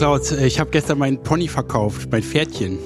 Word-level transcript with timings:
Klaus, 0.00 0.32
ich 0.32 0.58
habe 0.58 0.70
gestern 0.70 0.96
meinen 0.96 1.22
Pony 1.22 1.46
verkauft, 1.46 2.08
mein 2.10 2.22
Pferdchen. 2.22 2.78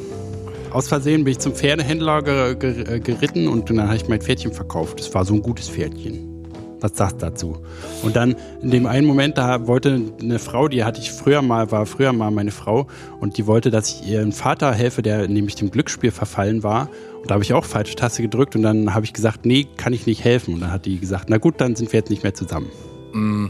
Aus 0.72 0.88
Versehen 0.88 1.22
bin 1.22 1.30
ich 1.30 1.38
zum 1.38 1.54
Pferdehändler 1.54 2.22
ger 2.22 2.56
ger 2.56 2.98
geritten 2.98 3.46
und 3.46 3.70
dann 3.70 3.84
habe 3.84 3.94
ich 3.94 4.08
mein 4.08 4.20
Pferdchen 4.20 4.52
verkauft. 4.52 4.98
Das 4.98 5.14
war 5.14 5.24
so 5.24 5.32
ein 5.34 5.40
gutes 5.40 5.68
Pferdchen. 5.68 6.44
Was 6.80 6.96
sagst 6.96 7.22
du 7.22 7.26
dazu? 7.26 7.58
Und 8.02 8.16
dann 8.16 8.34
in 8.62 8.72
dem 8.72 8.86
einen 8.86 9.06
Moment, 9.06 9.38
da 9.38 9.68
wollte 9.68 10.02
eine 10.20 10.40
Frau, 10.40 10.66
die 10.66 10.82
hatte 10.82 11.00
ich 11.00 11.12
früher 11.12 11.40
mal, 11.40 11.70
war 11.70 11.86
früher 11.86 12.12
mal 12.12 12.32
meine 12.32 12.50
Frau 12.50 12.88
und 13.20 13.38
die 13.38 13.46
wollte, 13.46 13.70
dass 13.70 13.90
ich 13.90 14.08
ihrem 14.08 14.32
Vater 14.32 14.72
helfe, 14.72 15.02
der 15.02 15.28
nämlich 15.28 15.54
dem 15.54 15.70
Glücksspiel 15.70 16.10
verfallen 16.10 16.64
war. 16.64 16.88
Und 17.22 17.30
da 17.30 17.34
habe 17.34 17.44
ich 17.44 17.52
auch 17.52 17.64
falsche 17.64 17.94
Taste 17.94 18.22
gedrückt 18.22 18.56
und 18.56 18.62
dann 18.62 18.92
habe 18.92 19.04
ich 19.04 19.12
gesagt, 19.12 19.46
nee, 19.46 19.68
kann 19.76 19.92
ich 19.92 20.06
nicht 20.06 20.24
helfen. 20.24 20.54
Und 20.54 20.62
dann 20.62 20.72
hat 20.72 20.84
die 20.84 20.98
gesagt, 20.98 21.26
na 21.28 21.38
gut, 21.38 21.60
dann 21.60 21.76
sind 21.76 21.92
wir 21.92 22.00
jetzt 22.00 22.10
nicht 22.10 22.24
mehr 22.24 22.34
zusammen. 22.34 22.72
Mm, 23.12 23.46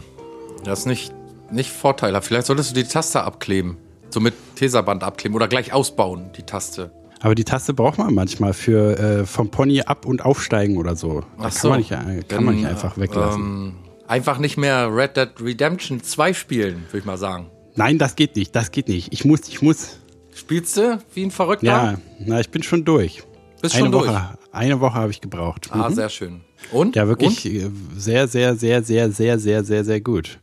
das 0.64 0.80
ist 0.80 0.86
nicht, 0.86 1.14
nicht 1.54 1.70
vorteilhaft. 1.70 2.26
Vielleicht 2.26 2.46
solltest 2.46 2.70
du 2.70 2.74
die 2.74 2.84
Taste 2.84 3.22
abkleben. 3.22 3.76
So 4.10 4.20
mit 4.20 4.34
Teserband 4.56 5.02
abkleben 5.02 5.34
oder 5.34 5.48
gleich 5.48 5.72
ausbauen, 5.72 6.30
die 6.36 6.42
Taste. 6.42 6.92
Aber 7.20 7.34
die 7.34 7.44
Taste 7.44 7.72
braucht 7.72 7.98
man 7.98 8.12
manchmal 8.12 8.52
für 8.52 8.98
äh, 8.98 9.26
vom 9.26 9.50
Pony 9.50 9.80
ab 9.80 10.04
und 10.04 10.24
aufsteigen 10.24 10.76
oder 10.76 10.94
so. 10.94 11.24
Ach 11.38 11.44
das 11.44 11.60
so. 11.60 11.72
Äh, 11.72 11.82
kann, 11.82 12.04
man 12.04 12.16
nicht, 12.16 12.28
kann 12.28 12.36
Dann, 12.36 12.44
man 12.44 12.54
nicht 12.56 12.66
einfach 12.66 12.98
weglassen. 12.98 13.42
Ähm, 13.42 13.74
einfach 14.06 14.38
nicht 14.38 14.56
mehr 14.56 14.94
Red 14.94 15.16
Dead 15.16 15.30
Redemption 15.40 16.02
2 16.02 16.34
spielen, 16.34 16.84
würde 16.88 16.98
ich 16.98 17.04
mal 17.04 17.16
sagen. 17.16 17.46
Nein, 17.76 17.98
das 17.98 18.14
geht 18.14 18.36
nicht, 18.36 18.54
das 18.54 18.70
geht 18.70 18.88
nicht. 18.88 19.12
Ich 19.12 19.24
muss, 19.24 19.48
ich 19.48 19.62
muss. 19.62 19.98
Spielst 20.34 20.76
du 20.76 20.98
wie 21.14 21.24
ein 21.24 21.30
Verrückter? 21.30 21.66
Ja, 21.66 21.98
na, 22.20 22.40
ich 22.40 22.50
bin 22.50 22.62
schon 22.62 22.84
durch. 22.84 23.22
Bist 23.62 23.74
eine 23.74 23.84
schon 23.84 23.92
Woche, 23.94 24.06
durch? 24.06 24.52
Eine 24.52 24.80
Woche 24.80 24.94
habe 24.94 25.10
ich 25.10 25.20
gebraucht. 25.20 25.68
Ah, 25.70 25.88
mhm. 25.88 25.94
sehr 25.94 26.08
schön. 26.10 26.40
Und? 26.70 26.94
Ja, 26.94 27.08
wirklich 27.08 27.44
und? 27.46 27.52
Äh, 27.52 27.70
sehr, 27.96 28.28
sehr, 28.28 28.54
sehr, 28.54 28.82
sehr, 28.82 29.10
sehr, 29.10 29.38
sehr, 29.38 29.64
sehr, 29.64 29.84
sehr 29.84 30.00
gut. 30.00 30.38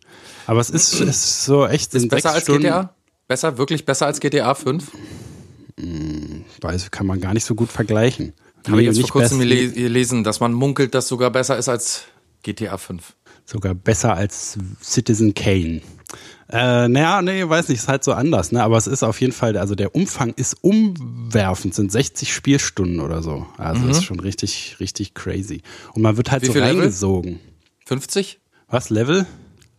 Aber 0.48 0.60
es 0.60 0.70
ist, 0.70 1.00
ist 1.00 1.46
so 1.46 1.66
echt 1.68 1.94
Ist 1.94 2.10
besser 2.10 2.32
als 2.34 2.44
Stunden, 2.44 2.64
GTA? 2.64 2.94
Besser, 3.28 3.58
wirklich 3.58 3.86
besser 3.86 4.06
als 4.08 4.20
GTA 4.20 4.54
5? 4.54 4.92
Weiß, 6.62 6.92
kann 6.92 7.08
man 7.08 7.20
gar 7.20 7.34
nicht 7.34 7.46
so 7.46 7.56
gut 7.56 7.70
vergleichen. 7.70 8.34
Habe 8.68 8.82
ich 8.82 8.88
jetzt 8.88 8.98
nicht 8.98 9.12
vor 9.12 9.22
kurzem 9.22 9.40
gelesen, 9.40 10.24
dass 10.24 10.40
man 10.40 10.54
munkelt, 10.54 10.94
dass 10.94 11.08
sogar 11.08 11.32
besser 11.32 11.58
ist 11.58 11.70
als 11.70 12.04
GTA 12.44 12.78
5. 12.78 13.16
Sogar 13.46 13.74
besser 13.74 14.14
als 14.14 14.58
Citizen 14.82 15.34
Kane. 15.34 15.82
Äh, 16.50 16.88
naja, 16.90 17.22
nee, 17.22 17.48
weiß 17.48 17.70
nicht, 17.70 17.80
ist 17.80 17.88
halt 17.88 18.04
so 18.04 18.12
anders, 18.14 18.52
ne? 18.52 18.62
Aber 18.62 18.78
es 18.78 18.86
ist 18.86 19.04
auf 19.04 19.20
jeden 19.22 19.34
Fall, 19.34 19.58
also 19.58 19.74
der 19.74 19.96
Umfang 19.96 20.34
ist 20.36 20.58
umwerfend, 20.62 21.74
sind 21.74 21.92
60 21.92 22.34
Spielstunden 22.34 23.00
oder 23.00 23.24
so. 23.24 23.48
Also 23.58 23.88
ist 23.88 24.04
schon 24.04 24.20
richtig, 24.20 24.76
richtig 24.80 25.14
crazy. 25.14 25.62
Und 25.94 26.02
man 26.02 26.18
wird 26.18 26.30
halt 26.30 26.44
Mhm. 26.44 26.44
Wie 26.44 26.48
so 26.48 26.54
viel 26.54 26.62
Level? 26.62 26.82
reingesogen. 26.82 27.40
50? 27.86 28.40
Was, 28.68 28.90
Level? 28.90 29.26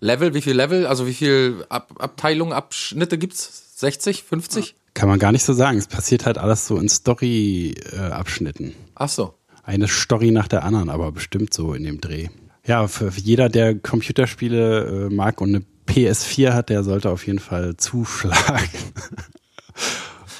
Level, 0.02 0.34
wie 0.34 0.42
viel 0.42 0.56
Level? 0.56 0.86
Also 0.86 1.06
wie 1.06 1.14
viel 1.14 1.64
Ab 1.68 1.94
Abteilungen, 1.98 2.52
Abschnitte 2.52 3.18
gibt's? 3.18 3.78
60, 3.78 4.24
50? 4.24 4.74
Kann 4.94 5.08
man 5.08 5.20
gar 5.20 5.30
nicht 5.30 5.44
so 5.44 5.52
sagen. 5.52 5.78
Es 5.78 5.86
passiert 5.86 6.26
halt 6.26 6.38
alles 6.38 6.66
so 6.66 6.76
in 6.76 6.88
Story-Abschnitten. 6.88 8.74
Ach 8.96 9.08
so. 9.08 9.34
Eine 9.62 9.86
Story 9.86 10.32
nach 10.32 10.48
der 10.48 10.64
anderen, 10.64 10.90
aber 10.90 11.12
bestimmt 11.12 11.54
so 11.54 11.72
in 11.72 11.84
dem 11.84 12.00
Dreh. 12.00 12.28
Ja, 12.66 12.88
für 12.88 13.12
für 13.12 13.20
jeder, 13.20 13.48
der 13.48 13.76
Computerspiele 13.78 15.06
äh, 15.08 15.14
mag 15.14 15.40
und 15.40 15.54
eine 15.54 15.64
PS4 15.88 16.52
hat, 16.52 16.68
der 16.68 16.82
sollte 16.82 17.10
auf 17.10 17.24
jeden 17.26 17.38
Fall 17.38 17.76
zuschlagen. 17.76 18.68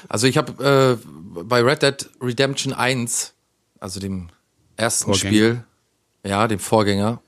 Also 0.09 0.27
ich 0.27 0.37
habe 0.37 0.99
äh, 1.01 1.43
bei 1.43 1.61
Red 1.61 1.81
Dead 1.81 2.09
Redemption 2.21 2.71
1, 2.71 3.33
also 3.79 3.99
dem 3.99 4.29
ersten 4.75 5.05
Vorgänger. 5.05 5.27
Spiel, 5.27 5.63
ja, 6.23 6.47
dem 6.47 6.59
Vorgänger, 6.59 7.19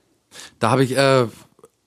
da 0.60 0.70
habe 0.70 0.84
ich 0.84 0.96
äh, 0.96 1.26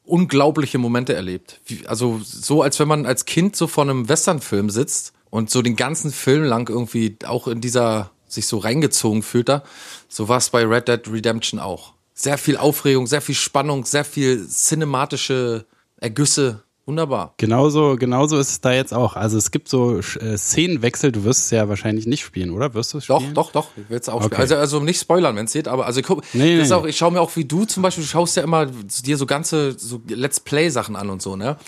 unglaubliche 0.09 0.79
Momente 0.79 1.15
erlebt. 1.15 1.61
Also 1.87 2.21
so, 2.25 2.63
als 2.63 2.79
wenn 2.81 2.89
man 2.89 3.07
als 3.07 3.25
Kind 3.25 3.57
so 3.57 3.67
vor 3.67 3.85
einem 3.85 4.09
Westernfilm 4.09 4.71
sitzt 4.71 5.13
und 5.31 5.51
so 5.51 5.63
den 5.63 5.77
ganzen 5.77 6.13
Film 6.13 6.45
lang 6.45 6.69
irgendwie 6.69 7.17
auch 7.27 7.49
in 7.49 7.61
dieser 7.61 8.11
sich 8.27 8.47
so 8.47 8.59
reingezogen 8.59 9.23
fühlt 9.23 9.49
da. 9.49 9.63
So 10.09 10.29
war 10.29 10.39
es 10.39 10.51
bei 10.51 10.65
Red 10.65 10.89
Dead 10.89 11.01
Redemption 11.11 11.61
auch. 11.61 11.95
Sehr 12.15 12.39
viel 12.39 12.57
Aufregung, 12.57 13.07
sehr 13.07 13.21
viel 13.21 13.35
Spannung, 13.35 13.85
sehr 13.85 14.05
viel 14.05 14.47
cinematische 14.47 15.67
Ergüsse. 15.97 16.63
Wunderbar. 16.89 17.35
Genauso, 17.37 17.97
genauso 17.97 18.39
ist 18.39 18.49
es 18.49 18.61
da 18.63 18.73
jetzt 18.73 18.95
auch. 18.95 19.15
Also 19.15 19.37
es 19.37 19.51
gibt 19.51 19.69
so 19.69 19.99
äh, 19.99 20.39
Szenenwechsel. 20.39 21.13
Du 21.13 21.23
wirst 21.25 21.45
es 21.45 21.51
ja 21.51 21.69
wahrscheinlich 21.69 22.07
nicht 22.07 22.23
spielen, 22.25 22.49
oder? 22.51 22.73
Wirst 22.73 22.95
du 22.95 22.99
es 22.99 23.07
Doch, 23.07 23.21
spielen? 23.21 23.35
doch, 23.35 23.53
doch. 23.53 23.69
Ich 23.77 23.91
will 23.91 23.99
es 23.99 24.09
auch 24.09 24.15
Okay. 24.15 24.25
spielen. 24.25 24.41
Also, 24.41 24.57
also 24.57 24.81
nicht 24.81 24.99
spoilern, 24.99 25.37
wenn 25.37 25.45
es 25.45 25.53
geht, 25.53 25.69
aber 25.69 25.85
also 25.85 26.01
ich 26.01 26.07
guck, 26.07 26.23
Nee, 26.33 26.57
das 26.57 26.65
ist 26.65 26.71
nee. 26.71 26.75
auch, 26.77 26.87
ich 26.87 26.97
schaue 26.97 27.13
mir 27.13 27.21
auch 27.21 27.37
wie 27.37 27.45
du 27.45 27.67
zum 27.67 27.83
Beispiel, 27.83 28.05
du 28.05 28.09
schaust 28.09 28.37
ja 28.39 28.43
immer 28.43 28.65
dir 28.67 29.19
so 29.19 29.27
ganze 29.27 29.79
so 29.79 30.01
Let's 30.09 30.41
Play 30.41 30.71
Sachen 30.71 30.97
an 30.97 31.11
und 31.11 31.21
so, 31.21 31.37
ne? 31.37 31.59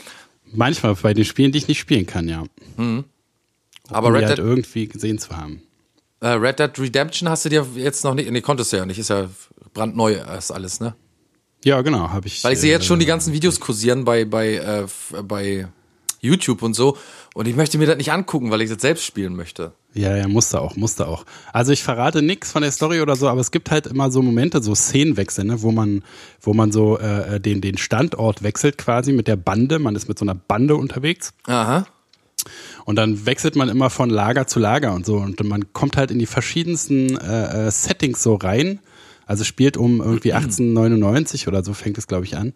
Manchmal 0.52 0.94
bei 0.94 1.12
den 1.12 1.26
Spielen, 1.26 1.52
die 1.52 1.58
ich 1.58 1.68
nicht 1.68 1.80
spielen 1.80 2.06
kann, 2.06 2.26
ja. 2.26 2.42
Aber 3.90 4.08
um 4.08 4.14
Red 4.14 4.24
halt 4.24 4.38
Dead, 4.38 4.44
irgendwie 4.46 4.88
gesehen 4.88 5.18
zu 5.18 5.36
haben. 5.36 5.60
äh, 6.20 6.28
Red 6.28 6.58
Dead 6.60 6.78
Redemption 6.78 7.28
hast 7.28 7.44
du 7.44 7.50
dir 7.50 7.66
jetzt 7.74 8.04
noch 8.04 8.14
nicht, 8.14 8.30
nee, 8.30 8.40
konntest 8.40 8.72
du 8.72 8.78
ja 8.78 8.86
nicht, 8.86 8.98
ist 8.98 9.10
ja 9.10 9.28
brandneu 9.74 10.14
ist 10.38 10.50
alles, 10.50 10.80
ne? 10.80 10.94
Ja, 11.64 11.82
genau, 11.82 12.10
habe 12.10 12.26
ich. 12.26 12.42
Weil 12.42 12.54
ich 12.54 12.60
sehe 12.60 12.70
jetzt 12.70 12.84
äh, 12.84 12.86
schon 12.86 13.00
die 13.00 13.06
ganzen 13.06 13.32
Videos 13.32 13.60
kursieren 13.60 14.04
bei 14.04 14.24
bei 14.24 14.54
äh, 14.54 14.86
bei 15.22 15.68
YouTube 16.20 16.62
und 16.62 16.74
so 16.74 16.96
und 17.34 17.46
ich 17.46 17.54
möchte 17.54 17.78
mir 17.78 17.86
das 17.86 17.96
nicht 17.96 18.12
angucken, 18.12 18.50
weil 18.50 18.60
ich 18.60 18.70
das 18.70 18.80
selbst 18.80 19.04
spielen 19.04 19.36
möchte. 19.36 19.72
Ja, 19.94 20.16
ja, 20.16 20.26
musste 20.26 20.60
auch, 20.60 20.76
musste 20.76 21.06
auch. 21.06 21.24
Also 21.52 21.72
ich 21.72 21.82
verrate 21.82 22.22
nichts 22.22 22.50
von 22.52 22.62
der 22.62 22.72
Story 22.72 23.00
oder 23.00 23.16
so, 23.16 23.28
aber 23.28 23.40
es 23.40 23.50
gibt 23.50 23.70
halt 23.70 23.86
immer 23.86 24.10
so 24.10 24.20
Momente, 24.20 24.62
so 24.62 24.74
Szenenwechsel, 24.74 25.44
ne, 25.44 25.62
wo 25.62 25.70
man, 25.70 26.02
wo 26.40 26.54
man 26.54 26.72
so 26.72 26.98
äh, 26.98 27.40
den, 27.40 27.60
den 27.60 27.78
Standort 27.78 28.42
wechselt 28.42 28.78
quasi 28.78 29.12
mit 29.12 29.28
der 29.28 29.36
Bande. 29.36 29.78
Man 29.78 29.94
ist 29.94 30.08
mit 30.08 30.18
so 30.18 30.24
einer 30.24 30.34
Bande 30.34 30.76
unterwegs 30.76 31.32
Aha. 31.46 31.86
und 32.84 32.96
dann 32.96 33.26
wechselt 33.26 33.54
man 33.54 33.68
immer 33.68 33.90
von 33.90 34.10
Lager 34.10 34.46
zu 34.46 34.58
Lager 34.58 34.92
und 34.92 35.06
so 35.06 35.16
und 35.16 35.42
man 35.44 35.72
kommt 35.72 35.96
halt 35.96 36.10
in 36.10 36.18
die 36.18 36.26
verschiedensten 36.26 37.16
äh, 37.16 37.68
äh, 37.68 37.70
Settings 37.70 38.22
so 38.22 38.34
rein. 38.34 38.80
Also 39.30 39.44
spielt 39.44 39.76
um 39.76 40.00
irgendwie 40.00 40.32
1899 40.32 41.46
oder 41.46 41.62
so 41.62 41.72
fängt 41.72 41.96
es 41.98 42.08
glaube 42.08 42.24
ich 42.24 42.36
an, 42.36 42.52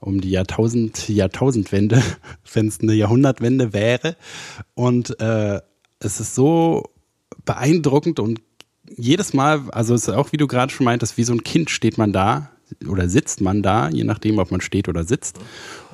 um 0.00 0.20
die 0.20 0.30
Jahrtausend 0.30 1.08
Jahrtausendwende, 1.08 2.02
wenn 2.52 2.66
es 2.66 2.80
eine 2.80 2.94
Jahrhundertwende 2.94 3.72
wäre. 3.72 4.16
Und 4.74 5.20
äh, 5.20 5.60
es 6.00 6.18
ist 6.18 6.34
so 6.34 6.82
beeindruckend 7.44 8.18
und 8.18 8.40
jedes 8.88 9.34
Mal, 9.34 9.70
also 9.70 9.94
es 9.94 10.08
ist 10.08 10.14
auch 10.14 10.32
wie 10.32 10.36
du 10.36 10.48
gerade 10.48 10.72
schon 10.72 10.86
meintest, 10.86 11.16
wie 11.16 11.22
so 11.22 11.32
ein 11.32 11.44
Kind 11.44 11.70
steht 11.70 11.96
man 11.96 12.12
da 12.12 12.50
oder 12.88 13.08
sitzt 13.08 13.40
man 13.40 13.62
da, 13.62 13.88
je 13.88 14.04
nachdem, 14.04 14.38
ob 14.38 14.50
man 14.50 14.60
steht 14.60 14.88
oder 14.88 15.04
sitzt 15.04 15.38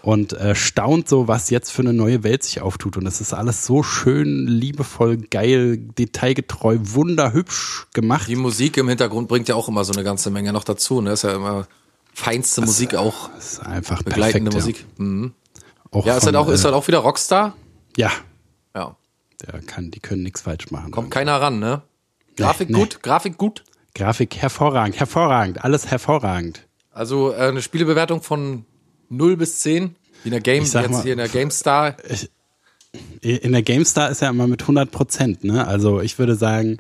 und 0.03 0.33
äh, 0.33 0.55
staunt 0.55 1.09
so, 1.09 1.29
was 1.29 1.51
jetzt 1.51 1.71
für 1.71 1.83
eine 1.83 1.93
neue 1.93 2.25
Welt 2.25 2.43
sich 2.43 2.61
auftut. 2.61 2.97
Und 2.97 3.07
es 3.07 3.21
ist 3.21 3.33
alles 3.33 3.65
so 3.65 3.83
schön, 3.83 4.47
liebevoll, 4.47 5.17
geil, 5.17 5.77
detailgetreu, 5.77 6.79
wunderhübsch 6.81 7.87
gemacht. 7.93 8.29
Die 8.29 8.37
Musik 8.37 8.77
im 8.79 8.89
Hintergrund 8.89 9.29
bringt 9.29 9.49
ja 9.49 9.55
auch 9.55 9.69
immer 9.69 9.85
so 9.85 9.93
eine 9.93 10.03
ganze 10.03 10.31
Menge 10.31 10.53
noch 10.53 10.65
dazu, 10.65 11.01
ne? 11.01 11.13
Ist 11.13 11.23
ja 11.23 11.35
immer 11.35 11.67
feinste 12.15 12.61
Musik 12.63 12.95
auch, 12.95 13.31
Das 13.35 13.53
ist 13.55 13.61
einfach 13.61 14.03
begleitende 14.03 14.51
perfekt, 14.51 14.87
Musik. 14.99 14.99
Mhm. 14.99 15.33
Ja, 15.93 15.99
auch 15.99 16.07
Ja, 16.07 16.17
ist 16.17 16.25
von, 16.25 16.35
halt 16.35 16.37
auch, 16.37 16.51
ist 16.51 16.61
äh, 16.61 16.65
halt 16.65 16.75
auch 16.75 16.89
wieder 16.89 16.99
Rockstar. 16.99 17.55
ja 17.97 18.11
Ja. 18.75 18.97
der 19.47 19.61
kann, 19.63 19.91
die 19.91 20.01
können 20.01 20.23
nichts 20.23 20.43
falsch 20.43 20.71
machen. 20.71 20.91
Kommt 20.91 21.11
keiner 21.11 21.41
ran, 21.41 21.59
ne? 21.59 21.83
Grafik 22.37 22.71
nee. 22.71 22.79
gut, 22.79 23.03
Grafik 23.03 23.37
gut. 23.39 23.63
Grafik 23.95 24.37
hervorragend, 24.37 24.99
hervorragend, 24.99 25.65
alles 25.65 25.91
hervorragend. 25.91 26.67
Also 26.93 27.33
äh, 27.33 27.37
eine 27.49 27.63
Spielebewertung 27.63 28.23
von 28.23 28.65
0 29.09 29.37
bis 29.37 29.61
10. 29.61 29.95
Wie 30.23 30.29
in 30.29 30.31
der 30.33 30.41
Game, 30.41 30.63
Ich 30.63 30.73
jetzt 30.73 30.91
mal- 30.91 31.03
hier 31.03 31.13
in 31.13 31.19
der 31.19 31.29
GameStar. 31.29 31.97
In 33.23 33.53
der 33.53 33.63
GameStar 33.63 34.11
ist 34.11 34.21
ja 34.21 34.29
immer 34.31 34.47
mit 34.47 34.63
100 34.63 34.91
Prozent, 34.91 35.45
ne? 35.45 35.67
Also 35.67 36.01
ich 36.01 36.19
würde 36.19 36.35
sagen 36.37 36.79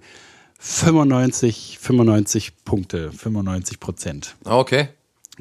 95, 0.58 1.78
95 1.80 2.64
Punkte, 2.64 3.10
95 3.12 3.80
Prozent. 3.80 4.36
Ah, 4.44 4.58
Okay. 4.58 4.88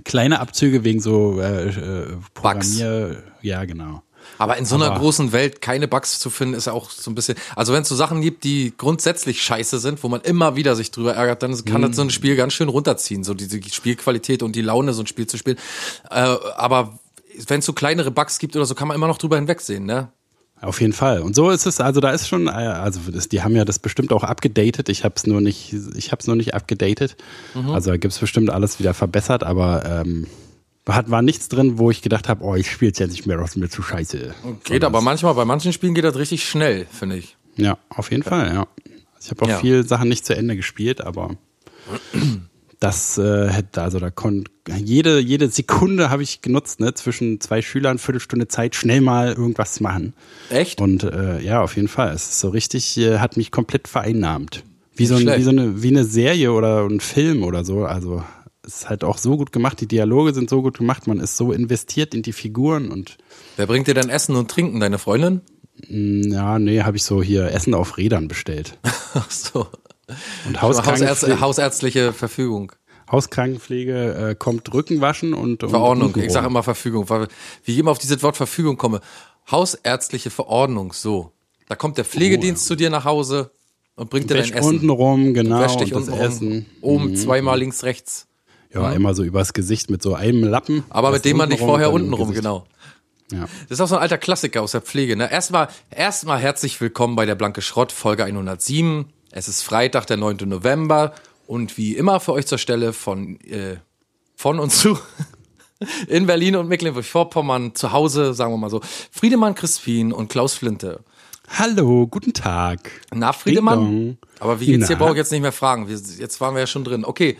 Kleine 0.06 0.40
Abzüge 0.40 0.86
wegen 0.86 1.02
so 1.02 1.42
äh, 1.42 1.68
äh, 1.68 2.08
Programmier, 2.34 3.22
ja 3.42 3.66
genau. 3.66 4.02
Aber 4.42 4.58
in 4.58 4.66
so 4.66 4.74
einer 4.74 4.88
Aber- 4.88 5.00
großen 5.00 5.34
Welt 5.34 5.62
keine 5.62 5.88
Bugs 5.88 6.18
zu 6.18 6.32
finden, 6.32 6.56
ist 6.56 6.66
ja 6.66 6.74
auch 6.74 6.90
so 6.90 7.12
ein 7.12 7.16
bisschen. 7.16 7.38
Also 7.56 7.74
wenn 7.74 7.84
es 7.84 7.90
so 7.90 7.96
Sachen 7.96 8.22
gibt, 8.22 8.44
die 8.44 8.74
grundsätzlich 8.76 9.40
scheiße 9.44 9.78
sind, 9.78 10.02
wo 10.02 10.10
man 10.10 10.22
immer 10.22 10.56
wieder 10.56 10.76
sich 10.76 10.90
drüber 10.90 11.14
ärgert, 11.14 11.44
dann 11.44 11.64
kann 11.64 11.84
das 11.84 11.96
so 11.96 12.02
ein 12.02 12.10
Spiel 12.10 12.36
ganz 12.36 12.54
schön 12.54 12.68
runterziehen, 12.68 13.24
so 13.24 13.36
diese 13.36 13.62
Spielqualität 13.62 14.42
und 14.42 14.56
die 14.56 14.64
Laune, 14.64 14.94
so 14.94 15.04
ein 15.04 15.06
Spiel 15.06 15.28
zu 15.28 15.38
spielen. 15.38 15.58
Äh, 16.10 16.16
aber 16.56 16.98
wenn 17.48 17.60
es 17.60 17.68
so 17.68 17.74
kleinere 17.74 18.10
Bugs 18.10 18.40
gibt 18.40 18.56
oder 18.56 18.66
so, 18.66 18.74
kann 18.74 18.88
man 18.88 18.96
immer 18.96 19.08
noch 19.08 19.20
drüber 19.20 19.36
hinwegsehen, 19.36 19.86
ne? 19.86 20.10
Auf 20.60 20.82
jeden 20.82 20.94
Fall. 20.94 21.22
Und 21.22 21.36
so 21.36 21.52
ist 21.52 21.68
es, 21.68 21.80
also 21.80 22.02
da 22.02 22.10
ist 22.10 22.28
schon, 22.28 22.48
äh, 22.48 22.52
also 22.52 23.00
die 23.32 23.44
haben 23.44 23.56
ja 23.56 23.64
das 23.64 23.78
bestimmt 23.78 24.12
auch 24.12 24.24
abgedatet. 24.24 24.90
Ich 24.90 25.04
habe 25.04 25.14
es 25.18 25.28
nur 25.28 25.40
nicht, 25.42 25.72
ich 25.96 26.12
habe 26.12 26.20
es 26.20 26.26
nur 26.26 26.36
nicht 26.36 26.56
abgedatet. 26.56 27.16
Also 27.68 27.92
da 27.92 27.98
gibt's 27.98 28.18
bestimmt 28.18 28.50
alles 28.50 28.80
wieder 28.80 28.96
verbessert, 28.96 29.44
aber 29.44 29.86
ähm, 29.86 30.26
hat, 30.88 31.10
war 31.12 31.22
nichts 31.22 31.48
drin, 31.50 31.78
wo 31.78 31.92
ich 31.92 32.02
gedacht 32.02 32.28
habe, 32.30 32.44
oh, 32.44 32.56
ich 32.56 32.70
spiele 32.72 32.92
jetzt 32.96 33.00
nicht 33.12 33.26
mehr, 33.28 33.38
das 33.38 33.52
ist 33.52 33.56
mir 33.58 33.70
zu 33.70 33.82
scheiße. 33.84 34.34
Geht 34.64 34.84
aber 34.84 35.02
manchmal, 35.02 35.34
bei 35.36 35.46
manchen 35.46 35.74
Spielen 35.74 35.94
geht 35.94 36.04
das 36.04 36.16
richtig 36.18 36.44
schnell, 36.48 36.86
finde 36.92 37.18
ich. 37.18 37.38
Ja, 37.56 37.78
auf 37.90 38.12
jeden 38.12 38.24
Fall, 38.24 38.54
ja. 38.54 38.68
Ich 39.22 39.30
habe 39.30 39.44
auch 39.46 39.50
Ja. 39.50 39.58
viel 39.60 39.86
Sachen 39.86 40.10
nicht 40.10 40.26
zu 40.26 40.36
Ende 40.36 40.56
gespielt, 40.56 41.02
aber 41.02 41.36
das 42.80 43.18
äh, 43.20 43.50
hätte, 43.50 43.82
also 43.84 44.00
da 44.00 44.10
konnte 44.10 44.50
jede, 44.76 45.20
jede 45.20 45.50
Sekunde 45.50 46.10
habe 46.10 46.24
ich 46.24 46.42
genutzt, 46.42 46.80
ne, 46.80 46.94
zwischen 46.96 47.40
zwei 47.40 47.62
Schülern, 47.62 48.00
Viertelstunde 48.00 48.48
Zeit, 48.48 48.76
schnell 48.76 49.02
mal 49.02 49.34
irgendwas 49.34 49.74
zu 49.76 49.84
machen. 49.84 50.14
Echt? 50.50 50.82
Und 50.82 51.04
äh, 51.04 51.40
ja, 51.42 51.62
auf 51.62 51.76
jeden 51.76 51.88
Fall. 51.88 52.14
Es 52.14 52.24
ist 52.30 52.40
so 52.40 52.50
richtig, 52.50 52.98
äh, 52.98 53.20
hat 53.20 53.38
mich 53.38 53.52
komplett 53.52 53.88
vereinnahmt. 53.88 54.64
Wie 54.96 55.06
so, 55.06 55.16
ein, 55.16 55.28
wie 55.28 55.44
so 55.44 55.50
eine, 55.52 55.82
wie 55.84 55.88
eine 55.90 56.04
Serie 56.06 56.52
oder 56.54 56.86
ein 56.86 57.00
Film 57.00 57.44
oder 57.44 57.64
so. 57.64 57.86
Also 57.86 58.24
ist 58.66 58.90
halt 58.90 59.04
auch 59.04 59.18
so 59.18 59.38
gut 59.38 59.52
gemacht, 59.52 59.82
die 59.82 59.88
Dialoge 59.88 60.34
sind 60.34 60.50
so 60.50 60.62
gut 60.62 60.78
gemacht, 60.78 61.08
man 61.08 61.20
ist 61.20 61.38
so 61.38 61.52
investiert 61.52 62.14
in 62.14 62.22
die 62.22 62.34
Figuren 62.34 62.92
und 62.92 63.18
Wer 63.58 63.68
bringt 63.68 63.88
dir 63.88 63.94
denn 63.94 64.10
Essen 64.10 64.36
und 64.36 64.52
Trinken? 64.52 64.80
Deine 64.80 64.98
Freundin? 64.98 65.42
mh, 65.88 66.34
ja, 66.34 66.60
nee, 66.60 66.82
habe 66.82 66.98
ich 66.98 67.04
so 67.04 67.22
hier 67.24 67.52
Essen 67.52 67.74
auf 67.74 67.98
Rädern 67.98 68.28
bestellt. 68.28 68.78
Ach 69.14 69.30
so. 69.30 69.68
Und 70.48 70.62
Hauskrankenpflege, 70.62 71.40
hausärztliche 71.40 72.14
Verfügung. 72.14 72.74
Hauskrankenpflege 73.12 74.30
äh, 74.30 74.36
kommt 74.36 74.74
Rückenwaschen 74.74 75.34
und, 75.34 75.64
und 75.64 75.70
Verordnung. 75.70 76.08
Untenrum. 76.08 76.28
Ich 76.28 76.34
sage 76.34 76.48
immer 76.48 76.64
Verfügung, 76.64 77.10
weil 77.10 77.28
wie 77.66 77.74
ich 77.74 77.78
immer 77.78 77.92
auf 77.92 77.98
dieses 77.98 78.22
Wort 78.24 78.38
Verfügung 78.38 78.78
komme. 78.78 79.02
Hausärztliche 79.50 80.30
Verordnung, 80.30 80.94
so. 80.94 81.32
Da 81.68 81.76
kommt 81.76 81.98
der 81.98 82.06
Pflegedienst 82.06 82.66
zu 82.66 82.76
dir 82.76 82.90
nach 82.90 83.06
Hause 83.06 83.52
und 83.96 84.10
bringt 84.10 84.30
dir 84.30 84.36
dein 84.36 84.52
Essen. 84.52 84.76
untenrum, 84.76 85.34
genau, 85.34 85.60
Wäsch 85.60 85.78
dich 85.78 85.94
und 85.94 86.08
das 86.08 86.14
unten 86.14 86.26
Essen. 86.26 86.50
Mhm. 86.50 86.66
Oben 86.82 87.16
zweimal 87.16 87.60
links, 87.60 87.84
rechts. 87.84 88.28
Ja, 88.74 88.88
einmal 88.88 89.16
so 89.16 89.24
übers 89.24 89.54
Gesicht 89.54 89.90
mit 89.90 90.02
so 90.02 90.16
einem 90.16 90.44
Lappen. 90.44 90.84
Aber 90.90 91.12
mit 91.12 91.26
dem 91.26 91.38
man 91.38 91.50
dich 91.50 91.60
untenrum, 91.60 91.76
vorher 91.76 91.92
untenrum, 91.92 92.30
Gesicht. 92.30 92.44
genau. 92.44 92.66
Ja. 93.32 93.42
Das 93.70 93.78
ist 93.78 93.82
auch 93.82 93.88
so 93.88 93.96
ein 93.96 94.02
alter 94.02 94.18
Klassiker 94.18 94.62
aus 94.62 94.72
der 94.72 94.82
Pflege. 94.82 95.16
Ne? 95.16 95.32
Erstmal, 95.32 95.70
erstmal 95.90 96.40
herzlich 96.40 96.80
willkommen 96.80 97.16
bei 97.16 97.26
der 97.26 97.36
Blanke 97.36 97.62
Schrott, 97.62 97.92
Folge 97.92 98.24
107. 98.24 99.06
Es 99.32 99.48
ist 99.48 99.62
Freitag, 99.64 100.08
der 100.08 100.18
9. 100.18 100.38
November. 100.46 101.14
Und 101.48 101.78
wie 101.78 101.96
immer 101.96 102.20
für 102.20 102.34
euch 102.34 102.46
zur 102.48 102.58
Stelle 102.58 102.94
von, 102.94 103.40
äh, 103.42 103.78
von 104.36 104.60
und 104.60 104.72
zu 104.72 104.98
in 106.08 106.26
Berlin 106.26 106.56
und 106.56 106.68
Mecklenburg-Vorpommern 106.68 107.76
zu 107.76 107.92
Hause, 107.92 108.34
sagen 108.34 108.54
wir 108.54 108.58
mal 108.58 108.70
so, 108.70 108.82
Friedemann 109.12 109.56
Crispin 109.56 110.14
und 110.14 110.30
Klaus 110.30 110.54
Flinte. 110.54 111.02
Hallo, 111.58 112.08
guten 112.08 112.34
Tag. 112.34 112.92
Na, 113.14 113.34
Friedemann? 113.34 114.18
Aber 114.40 114.60
wie 114.62 114.68
geht's 114.68 114.88
dir, 114.88 114.96
brauche 114.96 115.12
ich 115.12 115.18
jetzt 115.18 115.32
nicht 115.32 115.42
mehr 115.42 115.52
fragen. 115.52 115.90
Wir, 115.90 115.98
jetzt 115.98 116.40
waren 116.40 116.56
wir 116.56 116.62
ja 116.62 116.68
schon 116.68 116.86
drin. 116.86 117.04
Okay, 117.04 117.38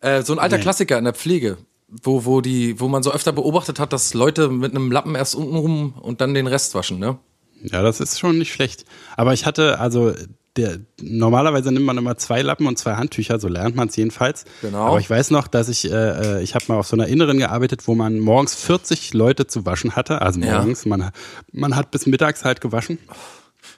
äh, 0.00 0.22
so 0.22 0.32
ein 0.32 0.38
alter 0.38 0.56
Nee. 0.56 0.62
Klassiker 0.62 0.98
in 0.98 1.04
der 1.04 1.14
Pflege, 1.14 1.58
wo, 1.88 2.24
wo, 2.24 2.40
die, 2.40 2.78
wo 2.80 2.88
man 2.88 3.02
so 3.02 3.12
öfter 3.12 3.32
beobachtet 3.32 3.78
hat, 3.78 3.92
dass 3.92 4.14
Leute 4.14 4.48
mit 4.48 4.70
einem 4.74 4.90
Lappen 4.92 5.14
erst 5.14 5.34
unten 5.34 5.56
rum 5.56 5.94
und 6.00 6.20
dann 6.20 6.34
den 6.34 6.46
Rest 6.46 6.74
waschen, 6.74 6.98
ne? 6.98 7.18
Ja, 7.62 7.82
das 7.82 8.00
ist 8.00 8.18
schon 8.18 8.38
nicht 8.38 8.52
schlecht. 8.52 8.84
Aber 9.16 9.34
ich 9.34 9.44
hatte, 9.44 9.78
also 9.80 10.14
der, 10.56 10.78
normalerweise 11.00 11.70
nimmt 11.70 11.84
man 11.86 11.98
immer 11.98 12.16
zwei 12.16 12.42
Lappen 12.42 12.66
und 12.66 12.78
zwei 12.78 12.94
Handtücher, 12.94 13.38
so 13.38 13.48
lernt 13.48 13.76
man 13.76 13.88
es 13.88 13.96
jedenfalls. 13.96 14.44
Genau. 14.62 14.78
Aber 14.86 14.98
ich 14.98 15.08
weiß 15.10 15.30
noch, 15.30 15.46
dass 15.46 15.68
ich, 15.68 15.90
äh, 15.90 16.38
äh, 16.38 16.42
ich 16.42 16.54
habe 16.54 16.64
mal 16.68 16.76
auf 16.78 16.86
so 16.86 16.96
einer 16.96 17.06
Inneren 17.06 17.38
gearbeitet, 17.38 17.86
wo 17.86 17.94
man 17.94 18.18
morgens 18.18 18.54
40 18.54 19.12
Leute 19.14 19.46
zu 19.46 19.66
waschen 19.66 19.94
hatte. 19.94 20.22
Also 20.22 20.40
Ja. 20.40 20.58
morgens, 20.58 20.86
man, 20.86 21.10
man 21.52 21.76
hat 21.76 21.90
bis 21.90 22.06
mittags 22.06 22.44
halt 22.44 22.60
gewaschen. 22.60 22.98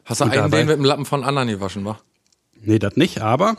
Hast 0.04 0.20
du 0.20 0.24
Und 0.24 0.30
einen 0.30 0.42
dabei- 0.42 0.58
den 0.58 0.66
mit 0.68 0.76
dem 0.76 0.84
Lappen 0.84 1.04
von 1.04 1.24
anderen 1.24 1.48
gewaschen, 1.48 1.84
wa? 1.84 1.98
Nee, 2.60 2.78
das 2.78 2.96
nicht, 2.96 3.20
aber 3.20 3.56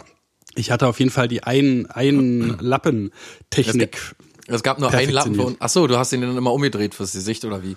ich 0.56 0.72
hatte 0.72 0.88
auf 0.88 1.00
jeden 1.00 1.12
Fall 1.12 1.28
die 1.28 1.44
ein, 1.44 1.88
ein 1.88 2.58
Lappen-Technik. 2.60 4.16
Es 4.48 4.64
gab 4.64 4.80
nur 4.80 4.92
einen 4.92 5.12
Lappen. 5.12 5.56
Ach 5.60 5.70
so, 5.70 5.88
du 5.88 5.98
hast 5.98 6.12
ihn 6.12 6.22
dann 6.22 6.38
immer 6.38 6.54
umgedreht 6.54 6.96
fürs 6.96 7.14
Gesicht 7.14 7.46
oder 7.46 7.64
wie? 7.64 7.76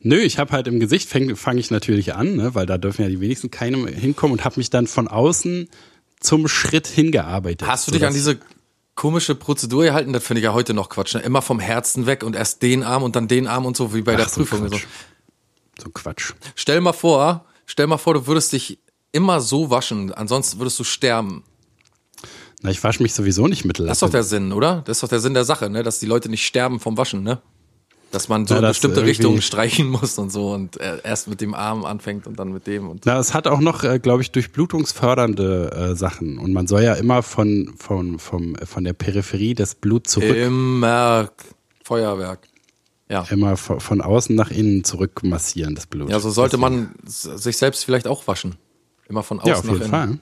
Nö, 0.00 0.18
ich 0.18 0.38
habe 0.38 0.52
halt 0.52 0.66
im 0.68 0.78
Gesicht 0.78 1.08
fange 1.08 1.36
fang 1.36 1.58
ich 1.58 1.70
natürlich 1.70 2.14
an, 2.14 2.36
ne, 2.36 2.54
weil 2.54 2.66
da 2.66 2.78
dürfen 2.78 3.02
ja 3.02 3.08
die 3.08 3.20
wenigsten 3.20 3.50
keine 3.50 3.88
hinkommen 3.88 4.38
und 4.38 4.44
habe 4.44 4.60
mich 4.60 4.70
dann 4.70 4.86
von 4.86 5.08
außen 5.08 5.68
zum 6.20 6.48
Schritt 6.48 6.86
hingearbeitet. 6.86 7.66
Hast 7.66 7.88
du 7.88 7.92
dich 7.92 8.04
an 8.04 8.12
diese 8.12 8.38
komische 8.94 9.34
Prozedur 9.34 9.84
gehalten? 9.84 10.12
Das 10.12 10.24
finde 10.24 10.40
ich 10.40 10.44
ja 10.44 10.52
heute 10.52 10.74
noch 10.74 10.88
Quatsch. 10.88 11.14
Ne? 11.14 11.22
Immer 11.22 11.42
vom 11.42 11.60
Herzen 11.60 12.06
weg 12.06 12.22
und 12.24 12.36
erst 12.36 12.62
den 12.62 12.82
Arm 12.82 13.02
und 13.02 13.16
dann 13.16 13.28
den 13.28 13.46
Arm 13.46 13.66
und 13.66 13.76
so 13.76 13.94
wie 13.94 14.02
bei 14.02 14.16
der 14.16 14.26
Ach, 14.26 14.30
so 14.30 14.40
Prüfung. 14.40 14.68
So. 14.68 14.76
Quatsch. 14.76 14.86
So 15.82 15.90
Quatsch. 15.90 16.32
Stell 16.54 16.80
mal 16.80 16.92
vor, 16.92 17.44
stell 17.66 17.86
mal 17.86 17.98
vor, 17.98 18.14
du 18.14 18.26
würdest 18.26 18.52
dich 18.52 18.78
immer 19.12 19.40
so 19.40 19.70
waschen, 19.70 20.12
ansonsten 20.12 20.58
würdest 20.58 20.78
du 20.78 20.84
sterben. 20.84 21.44
Na, 22.66 22.72
ich 22.72 22.82
wasche 22.82 23.00
mich 23.02 23.14
sowieso 23.14 23.46
nicht 23.46 23.64
mit 23.64 23.78
Lappen. 23.78 23.86
Das 23.88 23.98
ist 23.98 24.02
doch 24.02 24.10
der 24.10 24.24
Sinn, 24.24 24.52
oder? 24.52 24.82
Das 24.84 24.96
ist 24.96 25.02
doch 25.04 25.08
der 25.08 25.20
Sinn 25.20 25.34
der 25.34 25.44
Sache, 25.44 25.70
ne? 25.70 25.82
Dass 25.84 26.00
die 26.00 26.06
Leute 26.06 26.28
nicht 26.28 26.44
sterben 26.44 26.80
vom 26.80 26.96
Waschen, 26.98 27.22
ne? 27.22 27.40
Dass 28.10 28.28
man 28.28 28.44
so 28.46 28.54
Ja, 28.54 28.58
in 28.58 28.62
das 28.62 28.70
bestimmte 28.72 28.96
irgendwie- 29.00 29.10
Richtungen 29.10 29.42
streichen 29.42 29.88
muss 29.88 30.18
und 30.18 30.30
so 30.30 30.52
und 30.52 30.80
äh, 30.80 30.98
erst 31.04 31.28
mit 31.28 31.40
dem 31.40 31.54
Arm 31.54 31.84
anfängt 31.84 32.26
und 32.26 32.38
dann 32.40 32.52
mit 32.52 32.66
dem 32.66 32.88
und 32.88 33.02
Na, 33.04 33.18
es 33.20 33.34
hat 33.34 33.46
auch 33.46 33.60
noch, 33.60 33.84
äh, 33.84 33.98
glaube 34.00 34.22
ich, 34.22 34.30
durchblutungsfördernde 34.32 35.90
äh, 35.92 35.96
Sachen. 35.96 36.38
Und 36.38 36.52
man 36.52 36.66
soll 36.66 36.82
ja 36.82 36.94
immer 36.94 37.22
von, 37.22 37.74
von, 37.78 38.18
vom, 38.18 38.56
von 38.56 38.82
der 38.84 38.92
Peripherie 38.94 39.54
des 39.54 39.76
Blut 39.76 40.08
zurück, 40.08 40.34
immer 40.36 41.30
Feuerwerk. 41.84 42.40
Ja. 43.08 43.24
immer 43.30 43.56
von, 43.56 43.78
von 43.78 44.00
außen 44.00 44.34
nach 44.34 44.50
innen 44.50 44.82
zurück 44.82 45.22
massieren, 45.22 45.76
das 45.76 45.86
Blut. 45.86 46.10
Ja, 46.10 46.18
so 46.18 46.30
sollte 46.30 46.56
man 46.56 46.92
sich 47.04 47.56
selbst 47.56 47.84
vielleicht 47.84 48.08
auch 48.08 48.26
waschen. 48.26 48.56
Immer 49.08 49.22
von 49.22 49.38
außen 49.38 49.48
Ja, 49.52 49.58
auf 49.58 49.64
nach 49.64 49.72
jeden 49.74 49.82
innen. 49.84 49.90
Fall. 49.90 50.18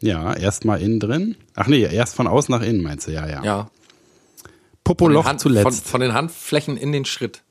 Ja, 0.00 0.34
erst 0.34 0.64
mal 0.64 0.80
innen 0.80 1.00
drin. 1.00 1.36
Ach 1.54 1.66
nee, 1.66 1.82
erst 1.82 2.14
von 2.14 2.26
außen 2.26 2.54
nach 2.54 2.62
innen 2.62 2.82
meinst 2.82 3.06
du, 3.06 3.12
ja, 3.12 3.26
ja. 3.26 3.42
Ja. 3.44 3.70
Popoloch 4.82 5.24
Hand, 5.24 5.40
zuletzt. 5.40 5.64
von, 5.64 5.72
von 5.72 6.00
den 6.00 6.12
Handflächen 6.12 6.76
in 6.76 6.92
den 6.92 7.04
Schritt. 7.04 7.42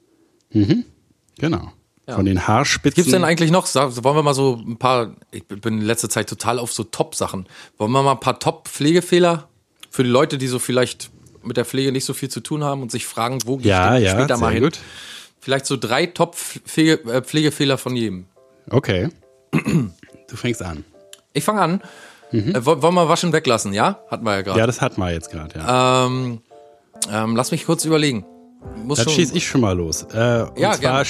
genau. 0.52 1.72
Ja. 2.08 2.16
Von 2.16 2.26
den 2.26 2.48
Haarspitzen. 2.48 2.96
Gibt's 2.96 3.12
denn 3.12 3.24
eigentlich 3.24 3.50
noch, 3.50 3.66
wollen 3.74 4.16
wir 4.18 4.24
mal 4.24 4.34
so 4.34 4.62
ein 4.68 4.78
paar, 4.78 5.16
ich 5.32 5.46
bin 5.48 5.80
in 5.80 5.86
letzter 5.86 6.10
Zeit 6.10 6.28
total 6.28 6.60
auf 6.60 6.74
so 6.74 6.84
Top-Sachen. 6.84 7.48
Wollen 7.78 7.92
wir 7.92 8.04
mal 8.04 8.12
ein 8.12 8.20
paar 8.20 8.40
Top-Pflegefehler 8.40 9.48
für 9.90 10.04
die 10.04 10.10
Leute, 10.10 10.38
die 10.38 10.48
so 10.48 10.60
vielleicht 10.60 11.12
mit 11.44 11.56
der 11.56 11.66
Pflege 11.66 11.92
nicht 11.94 12.06
so 12.06 12.14
viel 12.14 12.30
zu 12.30 12.42
tun 12.42 12.64
haben 12.64 12.82
und 12.82 12.92
sich 12.92 13.06
fragen, 13.06 13.40
wo 13.46 13.58
gehe 13.58 13.70
ja, 13.70 13.98
ich 13.98 14.04
ja, 14.04 14.12
später 14.12 14.36
sehr 14.36 14.38
mal 14.38 14.54
hin? 14.54 14.64
gut. 14.64 14.80
Vielleicht 15.40 15.66
so 15.66 15.78
drei 15.78 16.06
Top-Pflegefehler 16.06 17.78
von 17.78 17.96
jedem. 17.96 18.26
Okay. 18.70 19.10
Du 19.52 20.36
fängst 20.36 20.62
an. 20.64 20.84
Ich 21.34 21.44
fange 21.44 21.62
an. 21.62 21.82
Äh, 22.34 22.66
wollen 22.66 22.96
wir 22.96 23.08
waschen 23.10 23.32
weglassen, 23.34 23.74
ja? 23.74 24.00
Hatten 24.10 24.26
wir 24.26 24.34
ja 24.36 24.42
gerade. 24.42 24.60
Ja, 24.60 24.66
das 24.68 24.82
hatten 24.82 25.00
wir 25.00 25.12
jetzt 25.12 25.32
gerade, 25.32 25.58
ja. 25.58 26.06
Ähm, 26.06 26.42
ähm, 27.12 27.36
lass 27.36 27.52
mich 27.52 27.66
kurz 27.66 27.86
überlegen. 27.86 28.26
Muss 28.86 28.98
Dann 28.98 29.06
schon, 29.06 29.14
schieß 29.16 29.34
ich 29.34 29.46
schon 29.48 29.62
mal 29.62 29.76
los. 29.78 30.04
Äh, 30.14 30.44
und 30.44 30.58
Ja, 30.58 30.72
zwar 30.72 30.80
gerne. 30.80 31.06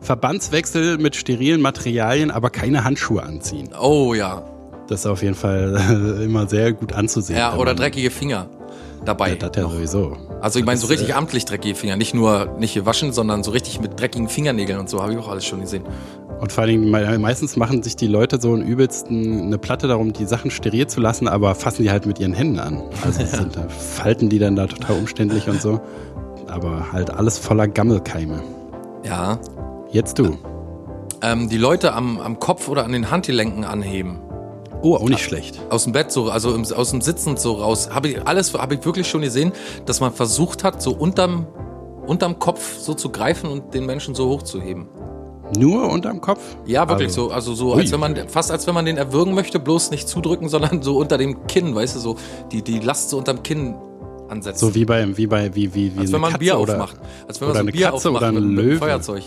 Verbandswechsel 0.00 0.98
mit 0.98 1.16
sterilen 1.16 1.60
Materialien, 1.60 2.30
aber 2.30 2.50
keine 2.50 2.84
Handschuhe 2.84 3.22
anziehen. 3.22 3.70
Oh 3.80 4.14
ja. 4.14 4.44
Das 4.88 5.00
ist 5.00 5.06
auf 5.06 5.22
jeden 5.22 5.34
Fall 5.34 6.20
immer 6.24 6.46
sehr 6.48 6.72
gut 6.72 6.92
anzusehen. 6.92 7.38
Ja, 7.38 7.56
oder 7.56 7.74
dreckige 7.74 8.10
Finger 8.10 8.48
dabei. 9.04 9.30
Ja, 9.30 9.34
das 9.36 9.52
ja 9.56 9.62
sowieso. 9.62 10.16
Also 10.40 10.58
ich 10.58 10.64
meine 10.64 10.78
so 10.78 10.86
Das, 10.86 10.98
richtig 10.98 11.14
amtlich 11.14 11.44
dreckige 11.44 11.74
Finger, 11.74 11.96
nicht 11.96 12.14
nur 12.14 12.56
nicht 12.58 12.74
gewaschen, 12.74 13.12
sondern 13.12 13.42
so 13.42 13.50
richtig 13.50 13.80
mit 13.80 13.98
dreckigen 13.98 14.28
Fingernägeln 14.28 14.78
und 14.78 14.90
so 14.90 15.02
habe 15.02 15.12
ich 15.12 15.18
auch 15.18 15.28
alles 15.28 15.44
schon 15.44 15.60
gesehen. 15.60 15.84
Und 16.40 16.52
vor 16.52 16.62
allen 16.62 16.80
Dingen, 16.80 16.90
me- 16.90 17.18
meistens 17.18 17.56
machen 17.56 17.82
sich 17.82 17.96
die 17.96 18.06
Leute 18.06 18.40
so 18.40 18.52
einen 18.54 18.62
übelsten 18.62 19.42
eine 19.42 19.58
Platte 19.58 19.88
darum, 19.88 20.12
die 20.14 20.24
Sachen 20.24 20.50
steril 20.50 20.86
zu 20.86 21.00
lassen, 21.00 21.28
aber 21.28 21.54
fassen 21.54 21.82
die 21.82 21.90
halt 21.90 22.06
mit 22.06 22.18
ihren 22.18 22.32
Händen 22.32 22.58
an. 22.58 22.82
Also 23.04 23.20
es 23.22 23.32
sind, 23.32 23.56
falten 23.68 24.28
die 24.30 24.38
dann 24.38 24.56
da 24.56 24.66
total 24.66 24.96
umständlich 24.96 25.48
und 25.48 25.60
so. 25.60 25.80
Aber 26.48 26.92
halt 26.92 27.10
alles 27.10 27.38
voller 27.38 27.68
Gammelkeime. 27.68 28.42
Ja. 29.04 29.38
Jetzt 29.92 30.18
du. 30.18 30.38
Ähm, 31.22 31.48
die 31.50 31.58
Leute 31.58 31.92
am, 31.92 32.18
am 32.18 32.38
Kopf 32.40 32.68
oder 32.68 32.84
an 32.84 32.92
den 32.92 33.10
Handgelenken 33.10 33.64
anheben. 33.64 34.18
Oh, 34.82 34.94
auch 34.96 35.08
nicht 35.10 35.22
schlecht. 35.22 35.60
Aus 35.68 35.84
dem 35.84 35.92
Bett 35.92 36.10
so, 36.10 36.30
also 36.30 36.54
im, 36.54 36.64
aus 36.72 36.90
dem 36.90 37.02
Sitzen 37.02 37.36
so 37.36 37.52
raus. 37.52 37.90
Habe 37.92 38.08
ich 38.08 38.26
alles, 38.26 38.54
habe 38.54 38.76
ich 38.76 38.84
wirklich 38.86 39.06
schon 39.08 39.20
gesehen, 39.20 39.52
dass 39.84 40.00
man 40.00 40.10
versucht 40.12 40.64
hat, 40.64 40.80
so 40.80 40.92
unterm, 40.92 41.46
unterm 42.06 42.38
Kopf 42.38 42.78
so 42.78 42.94
zu 42.94 43.10
greifen 43.10 43.50
und 43.50 43.74
den 43.74 43.84
Menschen 43.84 44.14
so 44.14 44.30
hochzuheben. 44.30 44.86
Nur 45.58 45.90
unterm 45.90 46.20
Kopf? 46.20 46.40
Ja, 46.66 46.88
wirklich 46.88 47.08
Also- 47.08 47.28
so. 47.28 47.32
Also 47.34 47.54
so, 47.54 47.74
Ui. 47.74 47.80
als 47.80 47.92
wenn 47.92 48.00
man, 48.00 48.16
fast 48.28 48.50
als 48.50 48.66
wenn 48.66 48.74
man 48.74 48.84
den 48.84 48.96
erwürgen 48.96 49.34
möchte, 49.34 49.58
bloß 49.58 49.90
nicht 49.90 50.08
zudrücken, 50.08 50.48
sondern 50.50 50.82
so 50.82 50.96
unter 50.98 51.18
dem 51.18 51.46
Kinn, 51.46 51.74
weißt 51.74 51.96
du, 51.96 52.00
so 52.00 52.16
die, 52.52 52.62
die 52.62 52.78
Last 52.80 53.10
so 53.10 53.18
unterm 53.18 53.42
Kinn 53.42 53.74
ansetzen. 54.28 54.58
So 54.60 54.74
wie 54.74 54.84
bei, 54.84 55.16
wie 55.16 55.26
bei, 55.26 55.54
wie, 55.54 55.74
wie, 55.74 55.94
wie 55.96 55.98
als 56.00 56.12
wenn 56.12 56.20
man 56.20 56.30
Katze 56.30 56.38
Bier 56.44 56.58
oder, 56.60 56.74
aufmacht. 56.74 56.96
Als 57.26 57.40
wenn 57.40 57.48
man 57.48 57.56
so 57.56 57.60
ein 57.60 57.66
Bier 57.66 57.86
Katze 57.90 57.94
aufmacht 58.08 58.16
oder 58.22 58.28
ein 58.28 58.34
mit, 58.34 58.44
mit 58.44 58.56
Löwe. 58.56 58.70
einem 58.70 58.78
Feuerzeug. 58.78 59.22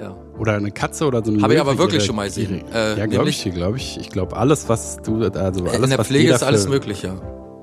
Ja. 0.00 0.16
Oder 0.38 0.54
eine 0.54 0.70
Katze 0.70 1.06
oder 1.06 1.24
so 1.24 1.30
ein 1.32 1.42
Habe 1.42 1.54
ich 1.54 1.60
aber 1.60 1.76
wirklich 1.78 1.98
ihre- 2.00 2.06
schon 2.06 2.16
mal 2.16 2.26
gesehen. 2.26 2.62
ihre- 2.72 2.94
Äh, 2.94 2.98
ja, 2.98 3.06
glaube 3.06 3.28
ich, 3.30 3.42
glaube 3.52 3.76
ich. 3.76 3.98
Ich 4.00 4.10
glaube, 4.10 4.36
alles, 4.36 4.68
was 4.68 4.96
du, 5.02 5.16
also 5.24 5.64
alles, 5.64 5.82
In 5.82 5.90
der 5.90 6.04
Pflege 6.04 6.32
ist 6.32 6.42
alles 6.42 6.68
möglich, 6.68 7.02
ja. 7.02 7.14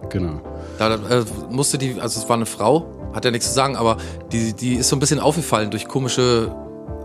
Genau. 0.09 0.41
Da 0.77 0.95
äh, 0.95 1.23
musste 1.49 1.77
die, 1.77 1.95
also 1.99 2.19
es 2.19 2.27
war 2.29 2.35
eine 2.35 2.45
Frau, 2.45 2.85
hat 3.13 3.25
ja 3.25 3.31
nichts 3.31 3.47
zu 3.47 3.53
sagen, 3.53 3.75
aber 3.75 3.97
die, 4.31 4.53
die 4.53 4.75
ist 4.75 4.89
so 4.89 4.95
ein 4.95 4.99
bisschen 4.99 5.19
aufgefallen 5.19 5.69
durch 5.71 5.87
komische, 5.87 6.51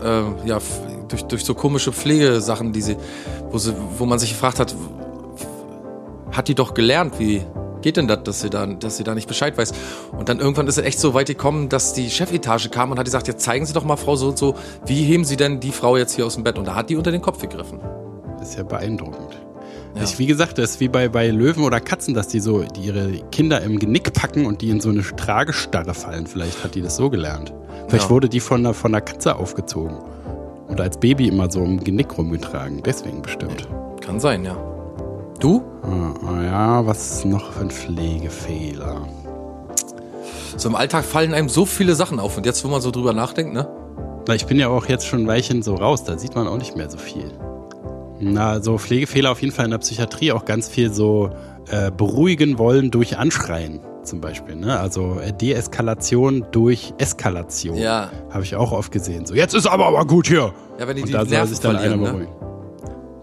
äh, 0.03 0.47
ja, 0.47 0.59
durch, 1.07 1.23
durch 1.23 1.45
so 1.45 1.53
komische 1.53 1.91
Pflegesachen, 1.91 2.73
die 2.73 2.81
sie, 2.81 2.97
wo 3.51 3.57
sie, 3.57 3.73
wo 3.97 4.05
man 4.05 4.19
sich 4.19 4.31
gefragt 4.31 4.59
hat, 4.59 4.75
hat 6.31 6.47
die 6.47 6.55
doch 6.55 6.73
gelernt, 6.73 7.19
wie 7.19 7.41
geht 7.81 7.97
denn 7.97 8.07
das, 8.07 8.23
dass 8.23 8.41
sie 8.41 8.49
da, 8.49 8.65
dass 8.65 8.97
sie 8.97 9.03
da 9.03 9.15
nicht 9.15 9.27
Bescheid 9.27 9.57
weiß? 9.57 9.73
Und 10.11 10.27
dann 10.27 10.39
irgendwann 10.39 10.67
ist 10.67 10.77
es 10.77 10.83
echt 10.83 10.99
so 10.99 11.13
weit 11.13 11.27
gekommen, 11.27 11.69
dass 11.69 11.93
die 11.93 12.09
Chefetage 12.09 12.69
kam 12.69 12.91
und 12.91 12.97
hat 12.97 13.05
gesagt, 13.05 13.27
jetzt 13.27 13.43
zeigen 13.43 13.65
Sie 13.65 13.73
doch 13.73 13.85
mal, 13.85 13.95
Frau 13.95 14.15
so 14.15 14.29
und 14.29 14.37
so, 14.37 14.55
wie 14.85 15.03
heben 15.03 15.23
Sie 15.23 15.37
denn 15.37 15.59
die 15.59 15.71
Frau 15.71 15.95
jetzt 15.95 16.13
hier 16.13 16.25
aus 16.25 16.33
dem 16.33 16.43
Bett? 16.43 16.57
Und 16.57 16.65
da 16.65 16.75
hat 16.75 16.89
die 16.89 16.95
unter 16.95 17.11
den 17.11 17.21
Kopf 17.21 17.39
gegriffen. 17.39 17.79
Das 18.39 18.49
ist 18.49 18.57
ja 18.57 18.63
beeindruckend. 18.63 19.39
Ja. 19.95 20.03
Ich, 20.03 20.19
wie 20.19 20.25
gesagt, 20.25 20.57
das 20.57 20.71
ist 20.71 20.79
wie 20.81 20.89
bei, 20.89 21.07
bei 21.07 21.29
Löwen 21.29 21.63
oder 21.63 21.79
Katzen, 21.79 22.13
dass 22.13 22.27
die 22.27 22.41
so 22.41 22.63
die 22.63 22.81
ihre 22.81 23.11
Kinder 23.31 23.61
im 23.61 23.79
Genick 23.79 24.11
packen 24.13 24.45
und 24.45 24.61
die 24.61 24.69
in 24.69 24.81
so 24.81 24.89
eine 24.89 25.01
Tragestarre 25.03 25.93
fallen. 25.93 26.27
Vielleicht 26.27 26.63
hat 26.63 26.75
die 26.75 26.81
das 26.81 26.97
so 26.97 27.09
gelernt. 27.09 27.53
Vielleicht 27.87 28.05
Ja. 28.05 28.09
wurde 28.09 28.27
die 28.27 28.41
von 28.41 28.59
einer, 28.59 28.73
von 28.73 28.93
einer 28.93 29.01
Katze 29.01 29.35
aufgezogen. 29.37 29.97
Und 30.67 30.81
als 30.81 30.97
Baby 30.97 31.27
immer 31.29 31.49
so 31.49 31.63
im 31.63 31.81
Genick 31.83 32.17
rumgetragen. 32.17 32.81
Deswegen 32.83 33.21
bestimmt. 33.21 33.67
Kann 34.01 34.19
sein, 34.19 34.43
ja. 34.43 34.57
Du? 35.39 35.63
Ah, 35.83 36.41
ja, 36.43 36.85
was 36.85 37.23
noch 37.23 37.53
für 37.53 37.61
ein 37.61 37.69
Pflegefehler? 37.71 39.07
So 40.57 40.69
im 40.69 40.75
Alltag 40.75 41.05
fallen 41.05 41.33
einem 41.33 41.49
so 41.49 41.65
viele 41.65 41.95
Sachen 41.95 42.19
auf 42.19 42.35
und 42.37 42.45
jetzt, 42.45 42.63
wo 42.65 42.69
man 42.69 42.81
so 42.81 42.91
drüber 42.91 43.13
nachdenkt, 43.13 43.53
ne? 43.53 43.67
Na, 44.27 44.33
ich 44.35 44.45
bin 44.45 44.57
ja 44.57 44.69
auch 44.69 44.87
jetzt 44.87 45.05
schon 45.05 45.21
ein 45.23 45.27
Weilchen 45.27 45.61
so 45.61 45.75
raus, 45.75 46.03
da 46.03 46.17
sieht 46.17 46.35
man 46.35 46.47
auch 46.47 46.57
nicht 46.57 46.75
mehr 46.75 46.89
so 46.89 46.97
viel. 46.97 47.31
Na, 48.19 48.61
so 48.61 48.77
Pflegefehler 48.77 49.31
auf 49.31 49.41
jeden 49.41 49.53
Fall 49.53 49.65
in 49.65 49.71
der 49.71 49.77
Psychiatrie 49.79 50.31
auch 50.31 50.45
ganz 50.45 50.69
viel 50.69 50.91
so 50.91 51.31
äh, 51.69 51.91
beruhigen 51.91 52.57
wollen 52.57 52.91
durch 52.91 53.17
Anschreien 53.17 53.81
zum 54.03 54.21
Beispiel. 54.21 54.55
Ne? 54.55 54.79
Also 54.79 55.19
äh, 55.19 55.33
Deeskalation 55.33 56.45
durch 56.51 56.93
Eskalation. 56.97 57.77
Ja. 57.77 58.11
Habe 58.29 58.43
ich 58.43 58.55
auch 58.55 58.71
oft 58.71 58.91
gesehen. 58.91 59.25
So, 59.25 59.35
jetzt 59.35 59.53
ist 59.53 59.65
aber 59.65 59.87
aber 59.87 60.05
gut 60.05 60.27
hier. 60.27 60.53
Ja, 60.79 60.87
wenn 60.87 60.95
die 60.95 61.01
Und 61.01 61.09
die 61.09 61.13
da 61.13 61.25
soll 61.25 61.47
sich 61.47 61.59
dann 61.59 61.75
einer 61.75 61.97
ne? 61.97 62.03
beruhigen. 62.03 62.31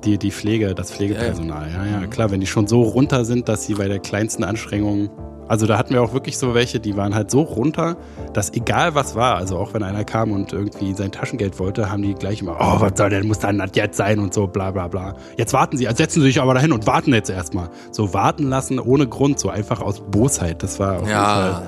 Die, 0.04 0.18
die 0.18 0.32
Pflege, 0.32 0.74
das 0.74 0.90
Pflegepersonal, 0.90 1.70
ja, 1.70 2.00
ja, 2.00 2.06
klar, 2.08 2.32
wenn 2.32 2.40
die 2.40 2.48
schon 2.48 2.66
so 2.66 2.82
runter 2.82 3.24
sind, 3.24 3.48
dass 3.48 3.66
sie 3.66 3.74
bei 3.74 3.86
der 3.86 4.00
kleinsten 4.00 4.42
Anstrengung, 4.42 5.10
also 5.48 5.66
da 5.66 5.76
hatten 5.76 5.92
wir 5.92 6.02
auch 6.02 6.12
wirklich 6.14 6.38
so 6.38 6.54
welche, 6.54 6.80
die 6.80 6.96
waren 6.96 7.14
halt 7.14 7.30
so 7.30 7.42
runter, 7.42 7.96
dass 8.32 8.52
egal 8.54 8.94
was 8.94 9.14
war, 9.14 9.36
also 9.36 9.58
auch 9.58 9.74
wenn 9.74 9.82
einer 9.82 10.04
kam 10.04 10.32
und 10.32 10.52
irgendwie 10.52 10.94
sein 10.94 11.12
Taschengeld 11.12 11.58
wollte, 11.58 11.90
haben 11.90 12.02
die 12.02 12.14
gleich 12.14 12.40
immer, 12.40 12.56
oh, 12.58 12.80
was 12.80 12.92
soll 12.96 13.10
denn, 13.10 13.26
muss 13.26 13.38
dann 13.40 13.58
das 13.58 13.70
jetzt 13.74 13.96
sein 13.96 14.18
und 14.18 14.32
so, 14.32 14.46
bla 14.46 14.70
bla 14.70 14.88
bla. 14.88 15.14
Jetzt 15.36 15.52
warten 15.52 15.76
sie, 15.76 15.84
setzen 15.94 16.20
sie 16.20 16.26
sich 16.28 16.40
aber 16.40 16.54
dahin 16.54 16.72
und 16.72 16.86
warten 16.86 17.12
jetzt 17.12 17.28
erstmal. 17.30 17.68
So 17.90 18.14
warten 18.14 18.48
lassen 18.48 18.78
ohne 18.78 19.06
Grund, 19.06 19.38
so 19.38 19.50
einfach 19.50 19.80
aus 19.80 20.00
Bosheit, 20.00 20.62
das 20.62 20.78
war 20.78 20.94
auf 20.94 21.00
jeden 21.00 21.10
Ja. 21.10 21.24
Fall 21.24 21.62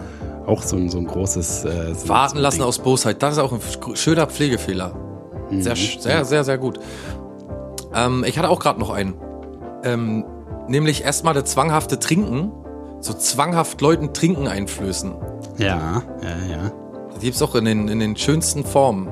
auch 0.47 0.63
so 0.63 0.77
ein, 0.77 0.89
so 0.91 0.99
ein 0.99 1.07
großes... 1.07 1.65
Äh, 1.65 1.95
so 1.95 2.09
Warten 2.09 2.33
so 2.33 2.37
ein 2.39 2.43
lassen 2.43 2.59
Ding. 2.59 2.67
aus 2.67 2.79
Bosheit, 2.79 3.23
das 3.23 3.35
ist 3.35 3.39
auch 3.39 3.53
ein 3.53 3.61
sch- 3.61 3.97
schöner 3.97 4.27
Pflegefehler. 4.27 4.93
Sehr, 5.51 5.77
sch- 5.77 6.01
sehr, 6.01 6.25
sehr, 6.25 6.45
sehr 6.45 6.59
gut. 6.59 6.81
Ähm, 7.95 8.25
ich 8.27 8.39
hatte 8.39 8.49
auch 8.49 8.59
gerade 8.61 8.81
noch 8.81 8.91
einen. 8.91 9.15
Ähm, 9.85 10.25
nämlich 10.69 11.05
erstmal 11.05 11.35
das 11.35 11.45
zwanghafte 11.45 11.99
Trinken. 11.99 12.51
So 13.05 13.13
zwanghaft 13.13 13.83
Leuten 13.83 14.15
Trinken 14.15 14.49
einflößen. 14.49 15.13
Ja, 15.59 16.03
ja, 16.23 16.51
ja. 16.51 16.73
Das 17.13 17.21
gibt's 17.21 17.43
auch 17.43 17.55
in 17.55 17.67
den, 17.67 17.89
in 17.89 18.01
den 18.01 18.17
schönsten 18.17 18.65
Formen. 18.65 19.09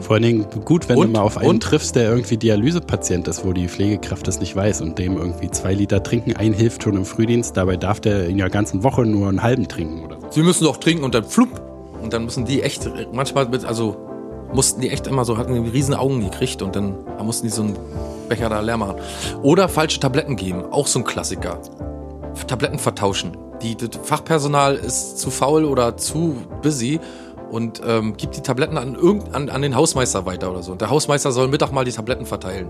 Vor 0.00 0.14
allen 0.14 0.24
Dingen 0.24 0.46
gut, 0.64 0.88
wenn 0.88 0.96
Und? 0.98 1.06
du 1.06 1.12
mal 1.12 1.20
auf 1.20 1.38
einen 1.38 1.50
Und? 1.50 1.62
triffst, 1.62 1.94
der 1.94 2.10
irgendwie 2.10 2.36
Dialysepatient 2.36 3.28
ist, 3.28 3.44
wo 3.44 3.52
die 3.52 3.68
Pflegekraft 3.68 4.26
das 4.26 4.40
nicht 4.40 4.56
weiß 4.56 4.80
und 4.80 4.98
dem 4.98 5.16
irgendwie 5.18 5.48
zwei 5.52 5.72
Liter 5.72 6.02
Trinken 6.02 6.34
einhilft 6.34 6.82
schon 6.82 6.96
im 6.96 7.04
Frühdienst. 7.04 7.56
Dabei 7.56 7.76
darf 7.76 8.00
der 8.00 8.26
in 8.26 8.38
der 8.38 8.50
ganzen 8.50 8.82
Woche 8.82 9.02
nur 9.02 9.28
einen 9.28 9.40
halben 9.40 9.68
trinken 9.68 10.04
oder 10.04 10.20
so. 10.20 10.26
Sie 10.30 10.42
müssen 10.42 10.64
doch 10.64 10.78
trinken 10.78 11.04
und 11.04 11.14
dann 11.14 11.24
flupp. 11.24 11.62
Und 12.02 12.12
dann 12.12 12.24
müssen 12.24 12.44
die 12.44 12.60
echt 12.62 12.90
manchmal 13.12 13.48
mit, 13.48 13.64
also 13.64 13.96
mussten 14.52 14.80
die 14.80 14.90
echt 14.90 15.06
immer 15.06 15.24
so, 15.24 15.38
hatten 15.38 15.62
die 15.62 15.70
riesen 15.70 15.94
Augen 15.94 16.20
gekriegt 16.22 16.60
und 16.60 16.74
dann 16.74 16.96
mussten 17.22 17.46
die 17.46 17.52
so 17.52 17.62
einen 17.62 17.76
Becher 18.28 18.48
da 18.48 18.58
leer 18.58 18.78
machen. 18.78 18.96
Oder 19.44 19.68
falsche 19.68 20.00
Tabletten 20.00 20.34
geben, 20.34 20.64
auch 20.72 20.88
so 20.88 20.98
ein 20.98 21.04
Klassiker. 21.04 21.60
Tabletten 22.44 22.78
vertauschen. 22.78 23.36
Die, 23.62 23.76
das 23.76 23.90
Fachpersonal 24.02 24.74
ist 24.74 25.18
zu 25.18 25.30
faul 25.30 25.64
oder 25.64 25.96
zu 25.96 26.36
busy 26.62 27.00
und 27.50 27.80
ähm, 27.86 28.16
gibt 28.16 28.36
die 28.36 28.42
Tabletten 28.42 28.76
an, 28.76 28.94
irgend, 28.94 29.34
an, 29.34 29.48
an 29.48 29.62
den 29.62 29.74
Hausmeister 29.74 30.26
weiter 30.26 30.50
oder 30.50 30.62
so. 30.62 30.72
Und 30.72 30.80
der 30.80 30.90
Hausmeister 30.90 31.32
soll 31.32 31.48
Mittag 31.48 31.72
mal 31.72 31.84
die 31.84 31.92
Tabletten 31.92 32.26
verteilen. 32.26 32.68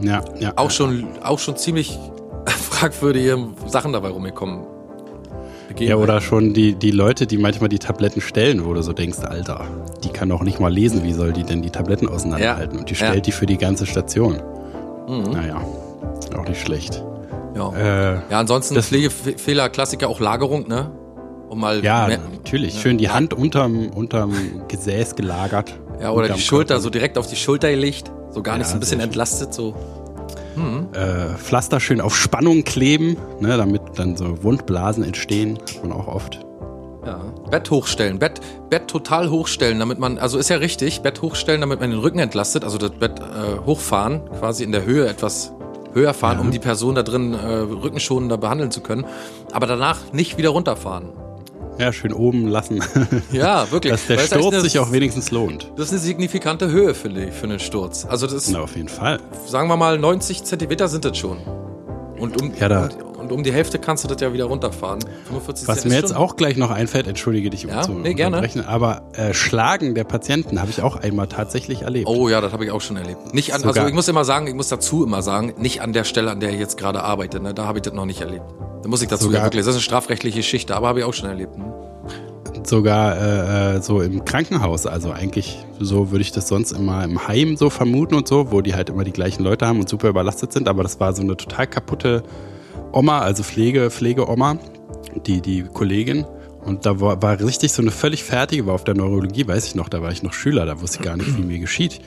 Ja, 0.00 0.22
ja. 0.38 0.52
Auch 0.56 0.70
schon, 0.70 1.06
auch 1.22 1.38
schon 1.38 1.56
ziemlich 1.56 1.98
fragwürdige 2.46 3.38
Sachen 3.66 3.92
dabei 3.92 4.08
rumgekommen. 4.08 4.64
Ja, 5.78 5.96
oder 5.96 6.20
schon 6.20 6.54
die, 6.54 6.74
die 6.74 6.90
Leute, 6.90 7.26
die 7.26 7.38
manchmal 7.38 7.68
die 7.68 7.78
Tabletten 7.78 8.20
stellen, 8.20 8.64
wo 8.64 8.72
du 8.72 8.82
so 8.82 8.92
denkst, 8.92 9.18
Alter, 9.20 9.66
die 10.04 10.08
kann 10.08 10.28
doch 10.28 10.42
nicht 10.42 10.60
mal 10.60 10.72
lesen, 10.72 11.02
wie 11.02 11.12
soll 11.12 11.32
die 11.32 11.42
denn 11.42 11.60
die 11.60 11.70
Tabletten 11.70 12.08
auseinanderhalten? 12.08 12.74
Ja, 12.74 12.80
Und 12.80 12.90
die 12.90 12.94
ja. 12.94 13.06
stellt 13.08 13.26
die 13.26 13.32
für 13.32 13.46
die 13.46 13.58
ganze 13.58 13.84
Station. 13.84 14.40
Naja, 15.08 15.60
auch 16.36 16.48
nicht 16.48 16.60
schlecht. 16.60 17.02
Ja. 17.56 17.72
Äh, 17.72 18.14
Ja, 18.30 18.38
ansonsten 18.40 18.74
Das- 18.74 18.86
Pflegefehler, 18.88 19.68
Klassiker 19.70 20.08
auch 20.08 20.20
Lagerung, 20.20 20.68
ne? 20.68 20.90
Um 21.48 21.60
mal 21.60 21.82
ja, 21.84 22.06
mehr- 22.08 22.18
natürlich. 22.32 22.80
Schön 22.80 22.98
die 22.98 23.08
Hand 23.08 23.32
unterm, 23.32 23.88
unterm 23.90 24.34
Gesäß 24.68 25.14
gelagert. 25.14 25.78
ja 26.00 26.10
oder 26.10 26.28
die 26.28 26.40
Schulter 26.40 26.74
Körper. 26.74 26.82
so 26.82 26.90
direkt 26.90 27.16
auf 27.18 27.26
die 27.28 27.36
Schulter 27.36 27.70
gelegt, 27.70 28.10
so 28.30 28.42
gar 28.42 28.58
Ja, 28.58 28.64
ein 28.64 28.80
bisschen 28.80 28.80
sehr 28.80 28.88
schön. 28.98 29.00
entlastet, 29.00 29.54
so. 29.54 29.74
äh, 30.92 31.36
Pflaster 31.36 31.80
schön 31.80 32.00
auf 32.00 32.16
Spannung 32.16 32.64
kleben, 32.64 33.16
ne, 33.40 33.56
damit 33.56 33.82
dann 33.96 34.16
so 34.16 34.42
Wundblasen 34.42 35.04
entstehen. 35.04 35.58
Hat 35.58 35.82
man 35.84 35.92
auch 35.92 36.08
oft. 36.08 36.40
Ja. 37.04 37.20
Bett 37.50 37.70
hochstellen, 37.70 38.18
Bett, 38.18 38.40
Bett 38.70 38.88
total 38.88 39.30
hochstellen, 39.30 39.78
damit 39.78 39.98
man, 39.98 40.18
also 40.18 40.38
ist 40.38 40.48
ja 40.50 40.56
richtig, 40.56 41.02
Bett 41.02 41.22
hochstellen, 41.22 41.60
damit 41.60 41.80
man 41.80 41.90
den 41.90 42.00
Rücken 42.00 42.18
entlastet, 42.18 42.64
also 42.64 42.78
das 42.78 42.90
Bett 42.90 43.20
äh, 43.20 43.64
hochfahren, 43.64 44.22
quasi 44.40 44.64
in 44.64 44.72
der 44.72 44.84
Höhe 44.84 45.06
etwas 45.06 45.52
höher 45.96 46.14
fahren, 46.14 46.38
um 46.38 46.50
die 46.52 46.58
Person 46.60 46.94
da 46.94 47.02
drin 47.02 47.34
äh, 47.34 47.36
rückenschonender 47.46 48.36
behandeln 48.38 48.70
zu 48.70 48.80
können, 48.82 49.04
aber 49.52 49.66
danach 49.66 50.12
nicht 50.12 50.38
wieder 50.38 50.50
runterfahren. 50.50 51.08
Ja, 51.78 51.92
schön 51.92 52.12
oben 52.12 52.46
lassen. 52.48 52.82
Ja, 53.32 53.70
wirklich. 53.70 53.92
Dass 53.92 54.06
der 54.06 54.16
Weil 54.18 54.26
Sturz 54.26 54.54
eine- 54.54 54.62
sich 54.62 54.78
auch 54.78 54.92
wenigstens 54.92 55.30
lohnt. 55.30 55.72
Das 55.76 55.86
ist 55.86 55.92
eine 55.92 56.00
signifikante 56.00 56.70
Höhe, 56.70 56.94
finde 56.94 57.24
ich, 57.26 57.34
für 57.34 57.44
einen 57.44 57.58
Sturz. 57.58 58.06
Also 58.08 58.26
das 58.26 58.34
ist, 58.34 58.50
Na, 58.50 58.60
auf 58.60 58.76
jeden 58.76 58.88
Fall. 58.88 59.20
sagen 59.46 59.68
wir 59.68 59.76
mal, 59.76 59.98
90 59.98 60.44
Zentimeter 60.44 60.88
sind 60.88 61.04
das 61.04 61.18
schon. 61.18 61.38
Und 62.18 62.40
um, 62.40 62.52
Ja, 62.58 62.68
da- 62.68 62.84
und, 62.84 63.15
und 63.26 63.32
um 63.32 63.42
die 63.42 63.52
Hälfte 63.52 63.78
kannst 63.78 64.04
du 64.04 64.08
das 64.08 64.20
ja 64.20 64.32
wieder 64.32 64.44
runterfahren. 64.46 65.00
45 65.28 65.68
Was 65.68 65.84
mir 65.84 65.94
jetzt 65.94 66.14
auch 66.14 66.36
gleich 66.36 66.56
noch 66.56 66.70
einfällt, 66.70 67.06
entschuldige 67.06 67.50
dich 67.50 67.64
um 67.66 67.70
Ja, 67.72 67.82
zu 67.82 67.92
nee, 67.92 68.14
gerne. 68.14 68.48
aber 68.66 69.02
äh, 69.14 69.34
Schlagen 69.34 69.94
der 69.94 70.04
Patienten 70.04 70.60
habe 70.60 70.70
ich 70.70 70.82
auch 70.82 70.96
einmal 70.96 71.26
tatsächlich 71.26 71.82
erlebt. 71.82 72.06
Oh 72.08 72.28
ja, 72.28 72.40
das 72.40 72.52
habe 72.52 72.64
ich 72.64 72.70
auch 72.70 72.80
schon 72.80 72.96
erlebt. 72.96 73.34
Nicht 73.34 73.52
an, 73.54 73.60
Sogar- 73.60 73.76
also 73.76 73.88
ich 73.88 73.94
muss 73.94 74.08
immer 74.08 74.24
sagen, 74.24 74.46
ich 74.46 74.54
muss 74.54 74.68
dazu 74.68 75.04
immer 75.04 75.22
sagen, 75.22 75.54
nicht 75.58 75.82
an 75.82 75.92
der 75.92 76.04
Stelle, 76.04 76.30
an 76.30 76.40
der 76.40 76.50
ich 76.50 76.58
jetzt 76.60 76.78
gerade 76.78 77.02
arbeite. 77.02 77.40
Ne? 77.40 77.52
Da 77.54 77.66
habe 77.66 77.78
ich 77.78 77.82
das 77.82 77.92
noch 77.94 78.06
nicht 78.06 78.20
erlebt. 78.20 78.44
Da 78.82 78.88
muss 78.88 79.02
ich 79.02 79.08
dazu 79.08 79.24
Sogar- 79.24 79.42
wirklich. 79.44 79.60
Das 79.60 79.68
ist 79.68 79.74
eine 79.74 79.82
strafrechtliche 79.82 80.38
Geschichte, 80.38 80.76
aber 80.76 80.88
habe 80.88 81.00
ich 81.00 81.04
auch 81.04 81.14
schon 81.14 81.28
erlebt. 81.28 81.58
Ne? 81.58 81.72
Sogar 82.64 83.16
äh, 83.16 83.76
äh, 83.76 83.82
so 83.82 84.00
im 84.00 84.24
Krankenhaus, 84.24 84.86
also 84.86 85.12
eigentlich 85.12 85.64
so 85.78 86.10
würde 86.10 86.22
ich 86.22 86.32
das 86.32 86.48
sonst 86.48 86.72
immer 86.72 87.04
im 87.04 87.28
Heim 87.28 87.56
so 87.56 87.70
vermuten 87.70 88.14
und 88.16 88.26
so, 88.26 88.50
wo 88.50 88.60
die 88.60 88.74
halt 88.74 88.88
immer 88.88 89.04
die 89.04 89.12
gleichen 89.12 89.44
Leute 89.44 89.66
haben 89.66 89.78
und 89.78 89.88
super 89.88 90.08
überlastet 90.08 90.52
sind, 90.52 90.66
aber 90.66 90.82
das 90.82 90.98
war 90.98 91.12
so 91.14 91.22
eine 91.22 91.36
total 91.36 91.68
kaputte 91.68 92.24
Oma, 92.92 93.20
also 93.20 93.42
Pflege, 93.42 93.90
Pflegeoma, 93.90 94.58
die, 95.26 95.40
die 95.40 95.62
Kollegin. 95.62 96.24
Und 96.64 96.84
da 96.84 97.00
war, 97.00 97.22
war 97.22 97.38
richtig 97.40 97.72
so 97.72 97.82
eine 97.82 97.92
völlig 97.92 98.24
fertige, 98.24 98.66
war 98.66 98.74
auf 98.74 98.84
der 98.84 98.94
Neurologie, 98.94 99.46
weiß 99.46 99.66
ich 99.66 99.74
noch, 99.76 99.88
da 99.88 100.02
war 100.02 100.10
ich 100.10 100.22
noch 100.22 100.32
Schüler, 100.32 100.66
da 100.66 100.80
wusste 100.80 100.98
ich 100.98 101.04
gar 101.04 101.16
nicht, 101.16 101.36
wie 101.38 101.42
mir 101.42 101.60
geschieht. 101.60 102.00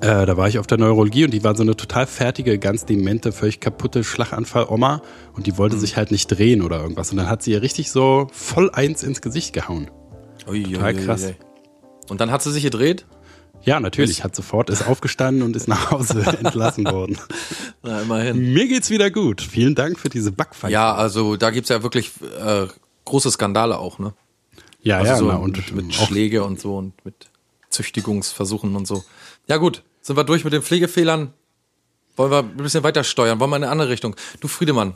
Äh, 0.00 0.26
da 0.26 0.36
war 0.36 0.46
ich 0.46 0.58
auf 0.58 0.66
der 0.66 0.78
Neurologie 0.78 1.24
und 1.24 1.32
die 1.32 1.42
war 1.42 1.56
so 1.56 1.62
eine 1.62 1.74
total 1.74 2.06
fertige, 2.06 2.58
ganz 2.58 2.84
demente, 2.84 3.32
völlig 3.32 3.60
kaputte 3.60 4.04
Schlaganfall-Oma 4.04 5.00
und 5.34 5.46
die 5.46 5.56
wollte 5.56 5.78
sich 5.78 5.96
halt 5.96 6.10
nicht 6.10 6.26
drehen 6.28 6.62
oder 6.62 6.80
irgendwas. 6.80 7.10
Und 7.10 7.16
dann 7.16 7.28
hat 7.28 7.42
sie 7.42 7.52
ihr 7.52 7.62
richtig 7.62 7.90
so 7.90 8.28
voll 8.30 8.70
eins 8.72 9.02
ins 9.02 9.22
Gesicht 9.22 9.54
gehauen. 9.54 9.90
Ui, 10.46 10.62
Total 10.64 10.94
ui, 10.94 11.04
krass. 11.04 11.24
ui. 11.24 11.34
Und 12.10 12.20
dann 12.20 12.30
hat 12.30 12.42
sie 12.42 12.52
sich 12.52 12.62
gedreht. 12.62 13.06
Ja, 13.64 13.80
natürlich, 13.80 14.24
hat 14.24 14.34
sofort, 14.34 14.70
ist 14.70 14.86
aufgestanden 14.86 15.42
und 15.42 15.54
ist 15.54 15.68
nach 15.68 15.90
Hause 15.90 16.20
entlassen 16.42 16.84
worden. 16.86 17.18
Na, 17.82 18.00
immerhin. 18.02 18.52
Mir 18.54 18.66
geht's 18.66 18.88
wieder 18.90 19.10
gut. 19.10 19.42
Vielen 19.42 19.74
Dank 19.74 19.98
für 19.98 20.08
diese 20.08 20.32
Backpfeife. 20.32 20.72
Ja, 20.72 20.94
also 20.94 21.36
da 21.36 21.50
gibt's 21.50 21.68
ja 21.68 21.82
wirklich 21.82 22.12
äh, 22.42 22.66
große 23.04 23.30
Skandale 23.30 23.78
auch, 23.78 23.98
ne? 23.98 24.14
ja, 24.82 24.98
Also 24.98 25.10
ja, 25.10 25.16
so 25.18 25.26
na, 25.28 25.36
und 25.36 25.56
mit, 25.56 25.74
mit 25.74 25.94
Schläge 25.94 26.44
und 26.44 26.60
so 26.60 26.76
und 26.76 27.04
mit 27.04 27.14
Züchtigungsversuchen 27.70 28.74
und 28.76 28.86
so. 28.86 29.04
Ja 29.46 29.56
gut, 29.56 29.82
sind 30.00 30.16
wir 30.16 30.24
durch 30.24 30.44
mit 30.44 30.52
den 30.52 30.62
Pflegefehlern. 30.62 31.32
Wollen 32.16 32.30
wir 32.30 32.38
ein 32.38 32.56
bisschen 32.56 32.82
weiter 32.82 33.04
steuern? 33.04 33.38
Wollen 33.40 33.50
wir 33.50 33.56
in 33.56 33.62
eine 33.64 33.72
andere 33.72 33.90
Richtung? 33.90 34.16
Du 34.40 34.48
Friedemann, 34.48 34.94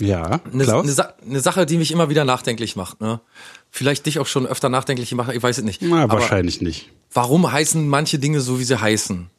ja, 0.00 0.40
eine, 0.52 0.64
Klaus? 0.64 0.82
eine, 0.84 0.92
Sa 0.92 1.14
eine 1.26 1.40
Sache, 1.40 1.66
die 1.66 1.76
mich 1.78 1.90
immer 1.92 2.08
wieder 2.08 2.24
nachdenklich 2.24 2.76
macht. 2.76 3.00
Ne? 3.00 3.20
Vielleicht 3.70 4.06
dich 4.06 4.18
auch 4.18 4.26
schon 4.26 4.46
öfter 4.46 4.68
nachdenklich 4.68 5.10
gemacht, 5.10 5.30
ich 5.34 5.42
weiß 5.42 5.58
es 5.58 5.64
nicht. 5.64 5.82
na, 5.82 6.02
Aber 6.04 6.14
wahrscheinlich 6.14 6.60
nicht. 6.60 6.90
warum 7.12 7.50
heißen 7.50 7.86
manche 7.88 8.18
Dinge 8.18 8.40
so, 8.40 8.58
wie 8.58 8.64
sie 8.64 8.80
heißen? 8.80 9.30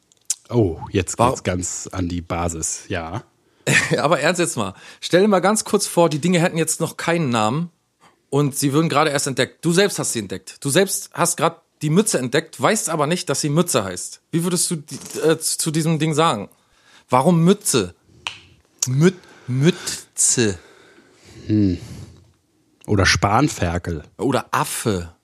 Oh, 0.48 0.78
jetzt 0.90 1.18
War- 1.18 1.30
geht's 1.30 1.42
ganz 1.42 1.88
an 1.92 2.08
die 2.08 2.20
Basis. 2.22 2.84
Ja. 2.88 3.24
Aber 3.98 4.20
ernst 4.20 4.38
jetzt 4.38 4.56
mal. 4.56 4.74
Stell 5.00 5.22
dir 5.22 5.28
mal 5.28 5.40
ganz 5.40 5.64
kurz 5.64 5.86
vor, 5.86 6.08
die 6.08 6.20
Dinge 6.20 6.40
hätten 6.40 6.56
jetzt 6.58 6.80
noch 6.80 6.96
keinen 6.96 7.30
Namen 7.30 7.70
und 8.30 8.56
sie 8.56 8.72
würden 8.72 8.88
gerade 8.88 9.10
erst 9.10 9.26
entdeckt. 9.26 9.64
Du 9.64 9.72
selbst 9.72 9.98
hast 9.98 10.12
sie 10.12 10.20
entdeckt. 10.20 10.56
Du 10.60 10.70
selbst 10.70 11.10
hast 11.12 11.36
gerade 11.36 11.56
die 11.82 11.90
Mütze 11.90 12.18
entdeckt, 12.18 12.60
weißt 12.60 12.88
aber 12.88 13.06
nicht, 13.06 13.28
dass 13.28 13.40
sie 13.40 13.48
Mütze 13.50 13.84
heißt. 13.84 14.20
Wie 14.30 14.44
würdest 14.44 14.70
du 14.70 14.76
äh, 15.28 15.36
zu 15.38 15.70
diesem 15.70 15.98
Ding 15.98 16.14
sagen? 16.14 16.48
Warum 17.10 17.44
Mütze? 17.44 17.94
Müt, 18.88 19.16
Mütze. 20.16 20.58
Oder 22.86 23.04
Spanferkel. 23.04 24.02
Oder 24.16 24.46
Affe. 24.50 25.14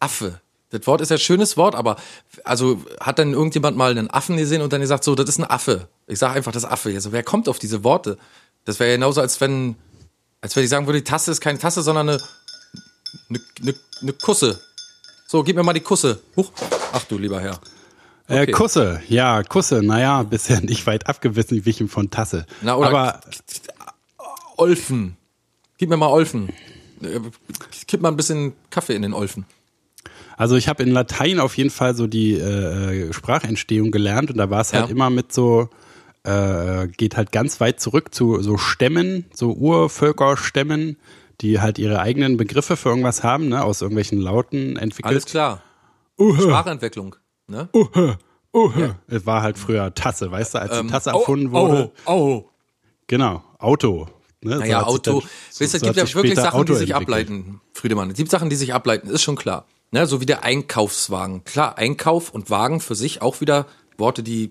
Affe. 0.00 0.40
Das 0.70 0.86
Wort 0.88 1.00
ist 1.00 1.10
ja 1.10 1.16
ein 1.16 1.20
schönes 1.20 1.56
Wort, 1.56 1.76
aber 1.76 1.96
also 2.42 2.84
hat 3.00 3.20
dann 3.20 3.32
irgendjemand 3.32 3.76
mal 3.76 3.92
einen 3.92 4.10
Affen 4.10 4.36
gesehen 4.36 4.60
und 4.60 4.72
dann 4.72 4.80
gesagt, 4.80 5.04
so, 5.04 5.14
das 5.14 5.28
ist 5.28 5.38
ein 5.38 5.48
Affe. 5.48 5.88
Ich 6.08 6.18
sage 6.18 6.34
einfach 6.34 6.50
das 6.50 6.64
Affe. 6.64 6.90
Also 6.90 7.12
wer 7.12 7.22
kommt 7.22 7.48
auf 7.48 7.60
diese 7.60 7.84
Worte? 7.84 8.18
Das 8.64 8.80
wäre 8.80 8.92
genauso, 8.92 9.20
als 9.20 9.40
wenn, 9.40 9.76
als 10.40 10.56
wenn 10.56 10.64
ich 10.64 10.70
sagen 10.70 10.86
würde, 10.86 10.98
die 10.98 11.04
Tasse 11.04 11.30
ist 11.30 11.40
keine 11.40 11.60
Tasse, 11.60 11.82
sondern 11.82 12.08
eine, 12.08 12.20
eine, 13.30 13.40
eine, 13.60 13.74
eine 14.02 14.12
Kusse. 14.14 14.60
So, 15.28 15.44
gib 15.44 15.54
mir 15.54 15.62
mal 15.62 15.74
die 15.74 15.80
Kusse. 15.80 16.20
Huch. 16.36 16.50
Ach 16.92 17.04
du 17.04 17.18
lieber 17.18 17.40
Herr. 17.40 17.60
Äh, 18.28 18.42
Okay. 18.42 18.52
Kusse, 18.52 19.02
ja, 19.08 19.42
Kusse, 19.42 19.82
naja, 19.82 20.22
bisher 20.22 20.60
nicht 20.62 20.86
weit 20.86 21.06
abgewichen 21.06 21.64
wichen 21.66 21.88
von 21.88 22.10
Tasse. 22.10 22.46
Na, 22.62 22.74
oder 22.74 22.88
Aber 22.88 23.20
Olfen. 24.56 25.16
Gib 25.78 25.88
mir 25.90 25.96
mal 25.96 26.08
Olfen. 26.08 26.48
Äh, 27.02 27.20
Kipp 27.88 28.00
mal 28.00 28.08
ein 28.10 28.16
bisschen 28.16 28.52
Kaffee 28.70 28.94
in 28.94 29.02
den 29.02 29.12
Olfen. 29.12 29.44
Also 30.36 30.56
ich 30.56 30.68
habe 30.68 30.82
in 30.82 30.90
Latein 30.90 31.38
auf 31.40 31.56
jeden 31.56 31.70
Fall 31.70 31.94
so 31.94 32.06
die 32.06 32.34
äh, 32.34 33.12
Sprachentstehung 33.12 33.90
gelernt 33.90 34.30
und 34.30 34.36
da 34.38 34.50
war 34.50 34.60
es 34.60 34.72
halt 34.72 34.86
Ja. 34.86 34.90
immer 34.90 35.10
mit 35.10 35.32
so, 35.32 35.68
äh, 36.24 36.88
geht 36.88 37.16
halt 37.16 37.30
ganz 37.32 37.60
weit 37.60 37.80
zurück 37.80 38.14
zu 38.14 38.42
so 38.42 38.56
Stämmen, 38.56 39.26
so 39.32 39.52
Urvölkerstämmen, 39.52 40.96
die 41.40 41.60
halt 41.60 41.78
ihre 41.78 42.00
eigenen 42.00 42.36
Begriffe 42.36 42.76
für 42.76 42.88
irgendwas 42.88 43.22
haben, 43.22 43.48
ne, 43.48 43.62
aus 43.64 43.80
irgendwelchen 43.82 44.20
Lauten 44.20 44.76
entwickelt. 44.76 45.12
Alles 45.12 45.24
klar. 45.26 45.62
Sprachentwicklung. 46.18 47.16
Ne? 47.46 47.68
Es 49.08 49.26
war 49.26 49.42
halt 49.42 49.58
früher 49.58 49.92
Tasse, 49.94 50.30
weißt 50.30 50.54
du, 50.54 50.58
als 50.60 50.78
Ähm, 50.78 50.86
die 50.86 50.92
Tasse 50.92 51.10
erfunden 51.10 51.50
wurde. 51.50 51.90
Oh, 52.06 52.12
oh. 52.12 52.50
Genau, 53.08 53.42
Auto. 53.58 54.06
Ne, 54.44 54.56
Naja, 54.58 54.78
sich 54.80 54.86
Auto. 54.88 55.20
dann- 55.20 55.30
weißt 55.30 55.60
du, 55.60 55.64
es 55.64 55.72
so 55.72 55.78
gibt 55.80 55.96
ja 55.96 56.14
wirklich 56.14 56.34
Sachen, 56.36 56.60
Auto 56.60 56.72
die 56.74 56.78
sich 56.78 56.90
entwickelt. 56.90 57.28
ableiten. 57.28 57.60
Friedemann, 57.72 58.10
es 58.10 58.16
gibt 58.16 58.30
Sachen, 58.30 58.50
die 58.50 58.56
sich 58.56 58.72
ableiten, 58.74 59.08
ist 59.08 59.22
schon 59.22 59.36
klar. 59.36 59.66
Ne, 59.90 60.06
so 60.06 60.20
wie 60.20 60.26
der 60.26 60.42
Einkaufswagen. 60.44 61.44
Klar, 61.44 61.78
Einkauf 61.78 62.30
und 62.30 62.50
Wagen 62.50 62.80
für 62.80 62.94
sich 62.94 63.22
auch 63.22 63.40
wieder 63.40 63.66
Worte, 63.96 64.22
die 64.22 64.44
äh, 64.46 64.50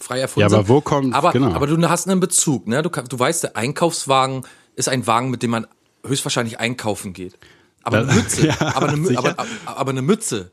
frei 0.00 0.20
erfunden 0.20 0.42
Ja, 0.44 0.48
sind. 0.50 0.58
aber 0.60 0.68
wo 0.68 0.80
kommt- 0.80 1.14
aber, 1.14 1.32
genau. 1.32 1.52
aber 1.52 1.66
du 1.66 1.88
hast 1.88 2.08
einen 2.08 2.20
Bezug. 2.20 2.66
Ne? 2.68 2.82
Du, 2.82 2.88
du 2.88 3.18
weißt, 3.18 3.42
der 3.42 3.56
Einkaufswagen 3.56 4.44
ist 4.76 4.88
ein 4.88 5.06
Wagen, 5.06 5.30
mit 5.30 5.42
dem 5.42 5.50
man 5.50 5.66
höchstwahrscheinlich 6.06 6.60
einkaufen 6.60 7.12
geht. 7.12 7.36
Aber 7.82 7.98
eine 7.98 8.12
Mütze. 8.14 8.46
Ja, 8.46 8.56
aber, 8.76 8.88
eine, 8.90 9.18
aber, 9.18 9.46
aber, 9.66 9.90
eine 9.90 10.02
Mütze. 10.02 10.52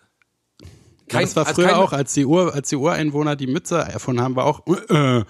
Ja, 1.11 1.21
das 1.21 1.35
war 1.35 1.45
also 1.47 1.55
früher 1.61 1.69
keine- 1.69 1.79
auch, 1.79 1.93
als 1.93 2.13
die, 2.13 2.25
Ur, 2.25 2.53
als 2.53 2.69
die 2.69 2.75
Ureinwohner 2.75 3.35
die 3.35 3.47
Mütze 3.47 3.77
erfunden 3.77 4.21
haben, 4.23 4.35
war 4.35 4.45
auch 4.45 4.61
äh, 4.67 5.19
äh, 5.19 5.23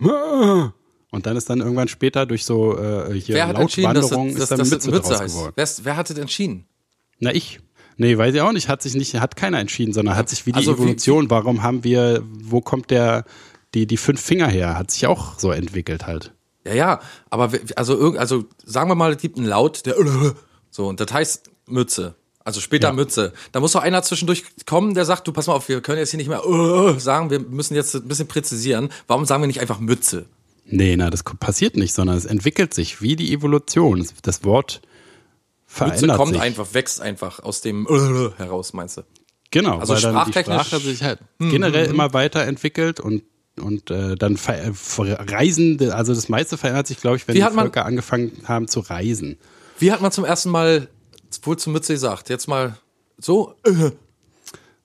äh. 0.00 0.68
Und 1.10 1.26
dann 1.26 1.36
ist 1.36 1.48
dann 1.50 1.60
irgendwann 1.60 1.88
später 1.88 2.26
durch 2.26 2.44
so 2.44 2.76
äh, 2.78 3.12
hier 3.18 3.34
Wer 3.36 3.52
Lautwanderung 3.52 4.34
dass, 4.34 4.42
ist 4.42 4.50
dann 4.50 4.58
dass 4.58 4.70
das 4.70 4.70
Mütze, 4.86 4.90
Mütze 4.90 5.08
draus 5.10 5.20
heißt? 5.20 5.34
geworden. 5.34 5.52
Wer, 5.56 5.68
wer 5.82 5.96
hat 5.96 6.10
das 6.10 6.18
entschieden? 6.18 6.66
Na 7.18 7.34
ich. 7.34 7.60
Nee, 7.96 8.16
weiß 8.16 8.32
ich 8.34 8.40
auch 8.42 8.52
nicht, 8.52 8.68
hat 8.68 8.80
sich 8.82 8.94
nicht, 8.94 9.14
hat 9.16 9.34
keiner 9.34 9.58
entschieden, 9.58 9.92
sondern 9.92 10.14
hat 10.14 10.28
sich 10.28 10.46
wie 10.46 10.52
die 10.52 10.56
Also 10.58 10.72
wie- 10.78 10.82
Evolution, 10.82 11.30
warum 11.30 11.62
haben 11.64 11.82
wir, 11.82 12.22
wo 12.24 12.60
kommt 12.60 12.90
der, 12.90 13.24
die, 13.74 13.86
die 13.88 13.96
fünf 13.96 14.20
Finger 14.20 14.46
her, 14.46 14.78
hat 14.78 14.90
sich 14.92 15.06
auch 15.08 15.36
so 15.38 15.50
entwickelt 15.50 16.06
halt. 16.06 16.32
Ja, 16.64 16.74
ja, 16.74 17.00
aber 17.30 17.50
also 17.74 18.14
also 18.16 18.44
sagen 18.64 18.88
wir 18.90 18.94
mal, 18.94 19.12
es 19.14 19.20
gibt 19.20 19.36
einen 19.38 19.46
Laut, 19.48 19.84
der 19.86 19.96
so 20.70 20.86
und 20.86 21.00
das 21.00 21.12
heißt 21.12 21.50
Mütze. 21.66 22.14
Also 22.44 22.60
später 22.60 22.88
Ja. 22.88 22.92
Mütze. 22.94 23.32
Da 23.52 23.60
muss 23.60 23.72
doch 23.72 23.82
einer 23.82 24.02
zwischendurch 24.02 24.44
kommen, 24.64 24.94
der 24.94 25.04
sagt, 25.04 25.26
du 25.26 25.32
pass 25.32 25.46
mal 25.48 25.54
auf, 25.54 25.68
wir 25.68 25.80
können 25.82 25.98
jetzt 25.98 26.10
hier 26.10 26.18
nicht 26.18 26.28
mehr 26.28 26.42
sagen, 26.98 27.30
wir 27.30 27.40
müssen 27.40 27.74
jetzt 27.74 27.94
ein 27.94 28.06
bisschen 28.08 28.28
präzisieren. 28.28 28.90
Warum 29.06 29.24
sagen 29.26 29.42
wir 29.42 29.48
nicht 29.48 29.60
einfach 29.60 29.80
Mütze? 29.80 30.26
Nee, 30.70 30.96
na, 30.96 31.10
das 31.10 31.22
passiert 31.22 31.76
nicht, 31.76 31.94
sondern 31.94 32.16
es 32.16 32.24
entwickelt 32.26 32.74
sich 32.74 33.00
wie 33.00 33.16
die 33.16 33.32
Evolution. 33.32 34.06
Das 34.22 34.44
Wort 34.44 34.80
Mütze 34.82 34.86
verändert 35.66 36.16
kommt 36.16 36.32
sich. 36.34 36.42
einfach, 36.42 36.74
wächst 36.74 37.00
einfach 37.00 37.40
aus 37.40 37.60
dem 37.62 37.86
äh, 37.88 38.30
heraus, 38.38 38.72
meinst 38.74 38.98
du? 38.98 39.02
Genau, 39.50 39.78
Also 39.78 39.94
weil 39.94 40.00
dann 40.02 40.14
die 40.26 40.32
sprachtechnisch- 40.32 40.66
Sprache 40.66 40.80
sich 40.80 41.02
halt 41.02 41.20
generell 41.38 41.86
immer 41.86 42.12
weiterentwickelt 42.12 43.00
und 43.00 43.22
und 43.60 43.90
äh, 43.90 44.14
dann 44.14 44.36
äh, 44.46 44.70
reisen, 45.32 45.90
also 45.90 46.14
das 46.14 46.28
meiste 46.28 46.56
verändert 46.56 46.86
sich, 46.86 47.00
glaube 47.00 47.16
ich, 47.16 47.26
wenn 47.26 47.34
die 47.34 47.42
hat 47.42 47.54
man- 47.54 47.64
Völker 47.64 47.84
angefangen 47.86 48.30
haben 48.44 48.68
zu 48.68 48.78
reisen. 48.78 49.36
Wie 49.80 49.90
hat 49.90 50.00
man 50.00 50.12
zum 50.12 50.24
ersten 50.24 50.50
Mal 50.50 50.86
wohl 51.42 51.56
zur 51.58 51.72
Mütze 51.72 51.92
gesagt? 51.94 52.28
Jetzt 52.28 52.46
mal 52.46 52.76
so. 53.18 53.54
Äh, 53.64 53.90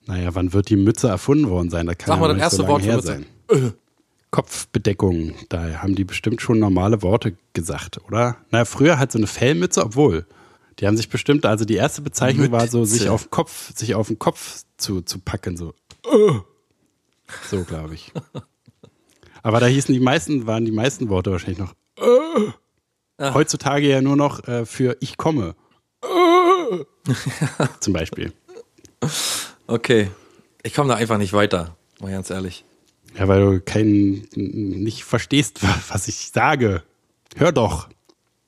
Naja, 0.08 0.34
wann 0.34 0.54
wird 0.54 0.70
die 0.70 0.76
Mütze 0.76 1.08
erfunden 1.08 1.50
worden 1.50 1.70
sein? 1.70 1.86
Da 1.86 1.94
kann 1.94 2.08
Sag 2.08 2.16
ja 2.16 2.22
mal 2.22 2.28
das 2.34 2.38
erste 2.40 2.58
so 2.64 2.68
Wort 2.68 2.82
für 2.84 2.96
Mütze. 2.96 3.08
sein. 3.08 3.26
Kopfbedeckung, 4.34 5.36
da 5.50 5.84
haben 5.84 5.94
die 5.94 6.06
bestimmt 6.06 6.42
schon 6.42 6.58
normale 6.58 7.04
Worte 7.04 7.38
gesagt, 7.54 8.02
oder? 8.08 8.38
Naja, 8.50 8.66
früher 8.66 8.98
halt 8.98 9.12
so 9.12 9.20
eine 9.20 9.28
Fellmütze, 9.28 9.86
obwohl. 9.86 10.26
Die 10.80 10.88
haben 10.88 10.98
sich 10.98 11.08
bestimmt, 11.08 11.46
also 11.46 11.66
die 11.66 11.76
erste 11.76 12.02
Bezeichnung 12.02 12.52
war 12.52 12.68
so, 12.68 12.84
sich 12.84 13.02
Mütze. 13.02 13.12
auf 13.12 13.26
den 13.26 13.30
Kopf, 13.30 13.76
sich 13.76 13.94
auf 13.94 14.08
den 14.08 14.18
Kopf 14.18 14.64
zu, 14.78 15.02
zu 15.02 15.20
packen, 15.20 15.56
so. 15.56 15.76
So, 17.48 17.64
glaube 17.64 17.94
ich. 17.94 18.12
Aber 19.44 19.60
da 19.60 19.68
hießen 19.68 19.94
die 19.94 20.00
meisten, 20.00 20.48
waren 20.48 20.66
die 20.66 20.72
meisten 20.72 21.10
Worte 21.10 21.30
wahrscheinlich 21.32 21.60
noch. 21.60 21.76
Heutzutage 23.20 23.88
ja 23.88 24.02
nur 24.02 24.16
noch 24.16 24.48
äh, 24.48 24.66
für 24.66 24.98
ich 25.00 25.18
komme. 25.18 25.56
Zum 27.80 27.94
Beispiel. 27.94 28.34
Okay. 29.68 30.10
Ich 30.64 30.74
komme 30.74 30.90
da 30.90 30.96
einfach 30.96 31.20
nicht 31.20 31.34
weiter, 31.34 31.78
mal 32.00 32.12
ganz 32.12 32.32
ehrlich. 32.32 32.66
Ja, 33.18 33.28
weil 33.28 33.42
du 33.42 33.62
kein, 33.62 34.28
nicht 34.36 35.04
verstehst, 35.04 35.60
was 35.90 36.08
ich 36.08 36.32
sage. 36.34 36.84
Hör 37.36 37.52
doch. 37.52 37.90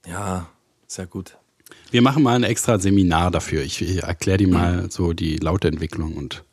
Ja, 0.07 0.47
sehr 0.87 1.05
gut. 1.07 1.37
Wir 1.91 2.01
machen 2.01 2.23
mal 2.23 2.35
ein 2.35 2.43
extra 2.43 2.79
Seminar 2.79 3.31
dafür. 3.31 3.61
Ich, 3.63 3.81
ich 3.81 4.03
erkläre 4.03 4.37
dir 4.39 4.47
mal 4.47 4.89
so 4.91 5.13
die 5.13 5.37
Lauteentwicklung 5.37 6.13
und 6.15 6.43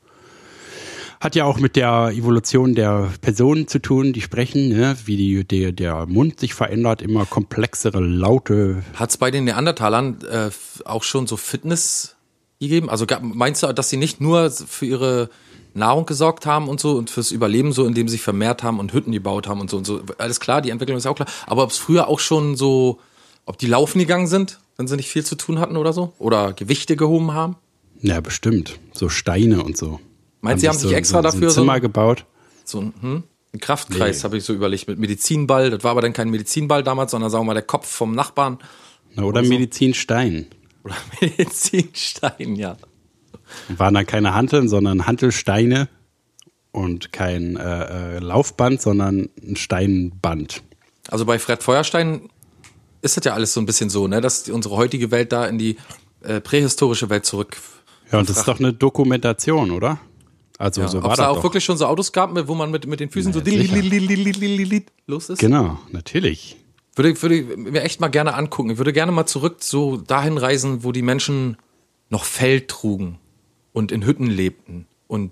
hat 1.21 1.37
ja 1.37 1.45
auch 1.45 1.59
mit 1.59 1.77
der 1.77 2.11
Evolution 2.13 2.75
der 2.75 3.13
Personen 3.21 3.69
zu 3.69 3.79
tun, 3.81 4.13
die 4.13 4.21
sprechen, 4.21 4.71
ne? 4.71 4.97
wie 5.05 5.17
die, 5.17 5.45
der, 5.45 5.71
der 5.73 6.07
Mund 6.07 6.41
sich 6.41 6.53
verändert, 6.55 7.01
immer 7.01 7.27
komplexere 7.27 8.01
Laute. 8.01 8.83
Hat's 8.95 9.17
bei 9.19 9.31
den 9.31 9.45
Neandertalern 9.45 10.19
äh, 10.29 10.51
auch 10.85 11.05
schon 11.05 11.27
so 11.29 11.37
Fitness 11.37 12.17
gegeben? 12.59 12.91
Also 12.91 13.07
gab- 13.07 13.23
meinst 13.23 13.63
du, 13.63 13.73
dass 13.73 13.89
sie 13.89 13.99
nicht 13.99 14.21
nur 14.21 14.51
für 14.51 14.87
ihre 14.87 15.31
Nahrung 15.75 16.07
gesorgt 16.07 16.47
haben 16.47 16.69
und 16.69 16.81
so 16.81 16.93
und 16.97 17.11
fürs 17.11 17.31
Überleben 17.31 17.73
so, 17.73 17.85
indem 17.87 18.09
sie 18.09 18.13
sich 18.13 18.23
vermehrt 18.23 18.63
haben 18.63 18.79
und 18.79 18.93
Hütten 18.93 19.13
gebaut 19.13 19.47
haben 19.49 19.61
und 19.61 19.71
so 19.71 19.77
und 19.77 19.87
so? 19.87 20.03
Alles 20.19 20.39
klar, 20.41 20.61
die 20.63 20.71
Entwicklung 20.71 20.99
ist 20.99 21.07
auch 21.07 21.15
klar. 21.15 21.29
Aber 21.47 21.63
ob 21.65 21.71
es 21.71 21.79
früher 21.79 22.09
auch 22.09 22.21
schon 22.21 22.57
so, 22.57 22.99
ob 23.47 23.59
die 23.59 23.67
laufen 23.67 23.99
gegangen 23.99 24.27
sind, 24.27 24.59
wenn 24.77 24.87
sie 24.87 24.97
nicht 24.97 25.09
viel 25.09 25.25
zu 25.25 25.35
tun 25.37 25.59
hatten 25.61 25.77
oder 25.77 25.93
so? 25.93 26.13
Oder 26.19 26.53
Gewichte 26.53 26.97
gehoben 26.97 27.33
haben? 27.33 27.57
Ja, 28.01 28.21
bestimmt. 28.21 28.79
So 28.93 29.09
Steine 29.09 29.63
und 29.63 29.77
so. 29.77 30.01
Meinst 30.41 30.59
du, 30.63 30.67
sie 30.67 30.69
haben 30.69 30.79
sich 30.79 30.93
extra 30.93 31.19
so, 31.19 31.23
dafür 31.23 31.51
so 31.51 31.55
so- 31.57 31.61
ein 31.61 31.65
Zimmer 31.65 31.81
gebaut? 31.81 32.25
So 32.65 32.81
ein, 32.81 32.95
hm? 33.01 33.23
ein 33.55 33.61
Kraftkreis 33.61 34.19
Nee. 34.19 34.23
habe 34.25 34.37
ich 34.39 34.45
so 34.45 34.53
überlegt 34.55 34.89
mit 34.89 34.99
Medizinball. 34.99 35.71
Das 35.71 35.85
war 35.85 35.93
aber 35.93 36.01
dann 36.03 36.13
kein 36.13 36.31
Medizinball 36.31 36.83
damals, 36.83 37.11
sondern 37.13 37.31
sagen 37.31 37.43
wir 37.45 37.49
mal 37.49 37.55
der 37.55 37.63
Kopf 37.63 37.87
vom 37.87 38.13
Nachbarn. 38.15 38.59
Na, 39.15 39.25
oder 39.25 39.43
so. 39.45 39.49
Medizinstein. 39.51 40.47
Oder 40.85 40.95
Medizinstein, 41.21 42.57
ja. 42.57 42.77
Waren 43.69 43.95
dann 43.95 44.07
keine 44.07 44.35
Hanteln, 44.35 44.69
sondern 44.69 45.07
Hantelsteine 45.07 45.89
und 46.73 47.13
kein 47.13 47.57
äh, 47.57 48.17
äh, 48.17 48.19
Laufband, 48.19 48.81
sondern 48.81 49.29
ein 49.43 49.57
Steinband. 49.57 50.63
Also 51.09 51.25
bei 51.25 51.39
Fred 51.39 51.63
Feuerstein 51.63 52.29
ist 53.03 53.17
das 53.17 53.25
ja 53.25 53.35
alles 53.35 53.53
so 53.53 53.61
ein 53.61 53.67
bisschen 53.67 53.91
so, 53.91 54.09
ne? 54.09 54.21
dass 54.21 54.49
unsere 54.49 54.77
heutige 54.77 55.11
Welt 55.11 55.33
da 55.33 55.47
in 55.47 55.59
die 55.59 55.77
äh, 56.23 56.41
prähistorische 56.41 57.11
Welt 57.11 57.27
zurück. 57.27 57.57
Ja, 58.11 58.19
und 58.19 58.29
das 58.29 58.39
ist 58.39 58.49
doch 58.49 58.59
eine 58.59 58.73
Dokumentation, 58.73 59.71
oder? 59.71 59.99
Also 60.59 60.83
ja, 60.83 60.89
so 60.89 60.99
war 60.99 61.07
ob 61.07 61.13
es 61.13 61.19
da 61.19 61.29
auch 61.29 61.37
doch. 61.37 61.45
wirklich 61.45 61.65
schon 61.65 61.77
so 61.77 61.87
Autos 61.87 62.13
gab, 62.13 62.31
wo 62.47 62.55
man 62.55 62.71
mit, 62.71 62.87
mit 62.87 63.01
den 63.01 63.11
Füßen 63.11 63.33
ja, 63.33 63.41
so 63.41 63.45
li, 63.45 64.87
los 65.07 65.29
ist? 65.29 65.41
Genau, 65.41 65.79
natürlich. 65.91 66.57
Würde, 66.95 67.21
würde 67.21 67.57
mir 67.57 67.83
echt 67.83 68.01
mal 68.01 68.09
gerne 68.09 68.35
angucken. 68.35 68.71
Ich 68.71 68.79
würde 68.79 68.93
gerne 68.93 69.13
mal 69.13 69.27
zurück 69.27 69.57
so 69.61 69.97
dahin 69.97 70.39
reisen, 70.39 70.85
wo 70.85 70.93
die 70.93 71.03
Menschen 71.03 71.57
noch 72.11 72.25
Fell 72.25 72.61
trugen 72.63 73.19
und 73.73 73.93
in 73.93 74.05
Hütten 74.07 74.27
lebten 74.27 74.87
und 75.07 75.31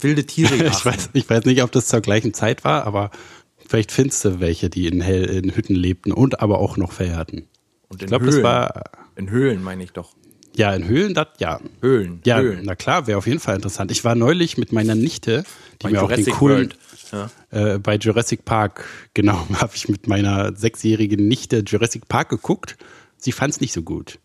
wilde 0.00 0.24
Tiere 0.24 0.54
Ich 0.56 0.62
jagen. 0.62 0.84
weiß, 0.84 1.10
ich 1.12 1.28
weiß 1.30 1.44
nicht, 1.44 1.62
ob 1.62 1.72
das 1.72 1.86
zur 1.86 2.00
gleichen 2.00 2.34
Zeit 2.34 2.64
war, 2.64 2.86
aber 2.86 3.10
vielleicht 3.56 3.92
findest 3.92 4.24
du 4.24 4.40
welche, 4.40 4.70
die 4.70 4.86
in, 4.86 5.00
Hell, 5.00 5.24
in 5.24 5.54
Hütten 5.54 5.74
lebten 5.74 6.12
und 6.12 6.40
aber 6.40 6.58
auch 6.58 6.76
noch 6.76 6.98
hatten. 6.98 7.46
Und 7.88 7.96
Ich 7.98 8.02
in 8.02 8.08
glaube, 8.08 8.26
das 8.26 8.34
Höhlen. 8.36 8.44
war, 8.44 8.84
In 9.16 9.30
Höhlen 9.30 9.62
meine 9.62 9.84
ich 9.84 9.92
doch. 9.92 10.12
ja, 10.56 10.74
in 10.74 10.86
Höhlen, 10.88 11.14
das, 11.14 11.28
ja. 11.38 11.60
Höhlen. 11.80 12.20
Ja, 12.24 12.40
Höhlen. 12.40 12.62
na 12.64 12.74
klar, 12.74 13.06
wäre 13.06 13.18
auf 13.18 13.26
jeden 13.26 13.40
Fall 13.40 13.56
interessant. 13.56 13.90
Ich 13.92 14.04
war 14.04 14.14
neulich 14.14 14.58
mit 14.58 14.72
meiner 14.72 14.94
Nichte, 14.94 15.44
die 15.82 15.84
Bei 15.84 15.90
mir 15.92 16.02
auch 16.02 16.08
den 16.08 16.18
Jurassic 16.24 16.34
coolen. 16.34 16.74
Ja. 17.12 17.30
äh, 17.50 17.78
bei 17.78 17.96
Jurassic 17.96 18.44
Park, 18.44 18.84
genau, 19.14 19.46
habe 19.54 19.72
ich 19.76 19.88
mit 19.88 20.08
meiner 20.08 20.56
sechsjährigen 20.56 21.28
Nichte 21.28 21.62
Jurassic 21.66 22.08
Park 22.08 22.30
geguckt. 22.30 22.76
Sie 23.18 23.30
fand 23.32 23.52
es 23.54 23.60
nicht 23.60 23.72
so 23.72 23.82
gut. 23.82 24.18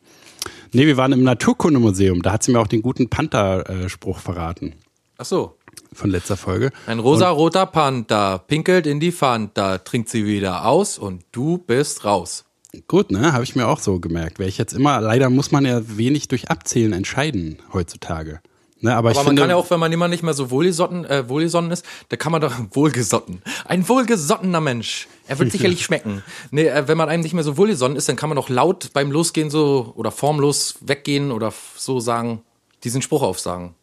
Nee, 0.74 0.88
wir 0.88 0.96
waren 0.96 1.12
im 1.12 1.24
Naturkundemuseum, 1.24 2.22
da 2.22 2.32
hat 2.32 2.44
sie 2.44 2.52
mir 2.54 2.60
auch 2.60 2.68
den 2.68 2.82
guten 2.82 3.10
Panther-Spruch 3.10 4.20
verraten 4.20 4.76
Ach 5.18 5.26
so. 5.26 5.58
von 5.92 6.10
letzter 6.10 6.38
Folge. 6.38 6.72
Ein 6.88 7.00
rosa-roter 7.00 7.66
Panther 7.66 8.40
pinkelt 8.48 8.88
in 8.88 9.02
die 9.02 9.12
Fanta, 9.12 9.80
trinkt 9.80 10.08
sie 10.08 10.26
wieder 10.26 10.66
aus 10.66 10.98
und 10.98 11.26
du 11.34 11.58
bist 11.58 12.06
raus. 12.06 12.46
Gut, 12.88 13.12
ne? 13.12 13.34
Habe 13.34 13.44
ich 13.44 13.56
mir 13.56 13.68
auch 13.68 13.80
so 13.80 14.00
gemerkt. 14.00 14.40
Wäre 14.40 14.48
ich 14.48 14.58
jetzt 14.58 14.72
immer, 14.74 15.02
leider 15.02 15.30
muss 15.30 15.52
man 15.52 15.66
ja 15.66 15.82
wenig 15.98 16.30
durch 16.30 16.50
Abzählen 16.50 16.94
entscheiden 16.94 17.58
heutzutage. 17.74 18.40
Ne, 18.84 18.96
aber, 18.96 18.98
Aber 18.98 19.12
ich 19.12 19.18
man 19.18 19.26
finde, 19.28 19.42
kann 19.44 19.50
ja 19.52 19.56
auch, 19.56 19.70
wenn 19.70 19.80
man 19.80 19.92
immer 19.92 20.08
nicht 20.08 20.24
mehr 20.24 20.34
so 20.34 20.50
wohlgesotten, 20.50 21.06
äh, 21.06 21.30
wohlgesonnen 21.30 21.70
ist, 21.70 21.86
da 22.10 22.18
kann 22.18 22.32
man 22.32 22.42
doch 22.42 22.54
wohlgesotten. 22.72 23.44
Ein 23.66 23.88
wohlgesottener 23.88 24.60
Mensch. 24.60 25.08
Er 25.28 25.38
wird 25.38 25.52
sicherlich 25.54 25.84
schmecken. 25.84 26.24
Nee, 26.50 26.66
äh, 26.66 26.88
wenn 26.88 26.98
man 26.98 27.08
einem 27.08 27.22
nicht 27.22 27.34
mehr 27.34 27.44
so 27.44 27.58
wohlgesonnen 27.58 27.96
ist, 27.96 28.10
dann 28.10 28.16
kann 28.16 28.30
man 28.30 28.38
doch 28.38 28.50
laut 28.50 28.90
beim 28.94 29.12
Losgehen 29.12 29.52
so 29.52 29.94
oder 29.96 30.12
formlos 30.12 30.76
weggehen 30.82 31.32
oder 31.32 31.54
so 31.76 32.00
sagen, 32.00 32.42
diesen 32.84 33.04
Spruch 33.04 33.22
aufsagen. 33.22 33.76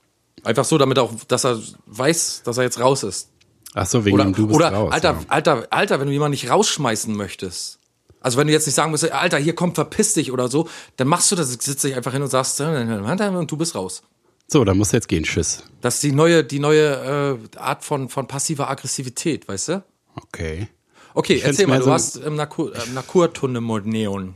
Einfach 0.43 0.65
so, 0.65 0.79
damit 0.79 0.99
auch, 0.99 1.13
dass 1.29 1.45
er 1.45 1.61
weiß, 1.87 2.43
dass 2.45 2.57
er 2.59 2.65
jetzt 2.65 2.81
raus 2.81 3.05
ist. 3.05 3.31
ach 3.75 3.87
so, 3.87 4.05
wegen 4.05 4.17
Oder, 4.17 4.25
dem 4.25 4.35
Du 4.35 4.49
bist 4.49 4.57
oder 4.59 4.73
raus. 4.73 4.93
Alter, 4.93 5.11
ja. 5.13 5.21
Alter, 5.29 5.67
Alter, 5.71 6.01
wenn 6.01 6.09
du 6.09 6.13
jemanden 6.13 6.33
nicht 6.33 6.51
rausschmeißen 6.51 7.17
möchtest. 7.17 7.79
Also 8.21 8.37
wenn 8.37 8.49
du 8.49 8.53
jetzt 8.53 8.67
nicht 8.67 8.75
sagen 8.75 8.91
musst, 8.91 9.11
Alter, 9.13 9.39
hier 9.39 9.55
komm, 9.55 9.75
verpiss 9.77 10.15
dich 10.15 10.33
oder 10.33 10.49
so, 10.49 10.69
dann 10.97 11.07
machst 11.07 11.31
du 11.31 11.37
das, 11.37 11.51
sitzt 11.51 11.85
dich 11.85 11.95
einfach 11.95 12.13
hin 12.13 12.23
und 12.23 12.31
sagst, 12.31 12.59
äh, 12.61 12.65
und 12.65 13.51
du 13.51 13.57
bist 13.57 13.77
raus. 13.77 14.03
So, 14.51 14.65
dann 14.65 14.79
musst 14.79 14.93
du 14.93 14.97
jetzt 14.97 15.09
gehen. 15.09 15.25
Tschüss. 15.25 15.63
Das 15.83 15.97
ist 15.97 16.03
die 16.03 16.13
neue, 16.13 16.43
die 16.43 16.59
neue 16.59 17.39
äh, 17.55 17.59
Art 17.59 17.85
von, 17.85 18.09
von 18.09 18.27
passiver 18.27 18.71
Aggressivität, 18.71 19.47
weißt 19.47 19.69
du? 19.69 19.85
Okay. 20.17 20.69
Okay, 21.15 21.35
Ich 21.35 21.45
erzähl 21.45 21.67
mal, 21.67 21.79
du 21.79 21.85
so- 21.85 21.91
warst 21.91 22.17
im 22.17 22.35
Nakur, 22.37 22.75
äh, 22.75 22.79
Naturtunnel-Neon. 22.95 24.35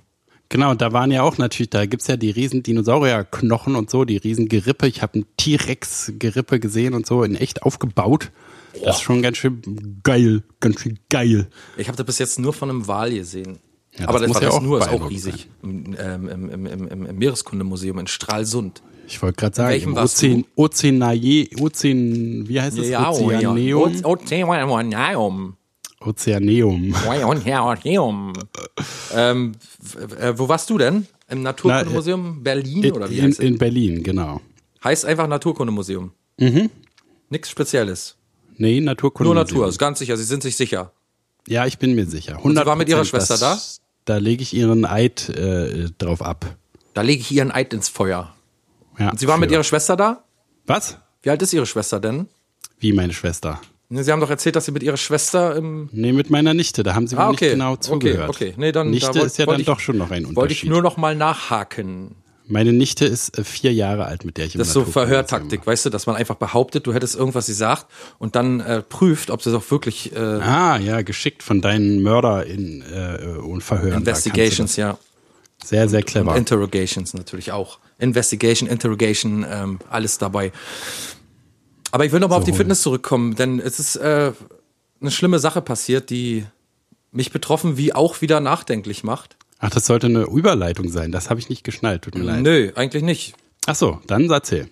Genau, 0.51 0.75
da 0.75 0.93
waren 0.93 1.11
ja 1.11 1.23
auch 1.23 1.39
natürlich, 1.39 1.71
da 1.71 1.87
gibt's 1.87 2.09
ja 2.09 2.19
die 2.19 2.31
riesen 2.31 2.63
Dinosaurierknochen 2.63 3.75
und 3.75 3.89
so, 3.89 4.05
die 4.05 4.19
riesen 4.19 4.49
Gerippe. 4.49 4.87
Ich 4.87 5.01
habe 5.01 5.21
ein 5.21 5.27
T-Rex-Gerippe 5.39 6.61
gesehen 6.61 6.93
und 6.93 7.07
so, 7.07 7.23
in 7.23 7.35
echt 7.35 7.63
aufgebaut. 7.63 8.31
Das 8.85 8.97
ist 8.97 9.03
schon 9.03 9.23
ganz 9.23 9.39
schön 9.39 10.01
geil, 10.03 10.43
ganz 10.61 10.81
schön 10.83 10.99
geil. 11.09 11.49
Ich 11.79 11.89
habe 11.89 11.97
das 11.97 12.05
bis 12.05 12.19
jetzt 12.19 12.39
nur 12.39 12.53
von 12.53 12.69
einem 12.69 12.87
Wal 12.87 13.13
gesehen. 13.15 13.61
Ja, 13.99 14.09
Aber 14.09 14.19
das 14.19 14.23
das, 14.23 14.29
muss 14.29 14.37
war 14.37 14.43
ja 14.43 14.49
das 14.49 14.57
auch 14.57 14.63
nur, 14.63 14.79
ist 14.81 14.89
auch 14.89 15.11
riesig. 15.11 15.49
Im, 15.63 15.97
ähm, 15.99 16.29
im, 16.29 16.67
im, 16.67 17.07
Im 17.07 17.19
Meereskundemuseum 17.19 17.99
in 17.99 18.07
Stralsund. 18.07 18.83
Ich 19.07 19.21
wollte 19.21 19.37
gerade 19.37 19.57
sagen, 19.57 19.71
welchem 19.71 19.97
Ozean, 19.97 20.45
Ozeanae, 20.57 21.49
Ozean, 21.61 22.49
wie 22.49 22.61
heißt 22.61 22.79
es? 22.79 22.89
Ozeaneum? 22.95 24.03
Ozeaneum. 24.05 25.57
Ozeaneum. 26.01 26.95
Ozeaneum. 27.25 28.33
ähm, 29.15 29.53
äh, 30.19 30.33
wo 30.37 30.49
warst 30.49 30.71
du 30.71 30.79
denn? 30.79 31.07
Im 31.29 31.43
Naturkundemuseum 31.43 32.43
Berlin 32.43 32.85
In, 32.85 32.93
oder 32.93 33.11
wie 33.11 33.19
in, 33.19 33.25
heißt 33.25 33.41
in 33.41 33.59
Berlin, 33.59 34.03
genau. 34.03 34.41
Heißt 34.85 35.05
einfach 35.05 35.27
Naturkundemuseum. 35.27 36.13
Mhm. 36.39 36.71
Nichts 37.31 37.51
Spezielles. 37.51 38.17
Nee, 38.57 38.81
Naturkunde. 38.81 39.27
Nur 39.29 39.35
Natur, 39.35 39.69
ist 39.69 39.79
ganz 39.79 39.99
sicher. 39.99 40.17
Sie 40.17 40.25
sind 40.25 40.43
sich 40.43 40.57
sicher. 40.57 40.93
Ja, 41.49 41.67
ich 41.67 41.79
bin 41.79 41.95
mir 41.95 42.07
sicher. 42.07 42.37
100 42.37 42.45
Und 42.45 42.57
sie 42.57 42.67
war 42.67 42.77
mit 42.77 42.89
ihrer 42.89 43.05
Schwester 43.05 43.39
das, 43.39 43.81
da? 44.05 44.15
Da 44.15 44.19
lege 44.19 44.43
ich 44.43 44.55
ihren 44.55 44.85
Eid 44.85 45.29
äh, 45.31 45.89
drauf 45.99 46.23
ab. 46.23 46.57
Da 46.95 47.03
lege 47.03 47.21
ich 47.21 47.33
ihren 47.33 47.51
Eid 47.51 47.73
ins 47.73 47.89
Feuer. 47.89 48.35
Ja, 48.99 49.11
Und 49.11 49.21
sie 49.21 49.27
war 49.29 49.39
mit 49.39 49.51
ihrer 49.51 49.65
Schwester 49.65 49.97
da? 49.97 50.25
Was? 50.67 50.99
Wie 51.23 51.31
alt 51.31 51.41
ist 51.43 51.53
ihre 51.53 51.67
Schwester 51.67 52.01
denn? 52.01 52.27
Wie 52.79 52.93
meine 52.93 53.13
Schwester? 53.13 53.61
Ne, 53.89 54.03
Sie 54.03 54.11
haben 54.11 54.21
doch 54.21 54.31
erzählt, 54.31 54.57
dass 54.57 54.65
Sie 54.65 54.73
mit 54.73 54.83
ihrer 54.83 54.97
Schwester 54.97 55.55
im. 55.55 55.91
Nee, 55.93 56.13
mit 56.13 56.31
meiner 56.31 56.55
Nichte, 56.55 56.83
da 56.83 56.95
haben 56.95 57.07
sie 57.07 57.17
Ah, 57.17 57.27
wohl 57.27 57.35
okay. 57.35 57.45
nicht 57.45 57.53
genau 57.55 57.77
zugehört. 57.77 58.31
Okay, 58.31 58.49
okay. 58.49 58.55
Nee, 58.57 58.73
dann, 58.73 58.91
Nichte 58.91 59.19
da 59.19 59.25
ist 59.27 59.39
ja 59.39 59.45
dann 59.45 59.61
ich, 59.61 59.67
doch 59.67 59.81
schon 59.81 59.99
noch 59.99 60.11
ein 60.11 60.25
Unterschied. 60.25 60.37
Wollte 60.37 60.55
ich 60.55 60.65
nur 60.65 60.81
noch 60.83 60.97
mal 60.97 61.15
nachhaken. 61.15 62.17
Meine 62.47 62.73
Nichte 62.73 63.05
ist 63.05 63.39
äh, 63.39 63.45
vier 63.45 63.73
Jahre 63.73 64.07
alt, 64.07 64.25
mit 64.25 64.37
der 64.39 64.47
ich 64.47 64.55
im 64.55 64.59
Das 64.61 64.69
ist 64.69 64.75
so 64.75 64.85
Verhörtaktik, 64.85 65.67
weißt 65.67 65.85
du, 65.87 65.91
dass 65.91 66.07
man 66.07 66.17
einfach 66.17 66.37
behauptet, 66.37 66.87
du 66.87 66.93
hättest 66.95 67.15
irgendwas 67.17 67.47
gesagt 67.47 67.87
und 68.19 68.35
dann 68.35 68.61
äh, 68.61 68.83
prüft, 68.83 69.31
ob 69.31 69.43
sie 69.43 69.53
doch 69.53 69.71
wirklich 69.71 70.13
äh. 70.17 70.19
Ah, 70.19 70.79
ja, 70.79 71.03
geschickt 71.03 71.43
von 71.43 71.61
deinen 71.61 72.03
Mörder 72.03 72.47
in 72.47 72.83
äh, 72.83 73.27
und 73.39 73.63
Verhören. 73.63 73.99
Investigations, 73.99 74.77
ja. 74.77 74.99
Sehr, 75.63 75.89
sehr 75.89 76.03
clever. 76.03 76.33
Und 76.33 76.39
Interrogations 76.39 77.15
natürlich 77.15 77.53
auch. 77.53 77.79
Investigation, 78.03 78.69
Interrogation, 78.69 79.47
ähm, 79.49 79.79
alles 79.89 80.19
dabei. 80.19 80.53
Aber 81.93 82.05
ich 82.05 82.13
will 82.13 82.21
noch 82.21 82.29
mal 82.29 82.37
auf 82.37 82.45
die. 82.45 82.53
Fitness 82.53 82.83
zurückkommen, 82.83 83.37
denn 83.37 83.61
es 83.61 83.79
ist 83.79 83.97
äh, 83.97 84.33
eine 85.01 85.11
schlimme 85.11 85.39
Sache 85.39 85.63
passiert, 85.63 86.11
die 86.11 86.45
mich 87.13 87.31
betroffen 87.31 87.77
wie 87.77 87.93
auch 87.95 88.21
wieder 88.21 88.41
nachdenklich 88.41 89.05
macht. 89.05 89.37
Ach, 89.59 89.71
das 89.71 89.87
sollte 89.87 90.07
eine 90.07 90.23
Überleitung 90.23 90.89
sein. 90.91 91.13
Das 91.13 91.31
habe 91.31 91.39
ich 91.39 91.49
nicht 91.49 91.63
geschnallt. 91.63 92.03
Tut 92.03 92.17
mir 92.17 92.25
leid. 92.25 92.43
Nö, 92.43 92.73
eigentlich 92.75 93.03
nicht. 93.03 93.35
Ach 93.67 93.77
so, 93.77 94.01
dann 94.07 94.29
erzähl. 94.31 94.69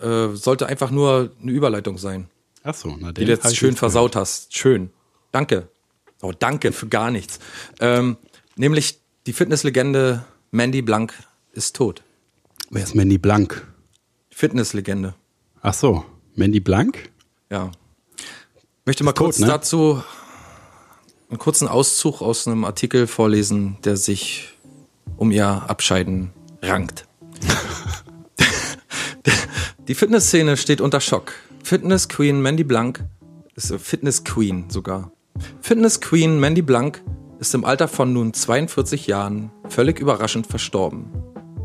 Äh, 0.00 0.28
sollte 0.34 0.66
einfach 0.66 0.90
nur 0.90 1.32
eine 1.42 1.52
Überleitung 1.52 1.98
sein, 1.98 2.28
Ach 2.62 2.74
so, 2.74 2.96
na 2.98 3.08
die 3.08 3.24
den 3.24 3.26
du 3.26 3.32
hab 3.32 3.44
jetzt 3.44 3.56
schön 3.56 3.76
versaut 3.76 4.16
hast. 4.16 4.56
Schön. 4.56 4.90
Danke. 5.32 5.68
Oh, 6.22 6.32
danke 6.38 6.72
für 6.72 6.88
gar 6.88 7.10
nichts. 7.10 7.38
Ähm, 7.80 8.16
nämlich 8.56 9.00
die 9.26 9.32
Fitnesslegende 9.32 10.24
Mandy 10.50 10.82
Blank 10.82 11.14
ist 11.52 11.76
tot. 11.76 12.02
Wer 12.70 12.82
ist 12.82 12.94
Mandy 12.94 13.18
Blank? 13.18 13.66
Fitnesslegende. 14.30 15.14
Ach 15.62 15.74
so, 15.74 16.04
Mandy 16.34 16.60
Blank? 16.60 17.10
Ja. 17.50 17.70
Möchte 18.84 19.04
mal 19.04 19.10
Ist 19.10 19.16
tot, 19.16 19.26
kurz 19.26 19.38
ne? 19.38 19.46
dazu 19.46 20.02
einen 21.30 21.38
kurzen 21.38 21.68
Auszug 21.68 22.20
aus 22.20 22.46
einem 22.46 22.64
Artikel 22.64 23.06
vorlesen, 23.06 23.78
der 23.84 23.96
sich 23.96 24.54
um 25.16 25.30
ihr 25.30 25.46
Abscheiden 25.46 26.30
rankt. 26.62 27.06
Die 29.88 29.94
Fitnessszene 29.94 30.56
steht 30.56 30.80
unter 30.80 31.00
Schock. 31.00 31.32
Fitness 31.64 32.08
Queen 32.08 32.40
Mandy 32.42 32.64
Blank 32.64 33.04
ist 33.54 33.70
äh, 33.70 33.78
Fitness 33.78 34.24
Queen 34.24 34.68
sogar. 34.68 35.12
Fitness 35.60 36.00
Queen 36.00 36.38
Mandy 36.38 36.62
Blank 36.62 37.02
ist 37.40 37.54
im 37.54 37.64
Alter 37.64 37.88
von 37.88 38.12
nun 38.12 38.34
42 38.34 39.06
Jahren 39.06 39.50
völlig 39.68 39.98
überraschend 40.00 40.46
verstorben. 40.46 41.10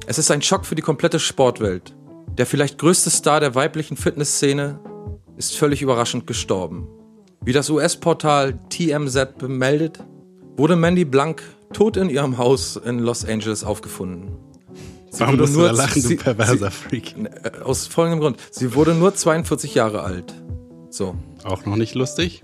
Es 0.05 0.17
ist 0.17 0.31
ein 0.31 0.41
Schock 0.41 0.65
für 0.65 0.75
die 0.75 0.81
komplette 0.81 1.19
Sportwelt. 1.19 1.95
Der 2.37 2.45
vielleicht 2.45 2.77
größte 2.77 3.09
Star 3.09 3.39
der 3.39 3.55
weiblichen 3.55 3.95
Fitnessszene 3.97 4.79
ist 5.37 5.55
völlig 5.55 5.81
überraschend 5.81 6.27
gestorben. 6.27 6.87
Wie 7.45 7.53
das 7.53 7.69
US-Portal 7.69 8.59
TMZ 8.69 9.37
bemeldet, 9.37 9.99
wurde 10.57 10.75
Mandy 10.75 11.05
Blank 11.05 11.43
tot 11.73 11.97
in 11.97 12.09
ihrem 12.09 12.37
Haus 12.37 12.75
in 12.77 12.99
Los 12.99 13.25
Angeles 13.25 13.63
aufgefunden. 13.63 14.35
Sie 15.09 15.19
Warum 15.19 15.39
wurde 15.39 15.51
nur 15.51 15.71
lachen, 15.71 16.01
sie- 16.01 16.15
du 16.17 16.23
perverser 16.23 16.71
Freak? 16.71 17.15
Äh, 17.43 17.59
Aus 17.63 17.87
folgendem 17.87 18.19
Grund. 18.19 18.37
Sie 18.51 18.73
wurde 18.73 18.95
nur 18.95 19.13
42 19.13 19.75
Jahre 19.75 20.01
alt. 20.01 20.33
So. 20.89 21.15
Auch 21.43 21.65
noch 21.65 21.75
nicht 21.75 21.93
lustig? 21.95 22.43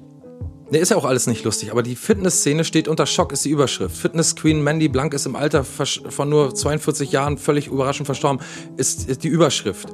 Ne, 0.72 0.78
ist 0.78 0.90
ja 0.90 0.98
auch 0.98 1.06
alles 1.06 1.26
nicht 1.26 1.44
lustig, 1.46 1.72
aber 1.72 1.82
die 1.82 1.96
Fitnessszene 1.96 2.64
steht 2.64 2.88
unter 2.88 3.08
Schock, 3.08 3.32
ist 3.32 3.44
die 3.44 3.50
Überschrift. 3.50 3.98
Fitness 3.98 4.36
Queen 4.36 4.64
Mandy 4.64 4.88
Blank 4.88 5.16
ist 5.16 5.26
im 5.26 5.36
Alter 5.36 5.64
von 5.64 6.30
nur 6.30 6.54
42 6.54 7.12
Jahren 7.12 7.40
völlig 7.40 7.68
überraschend 7.68 8.06
verstorben, 8.06 8.40
ist, 8.78 9.10
ist 9.10 9.24
die 9.24 9.30
Überschrift. 9.30 9.88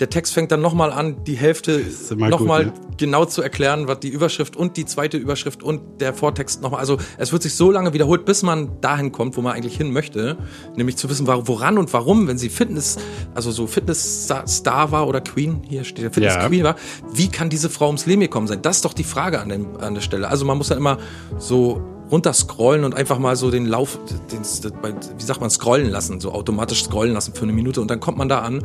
Der 0.00 0.08
Text 0.08 0.32
fängt 0.32 0.50
dann 0.50 0.62
nochmal 0.62 0.92
an, 0.92 1.24
die 1.24 1.36
Hälfte 1.36 1.84
nochmal 2.16 2.66
ne? 2.66 2.72
genau 2.96 3.26
zu 3.26 3.42
erklären, 3.42 3.86
was 3.86 4.00
die 4.00 4.08
Überschrift 4.08 4.56
und 4.56 4.76
die 4.78 4.86
zweite 4.86 5.18
Überschrift 5.18 5.62
und 5.62 6.00
der 6.00 6.14
Vortext 6.14 6.62
nochmal. 6.62 6.80
Also 6.80 6.96
es 7.18 7.32
wird 7.32 7.42
sich 7.42 7.54
so 7.54 7.70
lange 7.70 7.92
wiederholt, 7.92 8.24
bis 8.24 8.42
man 8.42 8.80
dahin 8.80 9.12
kommt, 9.12 9.36
wo 9.36 9.42
man 9.42 9.54
eigentlich 9.54 9.76
hin 9.76 9.92
möchte. 9.92 10.38
Nämlich 10.74 10.96
zu 10.96 11.10
wissen, 11.10 11.26
woran 11.26 11.76
und 11.76 11.92
warum, 11.92 12.28
wenn 12.28 12.38
sie 12.38 12.48
Fitness, 12.48 12.96
also 13.34 13.50
so 13.50 13.66
Fitness-Star 13.66 14.90
war 14.90 15.06
oder 15.06 15.20
Queen, 15.20 15.62
hier 15.68 15.84
steht 15.84 16.04
der 16.04 16.12
Fitness 16.12 16.34
Ja. 16.34 16.48
Queen 16.48 16.64
war, 16.64 16.76
wie 17.12 17.28
kann 17.28 17.50
diese 17.50 17.68
Frau 17.68 17.86
ums 17.86 18.06
Leben 18.06 18.22
gekommen 18.22 18.46
sein? 18.46 18.62
Das 18.62 18.76
ist 18.76 18.84
doch 18.86 18.94
die 18.94 19.04
Frage 19.04 19.40
an, 19.40 19.50
dem, 19.50 19.76
an 19.80 19.94
der 19.94 20.00
Stelle. 20.00 20.28
Also 20.28 20.46
man 20.46 20.56
muss 20.56 20.68
dann 20.68 20.78
immer 20.78 20.96
so 21.38 21.82
runterscrollen 22.10 22.84
und 22.84 22.94
einfach 22.94 23.18
mal 23.18 23.36
so 23.36 23.50
den 23.50 23.66
Lauf, 23.66 23.98
den, 24.32 24.40
wie 24.40 25.24
sagt 25.24 25.40
man, 25.40 25.50
scrollen 25.50 25.90
lassen, 25.90 26.20
so 26.20 26.32
automatisch 26.32 26.84
scrollen 26.84 27.14
lassen 27.14 27.34
für 27.34 27.42
eine 27.42 27.52
Minute 27.52 27.80
und 27.80 27.90
dann 27.90 28.00
kommt 28.00 28.18
man 28.18 28.28
da 28.28 28.40
an. 28.40 28.64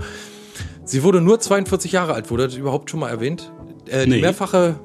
Sie 0.86 1.04
wurde 1.04 1.20
nur 1.22 1.40
42 1.40 1.92
Jahre 1.92 2.14
alt, 2.14 2.30
wurde 2.32 2.46
das 2.46 2.56
überhaupt 2.56 2.90
schon 2.90 3.00
mal 3.00 3.10
erwähnt? 3.10 3.52
Äh, 3.90 4.06
Nee. 4.06 4.16
Die 4.16 4.22
mehrfache 4.22 4.80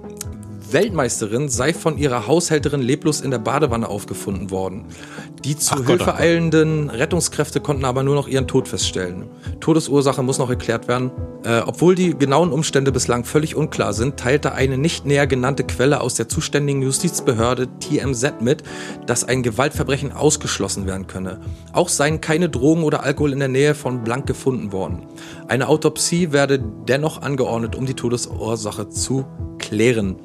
Weltmeisterin 0.73 1.49
sei 1.49 1.73
von 1.73 1.99
ihrer 1.99 2.27
Haushälterin 2.27 2.81
leblos 2.83 3.21
in 3.21 3.31
der 3.31 3.39
Badewanne 3.39 3.89
aufgefunden 3.89 4.51
worden. 4.51 4.87
Die 5.45 5.57
zu 5.57 5.75
Ach 5.75 5.79
Gott, 5.79 5.87
Hilfe 5.87 6.05
ach 6.05 6.19
Gott. 6.19 6.21
eilenden 6.21 6.91
Rettungskräfte 6.91 7.61
konnten 7.61 7.85
aber 7.85 8.03
nur 8.03 8.15
noch 8.15 8.29
ihren 8.29 8.47
Tod 8.47 8.69
feststellen. 8.69 9.29
Todesursache 9.61 10.23
muss 10.23 10.39
noch 10.39 10.51
erklärt 10.51 10.89
werden. 10.89 11.11
Äh, 11.43 11.63
obwohl 11.65 11.95
die 11.95 12.17
genauen 12.17 12.53
Umstände 12.53 12.93
bislang 12.93 13.25
völlig 13.25 13.57
unklar 13.57 13.95
sind, 13.95 14.19
teilte 14.19 14.53
eine 14.53 14.77
nicht 14.77 15.07
näher 15.07 15.27
genannte 15.27 15.65
Quelle 15.65 16.01
aus 16.01 16.15
der 16.15 16.29
zuständigen 16.29 16.83
Justizbehörde 16.83 17.69
TMZ 17.79 18.41
mit, 18.41 18.63
dass 19.07 19.25
ein 19.25 19.43
Gewaltverbrechen 19.43 20.13
ausgeschlossen 20.13 20.87
werden 20.87 21.07
könne. 21.07 21.41
Auch 21.73 21.89
seien 21.89 22.21
keine 22.21 22.49
Drogen 22.49 22.85
oder 22.85 23.03
Alkohol 23.03 23.33
in 23.33 23.39
der 23.39 23.49
Nähe 23.49 23.75
von 23.75 24.05
Blank 24.05 24.27
gefunden 24.27 24.73
worden. 24.73 25.07
Eine 25.49 25.69
Autopsie 25.69 26.33
werde 26.33 26.63
dennoch 26.87 27.23
angeordnet, 27.23 27.75
um 27.75 27.87
die 27.87 27.95
Todesursache 27.95 28.91
zu 28.91 29.25
klären. 29.59 30.17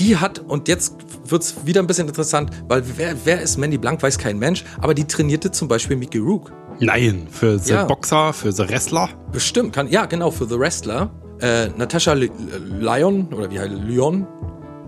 Die 0.00 0.16
hat, 0.16 0.38
und 0.38 0.68
jetzt 0.68 0.94
wird's 1.24 1.54
wieder 1.64 1.80
ein 1.82 1.86
bisschen 1.86 2.06
interessant, 2.08 2.50
weil 2.68 2.82
wer, 2.96 3.14
wer 3.24 3.40
ist 3.40 3.56
Mandy 3.56 3.78
Blank, 3.78 4.02
weiß 4.02 4.18
kein 4.18 4.38
Mensch, 4.38 4.64
aber 4.80 4.94
die 4.94 5.04
trainierte 5.04 5.50
zum 5.50 5.68
Beispiel 5.68 5.96
Mickey 5.96 6.18
Rook. 6.18 6.52
Nein, 6.80 7.26
für 7.30 7.58
The 7.58 7.72
Ja. 7.72 7.84
Boxer, 7.84 8.32
für 8.34 8.52
The 8.52 8.68
Wrestler. 8.68 9.08
Bestimmt, 9.32 9.72
kann, 9.72 9.88
ja, 9.88 10.04
genau, 10.06 10.30
für 10.30 10.46
The 10.46 10.58
Wrestler. 10.58 11.10
Äh, 11.40 11.68
Natasha 11.76 12.12
Li- 12.12 12.30
Lyon, 12.78 13.32
oder 13.32 13.50
wie 13.50 13.58
heißt 13.58 13.72
Lyon, 13.72 14.26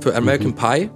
für 0.01 0.15
American 0.15 0.55
Pie. 0.55 0.91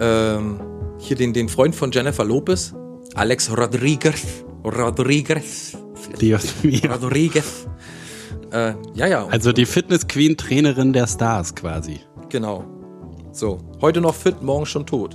Ähm, 0.00 0.60
hier 0.98 1.16
den, 1.16 1.32
den 1.32 1.48
Freund 1.48 1.74
von 1.74 1.90
Jennifer 1.90 2.24
Lopez. 2.24 2.74
Alex 3.14 3.50
Rodriguez. 3.56 4.44
Rodriguez. 4.64 5.76
Dios 6.20 6.54
mio. 6.62 6.92
Rodriguez. 6.92 7.66
Äh, 8.52 8.74
ja, 8.94 9.06
ja. 9.06 9.26
Also 9.26 9.52
die 9.52 9.66
Fitness 9.66 10.06
Queen 10.06 10.36
Trainerin 10.36 10.92
der 10.92 11.06
Stars 11.06 11.54
quasi. 11.54 12.00
Genau. 12.28 12.64
So, 13.36 13.58
heute 13.82 14.00
noch 14.00 14.14
fit, 14.14 14.42
morgen 14.42 14.64
schon 14.64 14.86
tot. 14.86 15.14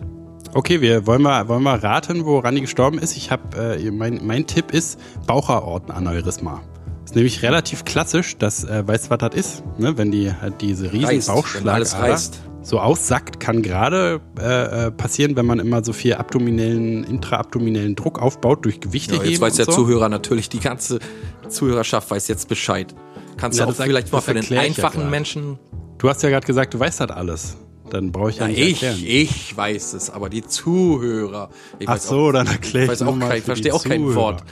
Okay, 0.54 0.80
wir 0.80 1.08
wollen 1.08 1.24
mal, 1.24 1.48
wollen 1.48 1.64
mal 1.64 1.80
raten, 1.80 2.24
woran 2.24 2.54
die 2.54 2.62
gestorben 2.62 3.00
ist. 3.00 3.18
Ich 3.18 3.32
habe, 3.32 3.58
äh, 3.80 3.90
mein, 3.90 4.20
mein 4.24 4.46
Tipp 4.46 4.76
ist 4.76 5.00
Baucheraortenaneurysma. 5.26 6.62
Ist 7.04 7.16
nämlich 7.16 7.42
relativ 7.42 7.84
klassisch, 7.84 8.38
das 8.38 8.64
äh, 8.64 8.88
weißt 8.88 9.06
du, 9.08 9.10
was 9.10 9.18
das 9.18 9.34
ist, 9.34 9.64
ne? 9.80 9.98
wenn 9.98 10.12
die 10.12 10.32
halt 10.32 10.62
diese 10.62 10.94
riesen 10.94 11.06
Reißt, 11.08 11.28
Bauchschlagader 11.30 12.20
so 12.62 12.80
aussackt, 12.80 13.40
kann 13.40 13.64
gerade 13.64 14.22
äh, 14.40 14.86
äh, 14.86 14.92
passieren, 14.92 15.36
wenn 15.36 15.48
man 15.48 15.58
immer 15.58 15.84
so 15.84 15.92
viel 15.92 16.14
abdominellen, 16.14 17.04
intraabdominellen 17.04 17.96
Druck 17.96 18.22
aufbaut 18.22 18.66
durch 18.66 18.82
Gewichte 18.82 19.16
Ja, 19.16 19.24
jetzt 19.24 19.42
weiß 19.42 19.56
der 19.56 19.66
so. 19.66 19.72
Zuhörer 19.72 20.10
natürlich, 20.10 20.48
die 20.48 20.60
ganze 20.60 21.00
Zuhörerschaft 21.50 22.12
weiß 22.12 22.28
jetzt 22.28 22.48
Bescheid. 22.50 22.94
Kannst 23.38 23.58
Ja, 23.58 23.66
du 23.66 23.72
auch 23.72 23.76
das- 23.76 23.84
vielleicht 23.84 24.12
mal 24.12 24.22
für 24.22 24.36
den 24.36 24.58
einfachen 24.60 25.00
gerade. 25.00 25.10
Menschen. 25.10 25.58
Du 25.98 26.08
hast 26.08 26.22
ja 26.22 26.30
gerade 26.30 26.46
gesagt, 26.46 26.76
du 26.76 26.80
weißt 26.80 27.00
das 27.00 27.10
alles. 27.10 27.58
Dann 27.92 28.12
brauche 28.12 28.30
ich 28.30 28.38
ja, 28.38 28.44
Ja, 28.44 28.48
nicht 28.48 28.60
ich, 28.60 28.84
erklären. 28.84 29.00
ich 29.06 29.58
weiß 29.58 29.94
es, 29.94 30.10
aber 30.10 30.30
die 30.30 30.44
Zuhörer. 30.44 31.50
Ich 31.78 31.88
Ach 31.90 31.96
weiß 31.96 32.08
so, 32.08 32.20
auch, 32.28 32.32
dann 32.32 32.48
erklär 32.48 32.84
ich 32.86 32.92
ich 32.92 33.00
weiß 33.02 33.08
auch 33.08 33.20
kein, 33.20 33.40
für 33.40 33.46
verstehe 33.46 33.74
auch 33.74 33.84
kein. 33.84 34.16
Wort. 34.16 34.44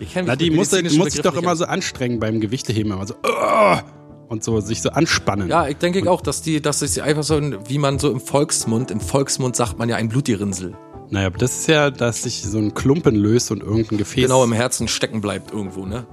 Ich 0.00 0.14
mich 0.14 0.24
Na, 0.26 0.36
die 0.36 0.50
muss, 0.50 0.70
muss 0.96 1.12
sich 1.12 1.22
doch 1.22 1.36
immer 1.36 1.56
so 1.56 1.64
anstrengen 1.64 2.20
beim 2.20 2.40
Gewichteheben, 2.40 2.92
immer 2.92 3.06
so 3.06 3.14
"Ugh!" 3.24 3.82
und 4.28 4.44
so 4.44 4.60
sich 4.60 4.82
so 4.82 4.90
anspannen. 4.90 5.48
Ja, 5.48 5.68
ich 5.68 5.76
denke 5.76 6.08
auch, 6.10 6.20
dass 6.20 6.42
die, 6.42 6.60
dass 6.60 6.82
es 6.82 6.98
einfach 6.98 7.22
so, 7.22 7.40
wie 7.68 7.78
man 7.78 7.98
so 7.98 8.10
im 8.10 8.20
Volksmund, 8.20 8.90
im 8.90 9.00
Volksmund 9.00 9.56
sagt 9.56 9.78
man 9.78 9.88
ja 9.88 9.96
ein 9.96 10.08
Blutgerinnsel. 10.08 10.76
Naja, 11.10 11.28
aber 11.28 11.38
das 11.38 11.60
ist 11.60 11.68
ja, 11.68 11.90
dass 11.90 12.24
sich 12.24 12.42
so 12.42 12.58
ein 12.58 12.74
Klumpen 12.74 13.14
löst 13.14 13.50
und 13.50 13.62
irgendein 13.62 13.96
Gefäß. 13.98 14.24
Genau 14.24 14.44
im 14.44 14.52
Herzen 14.52 14.88
stecken 14.88 15.20
bleibt 15.20 15.52
irgendwo, 15.52 15.86
ne? 15.86 16.06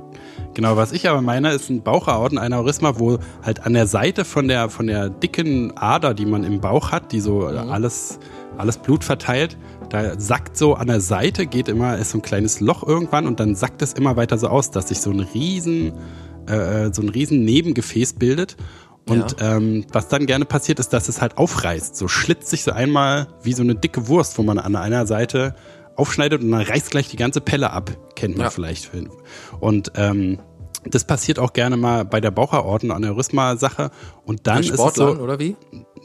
Genau, 0.56 0.78
was 0.78 0.94
ich 0.94 1.08
aber 1.10 1.22
meine, 1.22 1.52
ist 1.52 1.70
ein 1.70 1.84
Bauchaortenaneurysma, 1.84 2.98
wo 2.98 3.20
halt 3.44 3.66
an 3.66 3.74
der 3.74 3.88
Seite 3.88 4.24
von 4.24 4.48
der, 4.48 4.70
von 4.70 4.88
der 4.88 5.10
dicken 5.10 5.78
Ader, 5.78 6.14
die 6.14 6.26
man 6.26 6.44
im 6.46 6.62
Bauch 6.62 6.92
hat, 6.92 7.12
die 7.12 7.20
so 7.20 7.42
Mhm. 7.42 7.70
alles, 7.70 8.20
alles 8.58 8.78
Blut 8.78 9.04
verteilt, 9.04 9.58
da 9.90 10.18
sackt 10.18 10.58
so 10.58 10.74
an 10.76 10.88
der 10.88 11.02
Seite, 11.02 11.46
geht 11.46 11.68
immer, 11.68 11.98
ist 11.98 12.12
so 12.12 12.20
ein 12.20 12.22
kleines 12.22 12.62
Loch 12.62 12.88
irgendwann 12.88 13.28
und 13.28 13.40
dann 13.40 13.54
sackt 13.56 13.82
es 13.82 13.94
immer 13.94 14.16
weiter 14.16 14.38
so 14.38 14.48
aus, 14.48 14.72
dass 14.72 14.88
sich 14.88 15.02
so 15.02 15.12
ein 15.12 15.20
riesen, 15.20 15.92
äh, 16.48 16.90
so 16.94 17.02
ein 17.02 17.10
riesen 17.10 17.44
Nebengefäß 17.44 18.14
bildet. 18.14 18.56
Und 19.08 19.36
ähm, 19.40 19.86
was 19.92 20.08
dann 20.08 20.26
gerne 20.26 20.46
passiert, 20.46 20.80
ist, 20.80 20.92
dass 20.92 21.10
es 21.10 21.22
halt 21.22 21.38
aufreißt. 21.38 21.96
So 21.96 22.08
schlitzt 22.08 22.48
sich 22.48 22.64
so 22.64 22.72
einmal 22.72 23.28
wie 23.44 23.54
so 23.54 23.62
eine 23.62 23.76
dicke 23.76 24.08
Wurst, 24.08 24.38
wo 24.40 24.42
man 24.42 24.58
an 24.58 24.76
einer 24.76 25.06
Seite 25.06 25.54
aufschneidet 25.96 26.42
und 26.42 26.52
dann 26.52 26.62
reißt 26.62 26.92
gleich 26.92 27.08
die 27.10 27.18
ganze 27.18 27.42
Pelle 27.42 27.72
ab. 27.72 27.92
Kennt 28.16 28.38
man 28.38 28.46
Ja. 28.46 28.50
vielleicht. 28.50 28.92
Und 29.60 29.92
ähm, 29.96 30.40
das 30.86 31.06
passiert 31.06 31.40
auch 31.40 31.54
gerne 31.54 31.78
mal 31.78 32.06
bei 32.06 32.22
der 32.22 32.32
Bauchaortenaneurysma-Sache. 32.32 33.92
Und 34.24 34.48
dann 34.48 34.56
Bei 34.56 34.60
ist 34.62 34.70
es 34.72 34.76
Sportlern, 34.76 35.18
so, 35.18 35.24
oder 35.24 35.40
wie? 35.40 35.56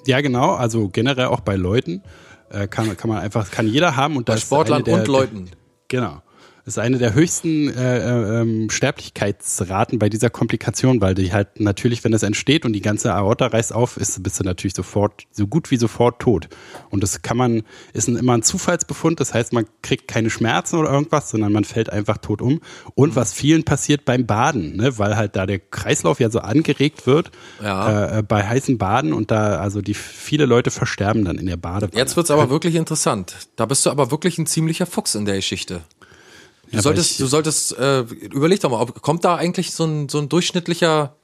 ja 0.06 0.20
genau, 0.20 0.52
also 0.54 0.88
generell 0.88 1.26
auch 1.26 1.40
bei 1.40 1.56
Leuten 1.56 2.02
äh, 2.50 2.66
kann, 2.66 2.96
kann 2.96 3.10
man 3.10 3.18
einfach, 3.18 3.50
kann 3.50 3.66
jeder 3.66 3.96
haben. 3.96 4.16
Und 4.16 4.26
Bei 4.26 4.36
Sportlern 4.36 4.82
und 4.82 5.06
Leuten. 5.06 5.50
Genau. 5.88 6.22
Das 6.70 6.76
ist 6.76 6.84
eine 6.84 6.98
der 6.98 7.14
höchsten 7.14 7.68
äh, 7.68 7.98
äh, 7.98 8.42
ähm, 8.42 8.70
Sterblichkeitsraten 8.70 9.98
bei 9.98 10.08
dieser 10.08 10.30
Komplikation, 10.30 11.00
weil 11.00 11.16
die 11.16 11.32
halt 11.32 11.58
natürlich, 11.58 12.04
wenn 12.04 12.12
das 12.12 12.22
entsteht 12.22 12.64
und 12.64 12.74
die 12.74 12.80
ganze 12.80 13.12
Aorta 13.12 13.48
reißt 13.48 13.72
auf, 13.72 13.96
ist, 13.96 14.22
bist 14.22 14.38
du 14.38 14.44
natürlich 14.44 14.76
sofort, 14.76 15.24
so 15.32 15.48
gut 15.48 15.72
wie 15.72 15.78
sofort 15.78 16.22
tot. 16.22 16.48
Und 16.88 17.02
das 17.02 17.22
kann 17.22 17.36
man, 17.36 17.64
ist 17.92 18.06
ein, 18.06 18.14
immer 18.14 18.34
ein 18.34 18.44
Zufallsbefund, 18.44 19.18
das 19.18 19.34
heißt, 19.34 19.52
man 19.52 19.66
kriegt 19.82 20.06
keine 20.06 20.30
Schmerzen 20.30 20.76
oder 20.76 20.92
irgendwas, 20.92 21.30
sondern 21.30 21.52
man 21.52 21.64
fällt 21.64 21.90
einfach 21.90 22.18
tot 22.18 22.40
um. 22.40 22.52
Mhm. 22.52 22.60
Und 22.94 23.16
was 23.16 23.32
vielen 23.32 23.64
passiert 23.64 24.04
beim 24.04 24.26
Baden, 24.26 24.76
ne, 24.76 24.96
weil 24.96 25.16
halt 25.16 25.34
da 25.34 25.46
der 25.46 25.58
Kreislauf 25.58 26.20
ja 26.20 26.30
so 26.30 26.38
angeregt 26.38 27.04
wird 27.04 27.32
Ja. 27.60 27.88
äh, 27.88 28.18
äh, 28.18 28.22
bei 28.22 28.46
heißen 28.46 28.78
Baden 28.78 29.12
und 29.12 29.32
da, 29.32 29.58
also 29.58 29.82
die 29.82 29.94
viele 29.94 30.46
Leute 30.46 30.70
versterben 30.70 31.24
dann 31.24 31.36
in 31.36 31.46
der 31.46 31.56
Badewanne. 31.56 31.98
Jetzt 31.98 32.16
wird's 32.16 32.30
aber 32.30 32.48
wirklich 32.48 32.76
interessant. 32.76 33.34
Da 33.56 33.66
bist 33.66 33.84
du 33.86 33.90
aber 33.90 34.12
wirklich 34.12 34.38
ein 34.38 34.46
ziemlicher 34.46 34.86
Fuchs 34.86 35.16
in 35.16 35.24
der 35.24 35.34
Geschichte. 35.34 35.80
Du 36.70 36.76
Ja, 36.76 36.82
solltest, 36.82 37.12
ich- 37.12 37.16
du 37.18 37.26
solltest, 37.26 37.76
äh, 37.78 38.00
überleg 38.02 38.60
doch 38.60 38.70
mal, 38.70 38.80
ob, 38.80 39.02
kommt 39.02 39.24
da 39.24 39.36
eigentlich 39.36 39.72
so 39.72 39.84
ein, 39.84 40.08
so 40.08 40.18
ein 40.18 40.28
durchschnittlicher 40.28 41.14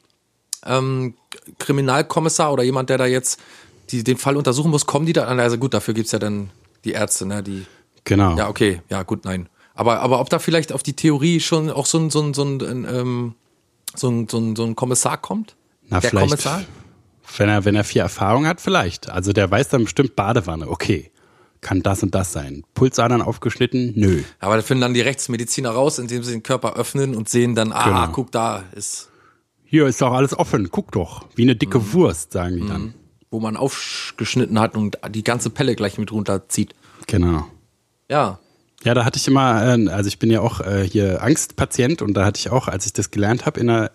ähm, 0.65 1.15
Kriminalkommissar 1.59 2.53
oder 2.53 2.63
jemand, 2.63 2.91
der 2.91 2.99
da 2.99 3.07
jetzt 3.07 3.41
die, 3.91 4.03
den 4.03 4.17
Fall 4.17 4.37
untersuchen 4.37 4.71
muss, 4.71 4.87
kommen 4.87 5.07
die 5.07 5.13
da 5.13 5.25
an? 5.27 5.39
Also 5.39 5.59
gut, 5.59 5.75
dafür 5.75 5.95
gibt's 5.95 6.13
ja 6.13 6.19
dann 6.19 6.51
die 6.85 6.93
Ärzte, 6.93 7.27
ne? 7.27 7.43
Die, 7.43 7.67
Genau. 8.05 8.37
ja, 8.37 8.49
okay, 8.49 8.83
ja, 8.89 9.03
gut, 9.03 9.25
nein. 9.25 9.49
Aber, 9.75 10.01
aber 10.01 10.21
ob 10.21 10.31
da 10.31 10.39
vielleicht 10.39 10.73
auf 10.73 10.83
die 10.83 10.95
Theorie 10.95 11.41
schon 11.41 11.71
auch 11.71 11.87
so 11.87 11.99
ein, 11.99 12.11
so 12.11 12.23
ein, 12.23 12.35
so 12.35 12.43
ein, 12.45 12.61
ähm, 12.63 13.35
so 13.95 14.09
ein, 14.09 14.29
so 14.29 14.39
ein, 14.39 14.57
so 14.57 14.65
ein 14.65 14.75
Kommissar 14.77 15.19
kommt? 15.19 15.55
Na, 15.89 16.01
der 16.01 16.11
vielleicht, 16.11 16.29
Kommissar? 16.31 16.63
Wenn 17.37 17.49
er, 17.49 17.65
wenn 17.65 17.75
er 17.75 17.85
viel 17.85 18.01
Erfahrung 18.01 18.47
hat, 18.47 18.61
vielleicht. 18.61 19.11
Also 19.11 19.33
der 19.33 19.51
weiß 19.51 19.69
dann 19.69 19.85
bestimmt 19.85 20.17
Badewanne, 20.17 20.69
okay. 20.69 21.11
Kann 21.61 21.83
das 21.83 22.03
und 22.03 22.15
das 22.15 22.33
sein. 22.33 22.63
Pulsadern 22.75 23.23
aufgeschnitten? 23.23 23.93
Nö. 23.97 24.23
Aber 24.39 24.57
da 24.57 24.63
finden 24.63 24.83
dann 24.83 24.95
die 24.95 25.01
Rechtsmediziner 25.01 25.71
raus, 25.71 25.99
indem 25.99 26.23
sie 26.23 26.33
den 26.33 26.43
Körper 26.43 26.75
öffnen 26.77 27.15
und 27.15 27.29
sehen 27.29 27.55
dann, 27.55 27.73
ah, 27.73 27.85
Genau. 27.85 28.13
guck, 28.13 28.31
da 28.33 28.63
ist, 28.75 29.09
Hier 29.65 29.87
ist 29.87 30.01
doch 30.01 30.13
alles 30.13 30.39
offen, 30.39 30.71
guck 30.71 30.93
doch. 30.93 31.27
Wie 31.35 31.43
eine 31.43 31.57
dicke 31.57 31.93
Wurst, 31.93 32.33
sagen 32.33 32.57
die 32.57 32.67
dann. 32.69 32.95
wo 33.31 33.41
man 33.41 33.57
aufgeschnitten 33.57 34.59
hat 34.61 34.77
und 34.77 34.99
die 35.11 35.25
ganze 35.25 35.51
Pelle 35.51 35.75
gleich 35.75 35.99
mit 35.99 36.13
runterzieht. 36.13 36.75
Genau. 37.07 37.47
Ja. 38.11 38.39
Ja, 38.85 38.95
da 38.95 39.05
hatte 39.05 39.19
ich 39.19 39.27
immer, 39.27 39.77
äh, 39.77 39.89
also 39.89 40.07
ich 40.07 40.19
bin 40.21 40.31
ja 40.31 40.41
auch 40.41 40.61
äh, 40.61 40.89
hier 40.89 41.23
Angstpatient 41.23 42.03
und 42.03 42.15
da 42.15 42.25
hatte 42.25 42.39
ich 42.39 42.51
auch, 42.51 42.69
als 42.69 42.87
ich 42.87 42.93
das 42.93 43.11
gelernt 43.11 43.45
habe 43.47 43.59
in 43.61 43.67
der 43.67 43.91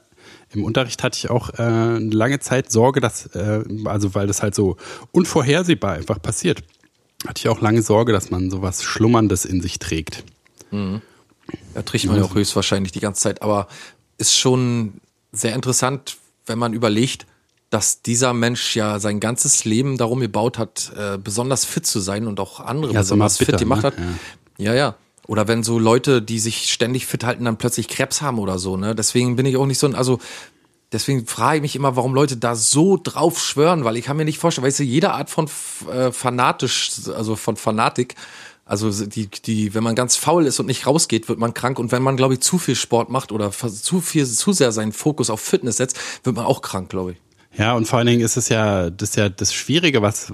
im 0.53 0.65
Unterricht 0.65 1.01
hatte 1.01 1.17
ich 1.17 1.29
auch 1.29 1.49
äh, 1.57 1.61
eine 1.61 2.09
lange 2.09 2.39
Zeit 2.39 2.69
Sorge, 2.71 2.99
dass, 2.99 3.27
äh, 3.27 3.63
also 3.85 4.13
weil 4.15 4.27
das 4.27 4.43
halt 4.43 4.53
so 4.53 4.75
unvorhersehbar 5.11 5.93
einfach 5.93 6.21
passiert, 6.21 6.61
hatte 7.27 7.39
ich 7.39 7.49
auch 7.49 7.61
lange 7.61 7.81
Sorge, 7.81 8.11
dass 8.13 8.31
man 8.31 8.49
sowas 8.49 8.83
Schlummerndes 8.83 9.45
in 9.45 9.61
sich 9.61 9.79
trägt. 9.79 10.23
Da 10.71 11.81
trägt 11.83 12.05
man 12.05 12.17
ja 12.17 12.23
auch 12.23 12.35
höchstwahrscheinlich 12.35 12.91
die 12.91 12.99
ganze 12.99 13.21
Zeit. 13.21 13.41
Aber 13.41 13.67
ist 14.17 14.37
schon 14.37 14.93
sehr 15.31 15.53
interessant, 15.53 16.17
wenn 16.45 16.59
man 16.59 16.73
überlegt, 16.73 17.25
dass 17.69 18.01
dieser 18.01 18.33
Mensch 18.33 18.75
ja 18.75 18.99
sein 18.99 19.19
ganzes 19.19 19.63
Leben 19.63 19.97
darum 19.97 20.19
gebaut 20.19 20.57
hat, 20.57 20.91
äh, 20.97 21.17
besonders 21.17 21.63
fit 21.63 21.85
zu 21.85 21.99
sein 21.99 22.27
und 22.27 22.39
auch 22.39 22.59
andere 22.59 22.93
Ja, 22.93 22.99
besonders 22.99 23.37
bitter, 23.37 23.53
fit 23.53 23.59
gemacht 23.59 23.83
ne? 23.83 23.87
hat. 23.87 23.93
Ja. 24.57 24.73
ja, 24.73 24.95
Oder 25.27 25.47
wenn 25.47 25.63
so 25.63 25.79
Leute, 25.79 26.21
die 26.21 26.39
sich 26.39 26.71
ständig 26.71 27.05
fit 27.05 27.23
halten, 27.23 27.45
dann 27.45 27.57
plötzlich 27.57 27.87
Krebs 27.87 28.21
haben 28.21 28.39
oder 28.39 28.59
so. 28.59 28.75
Ne? 28.75 28.93
Deswegen 28.93 29.37
bin 29.37 29.45
ich 29.45 29.55
auch 29.55 29.65
nicht 29.65 29.79
so 29.79 29.87
ein, 29.87 29.95
also 29.95 30.19
deswegen 30.91 31.25
frage 31.25 31.57
ich 31.57 31.61
mich 31.61 31.75
immer, 31.75 31.95
warum 31.95 32.13
Leute 32.13 32.37
da 32.37 32.55
so 32.55 32.99
drauf 33.01 33.39
schwören, 33.39 33.83
weil 33.83 33.97
ich 33.97 34.05
kann 34.05 34.17
mir 34.17 34.25
nicht 34.25 34.39
vorstellen, 34.39 34.65
weißt 34.65 34.79
du, 34.79 34.83
jede 34.83 35.11
Art 35.11 35.29
von 35.29 35.49
äh, 35.91 36.11
fanatisch, 36.11 36.91
also 37.15 37.35
von 37.35 37.55
Fanatik, 37.55 38.15
also 38.65 39.05
die, 39.05 39.27
die, 39.27 39.73
wenn 39.73 39.83
man 39.83 39.95
ganz 39.95 40.15
faul 40.15 40.45
ist 40.45 40.59
und 40.59 40.67
nicht 40.67 40.87
rausgeht, 40.87 41.27
wird 41.27 41.39
man 41.39 41.53
krank. 41.53 41.77
Und 41.77 41.91
wenn 41.91 42.01
man, 42.01 42.15
glaube 42.15 42.35
ich, 42.35 42.39
zu 42.39 42.57
viel 42.57 42.75
Sport 42.75 43.09
macht 43.09 43.31
oder 43.31 43.51
zu 43.51 43.99
viel, 43.99 44.25
zu 44.25 44.53
sehr 44.53 44.71
seinen 44.71 44.93
Fokus 44.93 45.29
auf 45.29 45.41
Fitness 45.41 45.77
setzt, 45.77 45.99
wird 46.23 46.35
man 46.35 46.45
auch 46.45 46.61
krank, 46.61 46.89
glaube 46.89 47.13
ich. 47.13 47.17
Ja, 47.57 47.73
und 47.73 47.85
vor 47.85 47.99
allen 47.99 48.07
Dingen 48.07 48.21
ist 48.21 48.37
es 48.37 48.47
ja 48.47 48.89
das, 48.89 49.09
ist 49.09 49.15
ja 49.17 49.27
das 49.27 49.53
Schwierige, 49.53 50.01
was, 50.01 50.31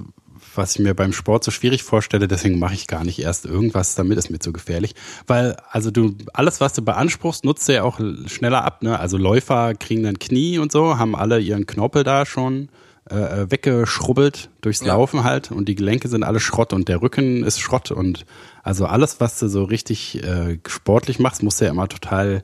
was 0.58 0.72
ich 0.72 0.80
mir 0.80 0.92
beim 0.92 1.14
Sport 1.14 1.44
so 1.44 1.50
schwierig 1.50 1.82
vorstelle, 1.82 2.28
deswegen 2.28 2.58
mache 2.58 2.74
ich 2.74 2.86
gar 2.86 3.04
nicht 3.04 3.18
erst 3.20 3.46
irgendwas, 3.46 3.94
damit 3.94 4.18
ist 4.18 4.28
mir 4.28 4.40
zu 4.40 4.52
gefährlich. 4.52 4.94
Weil, 5.26 5.56
also 5.70 5.90
du, 5.90 6.14
alles, 6.34 6.60
was 6.60 6.74
du 6.74 6.82
beanspruchst, 6.82 7.46
nutzt 7.46 7.66
du 7.68 7.72
ja 7.72 7.82
auch 7.84 7.98
schneller 8.26 8.64
ab, 8.64 8.82
ne? 8.82 8.98
Also 9.00 9.16
Läufer 9.16 9.74
kriegen 9.74 10.02
dann 10.02 10.18
Knie 10.18 10.58
und 10.58 10.70
so, 10.70 10.98
haben 10.98 11.16
alle 11.16 11.40
ihren 11.40 11.64
Knorpel 11.64 12.04
da 12.04 12.26
schon 12.26 12.68
äh, 13.08 13.46
weggeschrubbelt 13.50 14.50
durchs 14.60 14.80
Ja. 14.80 14.88
Laufen 14.88 15.24
halt 15.24 15.50
und 15.50 15.66
die 15.68 15.74
Gelenke 15.74 16.08
sind 16.08 16.24
alle 16.24 16.40
Schrott 16.40 16.72
und 16.72 16.88
der 16.88 17.00
Rücken 17.00 17.44
ist 17.44 17.60
Schrott 17.60 17.90
und 17.90 18.26
also 18.62 18.84
alles, 18.84 19.20
was 19.20 19.38
du 19.38 19.48
so 19.48 19.64
richtig 19.64 20.22
äh, 20.22 20.58
sportlich 20.66 21.18
machst, 21.18 21.42
musst 21.42 21.60
du 21.60 21.64
ja 21.64 21.70
immer 21.70 21.88
total 21.88 22.42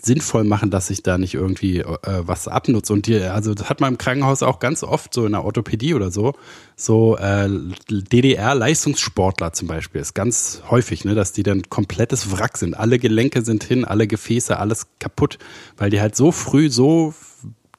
sinnvoll 0.00 0.44
machen, 0.44 0.70
dass 0.70 0.90
ich 0.90 1.02
da 1.02 1.18
nicht 1.18 1.34
irgendwie 1.34 1.80
äh, 1.80 1.96
was 2.02 2.48
abnutze. 2.48 2.92
Und 2.92 3.06
die, 3.06 3.20
also 3.20 3.54
das 3.54 3.68
hat 3.68 3.80
man 3.80 3.94
im 3.94 3.98
Krankenhaus 3.98 4.42
auch 4.42 4.58
ganz 4.58 4.82
oft, 4.82 5.12
so 5.12 5.26
in 5.26 5.32
der 5.32 5.44
Orthopädie 5.44 5.94
oder 5.94 6.10
so, 6.10 6.34
so 6.76 7.16
äh, 7.16 7.48
DDR-Leistungssportler 7.90 9.52
zum 9.52 9.68
Beispiel, 9.68 10.00
ist 10.00 10.14
ganz 10.14 10.62
häufig, 10.70 11.04
ne, 11.04 11.14
dass 11.14 11.32
die 11.32 11.42
dann 11.42 11.68
komplettes 11.70 12.30
Wrack 12.30 12.58
sind. 12.58 12.74
Alle 12.74 12.98
Gelenke 12.98 13.42
sind 13.42 13.64
hin, 13.64 13.84
alle 13.84 14.06
Gefäße, 14.06 14.58
alles 14.58 14.86
kaputt, 14.98 15.38
weil 15.76 15.90
die 15.90 16.00
halt 16.00 16.14
so 16.14 16.30
früh 16.30 16.70
so 16.70 17.14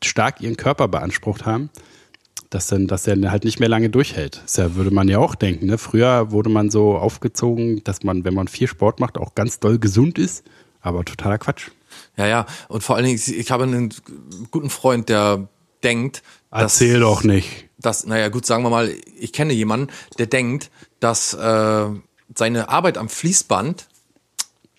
stark 0.03 0.41
ihren 0.41 0.57
Körper 0.57 0.87
beansprucht 0.87 1.45
haben, 1.45 1.69
dass 2.49 2.67
dann, 2.67 2.87
dass 2.87 3.07
er 3.07 3.31
halt 3.31 3.43
nicht 3.43 3.59
mehr 3.59 3.69
lange 3.69 3.89
durchhält. 3.89 4.41
Das 4.43 4.57
ja, 4.57 4.75
würde 4.75 4.91
man 4.91 5.07
ja 5.07 5.19
auch 5.19 5.35
denken. 5.35 5.67
Ne? 5.67 5.77
Früher 5.77 6.31
wurde 6.31 6.49
man 6.49 6.69
so 6.69 6.97
aufgezogen, 6.97 7.83
dass 7.83 8.03
man, 8.03 8.23
wenn 8.23 8.33
man 8.33 8.47
viel 8.47 8.67
Sport 8.67 8.99
macht, 8.99 9.17
auch 9.17 9.35
ganz 9.35 9.59
doll 9.59 9.79
gesund 9.79 10.17
ist. 10.17 10.43
Aber 10.79 11.03
totaler 11.03 11.37
Quatsch. 11.37 11.71
Ja, 12.17 12.27
ja. 12.27 12.45
Und 12.67 12.83
vor 12.83 12.95
allen 12.95 13.05
Dingen, 13.05 13.19
ich 13.25 13.51
habe 13.51 13.63
einen 13.63 13.93
guten 14.51 14.69
Freund, 14.69 15.09
der 15.09 15.47
denkt, 15.83 16.23
dass, 16.49 16.81
Erzähl 16.81 16.99
doch 16.99 17.23
nicht. 17.23 17.65
dass, 17.77 18.05
naja, 18.05 18.29
gut, 18.29 18.45
sagen 18.45 18.63
wir 18.63 18.69
mal, 18.69 18.93
ich 19.17 19.33
kenne 19.33 19.53
jemanden, 19.53 19.91
der 20.17 20.25
denkt, 20.27 20.71
dass 20.99 21.33
äh, 21.33 21.85
seine 22.35 22.69
Arbeit 22.69 22.97
am 22.97 23.09
Fließband 23.09 23.87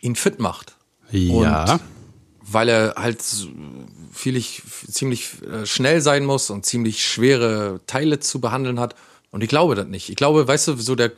ihn 0.01 0.17
fit 0.17 0.41
macht. 0.41 0.77
Ja. 1.11 1.75
Und 1.75 1.81
weil 2.51 2.69
er 2.69 2.95
halt 2.97 3.23
viel, 4.13 4.43
ziemlich 4.91 5.43
äh, 5.43 5.67
schnell 5.67 6.01
sein 6.01 6.25
muss 6.25 6.51
und 6.51 6.65
ziemlich 6.65 7.05
schwere 7.07 7.81
Teile 7.87 8.21
zu 8.21 8.41
behandeln 8.41 8.81
hat. 8.81 8.95
Und 9.31 9.43
ich 9.43 9.49
glaube 9.49 9.75
das 9.75 9.87
nicht. 9.87 10.09
Ich 10.09 10.17
glaube, 10.17 10.49
weißt 10.49 10.69
du, 10.69 10.77
so 10.77 10.95
der, 10.95 11.13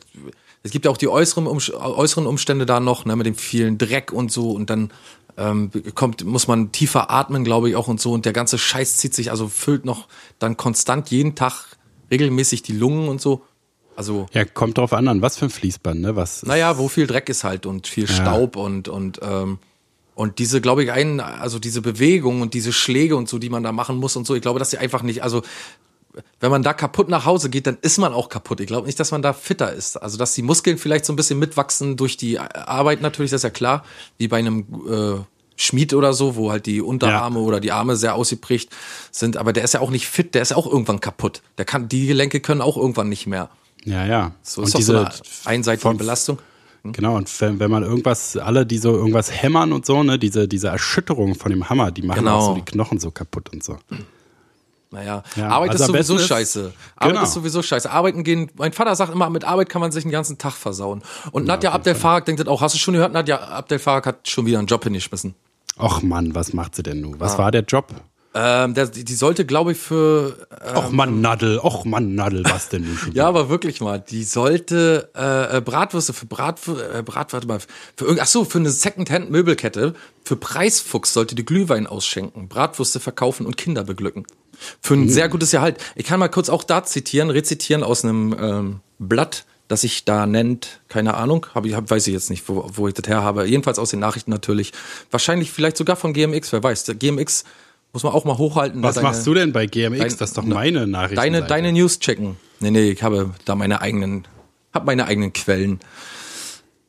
es 0.63 0.71
gibt 0.71 0.85
ja 0.85 0.91
auch 0.91 0.97
die 0.97 1.07
äußeren, 1.07 1.47
äußeren 1.47 2.27
Umstände 2.27 2.65
da 2.65 2.79
noch, 2.79 3.05
ne, 3.05 3.15
mit 3.15 3.25
dem 3.25 3.35
vielen 3.35 3.77
Dreck 3.77 4.11
und 4.11 4.31
so 4.31 4.51
und 4.51 4.69
dann 4.69 4.91
ähm, 5.37 5.71
kommt, 5.95 6.23
muss 6.23 6.47
man 6.47 6.71
tiefer 6.71 7.11
atmen, 7.11 7.43
glaube 7.43 7.69
ich, 7.69 7.75
auch 7.75 7.87
und 7.87 7.99
so 7.99 8.11
und 8.11 8.25
der 8.25 8.33
ganze 8.33 8.57
Scheiß 8.57 8.97
zieht 8.97 9.13
sich, 9.13 9.31
also 9.31 9.47
füllt 9.47 9.85
noch 9.85 10.07
dann 10.39 10.57
konstant 10.57 11.09
jeden 11.11 11.35
Tag 11.35 11.65
regelmäßig 12.09 12.61
die 12.63 12.73
Lungen 12.73 13.07
und 13.07 13.21
so. 13.21 13.43
Also. 13.95 14.25
Ja, 14.33 14.45
kommt 14.45 14.77
drauf 14.77 14.93
an, 14.93 15.07
an 15.07 15.21
was 15.21 15.37
für 15.37 15.45
ein 15.45 15.51
Fließband, 15.51 16.01
ne? 16.01 16.15
Was 16.15 16.43
naja, 16.43 16.77
wo 16.77 16.87
viel 16.87 17.07
Dreck 17.07 17.29
ist 17.29 17.43
halt 17.43 17.65
und 17.65 17.87
viel 17.87 18.07
Staub 18.07 18.55
ja. 18.55 18.61
und, 18.61 18.87
und, 18.87 19.19
ähm, 19.21 19.59
und 20.15 20.39
diese, 20.39 20.61
glaube 20.61 20.83
ich, 20.83 20.91
einen, 20.91 21.19
also 21.19 21.59
diese 21.59 21.81
Bewegung 21.81 22.41
und 22.41 22.53
diese 22.53 22.73
Schläge 22.73 23.15
und 23.15 23.27
so, 23.27 23.37
die 23.37 23.49
man 23.49 23.63
da 23.63 23.71
machen 23.71 23.97
muss 23.97 24.15
und 24.15 24.25
so, 24.25 24.35
ich 24.35 24.41
glaube, 24.41 24.59
dass 24.59 24.71
sie 24.71 24.77
einfach 24.77 25.03
nicht, 25.03 25.23
also 25.23 25.41
wenn 26.39 26.51
man 26.51 26.63
da 26.63 26.73
kaputt 26.73 27.09
nach 27.09 27.25
Hause 27.25 27.49
geht, 27.49 27.67
dann 27.67 27.77
ist 27.81 27.97
man 27.97 28.13
auch 28.13 28.29
kaputt. 28.29 28.59
Ich 28.59 28.67
glaube 28.67 28.87
nicht, 28.87 28.99
dass 28.99 29.11
man 29.11 29.21
da 29.21 29.33
fitter 29.33 29.71
ist. 29.71 29.97
Also, 29.97 30.17
dass 30.17 30.33
die 30.33 30.41
Muskeln 30.41 30.77
vielleicht 30.77 31.05
so 31.05 31.13
ein 31.13 31.15
bisschen 31.15 31.39
mitwachsen 31.39 31.97
durch 31.97 32.17
die 32.17 32.39
Arbeit 32.39 33.01
natürlich, 33.01 33.31
das 33.31 33.39
ist 33.39 33.43
ja 33.43 33.49
klar, 33.49 33.85
wie 34.17 34.27
bei 34.27 34.39
einem 34.39 34.65
äh, 34.89 35.23
Schmied 35.55 35.93
oder 35.93 36.13
so, 36.13 36.35
wo 36.35 36.51
halt 36.51 36.65
die 36.65 36.81
Unterarme 36.81 37.39
ja. 37.39 37.45
oder 37.45 37.59
die 37.59 37.71
Arme 37.71 37.95
sehr 37.95 38.15
ausgeprägt 38.15 38.69
sind. 39.11 39.37
Aber 39.37 39.53
der 39.53 39.63
ist 39.63 39.73
ja 39.73 39.79
auch 39.79 39.91
nicht 39.91 40.07
fit, 40.07 40.33
der 40.33 40.41
ist 40.41 40.51
ja 40.51 40.57
auch 40.57 40.67
irgendwann 40.67 40.99
kaputt. 40.99 41.41
Der 41.57 41.65
kann, 41.65 41.87
die 41.87 42.07
Gelenke 42.07 42.39
können 42.39 42.61
auch 42.61 42.77
irgendwann 42.77 43.09
nicht 43.09 43.27
mehr. 43.27 43.49
Ja, 43.85 44.05
ja. 44.05 44.31
So 44.41 44.63
ist 44.63 44.73
und 44.75 44.79
diese 44.79 44.93
so 44.93 44.99
eine 44.99 45.11
einseitige 45.45 45.93
Belastung. 45.93 46.39
Hm? 46.83 46.93
Genau, 46.93 47.15
und 47.15 47.41
wenn, 47.41 47.59
wenn 47.59 47.69
man 47.69 47.83
irgendwas, 47.83 48.37
alle, 48.37 48.65
die 48.65 48.79
so 48.79 48.95
irgendwas 48.95 49.31
hämmern 49.31 49.71
und 49.71 49.85
so, 49.85 50.01
ne, 50.01 50.17
diese, 50.17 50.47
diese 50.47 50.69
Erschütterung 50.69 51.35
von 51.35 51.51
dem 51.51 51.69
Hammer, 51.69 51.91
die 51.91 52.01
machen 52.01 52.19
genau. 52.19 52.37
auch 52.37 52.47
so 52.49 52.55
die 52.55 52.65
Knochen 52.65 52.99
so 52.99 53.11
kaputt 53.11 53.49
und 53.53 53.63
so. 53.63 53.77
Naja, 54.91 55.23
ja, 55.37 55.47
Arbeit 55.47 55.71
also 55.71 55.85
ist 55.85 55.87
sowieso 55.87 56.15
ist, 56.17 56.27
scheiße. 56.27 56.73
Arbeit 56.97 57.13
genau. 57.13 57.23
ist 57.23 57.33
sowieso 57.33 57.61
scheiße. 57.61 57.89
Arbeiten 57.89 58.25
gehen, 58.25 58.51
mein 58.57 58.73
Vater 58.73 58.93
sagt 58.93 59.13
immer, 59.13 59.29
mit 59.29 59.45
Arbeit 59.45 59.69
kann 59.69 59.79
man 59.79 59.93
sich 59.93 60.03
den 60.03 60.11
ganzen 60.11 60.37
Tag 60.37 60.53
versauen. 60.53 61.01
Und 61.31 61.47
ja, 61.47 61.53
Nadja 61.53 61.71
Abdel 61.71 61.95
Farag 61.95 62.25
denkt 62.25 62.45
auch, 62.47 62.61
hast 62.61 62.75
du 62.75 62.79
schon 62.79 62.93
gehört, 62.95 63.13
Nadja 63.13 63.39
Abdel 63.39 63.79
Farag 63.79 64.05
hat 64.05 64.27
schon 64.27 64.45
wieder 64.45 64.59
einen 64.59 64.67
Job 64.67 64.83
hingeschmissen. 64.83 65.33
Och 65.79 66.01
Mann, 66.01 66.35
was 66.35 66.51
macht 66.51 66.75
sie 66.75 66.83
denn 66.83 66.99
nun? 66.99 67.19
Was 67.19 67.35
ah. 67.35 67.37
war 67.39 67.51
der 67.51 67.63
Job? 67.63 67.87
Ähm, 68.33 68.73
der, 68.73 68.87
die 68.87 69.13
sollte, 69.13 69.45
glaube 69.45 69.73
ich, 69.73 69.77
für. 69.77 70.47
Ähm, 70.65 70.77
och 70.77 70.91
Mann, 70.91 71.19
Nadel, 71.19 71.59
och 71.59 71.83
Mann, 71.83 72.15
Nadel, 72.15 72.45
was 72.45 72.69
denn 72.69 72.83
nun 72.83 72.97
schon? 72.97 73.11
ja, 73.13 73.27
aber 73.27 73.49
wirklich 73.49 73.81
mal, 73.81 73.99
die 73.99 74.23
sollte 74.23 75.09
äh, 75.15 75.57
äh 75.57 75.61
Bratwürste 75.61 76.13
für 76.13 76.27
Brat, 76.27 76.59
äh, 76.67 77.03
Brat, 77.03 77.33
warte 77.33 77.47
mal, 77.47 77.59
für 77.97 78.05
irgend, 78.05 78.21
ach 78.21 78.27
so, 78.27 78.45
für 78.45 78.59
eine 78.59 78.69
Secondhand-Möbelkette, 78.69 79.95
für 80.23 80.35
Preisfuchs 80.37 81.13
sollte 81.13 81.35
die 81.35 81.43
Glühwein 81.43 81.87
ausschenken, 81.87 82.47
Bratwürste 82.47 83.01
verkaufen 83.01 83.45
und 83.45 83.57
Kinder 83.57 83.83
beglücken. 83.83 84.25
Für 84.81 84.95
ein 84.95 85.01
mhm. 85.01 85.09
sehr 85.09 85.29
gutes 85.29 85.51
Gehalt. 85.51 85.77
Ich 85.95 86.05
kann 86.05 86.19
mal 86.19 86.29
kurz 86.29 86.49
auch 86.49 86.63
da 86.63 86.83
zitieren, 86.83 87.29
rezitieren 87.29 87.83
aus 87.83 88.03
einem 88.03 88.35
ähm, 88.39 88.79
Blatt, 88.99 89.45
das 89.67 89.81
sich 89.81 90.05
da 90.05 90.25
nennt, 90.25 90.81
keine 90.89 91.13
Ahnung, 91.13 91.47
hab 91.55 91.65
ich, 91.65 91.73
hab, 91.73 91.89
weiß 91.89 92.07
ich 92.07 92.13
jetzt 92.13 92.29
nicht, 92.29 92.47
wo, 92.49 92.69
wo 92.73 92.87
ich 92.87 92.93
das 92.93 93.07
her 93.07 93.23
habe. 93.23 93.45
Jedenfalls 93.45 93.79
aus 93.79 93.91
den 93.91 93.99
Nachrichten 93.99 94.31
natürlich. 94.31 94.73
Wahrscheinlich 95.09 95.51
vielleicht 95.51 95.77
sogar 95.77 95.95
von 95.95 96.13
GMX, 96.13 96.51
wer 96.51 96.61
weiß. 96.61 96.83
Der 96.83 96.95
GMX 96.95 97.45
muss 97.93 98.03
man 98.03 98.13
auch 98.13 98.25
mal 98.25 98.37
hochhalten. 98.37 98.83
Was 98.83 98.95
deine, 98.95 99.07
machst 99.07 99.25
du 99.25 99.33
denn 99.33 99.53
bei 99.53 99.65
GMX? 99.65 99.99
Dein, 99.99 100.17
das 100.17 100.29
ist 100.29 100.37
doch 100.37 100.43
meine 100.43 100.87
Nachricht. 100.87 101.17
Deine, 101.17 101.43
deine 101.43 101.71
News 101.71 101.99
checken. 101.99 102.37
Nee, 102.59 102.71
nee, 102.71 102.91
ich 102.91 103.03
habe 103.03 103.31
da 103.45 103.55
meine 103.55 103.81
eigenen, 103.81 104.27
hab 104.73 104.85
meine 104.85 105.05
eigenen 105.05 105.33
Quellen. 105.33 105.79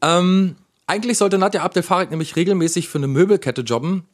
Ähm, 0.03 0.57
eigentlich 0.87 1.19
sollte 1.19 1.39
Nadja 1.39 1.63
Abdel 1.63 1.83
Farid 1.83 2.11
nämlich 2.11 2.37
regelmäßig 2.37 2.89
für 2.89 2.99
eine 2.99 3.07
Möbelkette 3.07 3.63
jobben 3.63 4.05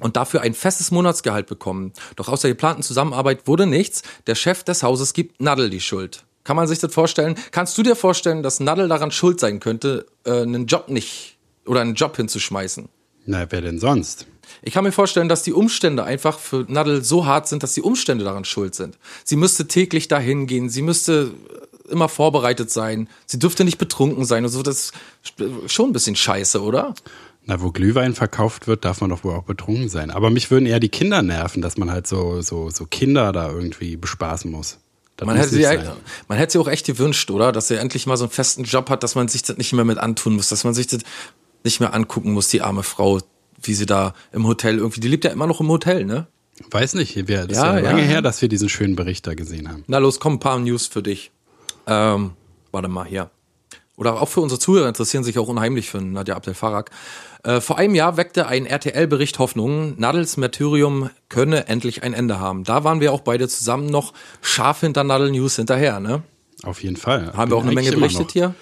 und 0.00 0.16
dafür 0.16 0.42
ein 0.42 0.54
festes 0.54 0.90
Monatsgehalt 0.90 1.46
bekommen. 1.46 1.92
Doch 2.16 2.28
aus 2.28 2.40
der 2.40 2.50
geplanten 2.50 2.82
Zusammenarbeit 2.82 3.46
wurde 3.46 3.66
nichts. 3.66 4.02
Der 4.26 4.34
Chef 4.34 4.64
des 4.64 4.82
Hauses 4.82 5.12
gibt 5.12 5.40
Nadel 5.40 5.70
die 5.70 5.80
Schuld. 5.80 6.24
Kann 6.44 6.56
man 6.56 6.68
sich 6.68 6.78
das 6.78 6.92
vorstellen? 6.92 7.36
Kannst 7.52 7.76
du 7.78 7.82
dir 7.82 7.96
vorstellen, 7.96 8.42
dass 8.42 8.60
Nadel 8.60 8.88
daran 8.88 9.10
schuld 9.10 9.40
sein 9.40 9.60
könnte, 9.60 10.06
äh, 10.24 10.42
einen 10.42 10.66
Job 10.66 10.88
nicht 10.88 11.38
oder 11.64 11.80
einen 11.80 11.94
Job 11.94 12.16
hinzuschmeißen? 12.16 12.88
Na, 13.26 13.46
wer 13.50 13.62
denn 13.62 13.78
sonst? 13.78 14.26
Ich 14.62 14.74
kann 14.74 14.84
mir 14.84 14.92
vorstellen, 14.92 15.30
dass 15.30 15.42
die 15.42 15.54
Umstände 15.54 16.04
einfach 16.04 16.38
für 16.38 16.66
Nadel 16.68 17.02
so 17.02 17.24
hart 17.24 17.48
sind, 17.48 17.62
dass 17.62 17.72
die 17.72 17.80
Umstände 17.80 18.24
daran 18.24 18.44
schuld 18.44 18.74
sind. 18.74 18.98
Sie 19.24 19.36
müsste 19.36 19.66
täglich 19.66 20.08
dahin 20.08 20.46
gehen, 20.46 20.68
sie 20.68 20.82
müsste 20.82 21.32
immer 21.88 22.08
vorbereitet 22.08 22.70
sein, 22.70 23.08
sie 23.26 23.38
dürfte 23.38 23.64
nicht 23.64 23.78
betrunken 23.78 24.24
sein 24.24 24.44
und 24.44 24.50
so. 24.50 24.62
Das 24.62 24.92
ist 25.38 25.72
schon 25.72 25.90
ein 25.90 25.92
bisschen 25.92 26.16
scheiße, 26.16 26.62
oder? 26.62 26.94
Na, 27.46 27.60
wo 27.60 27.70
Glühwein 27.70 28.14
verkauft 28.14 28.66
wird, 28.66 28.84
darf 28.84 29.00
man 29.02 29.10
doch 29.10 29.22
wohl 29.22 29.34
auch 29.34 29.42
betrunken 29.42 29.88
sein. 29.90 30.10
Aber 30.10 30.30
mich 30.30 30.50
würden 30.50 30.64
eher 30.64 30.80
die 30.80 30.88
Kinder 30.88 31.20
nerven, 31.22 31.60
dass 31.60 31.76
man 31.76 31.90
halt 31.90 32.06
so, 32.06 32.40
so, 32.40 32.70
so 32.70 32.86
Kinder 32.86 33.32
da 33.32 33.50
irgendwie 33.50 33.96
bespaßen 33.96 34.50
muss. 34.50 34.78
man 35.22 35.36
hätte, 35.36 35.50
sie, 35.50 35.66
man 36.28 36.38
hätte 36.38 36.52
sie 36.52 36.58
auch 36.58 36.68
echt 36.68 36.86
gewünscht, 36.86 37.30
oder? 37.30 37.52
Dass 37.52 37.68
sie 37.68 37.76
endlich 37.76 38.06
mal 38.06 38.16
so 38.16 38.24
einen 38.24 38.30
festen 38.30 38.64
Job 38.64 38.88
hat, 38.88 39.02
dass 39.02 39.14
man 39.14 39.28
sich 39.28 39.42
das 39.42 39.58
nicht 39.58 39.74
mehr 39.74 39.84
mit 39.84 39.98
antun 39.98 40.36
muss, 40.36 40.48
dass 40.48 40.64
man 40.64 40.72
sich 40.72 40.86
das 40.86 41.02
nicht 41.64 41.80
mehr 41.80 41.92
angucken 41.92 42.32
muss, 42.32 42.48
die 42.48 42.62
arme 42.62 42.82
Frau, 42.82 43.20
wie 43.60 43.74
sie 43.74 43.86
da 43.86 44.14
im 44.32 44.46
Hotel 44.46 44.78
irgendwie, 44.78 45.00
die 45.00 45.08
lebt 45.08 45.24
ja 45.24 45.30
immer 45.30 45.46
noch 45.46 45.60
im 45.60 45.68
Hotel, 45.68 46.04
ne? 46.06 46.26
Weiß 46.70 46.94
nicht, 46.94 47.16
das 47.16 47.28
ja, 47.28 47.42
ist 47.42 47.56
ja 47.56 47.78
lange 47.78 48.02
ja. 48.02 48.08
her, 48.08 48.22
dass 48.22 48.40
wir 48.40 48.48
diesen 48.48 48.68
schönen 48.68 48.96
Bericht 48.96 49.26
da 49.26 49.34
gesehen 49.34 49.68
haben. 49.68 49.84
Na 49.86 49.98
los, 49.98 50.20
komm, 50.20 50.34
ein 50.34 50.40
paar 50.40 50.58
News 50.58 50.86
für 50.86 51.02
dich. 51.02 51.32
Ähm, 51.86 52.32
warte 52.70 52.88
mal 52.88 53.04
hier. 53.04 53.30
Oder 53.96 54.20
auch 54.20 54.28
für 54.28 54.40
unsere 54.40 54.58
Zuhörer 54.58 54.88
interessieren 54.88 55.24
sich 55.24 55.38
auch 55.38 55.48
unheimlich 55.48 55.90
für 55.90 56.00
Nadja 56.00 56.36
Abdel 56.36 56.54
Farag. 56.54 56.90
Äh, 57.44 57.60
vor 57.60 57.78
einem 57.78 57.94
Jahr 57.94 58.16
weckte 58.16 58.46
ein 58.46 58.64
RTL-Bericht 58.64 59.38
Hoffnungen, 59.38 59.94
Nadels 59.98 60.38
Martyrium 60.38 61.10
könne 61.28 61.68
endlich 61.68 62.02
ein 62.02 62.14
Ende 62.14 62.40
haben. 62.40 62.64
Da 62.64 62.84
waren 62.84 63.00
wir 63.00 63.12
auch 63.12 63.20
beide 63.20 63.48
zusammen 63.48 63.86
noch 63.86 64.14
scharf 64.40 64.80
hinter 64.80 65.04
Nadel 65.04 65.30
News 65.30 65.56
hinterher, 65.56 66.00
ne? 66.00 66.22
Auf 66.62 66.82
jeden 66.82 66.96
Fall. 66.96 67.34
Haben 67.34 67.50
wir 67.50 67.58
auch 67.58 67.62
eine 67.62 67.72
Menge 67.72 67.92
berichtet 67.92 68.32
hier? 68.32 68.54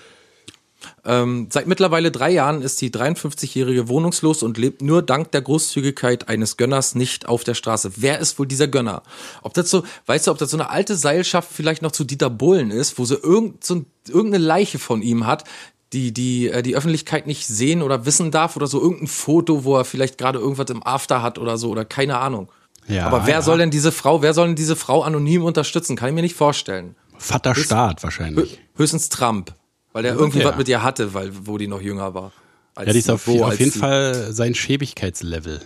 Ähm, 1.04 1.48
seit 1.50 1.66
mittlerweile 1.66 2.10
drei 2.10 2.30
Jahren 2.30 2.62
ist 2.62 2.80
die 2.80 2.90
53-Jährige 2.90 3.88
wohnungslos 3.88 4.42
und 4.42 4.58
lebt 4.58 4.82
nur 4.82 5.02
dank 5.02 5.32
der 5.32 5.42
Großzügigkeit 5.42 6.28
eines 6.28 6.56
Gönners 6.56 6.94
nicht 6.94 7.26
auf 7.26 7.44
der 7.44 7.54
Straße. 7.54 7.92
Wer 7.96 8.18
ist 8.18 8.38
wohl 8.38 8.46
dieser 8.46 8.68
Gönner? 8.68 9.02
Ob 9.42 9.54
das 9.54 9.70
so, 9.70 9.84
weißt 10.06 10.26
du, 10.26 10.30
ob 10.30 10.38
das 10.38 10.50
so 10.50 10.56
eine 10.56 10.70
alte 10.70 10.96
Seilschaft 10.96 11.50
vielleicht 11.52 11.82
noch 11.82 11.92
zu 11.92 12.04
Dieter 12.04 12.30
Bohlen 12.30 12.70
ist, 12.70 12.98
wo 12.98 13.04
sie 13.04 13.16
irgend, 13.16 13.64
so, 13.64 13.84
irgendeine 14.08 14.44
Leiche 14.44 14.78
von 14.78 15.02
ihm 15.02 15.26
hat, 15.26 15.44
die 15.92 16.12
die 16.12 16.48
äh, 16.48 16.62
die 16.62 16.76
Öffentlichkeit 16.76 17.26
nicht 17.26 17.46
sehen 17.46 17.82
oder 17.82 18.06
wissen 18.06 18.30
darf 18.30 18.56
oder 18.56 18.66
so 18.66 18.80
irgendein 18.80 19.08
Foto, 19.08 19.64
wo 19.64 19.76
er 19.76 19.84
vielleicht 19.84 20.18
gerade 20.18 20.38
irgendwas 20.38 20.70
im 20.70 20.84
After 20.86 21.22
hat 21.22 21.38
oder 21.38 21.58
so 21.58 21.70
oder 21.70 21.84
keine 21.84 22.18
Ahnung. 22.18 22.48
Ja, 22.88 23.06
Aber 23.06 23.26
wer 23.26 23.34
ja. 23.34 23.42
soll 23.42 23.58
denn 23.58 23.70
diese 23.70 23.92
Frau, 23.92 24.22
wer 24.22 24.34
soll 24.34 24.48
denn 24.48 24.56
diese 24.56 24.76
Frau 24.76 25.02
anonym 25.02 25.44
unterstützen? 25.44 25.96
Kann 25.96 26.08
ich 26.08 26.14
mir 26.14 26.22
nicht 26.22 26.34
vorstellen. 26.34 26.96
Vater 27.16 27.54
Staat 27.54 28.02
wahrscheinlich. 28.02 28.58
Höchstens 28.76 29.08
Trump. 29.08 29.54
Weil 29.92 30.02
der 30.02 30.14
irgendwie 30.14 30.40
ja. 30.40 30.46
was 30.46 30.56
mit 30.56 30.68
ihr 30.68 30.82
hatte, 30.82 31.14
weil, 31.14 31.30
wo 31.46 31.58
die 31.58 31.68
noch 31.68 31.80
jünger 31.80 32.14
war. 32.14 32.32
ja, 32.76 32.92
die 32.92 32.98
ist 32.98 33.10
auf, 33.10 33.26
wo, 33.26 33.44
auf 33.44 33.58
jeden 33.58 33.72
Fall 33.72 34.32
sein 34.32 34.54
Schäbigkeitslevel. 34.54 35.60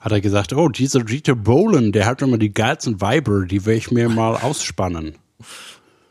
Hat 0.00 0.12
er 0.12 0.20
gesagt, 0.20 0.52
oh, 0.52 0.68
dieser 0.68 1.00
Dieter 1.00 1.34
Bohlen, 1.34 1.92
der 1.92 2.06
hat 2.06 2.22
immer 2.22 2.38
die 2.38 2.52
geilsten 2.52 3.00
Weiber, 3.00 3.44
die 3.44 3.66
will 3.66 3.76
ich 3.76 3.90
mir 3.90 4.08
mal 4.08 4.36
ausspannen. 4.36 5.16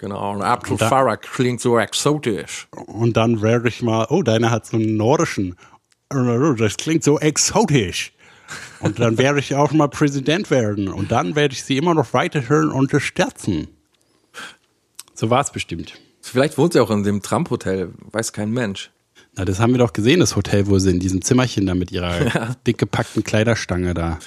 Genau, 0.02 0.34
und 0.34 0.42
Abdul 0.42 0.80
Farag 0.80 1.22
klingt 1.22 1.62
so 1.62 1.78
exotisch. 1.78 2.68
Und 2.72 3.18
dann 3.18 3.44
werde 3.44 3.68
ich 3.70 3.84
mal, 3.84 4.08
oh, 4.10 4.24
deiner 4.24 4.50
hat 4.50 4.66
so 4.66 4.78
einen 4.78 4.98
nordischen, 4.98 5.56
das 6.10 6.78
klingt 6.78 7.04
so 7.04 7.20
exotisch. 7.20 8.12
Und 8.80 9.00
dann 9.00 9.20
werde 9.20 9.40
ich 9.40 9.54
auch 9.54 9.72
mal 9.74 9.90
Präsident 9.90 10.50
werden. 10.50 10.88
Und 10.88 11.12
dann 11.12 11.36
werde 11.36 11.54
ich 11.54 11.64
sie 11.64 11.78
immer 11.78 11.94
noch 11.94 12.14
weiterhin 12.14 12.70
unterstützen. 12.72 13.68
So 15.14 15.30
war 15.30 15.42
es 15.42 15.52
bestimmt. 15.52 15.94
Vielleicht 16.20 16.58
wohnt 16.58 16.74
sie 16.74 16.80
auch 16.80 16.90
in 16.90 17.04
dem 17.04 17.22
Trump-Hotel, 17.22 17.94
weiß 18.12 18.34
kein 18.34 18.50
Mensch. 18.50 18.90
Na, 19.36 19.46
das 19.46 19.60
haben 19.60 19.72
wir 19.72 19.78
doch 19.78 19.94
gesehen, 19.94 20.20
das 20.20 20.36
Hotel, 20.36 20.66
wo 20.66 20.80
sie 20.80 20.90
in 20.90 21.00
diesem 21.00 21.22
Zimmerchen 21.22 21.68
da 21.68 21.76
mit 21.76 21.92
ihrer 21.92 22.26
ja. 22.36 22.56
dick 22.66 22.80
gepackten 22.80 23.24
Kleiderstange 23.24 23.94
da. 23.94 24.18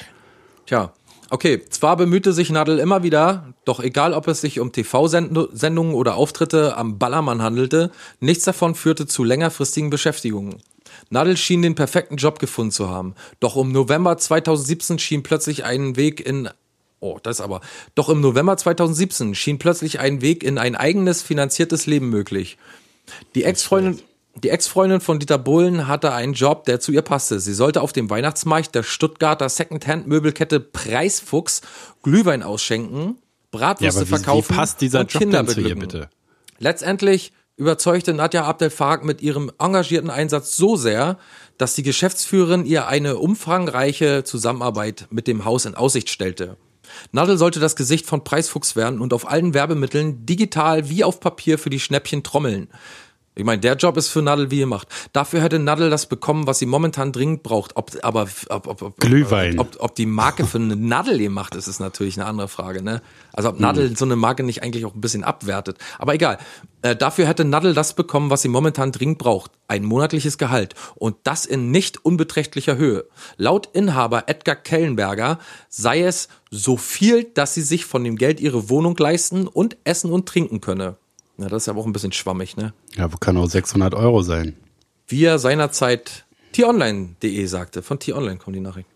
Tja, 0.66 0.93
okay. 1.35 1.62
Zwar 1.68 1.97
bemühte 1.97 2.32
sich 2.32 2.51
Nadel 2.51 2.78
immer 2.78 3.03
wieder, 3.03 3.53
doch 3.64 3.80
egal 3.80 4.14
ob 4.14 4.28
es 4.28 4.41
sich 4.41 4.61
um 4.61 4.72
TV-Sendungen 4.72 5.95
oder 5.95 6.14
Auftritte 6.14 6.76
am 6.76 6.99
Ballermann 6.99 7.43
handelte, 7.43 7.91
nichts 8.20 8.45
davon 8.45 8.74
führte 8.74 9.07
zu 9.07 9.24
längerfristigen 9.24 9.91
Beschäftigungen. 9.91 10.62
Nadel 11.11 11.37
schien 11.37 11.62
den 11.62 11.74
perfekten 11.74 12.16
Job 12.16 12.39
gefunden 12.39 12.70
zu 12.70 12.89
haben. 12.89 13.14
Doch 13.41 13.57
um 13.57 13.72
November 13.72 14.16
2017 14.16 14.99
schien 14.99 15.22
plötzlich 15.22 15.64
ein 15.64 15.97
Weg 15.97 16.24
in 16.24 16.49
Oh, 17.01 17.18
das 17.22 17.43
aber. 17.43 17.61
Doch 17.95 18.09
im 18.09 18.22
November 18.22 18.57
2017 18.57 19.35
schien 19.35 19.59
plötzlich 19.59 20.01
ein 20.01 20.22
Weg 20.22 20.43
in 20.43 20.57
ein 20.57 20.74
eigenes 20.74 21.20
finanziertes 21.20 21.85
Leben 21.85 22.09
möglich. 22.09 22.57
Die 23.35 23.45
Ex-Freundin, 23.45 24.01
die 24.37 24.51
Ex-Freundin 24.51 25.01
von 25.01 25.18
Dieter 25.18 25.39
Bohlen 25.39 25.87
hatte 25.87 26.12
einen 26.12 26.32
Job, 26.32 26.64
der 26.64 26.80
zu 26.80 26.93
ihr 26.93 27.03
passte. 27.03 27.41
Sie 27.41 27.55
sollte 27.55 27.82
auf 27.82 27.93
dem 27.93 28.11
Weihnachtsmarkt 28.11 28.74
der 28.74 28.82
Stuttgarter 28.82 29.49
Secondhand-Möbelkette 29.49 30.61
Preisfuchs 30.61 31.61
Glühwein 32.03 32.43
ausschenken, 32.43 33.18
Bratwürste 33.51 34.01
ja, 34.01 34.07
wie, 34.07 34.11
verkaufen 34.11 34.51
wie 34.51 34.57
passt 34.57 34.80
dieser 34.80 35.01
und 35.01 35.12
Job 35.12 35.22
Kinder 35.22 35.47
zu 35.47 35.61
ihr, 35.61 35.76
bitte? 35.76 36.11
Letztendlich 36.59 37.32
überzeugte 37.57 38.12
Nadja 38.12 38.45
Abdel 38.45 38.70
Farag 38.70 39.05
mit 39.05 39.22
ihrem 39.22 39.53
engagierten 39.59 40.11
Einsatz 40.11 40.57
so 40.57 40.76
sehr, 40.76 41.18
dass 41.57 41.74
die 41.74 41.85
Geschäftsführerin 41.85 42.66
ihr 42.66 42.89
eine 42.89 43.16
umfangreiche 43.16 44.24
Zusammenarbeit 44.24 45.07
mit 45.11 45.28
dem 45.28 45.45
Haus 45.45 45.64
in 45.64 45.76
Aussicht 45.76 46.11
stellte. 46.11 46.57
Nadel 47.12 47.39
sollte 47.39 47.61
das 47.61 47.76
Gesicht 47.76 48.07
von 48.07 48.24
Preisfuchs 48.24 48.76
werden 48.76 49.01
und 49.01 49.12
auf 49.12 49.28
allen 49.28 49.55
Werbemitteln 49.55 50.26
digital 50.26 50.89
wie 50.89 51.05
auf 51.05 51.20
Papier 51.20 51.59
für 51.59 51.70
die 51.70 51.80
Schnäppchen 51.80 52.22
trommeln. 52.22 52.68
Ich 53.37 53.45
meine, 53.45 53.61
der 53.61 53.74
Job 53.74 53.97
ist 53.97 54.09
für 54.09 54.22
Nadel 54.22 54.51
wie 54.53 54.61
gemacht. 54.61 54.87
Dafür 55.12 55.43
hätte 55.43 55.59
Nadel 55.59 55.91
das 55.91 56.07
bekommen, 56.07 56.47
was 56.47 56.61
sie 56.61 56.66
momentan 56.66 57.11
dringend 57.11 57.43
braucht. 57.43 57.76
Ob, 57.76 57.91
aber 58.03 58.28
ob, 58.49 58.68
ob, 58.68 58.82
ob, 58.82 59.01
Glühwein. 59.01 59.59
Ob, 59.59 59.76
ob 59.80 59.95
die 59.97 60.07
Marke 60.07 60.47
für 60.47 60.59
eine 60.59 60.76
Nadel 60.76 61.18
gemacht 61.18 61.57
ist, 61.57 61.66
ist 61.66 61.80
natürlich 61.80 62.16
eine 62.18 62.28
andere 62.28 62.47
Frage. 62.47 62.82
Ne? 62.82 63.03
Also 63.32 63.49
ob 63.49 63.59
Nadel 63.59 63.89
Hm. 63.89 63.97
so 63.97 64.05
eine 64.05 64.14
Marke 64.14 64.45
nicht 64.45 64.62
eigentlich 64.62 64.85
auch 64.85 64.95
ein 64.95 65.01
bisschen 65.01 65.24
abwertet. 65.24 65.78
Aber 65.99 66.14
egal. 66.14 66.39
Äh, 66.82 66.95
dafür 66.95 67.26
hätte 67.26 67.45
Nadel 67.45 67.74
das 67.74 67.95
bekommen, 67.95 68.30
was 68.30 68.43
sie 68.43 68.49
momentan 68.49 68.93
dringend 68.93 69.18
braucht. 69.18 69.51
Ein 69.66 69.85
monatliches 69.85 70.39
Gehalt. 70.39 70.74
Und 70.95 71.16
das 71.24 71.45
in 71.45 71.70
nicht 71.72 72.05
unbeträchtlicher 72.05 72.76
Höhe. 72.76 73.05
Laut 73.37 73.68
Inhaber 73.72 74.24
Edgar 74.28 74.55
Kellenberger 74.57 75.39
sei 75.68 76.03
es 76.03 76.28
so 76.51 76.76
viel, 76.76 77.24
dass 77.24 77.55
sie 77.55 77.62
sich 77.62 77.85
von 77.85 78.05
dem 78.05 78.16
Geld 78.16 78.39
ihre 78.39 78.68
Wohnung 78.68 78.97
leisten 78.97 79.49
und 79.49 79.76
essen 79.82 80.12
und 80.12 80.26
trinken 80.28 80.61
könne. 80.61 80.97
Na, 81.37 81.49
das 81.49 81.64
ist 81.64 81.68
aber 81.68 81.80
auch 81.80 81.87
ein 81.87 81.93
bisschen 81.93 82.12
schwammig, 82.12 82.57
ne? 82.57 82.72
Ja, 82.97 83.12
wo 83.12 83.16
kann 83.16 83.37
auch 83.37 83.47
600 83.47 83.95
Euro 83.95 84.22
sein? 84.22 84.57
wie 85.09 85.24
er 85.24 85.39
seinerzeit 85.39 86.24
t-online.de 86.53 87.47
sagte. 87.47 87.82
Von 87.82 87.99
t-online 87.99 88.39
kommen 88.39 88.55
die 88.55 88.61
Nachrichten. 88.61 88.93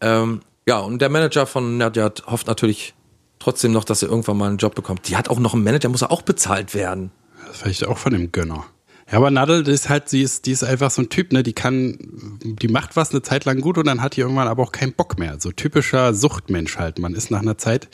Ähm, 0.00 0.40
ja, 0.66 0.78
und 0.78 1.00
der 1.00 1.08
Manager 1.08 1.46
von 1.46 1.78
Nadja 1.78 2.12
hofft 2.26 2.46
natürlich 2.46 2.94
trotzdem 3.38 3.72
noch, 3.72 3.84
dass 3.84 4.02
er 4.02 4.08
irgendwann 4.08 4.36
mal 4.36 4.48
einen 4.48 4.58
Job 4.58 4.74
bekommt. 4.74 5.08
Die 5.08 5.16
hat 5.16 5.28
auch 5.28 5.38
noch 5.38 5.54
einen 5.54 5.64
Manager, 5.64 5.88
muss 5.88 6.02
er 6.02 6.10
auch 6.10 6.22
bezahlt 6.22 6.74
werden. 6.74 7.10
Das 7.46 7.58
vielleicht 7.58 7.86
auch 7.86 7.98
von 7.98 8.12
dem 8.12 8.30
Gönner. 8.32 8.64
Ja, 9.10 9.18
aber 9.18 9.30
Nadel, 9.30 9.62
die 9.62 9.72
ist 9.72 9.88
halt, 9.88 10.08
sie 10.08 10.22
ist, 10.22 10.46
die 10.46 10.52
ist 10.52 10.62
einfach 10.62 10.90
so 10.90 11.02
ein 11.02 11.08
Typ, 11.08 11.32
ne, 11.32 11.42
die 11.42 11.52
kann, 11.52 11.98
die 12.42 12.68
macht 12.68 12.96
was 12.96 13.10
eine 13.10 13.22
Zeit 13.22 13.44
lang 13.44 13.60
gut 13.60 13.76
und 13.76 13.86
dann 13.86 14.00
hat 14.00 14.16
die 14.16 14.20
irgendwann 14.20 14.48
aber 14.48 14.62
auch 14.62 14.72
keinen 14.72 14.92
Bock 14.92 15.18
mehr. 15.18 15.36
So 15.38 15.50
typischer 15.50 16.14
Suchtmensch 16.14 16.78
halt. 16.78 16.98
Man 16.98 17.14
ist 17.14 17.30
nach 17.30 17.40
einer 17.40 17.58
Zeit, 17.58 17.88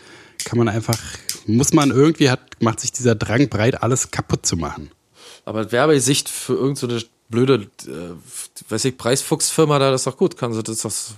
kann 0.45 0.59
man 0.59 0.69
einfach, 0.69 0.99
muss 1.49 1.73
man 1.73 1.91
irgendwie 1.91 2.31
hat, 2.31 2.41
macht 2.61 2.81
sich 2.81 2.93
dieser 2.93 3.15
Drang 3.15 3.49
breit, 3.49 3.83
alles 3.83 4.11
kaputt 4.11 4.47
zu 4.47 4.57
machen. 4.57 4.91
Aber 5.45 5.73
Werbesicht 5.73 6.29
für 6.29 6.55
irgendeine 6.55 7.01
so 7.01 7.07
blöde, 7.29 7.69
äh, 7.87 8.71
weiß 8.71 8.85
ich, 8.87 8.97
Preisfuchsfirma 8.99 9.79
da, 9.79 9.91
das 9.91 10.03
ist 10.03 10.07
doch 10.07 10.17
gut. 10.17 10.37
Kann 10.37 10.53
sie 10.53 10.63
das, 10.63 10.79
das 10.79 11.15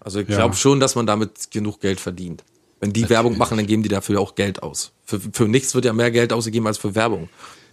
also 0.00 0.20
ich 0.20 0.28
Ja. 0.28 0.36
glaube 0.36 0.56
schon, 0.56 0.80
dass 0.80 0.94
man 0.94 1.06
damit 1.06 1.50
genug 1.50 1.80
Geld 1.80 2.00
verdient. 2.00 2.44
Wenn 2.80 2.92
die 2.92 3.08
Werbung 3.08 3.38
machen, 3.38 3.56
dann 3.56 3.66
geben 3.66 3.82
die 3.82 3.88
dafür 3.88 4.20
auch 4.20 4.34
Geld 4.34 4.62
aus. 4.62 4.92
Für, 5.04 5.18
für 5.20 5.48
nichts 5.48 5.74
wird 5.74 5.84
ja 5.86 5.92
mehr 5.92 6.10
Geld 6.10 6.32
ausgegeben 6.32 6.66
als 6.66 6.76
für 6.78 6.94
Werbung. 6.94 7.28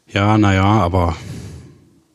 Ja, 0.08 0.38
naja, 0.38 0.64
aber 0.64 1.16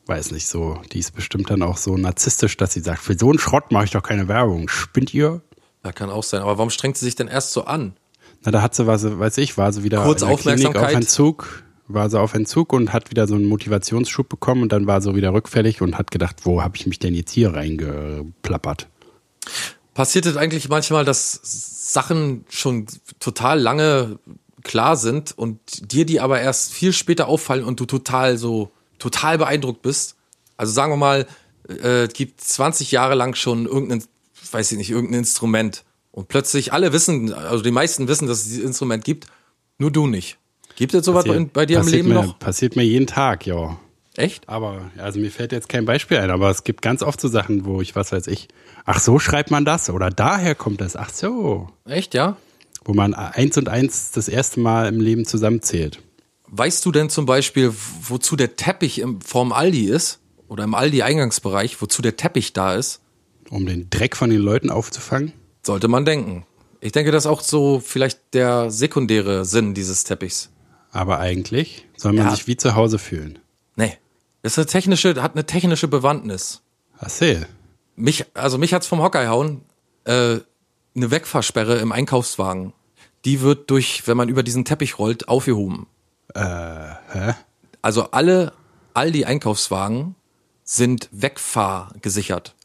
weiß 0.07 0.31
nicht 0.31 0.47
so. 0.47 0.79
Die 0.93 0.99
ist 0.99 1.13
bestimmt 1.13 1.49
dann 1.49 1.61
auch 1.61 1.77
so 1.77 1.97
narzisstisch, 1.97 2.57
dass 2.57 2.73
sie 2.73 2.79
sagt, 2.79 3.01
für 3.03 3.17
so 3.17 3.29
einen 3.29 3.39
Schrott 3.39 3.71
mache 3.71 3.85
ich 3.85 3.91
doch 3.91 4.01
keine 4.03 4.27
Werbung. 4.27 4.67
Spinnt 4.69 5.13
ihr? 5.13 5.41
Ja, 5.83 5.91
kann 5.91 6.09
auch 6.09 6.23
sein. 6.23 6.41
Aber 6.41 6.57
warum 6.57 6.69
strengt 6.69 6.97
sie 6.97 7.05
sich 7.05 7.15
denn 7.15 7.27
erst 7.27 7.51
so 7.51 7.65
an? 7.65 7.93
Na, 8.43 8.51
da 8.51 8.61
hat 8.61 8.75
sie, 8.75 8.87
was, 8.87 9.03
weiß 9.19 9.37
ich, 9.39 9.57
war 9.57 9.73
sie 9.73 9.83
wieder 9.83 10.03
Kurz 10.03 10.21
in 10.21 10.27
der 10.29 10.37
Klinik 10.37 10.75
auf. 10.75 10.91
Entzug, 10.91 11.63
war 11.87 12.09
sie 12.09 12.19
auf 12.19 12.33
Entzug 12.33 12.73
und 12.73 12.93
hat 12.93 13.09
wieder 13.11 13.27
so 13.27 13.35
einen 13.35 13.45
Motivationsschub 13.45 14.27
bekommen 14.27 14.63
und 14.63 14.71
dann 14.71 14.87
war 14.87 15.01
sie 15.01 15.15
wieder 15.15 15.33
rückfällig 15.33 15.81
und 15.81 15.97
hat 15.97 16.11
gedacht, 16.11 16.37
wo 16.43 16.61
habe 16.61 16.75
ich 16.77 16.87
mich 16.87 16.99
denn 16.99 17.13
jetzt 17.13 17.31
hier 17.31 17.53
reingeplappert? 17.53 18.87
Passiert 19.93 20.25
es 20.25 20.37
eigentlich 20.37 20.69
manchmal, 20.69 21.05
dass 21.05 21.39
Sachen 21.93 22.45
schon 22.49 22.85
total 23.19 23.59
lange 23.59 24.19
klar 24.63 24.97
sind 24.97 25.37
und 25.37 25.59
dir 25.91 26.05
die 26.05 26.19
aber 26.19 26.41
erst 26.41 26.73
viel 26.73 26.93
später 26.93 27.27
auffallen 27.27 27.63
und 27.63 27.79
du 27.79 27.85
total 27.85 28.37
so, 28.37 28.69
total 28.99 29.37
beeindruckt 29.37 29.81
bist? 29.81 30.15
Also 30.57 30.73
sagen 30.73 30.91
wir 30.91 30.97
mal, 30.97 31.27
äh, 31.69 32.03
es 32.03 32.13
gibt 32.13 32.41
20 32.41 32.91
Jahre 32.91 33.15
lang 33.15 33.35
schon 33.35 33.65
irgendein, 33.65 34.03
weiß 34.51 34.71
ich 34.71 34.77
nicht, 34.77 34.89
irgendein 34.89 35.19
Instrument 35.19 35.83
und 36.17 36.29
plötzlich 36.29 36.73
alle 36.73 36.93
wissen, 36.93 37.31
also 37.31 37.63
die 37.63 37.69
meisten 37.69 38.07
wissen, 38.07 38.27
dass 38.27 38.39
es 38.39 38.45
dieses 38.45 38.63
Instrument 38.63 39.03
gibt, 39.03 39.27
nur 39.77 39.91
du 39.91 40.07
nicht. 40.07 40.39
Gibt 40.75 40.95
es 40.95 41.05
sowas 41.05 41.25
bei, 41.25 41.45
bei 41.45 41.67
dir 41.67 41.77
im 41.77 41.83
passiert 41.83 41.95
Leben 41.95 42.07
mir, 42.09 42.15
noch? 42.15 42.39
Passiert 42.39 42.75
mir 42.75 42.81
jeden 42.81 43.05
Tag, 43.05 43.45
ja. 43.45 43.77
Echt? 44.15 44.49
Aber, 44.49 44.89
also 44.97 45.19
mir 45.19 45.29
fällt 45.29 45.51
jetzt 45.51 45.69
kein 45.69 45.85
Beispiel 45.85 46.17
ein, 46.17 46.31
aber 46.31 46.49
es 46.49 46.63
gibt 46.63 46.81
ganz 46.81 47.03
oft 47.03 47.21
so 47.21 47.27
Sachen, 47.27 47.65
wo 47.65 47.81
ich, 47.81 47.95
was 47.95 48.11
weiß 48.11 48.25
ich, 48.25 48.47
ach 48.83 48.99
so 48.99 49.19
schreibt 49.19 49.51
man 49.51 49.63
das 49.63 49.91
oder 49.91 50.09
daher 50.09 50.55
kommt 50.55 50.81
das, 50.81 50.95
ach 50.95 51.11
so. 51.11 51.69
Echt, 51.85 52.15
ja? 52.15 52.35
Wo 52.83 52.95
man 52.95 53.13
eins 53.13 53.55
und 53.55 53.69
eins 53.69 54.09
das 54.09 54.27
erste 54.27 54.59
Mal 54.59 54.87
im 54.87 54.99
Leben 54.99 55.23
zusammenzählt. 55.23 56.01
Weißt 56.47 56.83
du 56.83 56.91
denn 56.91 57.11
zum 57.11 57.27
Beispiel, 57.27 57.71
wozu 58.01 58.35
der 58.35 58.55
Teppich 58.55 59.01
im, 59.01 59.21
vorm 59.21 59.51
Aldi 59.51 59.85
ist? 59.85 60.17
Oder 60.47 60.63
im 60.63 60.73
Aldi-Eingangsbereich, 60.73 61.79
wozu 61.79 62.01
der 62.01 62.17
Teppich 62.17 62.53
da 62.53 62.73
ist? 62.73 63.01
Um 63.51 63.67
den 63.67 63.91
Dreck 63.91 64.15
von 64.15 64.31
den 64.31 64.41
Leuten 64.41 64.71
aufzufangen? 64.71 65.33
Sollte 65.67 65.89
man 65.89 66.05
denken. 66.05 66.45
Ich 66.79 66.93
denke, 66.93 67.11
das 67.11 67.23
ist 67.25 67.27
auch 67.27 67.41
so 67.41 67.81
vielleicht 67.83 68.33
der 68.33 68.71
sekundäre 68.71 69.43
Sinn 69.43 69.73
dieses 69.73 70.05
Teppichs. 70.05 70.49
Aber 70.93 71.19
eigentlich 71.19 71.85
soll 71.97 72.13
man 72.13 72.27
Ja. 72.27 72.31
sich 72.31 72.47
wie 72.47 72.55
zu 72.55 72.73
Hause 72.75 72.97
fühlen. 72.99 73.37
Nee. 73.75 73.97
Das 74.43 74.53
ist 74.53 74.59
eine 74.59 74.67
technische, 74.67 75.21
hat 75.21 75.33
eine 75.33 75.45
technische 75.45 75.89
Bewandtnis. 75.89 76.61
Erzähl. 77.01 77.47
Mich, 77.97 78.25
also 78.33 78.57
mich 78.57 78.73
hat's 78.73 78.87
vom 78.87 79.01
Hocker 79.01 79.23
gehauen. 79.23 79.59
Äh, 80.05 80.37
eine 80.95 81.11
Wegfahrsperre 81.11 81.79
im 81.79 81.91
Einkaufswagen. 81.91 82.71
Die 83.25 83.41
wird 83.41 83.69
durch, 83.69 84.07
wenn 84.07 84.15
man 84.15 84.29
über 84.29 84.43
diesen 84.43 84.63
Teppich 84.63 84.97
rollt, 84.99 85.27
aufgehoben. 85.27 85.87
Äh, 86.33 86.39
hä? 87.11 87.33
Also 87.81 88.11
alle 88.11 88.53
Aldi-Einkaufswagen 88.93 90.15
sind 90.63 91.09
wegfahrgesichert. 91.11 92.55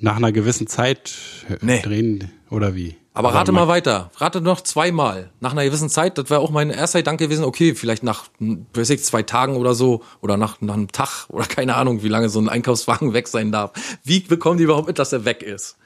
Nach 0.00 0.16
einer 0.16 0.32
gewissen 0.32 0.66
Zeit 0.66 1.12
Nee. 1.60 1.82
drehen 1.82 2.32
oder 2.50 2.74
wie? 2.74 2.96
Aber 3.14 3.34
rate 3.34 3.50
mal 3.50 3.66
weiter. 3.66 4.12
Rate 4.18 4.40
noch 4.40 4.60
zweimal. 4.60 5.30
Nach 5.40 5.50
einer 5.50 5.64
gewissen 5.64 5.88
Zeit, 5.88 6.18
das 6.18 6.30
wäre 6.30 6.40
auch 6.40 6.50
mein 6.50 6.70
erster 6.70 7.00
Gedanke 7.00 7.24
gewesen, 7.24 7.44
okay, 7.44 7.74
vielleicht 7.74 8.04
nach, 8.04 8.26
hm, 8.38 8.66
weiß 8.74 8.90
ich, 8.90 9.02
zwei 9.02 9.24
Tagen 9.24 9.56
oder 9.56 9.74
so, 9.74 10.02
oder 10.20 10.36
nach, 10.36 10.60
nach 10.60 10.74
einem 10.74 10.92
Tag, 10.92 11.26
oder 11.28 11.44
keine 11.44 11.74
Ahnung, 11.74 12.02
wie 12.02 12.08
lange 12.08 12.28
so 12.28 12.38
ein 12.40 12.48
Einkaufswagen 12.48 13.12
weg 13.14 13.26
sein 13.26 13.50
darf. 13.50 13.72
Wie 14.04 14.20
bekommen 14.20 14.58
die 14.58 14.64
überhaupt 14.64 14.86
mit, 14.86 14.98
dass 14.98 15.12
er 15.12 15.24
weg 15.24 15.42
ist? 15.42 15.76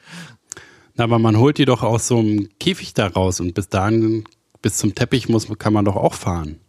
Na, 0.94 1.04
aber 1.04 1.18
man 1.18 1.38
holt 1.38 1.56
die 1.56 1.64
doch 1.64 1.82
aus 1.82 2.06
so 2.06 2.18
einem 2.18 2.50
Käfig 2.60 2.92
da 2.92 3.06
raus 3.06 3.40
und 3.40 3.54
bis 3.54 3.68
dahin, 3.70 4.24
bis 4.60 4.76
zum 4.76 4.94
Teppich 4.94 5.30
muss, 5.30 5.48
kann 5.58 5.72
man 5.72 5.86
doch 5.86 5.96
auch 5.96 6.14
fahren. 6.14 6.60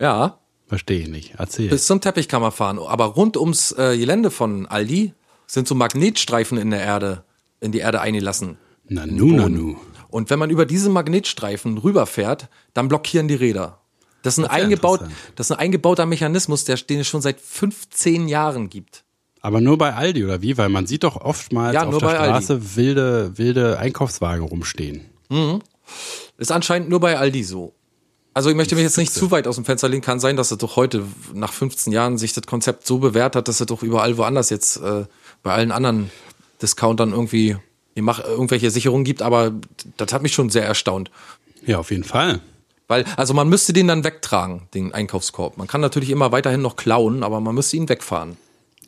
Ja, 0.00 0.38
Verstehe 0.72 1.00
ich 1.00 1.08
nicht. 1.08 1.34
Erzähl. 1.36 1.68
bis 1.68 1.86
zum 1.86 2.00
Teppich 2.00 2.28
kann 2.28 2.40
man 2.40 2.50
fahren. 2.50 2.78
Aber 2.78 3.04
rund 3.04 3.36
ums 3.36 3.72
äh, 3.72 3.98
Gelände 3.98 4.30
von 4.30 4.64
Aldi 4.64 5.12
sind 5.46 5.68
so 5.68 5.74
Magnetstreifen 5.74 6.56
in 6.56 6.70
der 6.70 6.80
Erde, 6.80 7.24
in 7.60 7.72
die 7.72 7.80
Erde 7.80 8.00
eingelassen. 8.00 8.56
Na 8.92 9.06
nu, 9.06 9.32
na 9.32 9.48
nu. 9.48 9.76
Und 10.08 10.30
wenn 10.30 10.38
man 10.38 10.50
über 10.50 10.66
diese 10.66 10.90
Magnetstreifen 10.90 11.78
rüberfährt, 11.78 12.48
dann 12.74 12.88
blockieren 12.88 13.28
die 13.28 13.34
Räder. 13.34 13.78
Das 14.22 14.38
ist 14.38 14.44
ein, 14.44 14.48
Das 14.48 14.52
eingebaut, 14.52 15.00
das 15.36 15.46
ist 15.46 15.52
ein 15.52 15.58
eingebauter 15.58 16.06
Mechanismus, 16.06 16.64
der, 16.64 16.76
den 16.76 17.00
es 17.00 17.08
schon 17.08 17.22
seit 17.22 17.40
15 17.40 18.28
Jahren 18.28 18.68
gibt. 18.68 19.04
Aber 19.40 19.60
nur 19.60 19.76
bei 19.78 19.94
Aldi 19.94 20.24
oder 20.24 20.40
wie? 20.42 20.56
Weil 20.56 20.68
man 20.68 20.86
sieht 20.86 21.02
doch 21.02 21.16
oftmals 21.16 21.74
Ja, 21.74 21.84
auf 21.84 21.98
der 21.98 22.06
bei 22.06 22.18
Aldi. 22.18 22.44
Straße 22.44 22.76
wilde, 22.76 23.32
wilde 23.36 23.78
Einkaufswagen 23.78 24.46
rumstehen. 24.46 25.06
Ist 26.38 26.52
anscheinend 26.52 26.88
nur 26.88 27.00
bei 27.00 27.18
Aldi 27.18 27.42
so. 27.42 27.74
Also 28.34 28.48
ich 28.50 28.56
möchte 28.56 28.74
mich 28.76 28.84
jetzt 28.84 28.96
nicht 28.98 29.12
zu 29.12 29.30
weit 29.30 29.46
aus 29.48 29.56
dem 29.56 29.64
Fenster 29.64 29.88
lehnen. 29.88 30.02
Kann 30.02 30.20
sein, 30.20 30.36
dass 30.36 30.50
es 30.52 30.58
doch 30.58 30.76
heute 30.76 31.04
nach 31.34 31.52
15 31.52 31.92
Jahren 31.92 32.16
sich 32.18 32.32
das 32.32 32.46
Konzept 32.46 32.86
so 32.86 32.98
bewährt 32.98 33.34
hat, 33.34 33.48
dass 33.48 33.60
es 33.60 33.66
doch 33.66 33.82
überall 33.82 34.16
woanders 34.16 34.48
jetzt 34.50 34.76
äh, 34.76 35.04
bei 35.42 35.52
allen 35.52 35.72
anderen 35.72 36.10
Discountern 36.62 37.10
irgendwie 37.12 37.56
ihr 37.94 38.02
mach, 38.02 38.22
irgendwelche 38.24 38.70
Sicherungen 38.70 39.04
gibt. 39.04 39.22
Aber 39.22 39.52
das 39.96 40.12
hat 40.12 40.22
mich 40.22 40.32
schon 40.34 40.50
sehr 40.50 40.64
erstaunt. 40.64 41.10
Ja, 41.66 41.78
auf 41.78 41.90
jeden 41.90 42.04
Fall. 42.04 42.40
Weil, 42.88 43.04
also 43.16 43.32
man 43.34 43.48
müsste 43.48 43.72
den 43.72 43.88
dann 43.88 44.04
wegtragen, 44.04 44.62
den 44.74 44.92
Einkaufskorb. 44.92 45.56
Man 45.56 45.66
kann 45.66 45.80
natürlich 45.80 46.10
immer 46.10 46.32
weiterhin 46.32 46.60
noch 46.60 46.76
klauen, 46.76 47.22
aber 47.22 47.40
man 47.40 47.54
müsste 47.54 47.76
ihn 47.76 47.88
wegfahren. 47.88 48.36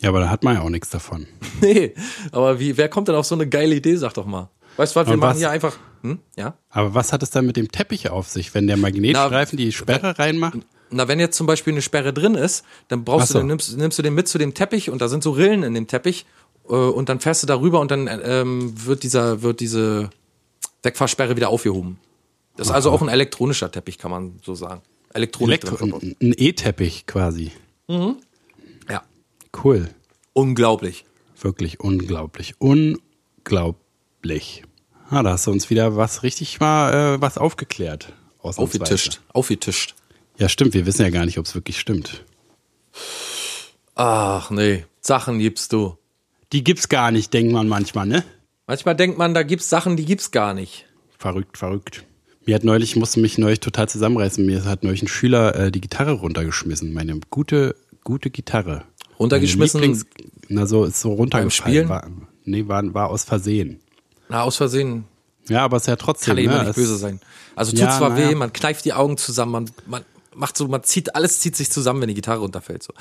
Ja, 0.01 0.11
aber 0.11 0.21
da 0.21 0.29
hat 0.29 0.43
man 0.43 0.57
ja 0.57 0.63
auch 0.63 0.71
nichts 0.71 0.91
davon. 0.91 1.27
Nee, 1.61 1.95
aber 2.33 2.59
wie, 2.59 2.77
wer 2.77 2.89
kommt 2.89 3.09
denn 3.09 3.15
auf 3.15 3.25
so 3.27 3.35
eine 3.35 3.49
geile 3.49 3.75
Idee, 3.77 3.97
sag 3.97 4.13
doch 4.15 4.27
mal. 4.27 4.51
Weißt 4.77 4.95
du 4.97 5.01
was, 5.01 5.09
wir 5.09 5.17
machen 5.17 5.31
was- 5.31 5.39
hier 5.39 5.51
einfach, 5.51 5.77
hm, 6.03 6.19
ja? 6.37 6.55
Aber 6.69 6.95
was 6.95 7.13
hat 7.13 7.23
es 7.23 7.31
dann 7.31 7.47
mit 7.47 7.57
dem 7.57 7.71
Teppich 7.71 8.11
auf 8.11 8.29
sich, 8.29 8.53
wenn 8.55 8.67
der 8.67 8.77
Magnetstreifen 8.77 9.57
die 9.57 9.73
Sperre 9.73 10.19
reinmacht? 10.19 10.59
Na, 10.91 11.09
wenn 11.09 11.19
jetzt 11.21 11.37
zum 11.37 11.47
Beispiel 11.47 11.73
eine 11.73 11.81
Sperre 11.81 12.13
drin 12.13 12.35
ist, 12.35 12.65
dann 12.89 13.05
brauchst 13.05 13.29
so. 13.29 13.35
du, 13.35 13.39
dann 13.39 13.47
nimmst, 13.47 13.77
nimmst 13.79 13.99
du 13.99 14.03
den 14.03 14.15
mit 14.15 14.29
zu 14.29 14.37
dem 14.37 14.53
Teppich 14.53 14.91
und 14.91 15.01
da 15.01 15.09
sind 15.09 15.23
so 15.23 15.31
Rillen 15.31 15.63
in 15.63 15.73
dem 15.75 15.87
Teppich 15.87 16.27
äh, 16.27 16.27
und 16.65 17.09
dann 17.09 17.21
fährst 17.21 17.43
du 17.43 17.47
darüber 17.47 17.81
und 17.81 17.91
dann 17.91 18.09
ähm, 18.25 18.73
wird 18.87 19.03
dieser, 19.03 19.43
wird 19.43 19.61
diese 19.61 20.11
Wegfahrsperre 20.83 21.37
wieder 21.37 21.49
aufgehoben. 21.49 21.99
Das 22.57 22.69
ist 22.69 22.73
also 22.73 22.91
auch 22.91 23.03
ein 23.03 23.09
elektronischer 23.09 23.71
Teppich, 23.71 23.99
kann 23.99 24.11
man 24.11 24.39
so 24.43 24.55
sagen. 24.55 24.83
Elektronik 25.13 25.65
Elektro 25.65 25.97
ein 25.97 26.17
E-Teppich 26.21 27.07
quasi. 27.07 27.53
Ja. 27.89 29.03
Cool. 29.63 29.89
Unglaublich. 30.33 31.05
Wirklich 31.41 31.81
unglaublich. 31.81 32.55
Unglaublich. 32.59 34.65
Ah, 35.11 35.23
da 35.23 35.33
hast 35.33 35.47
du 35.47 35.51
uns 35.51 35.71
wieder 35.71 35.97
was 35.97 36.23
richtig 36.23 36.61
mal 36.61 37.17
äh, 37.17 37.21
was 37.21 37.39
aufgeklärt. 37.39 38.13
Aufgetischt. 38.43 39.21
Aufgetischt. 39.33 39.95
Ja, 40.37 40.49
stimmt. 40.49 40.75
Wir 40.75 40.87
wissen 40.87 41.03
ja 41.03 41.11
gar 41.11 41.25
nicht, 41.25 41.39
ob 41.39 41.47
es 41.47 41.55
wirklich 41.55 41.79
stimmt. 41.79 42.25
Ach 43.95 44.51
nee, 44.51 44.85
Sachen 45.01 45.39
gibst 45.39 45.73
du. 45.73 45.97
Die 46.53 46.63
gibt's 46.65 46.89
gar 46.89 47.11
nicht, 47.11 47.33
denkt 47.33 47.53
man 47.53 47.69
manchmal, 47.69 48.07
ne? 48.07 48.25
Manchmal 48.67 48.95
denkt 48.97 49.19
man, 49.19 49.35
da 49.35 49.43
gibt's 49.43 49.69
Sachen, 49.69 49.97
die 49.97 50.05
gibt's 50.05 50.31
gar 50.31 50.55
nicht. 50.55 50.87
Verrückt, 51.19 51.59
verrückt. 51.59 52.05
Mir 52.47 52.55
hat 52.55 52.65
neulich, 52.65 52.91
ich 52.91 52.97
musste 52.97 53.21
mich 53.21 53.39
neulich 53.39 53.61
total 53.61 53.89
zusammenreißen. 53.89 54.45
Mir 54.45 54.65
hat 54.65 54.85
neulich 54.85 55.03
ein 55.03 55.09
Schüler 55.09 55.55
äh, 55.57 55.71
die 55.73 55.81
Gitarre 55.81 56.13
runtergeschmissen. 56.13 56.93
Meine 56.93 57.19
gute, 57.31 57.75
gute 58.05 58.31
Gitarre. 58.31 58.85
Runtergeschmissen? 59.19 59.81
Lieblings- 59.81 60.05
Na, 60.49 60.67
so, 60.67 60.85
ist 60.85 61.01
so 61.01 61.13
runtergefallen. 61.15 61.51
Spielen? 61.51 61.89
War, 61.89 62.07
nee, 62.45 62.67
war, 62.69 62.83
war 62.95 63.09
aus 63.11 63.25
Versehen. 63.25 63.81
Na, 64.29 64.43
aus 64.43 64.57
Versehen 64.57 65.05
Ja, 65.49 65.65
aber 65.65 65.79
es 65.79 65.85
ist 65.85 65.87
ja 65.89 65.97
trotzdem. 65.97 66.37
kann 66.37 66.45
ja 66.45 66.45
immer 66.51 66.55
ne? 66.63 66.69
nicht 66.69 66.71
es- 66.71 66.77
böse 66.77 66.97
sein. 66.97 67.21
Also 67.57 67.71
tut 67.73 67.81
Ja, 67.81 67.97
zwar 67.97 68.11
naja. 68.11 68.31
weh, 68.31 68.35
man 68.35 68.53
kneift 68.53 68.85
die 68.85 68.93
Augen 68.93 69.17
zusammen, 69.17 69.53
man, 69.53 69.71
man 69.87 70.05
macht 70.35 70.57
so, 70.57 70.67
man 70.69 70.83
zieht, 70.83 71.15
alles 71.15 71.39
zieht 71.41 71.55
sich 71.57 71.71
zusammen, 71.71 72.01
wenn 72.03 72.09
die 72.09 72.15
Gitarre 72.15 72.41
runterfällt. 72.41 72.83
So. 72.83 72.93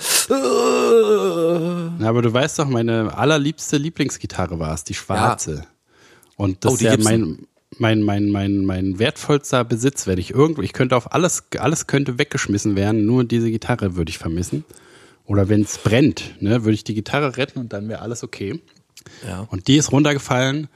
Ja, 2.00 2.10
aber 2.10 2.22
du 2.22 2.34
weißt 2.34 2.60
doch, 2.60 2.68
meine 2.68 3.18
allerliebste 3.18 3.78
Lieblingsgitarre 3.78 4.60
war 4.60 4.74
es, 4.74 4.84
die 4.84 4.94
schwarze. 4.94 5.66
Und 6.36 6.66
das 6.66 6.72
Oh, 6.74 6.76
ist 6.76 6.82
ja 6.82 6.98
mein, 6.98 7.48
mein, 7.78 8.02
mein, 8.02 8.30
mein, 8.30 8.66
mein 8.66 9.00
wertvollster 9.00 9.64
Besitz, 9.64 10.08
wenn 10.08 10.18
ich 10.18 10.32
irgendwo, 10.32 10.62
ich 10.62 10.74
könnte 10.74 10.96
auf 10.96 11.14
alles, 11.14 11.44
alles 11.58 11.88
könnte 11.88 12.18
weggeschmissen 12.20 12.76
werden, 12.76 13.06
nur 13.06 13.24
diese 13.24 13.50
Gitarre 13.52 13.96
würde 13.96 14.10
ich 14.10 14.18
vermissen. 14.18 14.66
Oder 15.26 15.48
wenn 15.50 15.62
es 15.62 15.78
brennt, 15.78 16.42
ne, 16.42 16.64
würde 16.64 16.74
ich 16.74 16.84
die 16.84 16.94
Gitarre 16.96 17.38
retten 17.38 17.60
und 17.60 17.72
dann 17.74 17.88
wäre 17.88 18.02
alles 18.02 18.24
okay. 18.24 18.62
Ja. 19.28 19.48
Und 19.50 19.68
die 19.68 19.78
ist 19.78 19.92
runtergefallen 19.92 20.68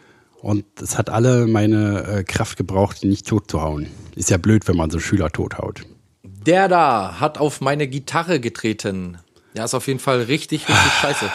und 0.42 0.66
es 0.82 0.98
hat 0.98 1.10
alle 1.10 1.48
meine 1.48 2.04
äh, 2.04 2.24
Kraft 2.24 2.58
gebraucht, 2.58 3.04
die 3.04 3.08
nicht 3.08 3.28
tot 3.28 3.50
zu 3.52 3.62
hauen. 3.62 3.88
Ist 4.16 4.30
ja 4.30 4.38
blöd, 4.38 4.68
wenn 4.68 4.78
man 4.78 4.90
so 4.90 4.98
einen 4.98 5.04
Schüler 5.04 5.30
tothaut. 5.32 5.82
Der 6.24 6.68
da 6.70 7.20
hat 7.20 7.38
auf 7.40 7.60
meine 7.62 7.88
Gitarre 7.88 8.40
getreten. 8.40 9.18
Ja, 9.58 9.66
ist 9.66 9.74
auf 9.74 9.88
jeden 9.88 10.00
Fall 10.00 10.22
richtig, 10.22 10.70
richtig 10.70 10.92
scheiße. 11.02 11.32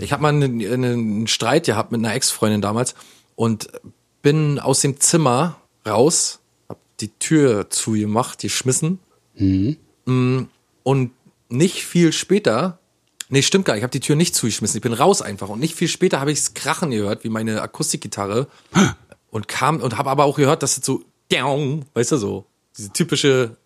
Ich 0.00 0.12
habe 0.12 0.22
mal 0.22 0.30
einen, 0.30 0.60
einen 0.60 1.26
Streit 1.28 1.66
gehabt 1.66 1.92
mit 1.92 2.00
einer 2.00 2.12
Ex-Freundin 2.14 2.60
damals 2.60 2.96
und 3.36 3.68
bin 4.22 4.58
aus 4.58 4.80
dem 4.80 4.98
Zimmer 4.98 5.56
raus, 5.86 6.40
hab 6.68 6.78
die 6.98 7.10
Tür 7.18 7.70
zugemacht, 7.70 8.40
geschmissen. 8.40 8.98
Mm, 10.06 10.42
Und 10.82 11.12
nicht 11.48 11.84
viel 11.84 12.12
später, 12.12 12.80
nee, 13.28 13.42
stimmt 13.42 13.66
gar 13.66 13.74
nicht, 13.74 13.82
ich 13.82 13.84
habe 13.84 13.92
die 13.92 14.00
Tür 14.00 14.16
nicht 14.16 14.34
zugeschmissen, 14.34 14.78
ich 14.78 14.82
bin 14.82 14.92
raus 14.92 15.22
einfach. 15.22 15.48
Und 15.48 15.60
nicht 15.60 15.76
viel 15.76 15.86
später 15.88 16.18
habe 16.20 16.32
ich's 16.32 16.54
krachen 16.54 16.90
gehört, 16.90 17.22
wie 17.22 17.28
meine 17.28 17.62
Akustikgitarre. 17.62 18.48
und 19.30 19.46
kam 19.46 19.80
und 19.80 19.96
habe 19.96 20.10
aber 20.10 20.24
auch 20.24 20.36
gehört, 20.36 20.64
dass 20.64 20.76
es 20.76 20.84
so, 20.84 21.02
weißt 21.30 22.12
du, 22.12 22.16
so, 22.16 22.46
diese 22.76 22.92
typische 22.92 23.56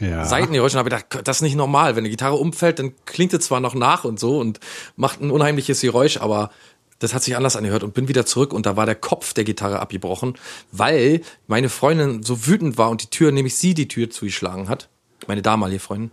Ja. 0.00 0.24
Seitengeräusche 0.24 0.76
und 0.76 0.78
habe 0.80 0.90
gedacht, 0.90 1.26
das 1.26 1.38
ist 1.38 1.42
nicht 1.42 1.56
normal. 1.56 1.96
Wenn 1.96 2.02
eine 2.02 2.10
Gitarre 2.10 2.36
umfällt, 2.36 2.78
dann 2.78 2.92
klingt 3.06 3.32
es 3.32 3.46
zwar 3.46 3.60
noch 3.60 3.74
nach 3.74 4.04
und 4.04 4.20
so 4.20 4.38
und 4.38 4.60
macht 4.96 5.20
ein 5.20 5.30
unheimliches 5.30 5.80
Geräusch, 5.80 6.18
aber 6.18 6.50
das 6.98 7.14
hat 7.14 7.22
sich 7.22 7.36
anders 7.36 7.56
angehört 7.56 7.82
und 7.82 7.94
bin 7.94 8.08
wieder 8.08 8.26
zurück 8.26 8.52
und 8.52 8.66
da 8.66 8.76
war 8.76 8.86
der 8.86 8.94
Kopf 8.94 9.34
der 9.34 9.44
Gitarre 9.44 9.80
abgebrochen, 9.80 10.34
weil 10.72 11.20
meine 11.46 11.68
Freundin 11.68 12.22
so 12.22 12.46
wütend 12.46 12.78
war 12.78 12.90
und 12.90 13.02
die 13.02 13.10
Tür, 13.10 13.32
nämlich 13.32 13.56
sie 13.56 13.74
die 13.74 13.88
Tür 13.88 14.10
zugeschlagen 14.10 14.68
hat, 14.68 14.88
meine 15.26 15.42
damalige 15.42 15.80
Freundin, 15.80 16.10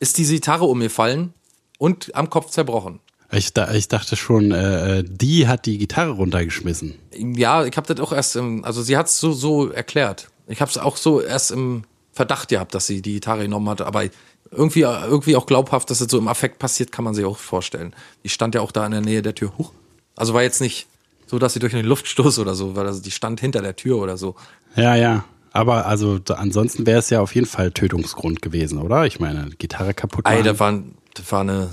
ist 0.00 0.18
diese 0.18 0.34
Gitarre 0.34 0.64
umgefallen 0.64 1.34
und 1.78 2.14
am 2.14 2.30
Kopf 2.30 2.50
zerbrochen. 2.50 3.00
Ich, 3.32 3.54
da, 3.54 3.72
ich 3.72 3.88
dachte 3.88 4.14
schon, 4.14 4.52
äh, 4.52 4.98
äh, 4.98 5.04
die 5.08 5.48
hat 5.48 5.64
die 5.64 5.78
Gitarre 5.78 6.10
runtergeschmissen. 6.10 6.98
Ja, 7.14 7.64
ich 7.64 7.76
habe 7.78 7.92
das 7.92 7.98
auch 7.98 8.12
erst, 8.12 8.36
im, 8.36 8.62
also 8.64 8.82
sie 8.82 8.96
hat 8.96 9.06
es 9.06 9.18
so, 9.18 9.32
so 9.32 9.70
erklärt. 9.70 10.28
Ich 10.48 10.60
habe 10.60 10.70
es 10.70 10.76
auch 10.76 10.98
so 10.98 11.22
erst 11.22 11.50
im 11.50 11.84
Verdacht 12.12 12.48
gehabt, 12.48 12.74
dass 12.74 12.86
sie 12.86 13.02
die 13.02 13.14
Gitarre 13.14 13.42
genommen 13.42 13.68
hat, 13.68 13.80
aber 13.80 14.04
irgendwie, 14.50 14.80
irgendwie 14.80 15.36
auch 15.36 15.46
glaubhaft, 15.46 15.90
dass 15.90 16.00
es 16.00 16.10
so 16.10 16.18
im 16.18 16.28
Affekt 16.28 16.58
passiert, 16.58 16.92
kann 16.92 17.04
man 17.04 17.14
sich 17.14 17.24
auch 17.24 17.38
vorstellen. 17.38 17.94
Die 18.22 18.28
stand 18.28 18.54
ja 18.54 18.60
auch 18.60 18.72
da 18.72 18.84
in 18.84 18.92
der 18.92 19.00
Nähe 19.00 19.22
der 19.22 19.34
Tür. 19.34 19.52
Huch. 19.56 19.72
Also 20.14 20.34
war 20.34 20.42
jetzt 20.42 20.60
nicht 20.60 20.86
so, 21.26 21.38
dass 21.38 21.54
sie 21.54 21.58
durch 21.58 21.74
einen 21.74 21.86
Luftstoß 21.86 22.38
oder 22.38 22.54
so, 22.54 22.76
weil 22.76 22.86
also 22.86 23.00
die 23.00 23.10
stand 23.10 23.40
hinter 23.40 23.62
der 23.62 23.76
Tür 23.76 23.96
oder 23.96 24.18
so. 24.18 24.34
Ja, 24.76 24.94
ja. 24.94 25.24
Aber 25.52 25.86
also 25.86 26.18
da, 26.18 26.34
ansonsten 26.34 26.86
wäre 26.86 26.98
es 26.98 27.10
ja 27.10 27.20
auf 27.20 27.34
jeden 27.34 27.46
Fall 27.46 27.72
Tötungsgrund 27.72 28.42
gewesen, 28.42 28.78
oder? 28.78 29.06
Ich 29.06 29.20
meine, 29.20 29.50
Gitarre 29.58 29.94
kaputt 29.94 30.26
Ey, 30.26 30.42
das 30.42 30.58
war, 30.58 30.78
das 31.14 31.32
war 31.32 31.40
eine 31.40 31.70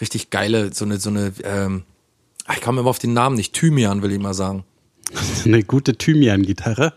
richtig 0.00 0.30
geile, 0.30 0.72
so 0.72 0.84
eine, 0.84 0.98
so 0.98 1.10
eine, 1.10 1.32
ähm, 1.44 1.84
ich 2.52 2.60
komme 2.60 2.80
immer 2.80 2.90
auf 2.90 2.98
den 2.98 3.12
Namen 3.14 3.36
nicht, 3.36 3.54
Thymian 3.54 4.02
will 4.02 4.12
ich 4.12 4.18
mal 4.18 4.34
sagen. 4.34 4.64
eine 5.44 5.62
gute 5.62 5.96
Thymian-Gitarre. 5.96 6.94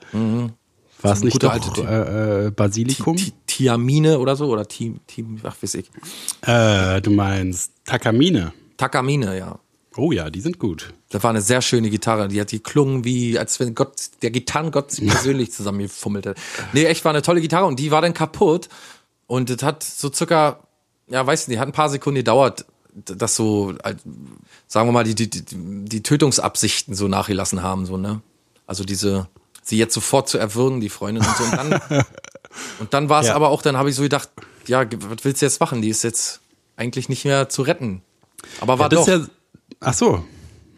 War 1.05 1.13
es 1.13 1.23
nicht 1.23 1.33
gute 1.33 1.47
doch 1.47 1.53
alte 1.53 1.81
äh, 1.81 2.47
äh, 2.47 2.51
Basilikum? 2.51 3.15
Ti- 3.17 3.33
Tiamine 3.47 4.19
oder 4.19 4.35
so, 4.35 4.47
oder 4.49 4.67
Ti, 4.67 4.95
Ti, 5.07 5.25
ach, 5.43 5.55
weiß 5.61 5.75
ich. 5.75 5.89
Äh, 6.41 7.01
du 7.01 7.11
meinst 7.11 7.71
Takamine. 7.85 8.53
Takamine, 8.77 9.37
ja. 9.37 9.59
Oh 9.97 10.11
ja, 10.11 10.29
die 10.29 10.41
sind 10.41 10.59
gut. 10.59 10.93
Das 11.09 11.23
war 11.23 11.29
eine 11.29 11.39
sehr 11.41 11.61
schöne 11.61 11.89
Gitarre. 11.89 12.27
Die 12.27 12.41
hat 12.41 12.49
geklungen 12.49 13.05
wie, 13.05 13.39
als 13.39 13.59
wenn 13.61 13.73
Gott, 13.75 13.93
der 14.21 14.31
Gitarrengott 14.31 14.91
sie 14.91 15.05
persönlich 15.07 15.53
zusammengefummelt 15.53 16.25
hat. 16.25 16.37
Nee, 16.73 16.83
echt 16.85 17.05
war 17.05 17.11
eine 17.13 17.21
tolle 17.21 17.39
Gitarre 17.39 17.65
und 17.65 17.79
die 17.79 17.91
war 17.91 18.01
dann 18.01 18.13
kaputt. 18.13 18.67
Und 19.27 19.49
das 19.49 19.63
hat 19.63 19.83
so 19.83 20.11
circa, 20.11 20.59
ja, 21.07 21.25
weiß 21.25 21.47
nicht, 21.47 21.59
hat 21.59 21.67
ein 21.69 21.71
paar 21.71 21.89
Sekunden 21.89 22.17
gedauert, 22.17 22.65
dass 22.93 23.35
so, 23.35 23.73
sagen 24.67 24.87
wir 24.87 24.91
mal, 24.91 25.03
die, 25.05 25.15
die, 25.15 25.29
die, 25.29 25.45
die 25.85 26.03
Tötungsabsichten 26.03 26.93
so 26.93 27.07
nachgelassen 27.07 27.63
haben, 27.63 27.85
so, 27.85 27.95
ne? 27.97 28.21
Also 28.67 28.83
diese, 28.83 29.27
sie 29.66 29.78
jetzt 29.78 29.93
sofort 29.93 30.30
zu 30.30 30.38
erwürgen, 30.38 30.80
die 30.80 30.89
Freundin 30.89 31.26
und 31.26 31.36
so. 31.38 31.43
Und 31.43 31.51
dann, 31.57 31.82
und 32.80 32.93
dann 32.93 33.09
war 33.09 33.20
es 33.22 33.28
Ja. 33.28 33.36
aber 33.36 33.49
auch, 33.49 33.61
dann 33.61 33.76
habe 33.76 33.89
ich 33.89 33.95
so 33.95 34.03
gedacht, 34.03 34.30
ja, 34.68 34.86
was 35.09 35.24
willst 35.26 35.41
du 35.41 35.45
jetzt 35.45 35.59
machen? 35.59 35.82
Die 35.82 35.89
ist 35.89 36.03
jetzt 36.03 36.39
eigentlich 36.78 37.09
nicht 37.09 37.26
mehr 37.26 37.49
zu 37.49 37.63
retten. 37.63 38.01
Aber 38.61 38.80
war 38.80 38.86
Ja, 38.91 38.97
das 38.97 39.05
doch. 39.05 39.11
ja. 39.11 39.26
Ach 39.82 39.93
so. 39.93 40.24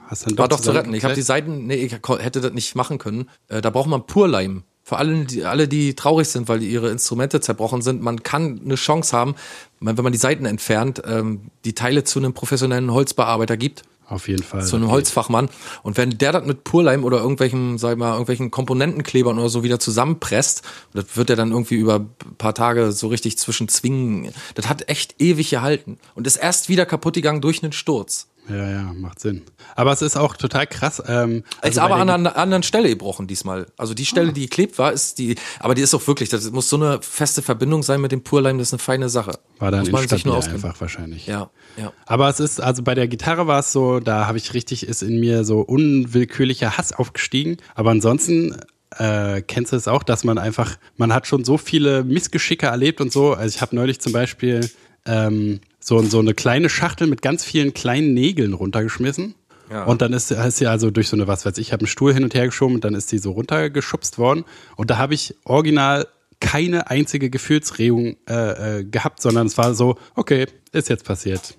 Hast 0.08 0.26
dann 0.26 0.38
War 0.38 0.48
doch 0.48 0.60
zu 0.62 0.72
retten. 0.72 0.94
Ich 0.94 1.04
habe 1.04 1.14
die? 1.16 1.22
Seiten, 1.22 1.68
nee, 1.68 1.76
ich 1.76 1.92
hätte 1.92 2.40
das 2.42 2.54
nicht 2.54 2.76
machen 2.76 2.98
können. 2.98 3.30
Äh, 3.50 3.62
da 3.62 3.70
braucht 3.70 3.90
man 3.90 4.08
Purleim. 4.08 4.64
Für 4.84 4.96
alle 4.96 5.26
die, 5.26 5.44
alle, 5.44 5.68
die 5.68 5.96
traurig 5.96 6.30
sind, 6.30 6.48
weil 6.48 6.64
ihre 6.64 6.90
Instrumente 6.90 7.42
zerbrochen 7.42 7.82
sind, 7.82 8.02
man 8.02 8.24
kann 8.24 8.62
eine 8.64 8.76
Chance 8.76 9.16
haben, 9.16 9.36
wenn 9.82 9.98
man 9.98 10.14
die 10.14 10.18
Seiten 10.18 10.46
entfernt, 10.46 11.02
ähm, 11.06 11.52
die 11.66 11.74
Teile 11.74 12.06
zu 12.06 12.20
einem 12.20 12.34
professionellen 12.34 12.90
Holzbearbeiter 12.94 13.58
gibt, 13.58 13.84
Auf 14.10 14.30
jeden 14.30 14.43
Fall. 14.43 14.66
zu 14.66 14.78
einem 14.78 14.89
Holzfachmann. 14.89 15.49
Und 15.84 15.97
wenn 15.97 16.18
der 16.18 16.32
das 16.32 16.45
mit 16.45 16.64
Purleim 16.64 17.03
oder 17.03 17.18
irgendwelchen, 17.18 17.78
sag 17.78 17.91
ich 17.91 17.97
mal, 17.97 18.12
irgendwelchen 18.12 18.51
Komponentenklebern 18.51 19.38
oder 19.38 19.49
so 19.49 19.64
wieder 19.64 19.80
zusammenpresst, 19.80 20.62
das 20.93 21.05
wird 21.16 21.30
er 21.30 21.36
dann 21.36 21.51
irgendwie 21.51 21.76
über 21.76 21.95
ein 21.99 22.36
paar 22.38 22.53
Tage 22.53 22.93
so 22.93 23.08
richtig 23.08 23.38
zwischen 23.38 23.68
zwingen. 23.68 24.34
Das 24.55 24.70
hat 24.70 24.89
echt 24.89 25.16
ewig 25.20 25.49
gehalten 25.49 25.97
und 26.16 26.26
ist 26.26 26.38
erst 26.38 26.70
wieder 26.70 26.86
kaputt 26.86 27.16
gegangen 27.16 27.41
durch 27.41 27.62
einen 27.64 27.74
Sturz. 27.74 28.28
Ja, 28.50 28.70
ja, 28.70 28.93
macht 28.93 29.20
Sinn. 29.20 29.41
Aber 29.76 29.91
es 29.91 30.02
ist 30.02 30.16
auch 30.16 30.36
total 30.36 30.68
krass. 30.68 31.02
Ähm, 31.08 31.43
ist 31.62 31.64
also 31.64 31.82
aber 31.82 31.95
bei 31.95 32.02
an 32.02 32.10
einer 32.10 32.38
anderen 32.38 32.64
Stelle 32.64 32.89
gebrochen 32.89 33.28
diesmal. 33.28 33.68
Also 33.78 33.93
die 33.93 34.06
Stelle, 34.06 34.32
die 34.32 34.41
geklebt 34.41 34.78
war, 34.78 34.93
ist 34.93 35.18
die, 35.20 35.36
aber 35.60 35.76
die 35.76 35.82
ist 35.82 35.93
auch 35.93 36.06
wirklich, 36.08 36.30
das 36.30 36.50
muss 36.52 36.70
so 36.70 36.78
eine 36.78 37.00
feste 37.02 37.41
Verbindung 37.41 37.84
sein 37.84 38.00
mit 38.00 38.12
dem 38.12 38.24
Purleim, 38.24 38.58
das 38.58 38.70
ist 38.70 38.74
eine 38.74 38.80
feine 38.80 39.10
Sache. 39.10 39.39
War 39.60 39.72
dann 39.72 39.82
muss 39.82 39.91
man 39.91 40.08
sich 40.08 40.26
nur 40.26 40.38
auskennen. 40.38 40.64
einfach 40.64 40.80
wahrscheinlich. 40.80 41.28
Ja, 41.28 41.50
ja. 41.78 41.91
Aber 42.06 42.30
es 42.30 42.39
ist, 42.39 42.62
also 42.62 42.84
bei 42.84 42.95
der 42.95 43.08
Gitarre 43.08 43.48
war 43.48 43.60
es 43.60 43.72
so, 43.72 44.00
da 44.00 44.28
habe 44.28 44.38
ich 44.38 44.54
richtig, 44.54 44.88
ist 44.88 45.04
in 45.04 45.20
mir 45.20 45.43
so 45.43 45.60
unwillkürlicher 45.60 46.78
Hass 46.78 46.93
aufgestiegen. 46.93 47.58
Aber 47.76 47.91
ansonsten 47.91 48.56
äh, 48.98 49.41
kennst 49.41 49.74
du 49.74 49.76
es 49.76 49.88
auch, 49.88 50.04
dass 50.04 50.24
man 50.24 50.38
einfach, 50.38 50.78
man 50.95 51.14
hat 51.14 51.28
schon 51.28 51.43
so 51.43 51.58
viele 51.58 52.04
Missgeschicke 52.04 52.68
erlebt 52.68 53.02
und 53.02 53.12
so. 53.12 53.34
Also 53.34 53.56
ich 53.56 53.62
habe 53.62 53.76
neulich 53.76 54.00
zum 54.00 54.14
Beispiel 54.14 54.70
ähm, 55.06 55.60
so, 55.88 56.02
so 56.02 56.20
eine 56.20 56.34
kleine 56.34 56.68
Schachtel 56.70 57.08
mit 57.08 57.22
ganz 57.22 57.46
vielen 57.46 57.74
kleinen 57.74 58.14
Nägeln 58.14 58.54
runtergeschmissen. 58.54 59.36
Ja. 59.72 59.86
Und 59.86 60.02
dann 60.02 60.12
ist, 60.12 60.32
ist 60.32 60.58
sie 60.58 60.68
also 60.68 60.92
durch 60.92 61.08
so 61.08 61.16
eine, 61.16 61.28
was 61.28 61.46
weiß 61.46 61.58
ich, 61.60 61.72
habe 61.72 61.82
einen 61.82 61.88
Stuhl 61.88 62.14
hin 62.14 62.26
und 62.26 62.34
her 62.34 62.46
geschoben 62.46 62.76
und 62.76 62.84
dann 62.84 62.94
ist 62.94 63.08
sie 63.08 63.20
so 63.20 63.32
runtergeschubst 63.32 64.18
worden. 64.18 64.44
Und 64.76 64.90
da 64.90 64.98
habe 64.98 65.14
ich 65.14 65.36
original 65.46 66.06
keine 66.42 66.90
einzige 66.90 67.30
Gefühlsregung 67.30 68.18
äh, 68.30 68.80
äh, 68.80 68.84
gehabt, 68.84 69.22
sondern 69.22 69.48
es 69.48 69.58
war 69.58 69.74
so, 69.74 69.98
okay, 70.16 70.48
ist 70.74 70.90
jetzt 70.90 71.06
passiert. 71.06 71.56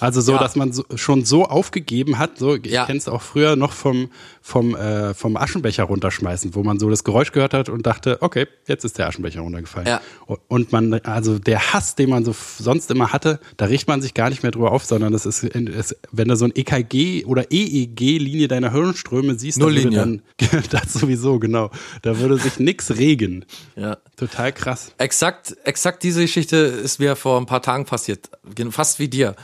Also 0.00 0.20
so, 0.20 0.32
Ja. 0.32 0.38
dass 0.38 0.56
man 0.56 0.72
so, 0.72 0.84
schon 0.94 1.24
so 1.24 1.44
aufgegeben 1.46 2.18
hat, 2.18 2.38
so 2.38 2.54
ich 2.56 2.66
Ja. 2.66 2.86
kenne 2.86 2.98
es 2.98 3.08
auch 3.08 3.22
früher 3.22 3.56
noch 3.56 3.72
vom 3.72 4.10
vom 4.40 4.74
äh, 4.74 5.12
vom 5.14 5.36
Aschenbecher 5.36 5.84
runterschmeißen, 5.84 6.54
wo 6.54 6.62
man 6.62 6.78
so 6.78 6.88
das 6.88 7.04
Geräusch 7.04 7.32
gehört 7.32 7.52
hat 7.52 7.68
und 7.68 7.86
dachte, 7.86 8.18
okay, 8.22 8.46
jetzt 8.66 8.84
ist 8.84 8.96
der 8.98 9.08
Aschenbecher 9.08 9.40
runtergefallen. 9.40 9.86
Ja. 9.88 10.00
Und- 10.48 10.72
man 10.72 10.94
also 10.94 11.38
der 11.38 11.72
Hass, 11.72 11.94
den 11.96 12.10
man 12.10 12.24
so 12.24 12.34
sonst 12.58 12.90
immer 12.90 13.12
hatte, 13.12 13.40
da 13.56 13.66
riecht 13.66 13.88
man 13.88 14.00
sich 14.02 14.14
gar 14.14 14.28
nicht 14.30 14.42
mehr 14.42 14.52
drüber 14.52 14.72
auf, 14.72 14.84
sondern 14.84 15.12
das 15.12 15.24
ist, 15.26 15.44
ist 15.44 15.96
wenn 16.12 16.28
du 16.28 16.36
so 16.36 16.44
ein 16.46 16.52
EKG 16.54 17.24
oder 17.24 17.50
EEG-Linie 17.50 18.48
deiner 18.48 18.72
Hirnströme 18.72 19.38
siehst, 19.38 19.58
dann 19.60 19.68
würde 19.68 19.82
Nulllinie. 19.90 20.22
dann 20.40 20.62
das 20.70 20.92
sowieso 20.92 21.38
genau, 21.38 21.70
da 22.02 22.18
würde 22.18 22.36
sich 22.38 22.58
nix 22.58 22.90
regen. 22.96 23.44
ja. 23.76 23.96
Total 24.16 24.52
krass. 24.52 24.90
Exakt, 24.98 25.56
exakt 25.62 26.02
diese 26.02 26.22
Geschichte 26.22 26.56
ist 26.56 26.98
mir 26.98 27.14
vor 27.14 27.38
ein 27.38 27.46
paar 27.46 27.62
Tagen 27.62 27.84
passiert. 27.84 28.28
Fast 28.70 28.98
wie 28.98 29.06
dir. 29.06 29.36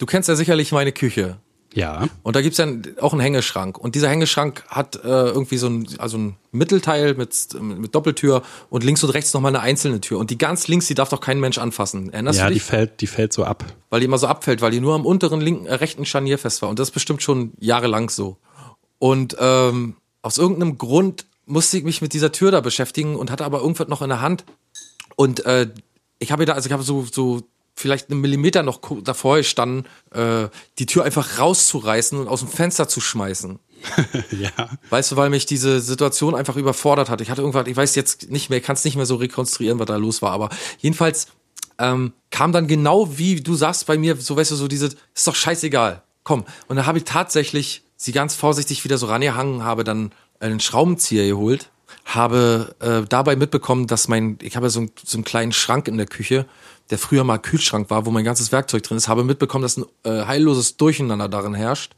Du 0.00 0.06
kennst 0.06 0.28
ja 0.30 0.34
sicherlich 0.34 0.72
meine 0.72 0.92
Küche. 0.92 1.36
Ja. 1.74 2.08
Und 2.24 2.34
da 2.34 2.40
gibt's 2.42 2.56
dann 2.56 2.82
auch 3.00 3.12
einen 3.12 3.20
Hängeschrank. 3.20 3.78
Und 3.78 3.94
dieser 3.94 4.08
Hängeschrank 4.08 4.64
hat 4.66 4.96
äh, 4.96 5.08
irgendwie 5.08 5.56
so 5.58 5.68
ein, 5.68 5.86
also 5.98 6.18
ein 6.18 6.36
Mittelteil 6.50 7.14
mit, 7.14 7.32
mit 7.60 7.94
Doppeltür 7.94 8.42
und 8.70 8.82
links 8.82 9.04
und 9.04 9.10
rechts 9.10 9.32
nochmal 9.34 9.50
eine 9.54 9.60
einzelne 9.60 10.00
Tür. 10.00 10.18
Und 10.18 10.30
die 10.30 10.38
ganz 10.38 10.66
links, 10.68 10.86
die 10.88 10.94
darf 10.94 11.10
doch 11.10 11.20
kein 11.20 11.38
Mensch 11.38 11.58
anfassen. 11.58 12.12
Erinnerst 12.12 12.38
Ja, 12.40 12.46
du 12.46 12.54
die 12.54 12.58
dich? 12.58 12.64
fällt, 12.64 13.00
die 13.02 13.06
fällt 13.06 13.32
so 13.32 13.44
ab. 13.44 13.64
weil 13.90 14.00
die 14.00 14.06
immer 14.06 14.18
so 14.18 14.26
abfällt, 14.26 14.62
weil 14.62 14.72
die 14.72 14.80
nur 14.80 14.94
am 14.96 15.06
unteren 15.06 15.40
linken, 15.40 15.66
äh, 15.66 15.74
rechten 15.74 16.04
Scharnier 16.06 16.38
fest 16.38 16.60
war. 16.62 16.70
Und 16.70 16.78
das 16.78 16.88
ist 16.88 16.94
bestimmt 16.94 17.22
schon 17.22 17.52
jahrelang 17.60 18.08
so. 18.10 18.36
Und 18.98 19.36
ähm, 19.38 19.96
aus 20.22 20.38
irgendeinem 20.38 20.76
Grund 20.76 21.26
musste 21.46 21.78
ich 21.78 21.84
mich 21.84 22.02
mit 22.02 22.14
dieser 22.14 22.32
Tür 22.32 22.50
da 22.50 22.60
beschäftigen 22.60 23.14
und 23.16 23.30
hatte 23.30 23.44
aber 23.44 23.60
irgendwas 23.60 23.86
noch 23.86 24.02
in 24.02 24.08
der 24.08 24.20
Hand. 24.22 24.44
Und 25.14 25.44
äh, 25.46 25.68
ich 26.18 26.32
habe 26.32 26.46
da, 26.46 26.54
also 26.54 26.66
ich 26.66 26.72
habe 26.72 26.82
so, 26.82 27.04
so 27.10 27.42
vielleicht 27.80 28.10
einen 28.10 28.20
Millimeter 28.20 28.62
noch 28.62 28.80
davor 29.02 29.36
gestanden, 29.38 29.86
äh, 30.12 30.48
die 30.78 30.86
Tür 30.86 31.04
einfach 31.04 31.38
rauszureißen 31.38 32.18
und 32.18 32.28
aus 32.28 32.40
dem 32.40 32.48
Fenster 32.48 32.86
zu 32.88 33.00
schmeißen. 33.00 33.58
ja. 34.32 34.50
Weißt 34.90 35.10
du, 35.12 35.16
weil 35.16 35.30
mich 35.30 35.46
diese 35.46 35.80
Situation 35.80 36.34
einfach 36.34 36.56
überfordert 36.56 37.08
hat. 37.08 37.20
Ich 37.22 37.30
hatte 37.30 37.40
irgendwann, 37.40 37.66
ich 37.66 37.76
weiß 37.76 37.94
jetzt 37.94 38.30
nicht 38.30 38.50
mehr, 38.50 38.60
kann 38.60 38.74
es 38.76 38.84
nicht 38.84 38.96
mehr 38.96 39.06
so 39.06 39.16
rekonstruieren, 39.16 39.78
was 39.78 39.86
da 39.86 39.96
los 39.96 40.20
war, 40.22 40.32
aber 40.32 40.50
jedenfalls 40.78 41.28
ähm, 41.78 42.12
kam 42.30 42.52
dann 42.52 42.66
genau 42.66 43.16
wie 43.16 43.40
du 43.40 43.54
sagst 43.54 43.86
bei 43.86 43.96
mir, 43.96 44.16
so 44.16 44.36
weißt 44.36 44.50
du, 44.50 44.56
so 44.56 44.68
diese, 44.68 44.88
ist 45.14 45.26
doch 45.26 45.34
scheißegal, 45.34 46.02
komm. 46.24 46.44
Und 46.68 46.76
dann 46.76 46.84
habe 46.86 46.98
ich 46.98 47.04
tatsächlich 47.04 47.82
sie 47.96 48.12
ganz 48.12 48.34
vorsichtig 48.34 48.84
wieder 48.84 48.98
so 48.98 49.06
rangehangen, 49.06 49.64
habe 49.64 49.82
dann 49.82 50.12
einen 50.40 50.60
Schraubenzieher 50.60 51.26
geholt, 51.26 51.70
habe 52.04 52.74
äh, 52.80 53.02
dabei 53.08 53.34
mitbekommen, 53.36 53.86
dass 53.86 54.08
mein, 54.08 54.38
ich 54.42 54.56
habe 54.56 54.68
so, 54.68 54.80
einen- 54.80 54.92
so 55.02 55.16
einen 55.16 55.24
kleinen 55.24 55.52
Schrank 55.52 55.88
in 55.88 55.96
der 55.96 56.06
Küche, 56.06 56.46
der 56.90 56.98
früher 56.98 57.24
mal 57.24 57.38
Kühlschrank 57.38 57.88
war, 57.90 58.04
wo 58.04 58.10
mein 58.10 58.24
ganzes 58.24 58.52
Werkzeug 58.52 58.82
drin 58.82 58.96
ist, 58.96 59.08
habe 59.08 59.24
mitbekommen, 59.24 59.62
dass 59.62 59.76
ein 59.76 59.86
äh, 60.04 60.26
heilloses 60.26 60.76
Durcheinander 60.76 61.28
darin 61.28 61.54
herrscht. 61.54 61.92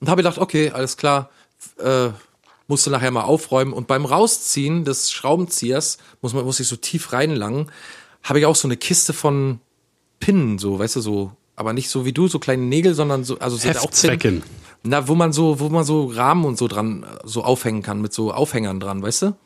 Und 0.00 0.08
habe 0.08 0.22
gedacht, 0.22 0.38
okay, 0.38 0.70
alles 0.70 0.96
klar, 0.96 1.30
äh, 1.78 2.10
musste 2.66 2.90
nachher 2.90 3.10
mal 3.10 3.22
aufräumen. 3.22 3.72
Und 3.72 3.86
beim 3.86 4.04
Rausziehen 4.04 4.84
des 4.84 5.12
Schraubenziehers, 5.12 5.98
muss 6.20 6.34
man, 6.34 6.44
muss 6.44 6.60
ich 6.60 6.68
so 6.68 6.76
tief 6.76 7.12
reinlangen, 7.12 7.70
habe 8.22 8.38
ich 8.38 8.46
auch 8.46 8.56
so 8.56 8.68
eine 8.68 8.76
Kiste 8.76 9.12
von 9.12 9.60
Pinnen, 10.20 10.58
so, 10.58 10.78
weißt 10.78 10.96
du, 10.96 11.00
so, 11.00 11.32
aber 11.56 11.72
nicht 11.72 11.88
so 11.88 12.04
wie 12.04 12.12
du, 12.12 12.28
so 12.28 12.38
kleine 12.38 12.62
Nägel, 12.62 12.94
sondern 12.94 13.24
so, 13.24 13.38
also 13.38 13.56
sind 13.56 13.78
auch. 13.78 13.90
Pinnen. 14.18 14.42
Na, 14.82 15.08
wo 15.08 15.14
man 15.14 15.32
so, 15.32 15.60
wo 15.60 15.70
man 15.70 15.84
so 15.84 16.06
Rahmen 16.06 16.44
und 16.44 16.58
so 16.58 16.68
dran, 16.68 17.06
so 17.24 17.42
aufhängen 17.42 17.82
kann, 17.82 18.02
mit 18.02 18.12
so 18.12 18.32
Aufhängern 18.32 18.80
dran, 18.80 19.02
weißt 19.02 19.22
du? 19.22 19.36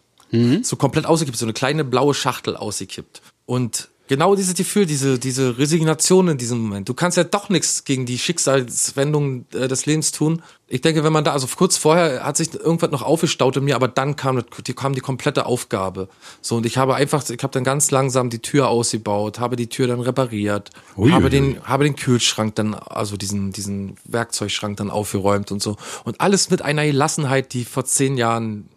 So 0.64 0.76
komplett 0.76 1.06
ausgekippt, 1.06 1.38
so 1.38 1.46
eine 1.46 1.52
kleine 1.52 1.84
blaue 1.84 2.14
Schachtel 2.14 2.56
ausgekippt. 2.56 3.22
Und 3.46 3.88
genau 4.08 4.34
dieses 4.34 4.54
Gefühl, 4.54 4.86
diese, 4.86 5.18
diese 5.18 5.58
Resignation 5.58 6.28
in 6.28 6.38
diesem 6.38 6.58
Moment. 6.58 6.88
Du 6.88 6.94
kannst 6.94 7.16
ja 7.16 7.24
doch 7.24 7.48
nichts 7.48 7.84
gegen 7.84 8.06
die 8.06 8.18
Schicksalswendung 8.18 9.44
äh, 9.52 9.68
des 9.68 9.86
Lebens 9.86 10.10
tun. 10.10 10.42
Ich 10.70 10.82
denke, 10.82 11.02
wenn 11.02 11.12
man 11.12 11.24
da, 11.24 11.32
also 11.32 11.46
kurz 11.46 11.78
vorher 11.78 12.24
hat 12.24 12.36
sich 12.36 12.52
irgendwas 12.52 12.90
noch 12.90 13.02
aufgestaut 13.02 13.56
in 13.56 13.64
mir, 13.64 13.74
aber 13.74 13.88
dann 13.88 14.16
kam, 14.16 14.44
die, 14.66 14.74
kam 14.74 14.94
die 14.94 15.00
komplette 15.00 15.46
Aufgabe. 15.46 16.08
So, 16.42 16.56
und 16.56 16.66
ich 16.66 16.76
habe 16.76 16.94
einfach, 16.94 17.26
ich 17.30 17.42
habe 17.42 17.52
dann 17.52 17.64
ganz 17.64 17.90
langsam 17.90 18.28
die 18.28 18.40
Tür 18.40 18.68
ausgebaut, 18.68 19.38
habe 19.38 19.56
die 19.56 19.68
Tür 19.68 19.86
dann 19.86 20.00
repariert, 20.00 20.70
Ui, 20.96 21.10
habe 21.10 21.30
den, 21.30 21.62
habe 21.64 21.84
den 21.84 21.96
Kühlschrank 21.96 22.54
dann, 22.56 22.74
also 22.74 23.16
diesen, 23.16 23.52
diesen 23.52 23.96
Werkzeugschrank 24.04 24.76
dann 24.76 24.90
aufgeräumt 24.90 25.52
und 25.52 25.62
so. 25.62 25.76
Und 26.04 26.20
alles 26.20 26.50
mit 26.50 26.60
einer 26.60 26.84
Gelassenheit, 26.84 27.54
die 27.54 27.64
vor 27.64 27.86
zehn 27.86 28.18
Jahren, 28.18 28.68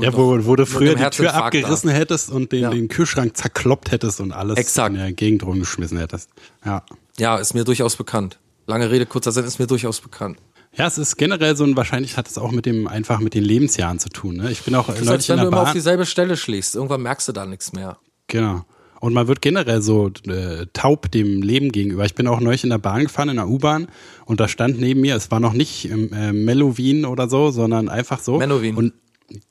Ja, 0.00 0.12
wo, 0.16 0.44
wo 0.44 0.56
du 0.56 0.66
früher 0.66 0.94
die 0.96 1.04
Tür 1.10 1.34
abgerissen 1.34 1.90
hättest 1.90 2.30
und 2.30 2.50
den, 2.52 2.62
Ja. 2.62 2.70
den 2.70 2.88
Kühlschrank 2.88 3.36
zerkloppt 3.36 3.92
hättest 3.92 4.20
und 4.20 4.32
alles 4.32 4.56
Exakt. 4.56 4.94
in 4.94 5.00
der 5.00 5.12
Gegend 5.12 5.44
rumgeschmissen 5.44 5.98
hättest. 5.98 6.30
Ja. 6.64 6.82
Ja, 7.18 7.36
ist 7.36 7.54
mir 7.54 7.64
durchaus 7.64 7.96
bekannt. 7.96 8.38
Lange 8.66 8.90
Rede, 8.90 9.06
kurzer 9.06 9.30
Sinn, 9.32 9.44
ist 9.44 9.58
mir 9.60 9.66
durchaus 9.68 10.00
bekannt. 10.00 10.38
Ja, 10.76 10.86
es 10.86 10.98
ist 10.98 11.16
generell 11.16 11.56
so 11.56 11.64
ein, 11.64 11.76
wahrscheinlich 11.76 12.16
hat 12.16 12.28
es 12.28 12.36
auch 12.36 12.50
mit 12.50 12.66
dem, 12.66 12.86
einfach 12.88 13.20
mit 13.20 13.32
den 13.34 13.44
Lebensjahren 13.44 13.98
zu 13.98 14.08
tun. 14.10 14.36
Ne? 14.36 14.50
Ich 14.50 14.62
bin 14.62 14.74
auch 14.74 14.86
Das 14.88 14.96
ist, 14.96 15.00
als 15.02 15.06
neulich 15.08 15.28
in 15.28 15.32
wenn 15.32 15.36
du 15.38 15.42
der 15.44 15.48
immer 15.48 15.58
auf 15.60 15.64
Bahn. 15.68 15.74
dieselbe 15.74 16.04
Stelle 16.06 16.36
schlägst. 16.36 16.74
Irgendwann 16.74 17.02
merkst 17.02 17.28
du 17.28 17.32
da 17.32 17.46
nichts 17.46 17.72
mehr. 17.72 17.96
Genau. 18.26 18.64
Und 19.00 19.12
man 19.14 19.28
wird 19.28 19.40
generell 19.40 19.80
so 19.82 20.10
äh, 20.26 20.66
taub 20.72 21.10
dem 21.12 21.40
Leben 21.42 21.70
gegenüber. 21.70 22.04
Ich 22.04 22.14
bin 22.14 22.26
auch 22.26 22.40
neulich 22.40 22.64
in 22.64 22.70
der 22.70 22.78
Bahn 22.78 23.04
gefahren, 23.04 23.28
in 23.28 23.36
der 23.36 23.46
U-Bahn, 23.48 23.88
und 24.24 24.40
da 24.40 24.48
stand 24.48 24.80
neben 24.80 25.00
mir, 25.02 25.14
es 25.16 25.30
war 25.30 25.38
noch 25.38 25.52
nicht 25.52 25.88
ähm, 25.90 26.12
äh, 26.12 26.32
Mellowin 26.32 27.04
oder 27.04 27.28
so, 27.28 27.50
sondern 27.50 27.88
einfach 27.88 28.18
so. 28.20 28.38
Menowin. 28.38 28.74
Und, 28.74 28.92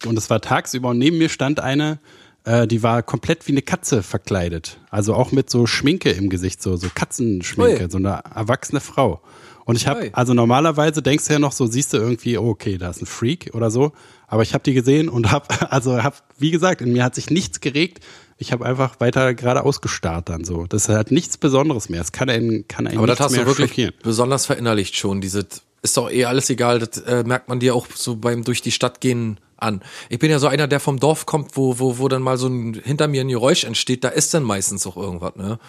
und 0.06 0.18
es 0.18 0.30
war 0.30 0.42
tagsüber 0.42 0.90
und 0.90 0.98
neben 0.98 1.18
mir 1.18 1.30
stand 1.30 1.60
eine, 1.60 2.00
äh, 2.46 2.68
die 2.68 2.84
war 2.84 3.04
komplett 3.04 3.48
wie 3.48 3.52
eine 3.52 3.62
Katze 3.62 4.04
verkleidet. 4.04 4.80
Also 4.90 5.14
auch 5.14 5.32
mit 5.32 5.50
so 5.50 5.66
Schminke 5.66 6.12
im 6.12 6.30
Gesicht, 6.30 6.62
so, 6.62 6.78
so 6.78 6.88
Katzenschminke, 6.94 7.84
Ui. 7.84 7.92
so 7.92 7.98
eine 7.98 8.22
erwachsene 8.34 8.80
Frau. 8.80 9.22
Und 9.66 9.78
ich 9.78 9.88
habe, 9.88 10.12
also 10.14 10.36
normalerweise 10.36 11.02
denkst 11.02 11.26
du 11.26 11.34
ja 11.34 11.40
noch 11.40 11.52
so, 11.52 11.66
siehst 11.66 11.92
du 11.94 11.98
irgendwie, 11.98 12.38
oh, 12.38 12.50
okay, 12.50 12.78
da 12.78 12.92
ist 12.92 13.02
ein 13.02 13.08
Freak 13.08 13.50
oder 13.54 13.72
so. 13.72 13.94
Aber 14.28 14.44
ich 14.44 14.54
habe 14.54 14.64
die 14.64 14.76
gesehen 14.76 15.10
und 15.10 15.32
habe, 15.32 15.48
also 15.72 16.04
habe, 16.04 16.16
wie 16.38 16.52
gesagt, 16.52 16.82
in 16.82 16.94
mir 16.94 17.04
hat 17.04 17.16
sich 17.16 17.30
nichts 17.32 17.60
geregt. 17.62 18.04
Ich 18.38 18.52
habe 18.52 18.66
einfach 18.66 19.00
weiter 19.00 19.34
geradeaus 19.34 19.82
gestarrt 19.82 20.30
dann 20.30 20.44
so. 20.44 20.68
Das 20.68 20.88
halt 20.88 21.10
nichts 21.10 21.38
Besonderes 21.38 21.90
mehr. 21.90 22.02
Es 22.02 22.12
kann 22.12 22.30
einen, 22.30 22.68
kann 22.68 22.86
einen 22.86 22.98
Aber 22.98 23.08
das 23.08 23.20
hast 23.20 23.36
du 23.36 23.46
wirklich 23.46 23.70
schockieren. 23.70 23.94
besonders 24.04 24.46
verinnerlicht 24.46 24.96
schon. 24.96 25.20
Diese, 25.20 25.48
ist 25.82 25.98
doch 25.98 26.12
eh 26.12 26.26
alles 26.26 26.50
egal. 26.50 26.80
Das 26.80 26.98
äh, 27.02 27.24
merkt 27.24 27.50
man 27.50 27.60
dir 27.60 27.74
auch 27.74 27.88
so 27.94 28.18
beim 28.18 28.44
durch 28.44 28.62
die 28.62 28.72
Stadt 28.72 29.02
gehen 29.02 29.40
an. 29.66 29.82
Ich 30.09 30.20
bin 30.20 30.32
ja 30.32 30.39
so 30.39 30.47
einer, 30.47 30.68
der 30.68 30.80
vom 30.80 30.99
Dorf 30.99 31.26
kommt, 31.26 31.57
wo, 31.57 31.80
wo, 31.80 31.97
wo 31.97 32.07
dann 32.07 32.22
mal 32.22 32.38
so 32.38 32.47
ein, 32.47 32.82
hinter 32.84 33.07
mir 33.07 33.22
ein 33.22 33.28
Geräusch 33.28 33.63
entsteht. 33.63 34.03
Da 34.03 34.09
ist 34.09 34.34
dann 34.34 34.43
meistens 34.43 34.88
auch 34.88 34.97
irgendwas, 34.97 35.36
ne? 35.36 35.59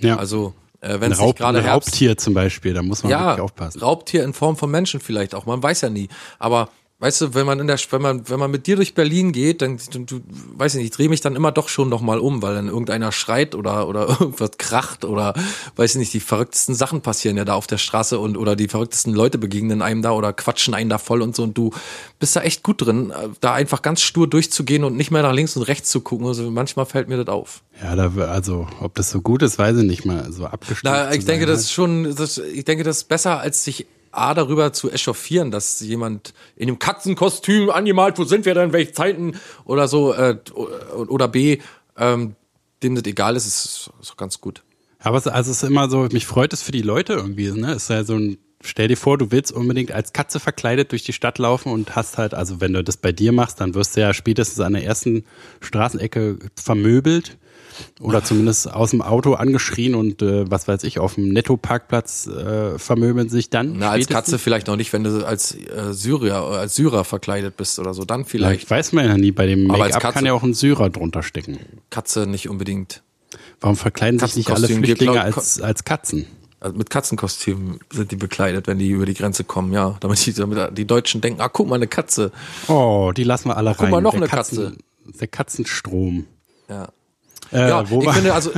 Ja. 0.00 0.16
Also, 0.16 0.54
äh, 0.80 1.00
wenn 1.00 1.12
es 1.12 1.18
gerade 1.18 1.64
Raubtier 1.64 2.16
zum 2.16 2.34
Beispiel, 2.34 2.74
da 2.74 2.82
muss 2.82 3.02
man 3.02 3.10
ja, 3.10 3.26
wirklich 3.26 3.40
aufpassen. 3.40 3.80
Raubtier 3.80 4.24
in 4.24 4.32
Form 4.32 4.56
von 4.56 4.70
Menschen 4.70 5.00
vielleicht 5.00 5.34
auch. 5.34 5.46
Man 5.46 5.62
weiß 5.62 5.80
ja 5.80 5.90
nie. 5.90 6.08
Aber 6.38 6.68
weißt 6.98 7.20
du, 7.20 7.34
wenn 7.34 7.44
man 7.44 7.60
in 7.60 7.66
der, 7.66 7.78
wenn 7.90 8.00
man, 8.00 8.28
wenn 8.28 8.38
man 8.38 8.50
mit 8.50 8.66
dir 8.66 8.76
durch 8.76 8.94
Berlin 8.94 9.32
geht, 9.32 9.60
dann, 9.60 9.78
du, 9.90 9.98
du 9.98 10.20
weiß 10.54 10.74
ich 10.74 10.78
nicht, 10.78 10.90
ich 10.90 10.96
drehe 10.96 11.08
mich 11.10 11.20
dann 11.20 11.36
immer 11.36 11.52
doch 11.52 11.68
schon 11.68 11.90
noch 11.90 12.00
mal 12.00 12.18
um, 12.18 12.40
weil 12.40 12.54
dann 12.54 12.68
irgendeiner 12.68 13.12
schreit 13.12 13.54
oder 13.54 13.86
oder 13.86 14.08
irgendwas 14.20 14.52
kracht 14.58 15.04
oder 15.04 15.34
weiß 15.76 15.92
ich 15.92 15.98
nicht, 15.98 16.14
die 16.14 16.20
verrücktesten 16.20 16.74
Sachen 16.74 17.02
passieren 17.02 17.36
ja 17.36 17.44
da 17.44 17.54
auf 17.54 17.66
der 17.66 17.78
Straße 17.78 18.18
und 18.18 18.38
oder 18.38 18.56
die 18.56 18.68
verrücktesten 18.68 19.12
Leute 19.12 19.36
begegnen 19.36 19.82
einem 19.82 20.00
da 20.00 20.12
oder 20.12 20.32
quatschen 20.32 20.72
einen 20.72 20.88
da 20.88 20.98
voll 20.98 21.20
und 21.20 21.36
so 21.36 21.42
und 21.42 21.58
du 21.58 21.70
bist 22.18 22.34
da 22.34 22.40
echt 22.40 22.62
gut 22.62 22.80
drin, 22.80 23.12
da 23.40 23.52
einfach 23.52 23.82
ganz 23.82 24.00
stur 24.00 24.28
durchzugehen 24.28 24.84
und 24.84 24.96
nicht 24.96 25.10
mehr 25.10 25.22
nach 25.22 25.32
links 25.32 25.56
und 25.56 25.64
rechts 25.64 25.90
zu 25.90 26.00
gucken. 26.00 26.26
Also 26.26 26.50
manchmal 26.50 26.86
fällt 26.86 27.08
mir 27.08 27.22
das 27.22 27.28
auf. 27.28 27.62
Ja, 27.82 27.94
da, 27.94 28.10
also, 28.26 28.66
ob 28.80 28.94
das 28.94 29.10
so 29.10 29.20
gut 29.20 29.42
ist, 29.42 29.58
weiß 29.58 29.76
ich 29.76 29.84
nicht 29.84 30.06
mal. 30.06 30.32
So 30.32 30.46
abgestimmt. 30.46 30.84
Na, 30.84 31.12
ich 31.12 31.26
denke, 31.26 31.44
das 31.44 31.58
halt. 31.58 31.64
ist 31.64 31.72
schon, 31.72 32.16
das, 32.16 32.38
ich 32.38 32.64
denke, 32.64 32.84
das 32.84 32.98
ist 32.98 33.04
besser, 33.08 33.40
als 33.40 33.64
sich 33.64 33.86
A 34.16 34.34
darüber 34.34 34.72
zu 34.72 34.90
echauffieren, 34.90 35.50
dass 35.50 35.80
jemand 35.80 36.34
in 36.56 36.68
einem 36.68 36.78
Katzenkostüm 36.78 37.70
angemalt, 37.70 38.18
wo 38.18 38.24
sind 38.24 38.44
wir 38.44 38.54
denn, 38.54 38.72
welche 38.72 38.92
Zeiten 38.92 39.38
oder 39.64 39.88
so, 39.88 40.12
äh, 40.12 40.38
oder 40.54 41.28
B, 41.28 41.58
ähm, 41.96 42.36
dem 42.82 42.94
das 42.94 43.04
egal 43.04 43.36
ist, 43.36 43.46
ist, 43.46 43.90
ist 44.00 44.16
ganz 44.16 44.40
gut. 44.40 44.62
Aber 44.98 45.18
es, 45.18 45.26
also 45.26 45.50
es 45.50 45.62
ist 45.62 45.68
immer 45.68 45.88
so, 45.88 46.08
mich 46.10 46.26
freut 46.26 46.52
es 46.52 46.62
für 46.62 46.72
die 46.72 46.82
Leute 46.82 47.12
irgendwie, 47.12 47.50
ne? 47.50 47.72
Es 47.72 47.84
ist 47.84 47.90
ja 47.90 48.04
so 48.04 48.14
ein, 48.14 48.38
stell 48.62 48.88
dir 48.88 48.96
vor, 48.96 49.18
du 49.18 49.30
willst 49.30 49.52
unbedingt 49.52 49.92
als 49.92 50.12
Katze 50.12 50.40
verkleidet 50.40 50.92
durch 50.92 51.04
die 51.04 51.12
Stadt 51.12 51.38
laufen 51.38 51.70
und 51.70 51.94
hast 51.94 52.18
halt, 52.18 52.34
also 52.34 52.60
wenn 52.60 52.72
du 52.72 52.82
das 52.82 52.96
bei 52.96 53.12
dir 53.12 53.32
machst, 53.32 53.60
dann 53.60 53.74
wirst 53.74 53.96
du 53.96 54.00
ja 54.00 54.12
spätestens 54.14 54.60
an 54.60 54.72
der 54.72 54.84
ersten 54.84 55.24
Straßenecke 55.60 56.38
vermöbelt 56.56 57.38
oder 58.00 58.22
zumindest 58.24 58.72
aus 58.72 58.90
dem 58.90 59.02
Auto 59.02 59.34
angeschrien 59.34 59.94
und 59.94 60.22
äh, 60.22 60.50
was 60.50 60.68
weiß 60.68 60.84
ich, 60.84 60.98
auf 60.98 61.14
dem 61.14 61.28
Netto-Parkplatz 61.28 62.26
äh, 62.26 62.78
vermöbeln 62.78 63.28
sich 63.28 63.50
dann. 63.50 63.78
Na, 63.78 63.90
als 63.90 64.04
spätestens. 64.04 64.14
Katze 64.14 64.38
vielleicht 64.38 64.66
noch 64.66 64.76
nicht, 64.76 64.92
wenn 64.92 65.04
du 65.04 65.26
als 65.26 65.54
äh, 65.54 65.92
Syrier, 65.92 66.34
äh, 66.34 66.56
als 66.58 66.74
Syrer 66.76 67.04
verkleidet 67.04 67.56
bist 67.56 67.78
oder 67.78 67.94
so, 67.94 68.04
dann 68.04 68.24
vielleicht. 68.24 68.66
Vielleicht 68.66 68.70
weiß 68.70 68.92
man 68.92 69.06
ja 69.06 69.16
nie, 69.16 69.32
bei 69.32 69.46
dem 69.46 69.70
als 69.70 69.78
Make-up 69.78 70.02
Katze- 70.02 70.12
kann 70.14 70.26
ja 70.26 70.32
auch 70.32 70.42
ein 70.42 70.54
Syrer 70.54 70.90
drunter 70.90 71.22
stecken. 71.22 71.58
Katze 71.90 72.26
nicht 72.26 72.48
unbedingt. 72.48 73.02
Warum 73.60 73.76
verkleiden 73.76 74.18
sich 74.20 74.36
nicht 74.36 74.50
alle 74.50 74.68
Flüchtlinge 74.68 75.20
als, 75.20 75.60
als 75.60 75.84
Katzen? 75.84 76.26
Also 76.58 76.76
mit 76.78 76.88
Katzenkostüm 76.88 77.80
sind 77.92 78.10
die 78.10 78.16
bekleidet, 78.16 78.66
wenn 78.66 78.78
die 78.78 78.88
über 78.88 79.04
die 79.04 79.14
Grenze 79.14 79.44
kommen, 79.44 79.72
ja. 79.72 79.96
Damit 80.00 80.24
die, 80.24 80.32
damit 80.32 80.76
die 80.78 80.86
Deutschen 80.86 81.20
denken, 81.20 81.40
ah, 81.40 81.48
guck 81.48 81.68
mal, 81.68 81.74
eine 81.76 81.86
Katze. 81.86 82.32
Oh, 82.68 83.12
die 83.14 83.24
lassen 83.24 83.48
wir 83.48 83.56
alle 83.56 83.78
rein. 83.78 83.90
mal, 83.90 84.00
noch 84.00 84.12
der 84.12 84.22
eine 84.22 84.28
Katzen, 84.28 84.78
Der 85.20 85.28
Katzenstrom. 85.28 86.24
Ja. 86.68 86.88
Äh, 87.52 87.68
ja, 87.68 87.88
wo 87.90 88.02
ich 88.02 88.10
finde, 88.10 88.34
also, 88.34 88.50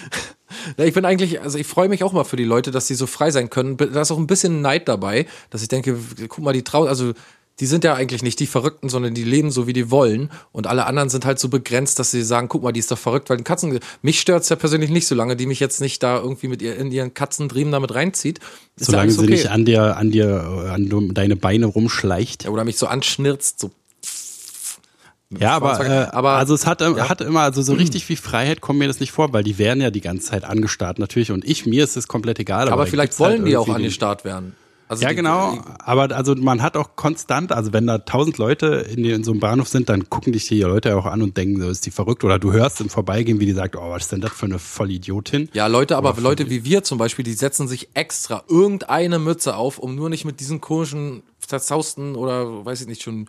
ja, 0.76 0.84
ich 0.84 0.94
bin 0.94 1.04
eigentlich, 1.04 1.40
also 1.40 1.58
ich 1.58 1.66
freue 1.66 1.88
mich 1.88 2.04
auch 2.04 2.12
mal 2.12 2.24
für 2.24 2.36
die 2.36 2.44
Leute, 2.44 2.70
dass 2.70 2.86
sie 2.86 2.94
so 2.94 3.06
frei 3.06 3.30
sein 3.30 3.50
können. 3.50 3.76
Da 3.76 4.00
ist 4.00 4.10
auch 4.10 4.18
ein 4.18 4.26
bisschen 4.26 4.62
Neid 4.62 4.88
dabei, 4.88 5.26
dass 5.50 5.62
ich 5.62 5.68
denke, 5.68 5.98
guck 6.28 6.44
mal, 6.44 6.52
die 6.52 6.62
trauen, 6.62 6.88
also 6.88 7.12
die 7.60 7.66
sind 7.66 7.84
ja 7.84 7.94
eigentlich 7.94 8.22
nicht 8.22 8.40
die 8.40 8.46
Verrückten, 8.46 8.88
sondern 8.88 9.12
die 9.12 9.22
leben 9.22 9.50
so, 9.50 9.66
wie 9.66 9.74
die 9.74 9.90
wollen. 9.90 10.30
Und 10.50 10.66
alle 10.66 10.86
anderen 10.86 11.10
sind 11.10 11.26
halt 11.26 11.38
so 11.38 11.50
begrenzt, 11.50 11.98
dass 11.98 12.10
sie 12.10 12.22
sagen, 12.22 12.48
guck 12.48 12.62
mal, 12.62 12.72
die 12.72 12.80
ist 12.80 12.90
doch 12.90 12.98
verrückt, 12.98 13.28
weil 13.28 13.36
die 13.36 13.44
Katzen, 13.44 13.78
mich 14.00 14.18
stört's 14.18 14.48
ja 14.48 14.56
persönlich 14.56 14.88
nicht, 14.88 15.06
solange 15.06 15.36
die 15.36 15.44
mich 15.44 15.60
jetzt 15.60 15.80
nicht 15.82 16.02
da 16.02 16.18
irgendwie 16.18 16.48
mit 16.48 16.62
ihr 16.62 16.76
in 16.76 16.90
ihren 16.90 17.12
Katzendriemen 17.12 17.70
damit 17.70 17.94
reinzieht. 17.94 18.40
Solange 18.76 19.12
sie 19.12 19.26
nicht 19.26 19.50
an 19.50 19.66
dir, 19.66 19.98
an 19.98 20.10
dir, 20.10 20.70
an 20.72 21.12
deine 21.12 21.36
Beine 21.36 21.66
rumschleicht. 21.66 22.44
Ja, 22.44 22.50
oder 22.50 22.64
mich 22.64 22.78
so 22.78 22.86
anschnirzt, 22.86 23.60
so. 23.60 23.70
Ja, 25.38 25.54
aber, 25.56 25.80
äh, 25.86 26.06
aber- 26.10 26.30
also 26.32 26.54
es 26.54 26.66
hat, 26.66 26.80
ja. 26.80 27.08
hat 27.08 27.20
immer, 27.20 27.40
also 27.40 27.62
so 27.62 27.72
richtig 27.74 28.08
wie 28.08 28.16
Freiheit 28.16 28.60
kommt 28.60 28.78
mir 28.80 28.88
das 28.88 28.98
nicht 29.00 29.12
vor, 29.12 29.32
weil 29.32 29.44
die 29.44 29.58
werden 29.58 29.80
ja 29.80 29.90
die 29.90 30.00
ganze 30.00 30.26
Zeit 30.30 30.44
angestarrt 30.44 30.98
natürlich 30.98 31.30
und 31.30 31.44
ich, 31.44 31.66
mir 31.66 31.84
ist 31.84 31.96
es 31.96 32.08
komplett 32.08 32.38
egal. 32.40 32.68
Aber 32.68 32.84
da 32.84 32.90
vielleicht 32.90 33.12
halt 33.12 33.20
wollen 33.20 33.44
die 33.44 33.56
auch 33.56 33.62
irgendwie 33.66 33.76
an 33.76 33.82
den 33.82 33.90
Start 33.92 34.24
werden. 34.24 34.56
Also 34.88 35.04
ja, 35.04 35.10
die- 35.10 35.14
genau. 35.14 35.52
die- 35.52 35.60
Aber 35.78 36.10
also 36.16 36.34
man 36.34 36.62
hat 36.62 36.76
auch 36.76 36.96
konstant, 36.96 37.52
also 37.52 37.72
wenn 37.72 37.86
da 37.86 37.98
tausend 37.98 38.38
Leute 38.38 38.84
in, 38.92 39.04
in 39.04 39.22
so 39.22 39.30
einem 39.30 39.38
Bahnhof 39.38 39.68
sind, 39.68 39.88
dann 39.88 40.10
gucken 40.10 40.32
dich 40.32 40.48
die 40.48 40.60
Leute 40.62 40.96
auch 40.96 41.06
an 41.06 41.22
und 41.22 41.36
denken, 41.36 41.62
so 41.62 41.68
ist 41.70 41.86
die 41.86 41.92
verrückt. 41.92 42.24
Oder 42.24 42.40
du 42.40 42.50
hörst 42.52 42.80
im 42.80 42.88
Vorbeigehen, 42.90 43.38
wie 43.38 43.46
die 43.46 43.52
sagt, 43.52 43.76
oh, 43.76 43.88
was 43.88 44.02
ist 44.02 44.12
denn 44.12 44.20
das 44.20 44.32
für 44.32 44.46
eine 44.46 44.58
Vollidiotin? 44.58 45.48
Ja, 45.52 45.68
Leute, 45.68 45.96
aber 45.96 46.16
Leute 46.20 46.50
wie 46.50 46.64
wir 46.64 46.82
zum 46.82 46.98
Beispiel, 46.98 47.24
die 47.24 47.34
setzen 47.34 47.68
sich 47.68 47.90
extra 47.94 48.42
irgendeine 48.48 49.20
Mütze 49.20 49.54
auf, 49.54 49.78
um 49.78 49.94
nur 49.94 50.10
nicht 50.10 50.24
mit 50.24 50.40
diesen 50.40 50.60
komischen, 50.60 51.22
zerzausten 51.38 52.16
oder 52.16 52.64
weiß 52.64 52.80
ich 52.80 52.88
nicht, 52.88 53.02
schon 53.02 53.28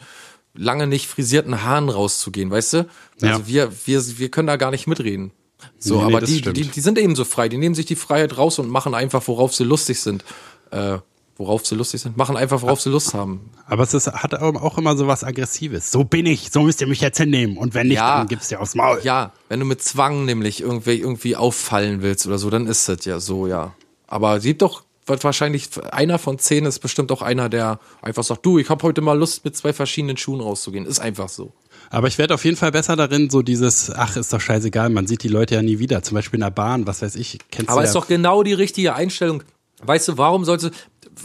lange 0.54 0.88
nicht 0.88 1.08
frisierten 1.08 1.64
Haaren 1.64 1.90
rauszugehen, 1.90 2.52
weißt 2.52 2.74
du? 2.74 2.78
Also 3.22 3.42
Ja. 3.42 3.48
wir, 3.48 3.72
wir, 3.86 4.18
wir 4.20 4.30
können 4.30 4.48
da 4.48 4.56
gar 4.58 4.72
nicht 4.72 4.88
mitreden. 4.88 5.32
So, 5.78 5.96
Nee, 5.96 6.00
nee, 6.02 6.06
aber 6.08 6.22
das 6.22 6.30
die, 6.30 6.42
die, 6.42 6.64
die 6.68 6.82
sind 6.82 6.98
eben 6.98 7.16
so 7.16 7.24
frei, 7.24 7.48
die 7.50 7.58
nehmen 7.58 7.76
sich 7.76 7.86
die 7.86 7.96
Freiheit 7.96 8.38
raus 8.38 8.58
und 8.60 8.70
machen 8.70 8.94
einfach, 8.96 9.28
worauf 9.28 9.54
sie 9.54 9.64
lustig 9.64 10.00
sind. 10.00 10.24
Äh, 10.72 10.98
worauf 11.38 11.66
sie 11.66 11.74
lustig 11.76 12.02
sind, 12.02 12.18
machen 12.18 12.38
einfach, 12.38 12.62
worauf 12.62 12.82
sie 12.82 12.90
Lust 12.92 13.16
haben. 13.16 13.50
Aber 13.66 13.82
es 13.82 13.96
ist, 13.96 14.06
hat 14.12 14.36
auch 14.36 14.78
immer 14.78 14.96
so 14.96 15.08
was 15.08 15.24
Aggressives. 15.24 15.90
So 15.90 16.04
bin 16.04 16.28
ich, 16.28 16.52
so 16.52 16.62
müsst 16.62 16.82
ihr 16.82 16.88
mich 16.88 17.02
jetzt 17.02 17.18
hinnehmen. 17.18 17.58
Und 17.58 17.74
wenn 17.74 17.88
nicht, 17.88 17.96
Ja. 17.98 18.20
dann 18.20 18.28
gibt's 18.28 18.50
dir 18.50 18.62
aufs 18.62 18.76
Maul. 18.76 19.00
Ja, 19.04 19.32
wenn 19.50 19.60
du 19.60 19.66
mit 19.66 19.82
Zwang 19.82 20.26
nämlich 20.26 20.62
irgendwie, 20.62 21.00
irgendwie 21.00 21.36
auffallen 21.36 22.04
willst 22.04 22.28
oder 22.28 22.38
so, 22.38 22.52
dann 22.52 22.68
ist 22.68 22.88
das 22.90 23.06
ja 23.06 23.20
so, 23.20 23.48
ja. 23.48 23.74
Aber 24.08 24.38
es 24.38 24.44
gibt 24.44 24.62
doch 24.62 24.84
wird 25.06 25.24
wahrscheinlich 25.24 25.70
einer 25.92 26.20
von 26.20 26.38
zehn 26.38 26.66
ist 26.66 26.80
bestimmt 26.80 27.12
auch 27.12 27.22
einer, 27.22 27.50
der 27.50 27.80
einfach 28.02 28.24
sagt, 28.24 28.46
du, 28.46 28.60
ich 28.60 28.70
habe 28.70 28.84
heute 28.84 29.02
mal 29.02 29.18
Lust, 29.18 29.44
mit 29.44 29.56
zwei 29.56 29.74
verschiedenen 29.74 30.18
Schuhen 30.18 30.42
rauszugehen. 30.42 30.86
Ist 30.86 31.00
einfach 31.00 31.30
so. 31.30 31.54
Aber 31.90 32.08
ich 32.08 32.18
werde 32.18 32.34
auf 32.34 32.46
jeden 32.46 32.58
Fall 32.58 32.72
besser 32.72 32.96
darin, 32.96 33.30
so 33.30 33.42
dieses, 33.42 33.92
ach, 33.92 34.16
ist 34.16 34.32
doch 34.32 34.40
scheißegal, 34.40 34.90
man 34.90 35.08
sieht 35.08 35.24
die 35.24 35.28
Leute 35.28 35.56
ja 35.56 35.62
nie 35.62 35.80
wieder. 35.80 36.04
Zum 36.04 36.16
Beispiel 36.16 36.38
in 36.38 36.44
der 36.44 36.52
Bahn, 36.52 36.88
was 36.88 37.02
weiß 37.02 37.16
ich, 37.16 37.40
kennst 37.50 37.70
Aber 37.70 37.82
du 37.82 37.88
ist 37.88 37.94
ja. 37.94 38.00
doch 38.00 38.08
genau 38.08 38.44
die 38.44 38.54
richtige 38.54 38.96
Einstellung. 38.96 39.44
Weißt 39.84 40.08
du, 40.08 40.18
warum 40.18 40.46
solltest, 40.46 40.74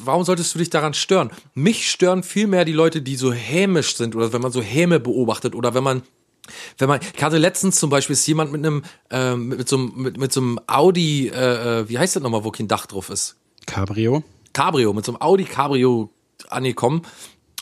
warum 0.05 0.25
solltest 0.25 0.55
du 0.55 0.59
dich 0.59 0.71
daran 0.71 0.95
stören? 0.95 1.31
Mich 1.55 1.91
stören 1.91 2.23
viel 2.23 2.47
mehr 2.47 2.65
die 2.65 2.73
Leute, 2.73 3.03
die 3.03 3.17
so 3.17 3.33
hämisch 3.33 3.97
sind 3.97 4.17
oder 4.17 4.33
wenn 4.33 4.41
man 4.41 4.53
so 4.53 4.63
Häme 4.63 4.99
beobachtet 4.99 5.55
oder 5.55 5.75
wenn 5.75 5.85
man 5.85 6.03
wenn 6.79 6.89
man, 6.89 7.01
ich 7.17 7.23
hatte 7.25 7.39
letztens 7.39 7.81
zum 7.81 7.91
Beispiel 7.91 8.15
ist 8.15 8.25
jemand 8.27 8.53
mit 8.53 8.65
einem, 8.65 8.85
ähm, 9.11 9.49
mit, 9.49 9.69
so 9.69 9.79
einem, 9.79 9.93
mit, 9.97 10.17
mit 10.17 10.33
so 10.33 10.41
einem 10.41 10.61
Audi, 10.69 11.27
äh, 11.27 11.81
äh, 11.81 11.89
wie 11.89 11.99
heißt 11.99 12.15
das 12.15 12.23
nochmal, 12.23 12.45
wo 12.45 12.53
kein 12.53 12.69
Dach 12.69 12.87
drauf 12.87 13.11
ist? 13.11 13.35
Cabrio. 13.77 14.23
Cabrio, 14.55 14.95
mit 14.95 15.05
so 15.05 15.13
einem 15.13 15.21
Audi 15.21 15.45
Cabrio 15.45 16.11
angekommen. 16.49 17.03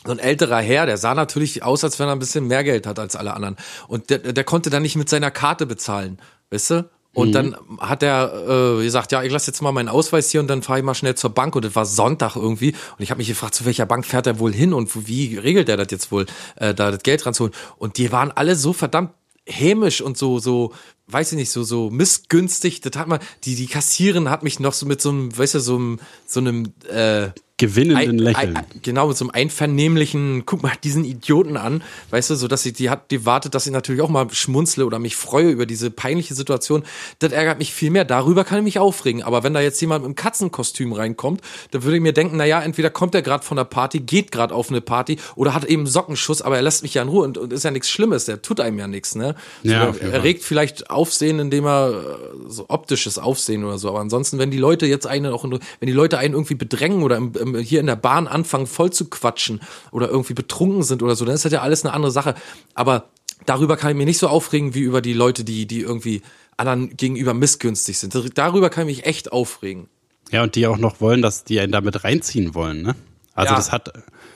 So 0.05 0.13
ein 0.13 0.19
älterer 0.19 0.61
Herr, 0.61 0.85
der 0.85 0.95
sah 0.97 1.13
natürlich 1.13 1.61
aus, 1.61 1.83
als 1.83 1.99
wenn 1.99 2.07
er 2.07 2.13
ein 2.13 2.19
bisschen 2.19 2.47
mehr 2.47 2.63
Geld 2.63 2.87
hat 2.87 2.99
als 2.99 3.17
alle 3.17 3.33
anderen. 3.33 3.57
Und 3.89 4.09
der, 4.09 4.19
der 4.19 4.43
konnte 4.45 4.69
dann 4.69 4.83
nicht 4.83 4.95
mit 4.95 5.09
seiner 5.09 5.29
Karte 5.29 5.65
bezahlen, 5.65 6.19
weißt 6.51 6.69
du? 6.71 6.89
Und 7.13 7.31
dann 7.31 7.55
hat 7.79 8.03
er 8.03 8.77
äh, 8.77 8.83
gesagt, 8.83 9.13
ja, 9.13 9.23
ich 9.23 9.31
lasse 9.31 9.47
jetzt 9.47 9.61
mal 9.61 9.71
meinen 9.71 9.87
Ausweis 9.87 10.29
hier 10.29 10.41
und 10.41 10.47
dann 10.47 10.61
fahre 10.61 10.79
ich 10.79 10.85
mal 10.85 10.95
schnell 10.95 11.15
zur 11.15 11.29
Bank. 11.31 11.55
Und 11.55 11.63
es 11.65 11.75
war 11.75 11.85
Sonntag 11.85 12.35
irgendwie. 12.35 12.71
Und 12.71 12.99
ich 12.99 13.09
habe 13.09 13.19
mich 13.19 13.27
gefragt, 13.27 13.55
zu 13.55 13.65
welcher 13.65 13.85
Bank 13.85 14.05
fährt 14.05 14.27
er 14.27 14.39
wohl 14.39 14.53
hin 14.53 14.73
und 14.73 15.07
wie 15.07 15.37
regelt 15.37 15.69
er 15.69 15.77
das 15.77 15.87
jetzt 15.91 16.11
wohl, 16.11 16.25
äh, 16.57 16.73
da 16.73 16.91
das 16.91 17.03
Geld 17.03 17.25
ranzuholen. 17.25 17.53
Und 17.77 17.97
die 17.97 18.11
waren 18.11 18.31
alle 18.31 18.55
so 18.55 18.73
verdammt 18.73 19.11
hämisch 19.47 20.01
und 20.01 20.17
so, 20.17 20.39
so, 20.39 20.73
weiß 21.07 21.31
ich 21.31 21.37
nicht, 21.37 21.51
so, 21.51 21.63
so 21.63 21.89
missgünstig. 21.89 22.81
Das 22.81 22.97
hat 22.97 23.07
man, 23.07 23.19
die, 23.43 23.55
die 23.55 23.67
Kassierin 23.67 24.29
hat 24.29 24.43
mich 24.43 24.59
noch 24.59 24.73
so 24.73 24.85
mit 24.85 25.01
so 25.01 25.09
einem, 25.09 25.37
weißt 25.37 25.55
du, 25.55 25.59
so 25.59 25.75
einem, 25.75 25.99
so 26.25 26.39
einem, 26.39 26.73
äh, 26.89 27.29
Gewinnenden 27.57 28.09
ein, 28.09 28.17
Lächeln. 28.17 28.57
ein, 28.57 28.65
genau, 28.81 29.07
mit 29.07 29.15
so 29.15 29.23
einem 29.23 29.31
einvernehmlichen, 29.31 30.45
guck 30.45 30.61
mal 30.61 30.73
diesen 30.83 31.05
Idioten 31.05 31.55
an, 31.55 31.83
weißt 32.09 32.31
du, 32.31 32.35
so 32.35 32.49
dass 32.49 32.63
sie, 32.63 32.73
die 32.73 32.89
hat, 32.89 33.11
die 33.11 33.25
wartet, 33.25 33.55
dass 33.55 33.65
ich 33.65 33.71
natürlich 33.71 34.01
auch 34.01 34.09
mal 34.09 34.27
schmunzle 34.31 34.85
oder 34.85 34.99
mich 34.99 35.15
freue 35.15 35.49
über 35.49 35.65
diese 35.65 35.89
peinliche 35.89 36.33
Situation. 36.33 36.83
Das 37.19 37.31
ärgert 37.31 37.59
mich 37.59 37.73
viel 37.73 37.91
mehr. 37.91 38.03
Darüber 38.03 38.43
kann 38.43 38.57
ich 38.57 38.63
mich 38.65 38.79
aufregen. 38.79 39.23
Aber 39.23 39.43
wenn 39.43 39.53
da 39.53 39.61
jetzt 39.61 39.79
jemand 39.79 40.01
mit 40.01 40.07
einem 40.07 40.15
Katzenkostüm 40.15 40.91
reinkommt, 40.91 41.39
dann 41.71 41.83
würde 41.83 41.95
ich 41.95 42.03
mir 42.03 42.11
denken, 42.11 42.35
naja, 42.35 42.61
entweder 42.61 42.89
kommt 42.89 43.15
er 43.15 43.21
gerade 43.21 43.45
von 43.45 43.55
der 43.55 43.63
Party, 43.63 43.99
geht 44.01 44.33
gerade 44.33 44.53
auf 44.53 44.69
eine 44.69 44.81
Party 44.81 45.17
oder 45.35 45.53
hat 45.53 45.63
eben 45.63 45.87
Sockenschuss, 45.87 46.41
aber 46.41 46.57
er 46.57 46.61
lässt 46.61 46.83
mich 46.83 46.95
ja 46.95 47.03
in 47.03 47.07
Ruhe 47.07 47.23
und, 47.23 47.37
und 47.37 47.53
ist 47.53 47.63
ja 47.63 47.71
nichts 47.71 47.89
Schlimmes. 47.89 48.25
Der 48.25 48.41
tut 48.41 48.59
einem 48.59 48.79
ja 48.79 48.87
nichts, 48.87 49.15
ne? 49.15 49.35
So, 49.63 49.71
Ja, 49.71 49.93
Fall. 49.93 50.11
erregt 50.11 50.43
vielleicht 50.43 50.89
Aufsehen, 50.89 51.39
indem 51.39 51.65
er 51.65 51.89
äh, 51.89 52.49
so 52.49 52.65
optisches 52.67 53.17
Aufsehen 53.17 53.63
oder 53.63 53.77
so. 53.77 53.87
Aber 53.87 54.01
ansonsten, 54.01 54.39
wenn 54.39 54.51
die 54.51 54.57
Leute 54.57 54.85
jetzt 54.87 55.07
einen 55.07 55.31
auch, 55.31 55.45
wenn 55.45 55.87
die 55.87 55.93
Leute 55.93 56.17
einen 56.17 56.33
irgendwie 56.33 56.55
bedrängen 56.55 57.01
oder 57.01 57.15
im, 57.15 57.31
im, 57.44 57.44
hier 57.53 57.79
in 57.79 57.85
der 57.85 57.95
Bahn 57.95 58.27
anfangen 58.27 58.65
voll 58.65 58.91
zu 58.91 59.09
quatschen 59.09 59.61
oder 59.91 60.09
irgendwie 60.09 60.33
betrunken 60.33 60.83
sind 60.83 61.03
oder 61.03 61.15
so, 61.15 61.25
dann 61.25 61.35
ist 61.35 61.45
das 61.45 61.51
ja 61.51 61.61
alles 61.61 61.85
eine 61.85 61.93
andere 61.93 62.11
Sache. 62.11 62.35
Aber 62.73 63.09
darüber 63.45 63.77
kann 63.77 63.91
ich 63.91 63.97
mich 63.97 64.05
nicht 64.07 64.17
so 64.17 64.27
aufregen 64.27 64.73
wie 64.73 64.81
über 64.81 65.01
die 65.01 65.13
Leute, 65.13 65.43
die, 65.43 65.65
die 65.65 65.81
irgendwie 65.81 66.21
anderen 66.57 66.95
gegenüber 66.95 67.33
missgünstig 67.33 67.97
sind. 67.97 68.15
Darüber 68.37 68.69
kann 68.69 68.87
ich 68.87 68.97
mich 68.97 69.05
echt 69.05 69.31
aufregen. 69.31 69.87
Ja, 70.31 70.43
und 70.43 70.55
die 70.55 70.65
auch 70.67 70.77
noch 70.77 71.01
wollen, 71.01 71.21
dass 71.21 71.43
die 71.43 71.59
einen 71.59 71.71
damit 71.71 72.03
reinziehen 72.03 72.55
wollen, 72.55 72.81
ne? 72.81 72.95
Also 73.35 73.51
Ja. 73.51 73.57
das 73.57 73.71
hat, 73.71 73.91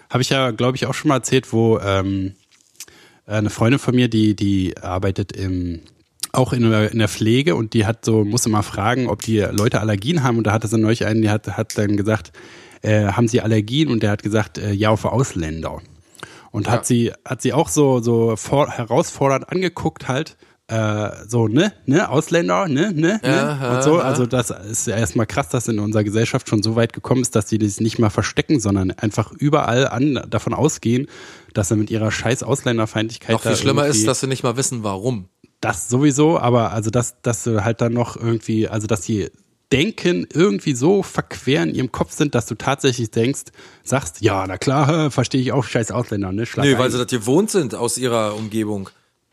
habe 0.09 0.21
ich 0.21 0.29
ja, 0.29 0.51
glaube 0.51 0.75
ich, 0.75 0.85
auch 0.85 0.93
schon 0.93 1.09
mal 1.09 1.15
erzählt, 1.15 1.51
wo 1.53 1.79
ähm, 1.79 2.35
eine 3.25 3.49
Freundin 3.49 3.79
von 3.79 3.95
mir, 3.95 4.09
die, 4.09 4.35
die 4.35 4.77
arbeitet 4.77 5.31
im 5.31 5.81
auch 6.31 6.53
in 6.53 6.69
der, 6.69 6.91
in 6.91 6.99
der 6.99 7.07
Pflege 7.07 7.55
und 7.55 7.73
die 7.73 7.87
hat 7.87 8.05
so, 8.05 8.23
musste 8.23 8.49
mal 8.49 8.61
fragen, 8.61 9.07
ob 9.07 9.21
die 9.23 9.39
Leute 9.39 9.79
Allergien 9.79 10.21
haben 10.23 10.37
und 10.37 10.45
da 10.45 10.51
hatte 10.51 10.67
sie 10.67 10.77
neulich 10.77 11.05
einen, 11.05 11.23
die 11.23 11.29
hat, 11.31 11.47
hat 11.57 11.75
dann 11.75 11.97
gesagt, 11.97 12.31
äh, 12.81 13.07
haben 13.07 13.27
sie 13.27 13.41
Allergien 13.41 13.89
und 13.89 14.01
der 14.03 14.11
hat 14.11 14.23
gesagt, 14.23 14.57
äh, 14.57 14.71
ja, 14.71 14.89
auf 14.89 15.05
Ausländer. 15.05 15.81
Und 16.51 16.65
Ja. 16.67 16.73
hat 16.73 16.85
sie, 16.85 17.11
hat 17.25 17.41
sie 17.41 17.53
auch 17.53 17.69
so, 17.69 17.99
so 18.01 18.35
vor, 18.35 18.69
herausfordernd 18.71 19.49
angeguckt 19.51 20.07
halt, 20.07 20.35
äh, 20.67 21.09
so, 21.27 21.47
ne, 21.47 21.73
ne, 21.87 22.09
Ausländer, 22.09 22.67
ne, 22.67 22.91
ne, 22.93 23.19
Ja, 23.23 23.55
ne, 23.55 23.69
und 23.75 23.83
so. 23.83 23.99
Also 23.99 24.25
das 24.27 24.51
ist 24.51 24.85
ja 24.87 24.95
erstmal 24.97 25.25
krass, 25.25 25.49
dass 25.49 25.67
in 25.67 25.79
unserer 25.79 26.03
Gesellschaft 26.03 26.47
schon 26.47 26.61
so 26.61 26.75
weit 26.75 26.93
gekommen 26.93 27.21
ist, 27.23 27.35
dass 27.35 27.47
die 27.47 27.57
das 27.57 27.79
nicht 27.79 27.97
mal 27.97 28.11
verstecken, 28.11 28.59
sondern 28.59 28.91
einfach 28.91 29.31
überall 29.31 29.87
an, 29.87 30.21
davon 30.29 30.53
ausgehen, 30.53 31.07
dass 31.55 31.69
sie 31.69 31.75
mit 31.75 31.89
ihrer 31.89 32.11
scheiß 32.11 32.43
Ausländerfeindlichkeit 32.43 33.33
Noch 33.33 33.41
viel 33.41 33.55
schlimmer 33.55 33.87
ist, 33.87 34.07
dass 34.07 34.19
sie 34.19 34.27
nicht 34.27 34.43
mal 34.43 34.57
wissen, 34.57 34.83
warum. 34.83 35.29
das 35.59 35.89
sowieso, 35.89 36.39
aber 36.39 36.71
also 36.71 36.89
dass, 36.91 37.19
dass 37.23 37.43
du 37.43 37.63
halt 37.65 37.81
dann 37.81 37.93
noch 37.93 38.15
irgendwie, 38.15 38.67
also 38.67 38.85
dass 38.87 39.01
die 39.01 39.29
Denken 39.71 40.27
irgendwie 40.33 40.73
so 40.73 41.03
verquer 41.03 41.63
in 41.63 41.75
ihrem 41.75 41.91
Kopf 41.91 42.13
sind, 42.13 42.33
dass 42.33 42.47
du 42.47 42.55
tatsächlich 42.55 43.11
denkst, 43.11 43.43
sagst, 43.83 44.21
ja, 44.21 44.45
na 44.47 44.57
klar, 44.57 45.11
verstehe 45.11 45.41
ich 45.41 45.51
auch, 45.51 45.63
scheiß 45.63 45.91
Ausländer, 45.91 46.31
ne? 46.31 46.45
Schlag 46.45 46.65
Nee, 46.65 46.73
ein. 46.73 46.79
weil 46.79 46.91
sie 46.91 46.97
das 46.97 47.07
gewohnt 47.07 47.51
sind 47.51 47.75
aus 47.75 47.97
ihrer 47.97 48.35
Umgebung. 48.35 48.89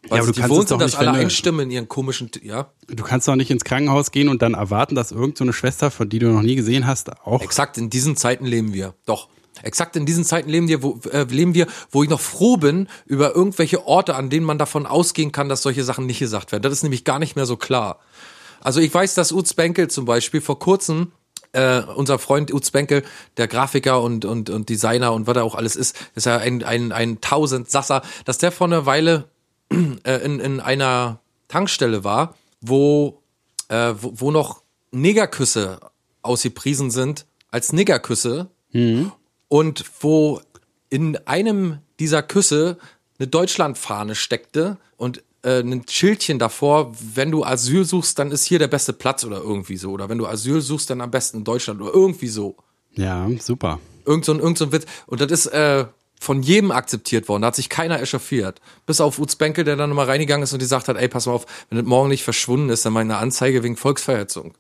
Weil 0.09 0.19
Ja, 0.19 0.23
aber 0.23 0.27
sie 0.27 0.33
du 0.33 0.41
kannst 0.41 0.57
doch 0.57 0.69
sind, 0.69 0.81
dass 0.81 0.93
nicht, 0.93 0.99
alle 0.99 1.19
einstimmen 1.19 1.61
in 1.61 1.71
ihren 1.71 1.89
komischen, 1.89 2.31
ja. 2.43 2.71
du 2.87 3.03
kannst 3.03 3.27
doch 3.29 3.37
nicht 3.37 3.51
ins 3.51 3.65
Krankenhaus 3.65 4.11
gehen 4.11 4.29
und 4.29 4.43
dann 4.43 4.55
erwarten, 4.55 4.95
dass 4.95 5.11
irgend 5.11 5.39
so 5.39 5.45
eine 5.45 5.53
Schwester, 5.53 5.91
von 5.91 6.09
die 6.09 6.19
du 6.19 6.29
noch 6.29 6.43
nie 6.43 6.55
gesehen 6.55 6.87
hast, 6.87 7.11
auch 7.27 7.43
Exakt 7.43 7.79
in 7.79 7.91
diesen 7.91 8.17
Zeiten 8.17 8.45
leben 8.45 8.73
wir. 8.73 8.95
Doch. 9.07 9.29
Exakt 9.63 9.97
in 9.97 10.05
diesen 10.05 10.25
Zeiten 10.25 10.51
leben 10.51 10.69
wir, 10.69 10.83
wo, 10.83 11.01
äh, 11.11 11.25
leben 11.25 11.55
wir, 11.55 11.67
wo 11.91 12.03
ich 12.03 12.11
noch 12.11 12.21
froh 12.21 12.59
bin 12.59 12.89
über 13.07 13.35
irgendwelche 13.35 13.87
Orte, 13.87 14.15
an 14.15 14.29
denen 14.29 14.45
man 14.45 14.59
davon 14.59 14.85
ausgehen 14.87 15.33
kann, 15.33 15.49
dass 15.49 15.63
solche 15.63 15.83
Sachen 15.83 16.07
nicht 16.07 16.19
gesagt 16.19 16.53
werden. 16.53 16.63
Das 16.63 16.73
ist 16.73 16.83
nämlich 16.83 17.05
gar 17.05 17.19
nicht 17.19 17.37
mehr 17.37 17.47
so 17.47 17.57
klar. 17.57 17.99
Also 18.67 18.81
ich 18.81 18.93
weiß, 18.93 19.15
dass 19.15 19.31
Utz 19.31 19.55
Benkel 19.55 19.87
zum 19.87 20.07
Beispiel 20.07 20.41
vor 20.41 20.59
kurzem 20.59 21.13
äh, 21.53 21.83
unser 21.83 22.19
Freund 22.19 22.53
Utz 22.53 22.73
Benkel, 22.73 23.05
der 23.37 23.47
Grafiker 23.47 24.03
und, 24.03 24.25
und, 24.25 24.51
und 24.51 24.69
Designer 24.69 25.13
und 25.13 25.29
was 25.29 25.37
er 25.37 25.45
auch 25.45 25.55
alles 25.55 25.77
ist, 25.77 25.97
ist 26.17 26.27
ja 26.27 26.39
ein, 26.39 26.65
ein, 26.65 26.91
ein 26.91 27.21
Tausendsasser, 27.21 28.03
dass 28.25 28.39
der 28.39 28.51
vor 28.51 28.67
einer 28.67 28.85
Weile 28.85 29.29
äh, 29.71 30.17
in, 30.25 30.41
in 30.41 30.59
einer 30.59 31.21
Tankstelle 31.47 32.03
war, 32.03 32.35
wo, 32.61 33.23
äh, 33.69 33.95
wo, 34.01 34.15
wo 34.17 34.31
noch 34.33 34.63
Negerküsse 34.91 35.79
ausgepriesen 36.23 36.91
sind 36.91 37.25
als 37.53 37.73
Negerküsse 37.73 38.51
und 39.47 39.85
wo 40.01 40.41
in 40.91 41.17
einem 41.19 41.79
dieser 42.01 42.25
Küsse 42.25 42.79
eine 43.21 43.29
Deutschlandfahne 43.29 44.17
steckte 44.17 44.79
und 44.97 45.23
äh, 45.47 45.61
ein 45.61 45.85
Schildchen 45.89 46.39
davor, 46.39 46.93
wenn 47.15 47.31
du 47.31 47.45
Asyl 47.45 47.85
suchst, 47.85 48.19
dann 48.19 48.33
ist 48.33 48.45
hier 48.45 48.59
der 48.59 48.69
beste 48.69 48.93
Platz 48.93 49.25
oder 49.25 49.39
irgendwie 49.39 49.77
so. 49.77 49.93
Oder 49.93 50.09
wenn 50.09 50.19
du 50.19 50.27
Asyl 50.27 50.61
suchst, 50.61 50.91
dann 50.91 51.01
am 51.01 51.11
besten 51.11 51.39
in 51.39 51.45
Deutschland 51.45 51.81
oder 51.81 51.95
irgendwie 51.95 52.29
so. 52.29 52.57
ja, 52.95 53.29
super. 53.41 53.79
Irgend 54.05 54.25
so 54.25 54.33
ein, 54.33 54.41
irgend 54.41 54.59
so 54.59 54.67
ein 54.67 54.73
Witz. 54.73 54.87
Und 55.07 55.21
das 55.21 55.31
ist 55.31 55.47
äh, 55.47 55.87
von 56.21 56.43
jedem 56.43 56.71
akzeptiert 56.71 57.29
worden. 57.29 57.43
Da 57.43 57.49
hat 57.49 57.57
sich 57.57 57.69
keiner 57.69 58.01
echauffiert. 58.01 58.61
Bis 58.87 59.01
auf 59.01 59.19
Utz 59.19 59.37
Benkel, 59.37 59.65
der 59.65 59.77
dann 59.77 59.91
nochmal 59.91 60.07
reingegangen 60.07 60.43
ist 60.43 60.53
und 60.53 60.59
gesagt 60.59 60.89
hat, 60.89 60.97
ey, 60.97 61.09
pass 61.09 61.27
mal 61.27 61.33
auf, 61.33 61.47
wenn 61.71 61.79
das 61.79 61.87
morgen 61.87 62.09
nicht 62.09 62.25
verschwunden 62.25 62.69
ist, 62.69 62.85
dann 62.85 62.93
mach 62.93 63.01
ich 63.01 63.07
eine 63.07 63.19
Anzeige 63.19 63.63
wegen 63.63 63.77
Volksverhetzung. 63.77 64.55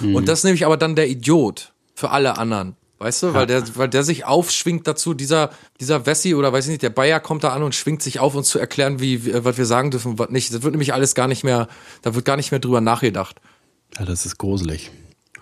Und 0.00 0.28
das 0.28 0.40
ist 0.40 0.44
nämlich 0.44 0.66
aber 0.66 0.76
dann 0.76 0.96
der 0.96 1.08
Idiot 1.08 1.72
für 1.94 2.10
alle 2.10 2.38
anderen. 2.38 2.76
Weißt 3.00 3.22
du, 3.22 3.32
weil 3.34 3.46
der, 3.46 3.62
weil 3.76 3.88
der 3.88 4.02
sich 4.02 4.24
aufschwingt 4.24 4.88
dazu, 4.88 5.14
dieser, 5.14 5.50
dieser 5.78 6.04
Wessi 6.04 6.34
oder 6.34 6.52
weiß 6.52 6.64
ich 6.64 6.70
nicht, 6.70 6.82
der 6.82 6.90
Bayer 6.90 7.20
kommt 7.20 7.44
da 7.44 7.50
an 7.50 7.62
und 7.62 7.76
schwingt 7.76 8.02
sich 8.02 8.18
auf, 8.18 8.34
uns 8.34 8.48
zu 8.48 8.58
erklären, 8.58 8.98
wie, 8.98 9.24
wie 9.24 9.44
was 9.44 9.56
wir 9.56 9.66
sagen 9.66 9.92
dürfen 9.92 10.12
und 10.12 10.18
was 10.18 10.30
nicht. 10.30 10.52
Das 10.52 10.62
wird 10.62 10.72
nämlich 10.72 10.92
alles 10.92 11.14
gar 11.14 11.28
nicht 11.28 11.44
mehr, 11.44 11.68
da 12.02 12.16
wird 12.16 12.24
gar 12.24 12.36
nicht 12.36 12.50
mehr 12.50 12.58
drüber 12.58 12.80
nachgedacht. 12.80 13.40
Ja, 13.96 14.04
das 14.04 14.26
ist 14.26 14.36
gruselig. 14.38 14.90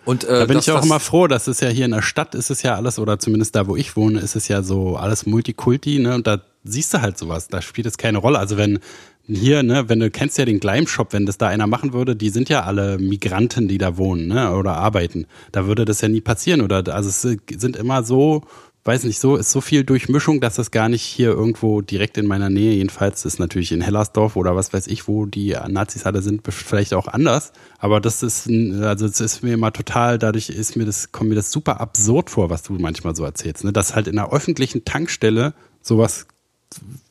Und, 0.05 0.25
äh, 0.25 0.41
Da 0.41 0.45
bin 0.45 0.57
das, 0.57 0.69
ich 0.69 0.73
auch 0.73 0.85
immer 0.85 1.01
froh, 1.01 1.27
dass 1.27 1.47
es 1.47 1.61
ja 1.61 1.69
hier 1.69 1.87
in 1.87 1.91
der 1.91 2.03
Stadt 2.03 2.35
ist 2.35 2.51
es 2.51 2.63
ja 2.63 2.77
alles, 2.77 2.99
oder 2.99 3.19
zumindest 3.19 3.57
da, 3.57 3.67
wo 3.67 3.75
ich 3.75 3.97
wohne, 3.97 4.21
ist 4.21 4.37
es 4.37 4.49
ja 4.49 4.63
so 4.63 4.97
alles 4.97 5.25
Multikulti, 5.27 5.99
ne? 5.99 6.15
Und 6.15 6.27
da 6.27 6.43
siehst 6.63 6.93
du 6.95 7.01
halt 7.01 7.17
sowas. 7.19 7.49
Da 7.49 7.63
spielt 7.63 7.87
es 7.87 7.97
keine 7.97 8.19
Rolle. 8.19 8.39
Also 8.39 8.57
wenn 8.57 8.81
hier, 9.29 9.63
ne, 9.63 9.89
wenn 9.89 10.01
du 10.01 10.11
kennst 10.11 10.39
ja 10.39 10.45
den 10.45 10.61
Gleim-Shop, 10.61 11.13
wenn 11.13 11.27
das 11.27 11.39
da 11.39 11.49
einer 11.49 11.67
machen 11.67 11.93
würde, 11.93 12.15
die 12.15 12.31
sind 12.31 12.49
ja 12.49 12.63
alle 12.63 12.99
Migranten, 12.99 13.69
die 13.69 13.79
da 13.79 13.97
wohnen, 13.97 14.29
ne, 14.29 14.55
oder 14.55 14.77
arbeiten. 14.77 15.27
Da 15.53 15.67
würde 15.67 15.85
das 15.85 16.01
ja 16.01 16.09
nie 16.09 16.21
passieren, 16.21 16.61
oder? 16.61 16.85
Also 16.95 17.09
es 17.09 17.23
sind 17.23 17.77
immer 17.77 18.05
so, 18.05 18.43
weiß 18.85 19.03
nicht, 19.03 19.19
so 19.19 19.35
ist 19.35 19.51
so 19.51 19.61
viel 19.61 19.83
Durchmischung, 19.83 20.41
dass 20.41 20.55
das 20.55 20.71
gar 20.71 20.89
nicht 20.89 21.03
hier 21.03 21.31
irgendwo 21.31 21.81
direkt 21.81 22.19
in 22.19 22.27
meiner 22.27 22.51
Nähe, 22.51 22.75
jedenfalls 22.75 23.25
ist 23.25 23.41
natürlich 23.41 23.73
in 23.73 23.81
Hellersdorf 23.81 24.37
oder 24.37 24.55
was 24.55 24.73
weiß 24.73 24.87
ich, 24.87 25.09
wo 25.09 25.27
die 25.27 25.57
Nazis 25.69 26.07
alle 26.07 26.23
sind, 26.23 26.43
vielleicht 26.49 26.95
auch 26.95 27.09
anders. 27.09 27.53
Aber 27.79 28.01
das 28.01 28.23
ist, 28.23 28.49
also 28.49 29.07
es 29.07 29.19
ist 29.19 29.43
mir 29.43 29.55
immer 29.55 29.73
total, 29.73 30.19
dadurch 30.19 30.51
ist 30.51 30.77
mir 30.77 30.85
das, 30.85 31.11
kommt 31.11 31.31
mir 31.31 31.37
das 31.37 31.51
super 31.51 31.81
absurd 31.81 32.31
vor, 32.31 32.49
was 32.49 32.63
du 32.63 32.75
manchmal 32.75 33.17
so 33.17 33.25
erzählst, 33.25 33.65
ne? 33.65 33.73
Dass 33.73 33.97
halt 33.97 34.07
in 34.07 34.21
einer 34.21 34.33
öffentlichen 34.33 34.85
Tankstelle 34.85 35.55
sowas 35.83 36.29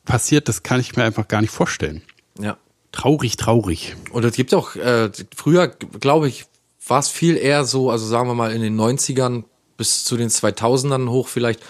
passiert, 0.04 0.48
das 0.48 0.62
kann 0.62 0.80
ich 0.80 0.96
mir 0.96 1.04
einfach 1.04 1.28
gar 1.28 1.40
nicht 1.40 1.50
vorstellen. 1.50 2.02
Ja. 2.38 2.56
Traurig, 2.92 3.36
traurig. 3.36 3.96
Und 4.10 4.24
es 4.24 4.34
gibt 4.34 4.54
auch, 4.54 4.76
äh, 4.76 5.10
früher, 5.34 5.68
glaube 5.68 6.28
ich, 6.28 6.46
war 6.86 7.00
es 7.00 7.08
viel 7.08 7.36
eher 7.36 7.64
so, 7.64 7.90
also 7.90 8.06
sagen 8.06 8.28
wir 8.28 8.34
mal 8.34 8.52
in 8.52 8.62
den 8.62 8.78
90ern 8.78 9.44
bis 9.76 10.04
zu 10.04 10.16
den 10.16 10.30
2000ern 10.30 11.08
hoch 11.10 11.28
vielleicht, 11.28 11.60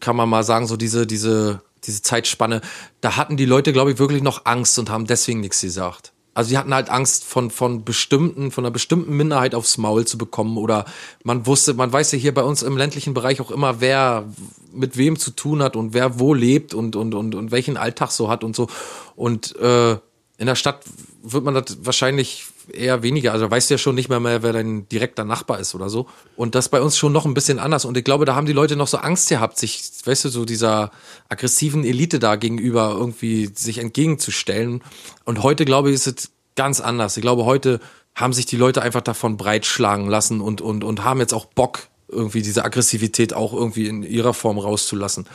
kann 0.00 0.16
man 0.16 0.28
mal 0.28 0.44
sagen, 0.44 0.66
so 0.66 0.76
diese, 0.76 1.06
diese, 1.06 1.62
diese 1.84 2.02
Zeitspanne, 2.02 2.60
da 3.00 3.16
hatten 3.16 3.36
die 3.36 3.46
Leute, 3.46 3.72
glaube 3.72 3.92
ich, 3.92 3.98
wirklich 3.98 4.22
noch 4.22 4.46
Angst 4.46 4.78
und 4.78 4.90
haben 4.90 5.06
deswegen 5.06 5.40
nichts 5.40 5.60
gesagt. 5.60 6.12
Also 6.34 6.50
die 6.50 6.58
hatten 6.58 6.74
halt 6.74 6.90
Angst 6.90 7.24
von, 7.24 7.50
von 7.50 7.84
bestimmten, 7.84 8.50
von 8.50 8.64
einer 8.64 8.72
bestimmten 8.72 9.16
Minderheit 9.16 9.54
aufs 9.54 9.78
Maul 9.78 10.04
zu 10.04 10.18
bekommen 10.18 10.58
oder 10.58 10.84
man 11.22 11.46
wusste, 11.46 11.74
man 11.74 11.92
weiß 11.92 12.12
ja 12.12 12.18
hier 12.18 12.34
bei 12.34 12.42
uns 12.42 12.62
im 12.62 12.76
ländlichen 12.76 13.14
Bereich 13.14 13.40
auch 13.40 13.52
immer, 13.52 13.80
wer 13.80 14.24
mit 14.72 14.96
wem 14.96 15.16
zu 15.16 15.30
tun 15.30 15.62
hat 15.62 15.76
und 15.76 15.94
wer 15.94 16.18
wo 16.18 16.34
lebt 16.34 16.74
und, 16.74 16.96
und, 16.96 17.14
und, 17.14 17.36
und 17.36 17.52
welchen 17.52 17.76
Alltag 17.76 18.10
so 18.10 18.28
hat 18.28 18.42
und 18.42 18.56
so. 18.56 18.68
Und 19.14 19.56
äh, 19.56 19.92
in 20.36 20.46
der 20.46 20.56
Stadt 20.56 20.84
wird 21.22 21.44
man 21.44 21.54
das 21.54 21.78
wahrscheinlich 21.82 22.46
eher 22.72 23.02
weniger. 23.02 23.32
Also 23.32 23.50
weißt 23.50 23.70
du 23.70 23.74
ja 23.74 23.78
schon 23.78 23.94
nicht 23.94 24.08
mehr, 24.08 24.20
mehr, 24.20 24.42
wer 24.42 24.52
dein 24.52 24.88
direkter 24.88 25.24
Nachbar 25.24 25.60
ist 25.60 25.74
oder 25.74 25.88
so. 25.88 26.06
Und 26.36 26.54
das 26.54 26.68
bei 26.68 26.80
uns 26.80 26.96
schon 26.96 27.12
noch 27.12 27.24
ein 27.24 27.34
bisschen 27.34 27.58
anders. 27.58 27.84
Und 27.84 27.96
ich 27.96 28.04
glaube, 28.04 28.24
da 28.24 28.34
haben 28.34 28.46
die 28.46 28.52
Leute 28.52 28.76
noch 28.76 28.88
so 28.88 28.98
Angst 28.98 29.28
gehabt, 29.28 29.58
sich, 29.58 29.82
weißt 30.04 30.26
du, 30.26 30.28
so 30.28 30.44
dieser 30.44 30.90
aggressiven 31.28 31.84
Elite 31.84 32.18
da 32.18 32.36
gegenüber 32.36 32.94
irgendwie 32.96 33.50
sich 33.54 33.78
entgegenzustellen. 33.78 34.82
Und 35.24 35.42
heute, 35.42 35.64
glaube 35.64 35.90
ich, 35.90 35.94
ist 35.94 36.06
es 36.06 36.32
ganz 36.56 36.80
anders. 36.80 37.16
Ich 37.16 37.22
glaube, 37.22 37.44
heute 37.44 37.80
haben 38.14 38.32
sich 38.32 38.46
die 38.46 38.56
Leute 38.56 38.82
einfach 38.82 39.00
davon 39.00 39.36
breitschlagen 39.36 40.06
lassen 40.06 40.40
und, 40.40 40.60
und, 40.60 40.84
und 40.84 41.04
haben 41.04 41.20
jetzt 41.20 41.34
auch 41.34 41.46
Bock, 41.46 41.88
irgendwie 42.14 42.42
diese 42.42 42.64
Aggressivität 42.64 43.34
auch 43.34 43.52
irgendwie 43.52 43.86
in 43.86 44.02
ihrer 44.02 44.32
Form 44.34 44.58
rauszulassen. 44.58 45.26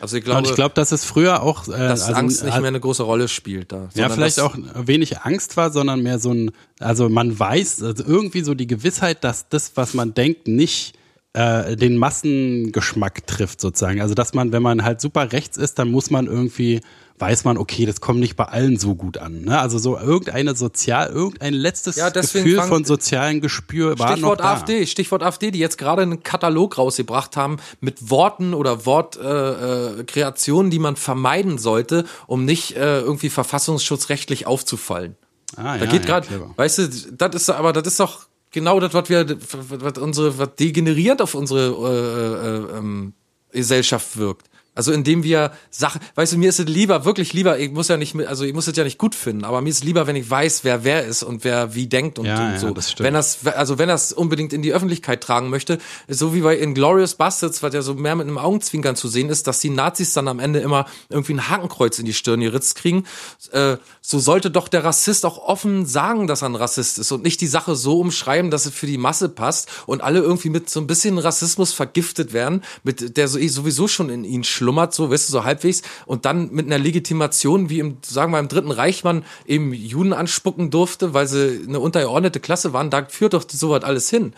Also 0.00 0.16
ich 0.16 0.24
glaube, 0.24 0.38
und 0.38 0.48
ich 0.48 0.54
glaube, 0.54 0.74
dass 0.74 0.92
es 0.92 1.04
früher 1.04 1.42
auch, 1.42 1.68
äh, 1.68 1.70
dass 1.70 2.02
also, 2.02 2.14
Angst 2.14 2.44
nicht 2.44 2.58
mehr 2.58 2.68
eine 2.68 2.80
große 2.80 3.02
Rolle 3.02 3.28
spielt 3.28 3.72
da. 3.72 3.88
Ja, 3.94 4.08
vielleicht 4.08 4.40
auch 4.40 4.56
wenig 4.74 5.20
Angst 5.20 5.56
war, 5.56 5.72
sondern 5.72 6.02
mehr 6.02 6.18
so 6.18 6.32
ein, 6.32 6.50
also 6.80 7.08
man 7.08 7.38
weiß, 7.38 7.82
also 7.82 8.04
irgendwie 8.04 8.42
so 8.42 8.54
die 8.54 8.66
Gewissheit, 8.66 9.24
dass 9.24 9.48
das, 9.48 9.72
was 9.76 9.94
man 9.94 10.14
denkt, 10.14 10.48
nicht 10.48 10.94
äh, 11.34 11.76
den 11.76 11.98
Massengeschmack 11.98 13.26
trifft 13.26 13.60
sozusagen. 13.60 14.00
Also 14.00 14.14
dass 14.14 14.34
man, 14.34 14.52
wenn 14.52 14.62
man 14.62 14.84
halt 14.84 15.00
super 15.00 15.32
rechts 15.32 15.56
ist, 15.56 15.78
dann 15.78 15.90
muss 15.90 16.10
man 16.10 16.26
irgendwie 16.26 16.80
weiß 17.18 17.44
man, 17.44 17.58
okay, 17.58 17.86
das 17.86 18.00
kommt 18.00 18.18
nicht 18.18 18.36
bei 18.36 18.44
allen 18.44 18.76
so 18.76 18.94
gut 18.94 19.18
an. 19.18 19.42
Ne? 19.42 19.58
Also 19.58 19.78
so 19.78 19.96
irgendeine 19.96 20.56
sozial, 20.56 21.08
irgendein 21.10 21.54
letztes 21.54 21.96
ja, 21.96 22.10
Gefühl 22.10 22.60
von 22.62 22.84
sozialen 22.84 23.40
Gespür 23.40 23.98
war 23.98 24.12
Stichwort 24.12 24.40
noch 24.40 24.44
da. 24.44 24.52
AfD, 24.54 24.86
Stichwort 24.86 25.22
AfD, 25.22 25.50
die 25.50 25.60
jetzt 25.60 25.78
gerade 25.78 26.02
einen 26.02 26.22
Katalog 26.22 26.76
rausgebracht 26.76 27.36
haben 27.36 27.58
mit 27.80 28.10
Worten 28.10 28.52
oder 28.52 28.84
Wortkreationen, 28.84 30.66
äh, 30.66 30.68
äh, 30.68 30.70
die 30.70 30.78
man 30.80 30.96
vermeiden 30.96 31.58
sollte, 31.58 32.04
um 32.26 32.44
nicht 32.44 32.76
äh, 32.76 33.00
irgendwie 33.00 33.30
verfassungsschutzrechtlich 33.30 34.46
aufzufallen. 34.46 35.16
Ah, 35.56 35.78
da 35.78 35.84
ja, 35.84 35.90
geht 35.90 36.06
gerade, 36.06 36.26
ja, 36.28 36.50
weißt 36.56 36.78
du, 36.78 36.88
das 37.16 37.34
ist 37.36 37.50
aber, 37.50 37.72
das 37.72 37.86
ist 37.86 38.00
doch 38.00 38.26
genau 38.54 38.80
das, 38.80 38.94
was 38.94 39.10
wir, 39.10 39.26
was 39.28 39.98
unsere, 39.98 40.38
was 40.38 40.54
degeneriert 40.54 41.20
auf 41.20 41.34
unsere 41.34 41.74
äh, 41.74 42.74
äh, 42.74 42.78
ähm, 42.78 43.12
Gesellschaft 43.52 44.16
wirkt. 44.16 44.48
Also 44.74 44.90
indem 44.92 45.22
wir 45.22 45.52
Sachen, 45.70 46.00
weißt 46.16 46.32
du, 46.32 46.38
mir 46.38 46.48
ist 46.48 46.58
es 46.58 46.66
lieber, 46.66 47.04
wirklich 47.04 47.32
lieber, 47.32 47.58
ich 47.58 47.70
muss 47.70 47.86
ja 47.86 47.96
nicht, 47.96 48.16
also 48.26 48.44
ich 48.44 48.52
muss 48.52 48.66
es 48.66 48.76
ja 48.76 48.82
nicht 48.82 48.98
gut 48.98 49.14
finden, 49.14 49.44
aber 49.44 49.60
mir 49.60 49.68
ist 49.68 49.78
es 49.78 49.84
lieber, 49.84 50.08
wenn 50.08 50.16
ich 50.16 50.28
weiß, 50.28 50.64
wer 50.64 50.82
wer 50.82 51.04
ist 51.04 51.22
und 51.22 51.44
wer 51.44 51.76
wie 51.76 51.86
denkt 51.86 52.18
und, 52.18 52.26
ja, 52.26 52.52
und 52.52 52.58
so. 52.58 52.66
Ja, 52.68 52.72
das 52.72 52.90
stimmt. 52.90 53.06
Wenn 53.06 53.14
das, 53.14 53.46
also 53.46 53.78
wenn 53.78 53.88
das 53.88 54.12
unbedingt 54.12 54.52
in 54.52 54.62
die 54.62 54.72
Öffentlichkeit 54.72 55.22
tragen 55.22 55.48
möchte, 55.48 55.78
so 56.08 56.34
wie 56.34 56.40
bei 56.40 56.58
Inglorious 56.58 57.14
Bastards, 57.14 57.62
was 57.62 57.72
ja 57.72 57.82
so 57.82 57.94
mehr 57.94 58.16
mit 58.16 58.26
einem 58.26 58.36
Augenzwinkern 58.36 58.96
zu 58.96 59.06
sehen 59.06 59.28
ist, 59.28 59.46
dass 59.46 59.60
die 59.60 59.70
Nazis 59.70 60.12
dann 60.12 60.26
am 60.26 60.40
Ende 60.40 60.58
immer 60.58 60.86
irgendwie 61.08 61.34
ein 61.34 61.48
Hakenkreuz 61.48 62.00
in 62.00 62.04
die 62.04 62.14
Stirn 62.14 62.40
geritzt 62.40 62.74
kriegen, 62.74 63.04
äh, 63.52 63.76
so 64.00 64.18
sollte 64.18 64.50
doch 64.50 64.66
der 64.66 64.82
Rassist 64.82 65.24
auch 65.24 65.38
offen 65.38 65.86
sagen, 65.86 66.26
dass 66.26 66.42
er 66.42 66.48
ein 66.48 66.56
Rassist 66.56 66.98
ist 66.98 67.12
und 67.12 67.22
nicht 67.22 67.40
die 67.40 67.46
Sache 67.46 67.76
so 67.76 68.00
umschreiben, 68.00 68.50
dass 68.50 68.66
es 68.66 68.74
für 68.74 68.86
die 68.86 68.98
Masse 68.98 69.28
passt 69.28 69.68
und 69.86 70.00
alle 70.02 70.18
irgendwie 70.18 70.50
mit 70.50 70.68
so 70.68 70.80
ein 70.80 70.88
bisschen 70.88 71.18
Rassismus 71.18 71.72
vergiftet 71.72 72.32
werden, 72.32 72.64
mit 72.82 73.16
der 73.16 73.28
sowieso 73.28 73.86
schon 73.86 74.10
in 74.10 74.24
ihnen 74.24 74.42
schlummert 74.42 74.63
schlummert, 74.64 74.94
so, 74.94 75.10
weißt 75.10 75.28
du, 75.28 75.32
so 75.32 75.44
halbwegs, 75.44 75.82
und 76.06 76.24
dann 76.24 76.50
mit 76.52 76.66
einer 76.66 76.78
Legitimation, 76.78 77.68
wie 77.68 77.80
im, 77.80 77.98
sagen 78.04 78.32
wir, 78.32 78.38
im 78.38 78.48
Dritten 78.48 78.70
Reich 78.70 79.04
man 79.04 79.24
eben 79.46 79.72
Juden 79.72 80.12
anspucken 80.12 80.70
durfte, 80.70 81.12
weil 81.14 81.26
sie 81.26 81.64
eine 81.68 81.80
untergeordnete 81.80 82.40
Klasse 82.40 82.72
waren, 82.72 82.90
da 82.90 83.04
führt 83.06 83.34
doch 83.34 83.44
sowas 83.46 83.84
alles 83.84 84.08
hin. 84.08 84.32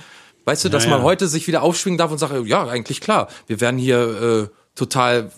Weißt 0.44 0.64
du, 0.64 0.68
dass 0.68 0.84
ja, 0.84 0.90
ja. 0.90 0.96
man 0.96 1.04
heute 1.04 1.28
sich 1.28 1.46
wieder 1.46 1.62
aufschwingen 1.62 1.98
darf 1.98 2.10
und 2.10 2.18
sagt, 2.18 2.34
ja, 2.46 2.66
eigentlich 2.66 3.00
klar, 3.00 3.28
wir 3.46 3.60
werden 3.60 3.78
hier 3.78 4.50
äh, 4.50 4.56
total, 4.74 5.30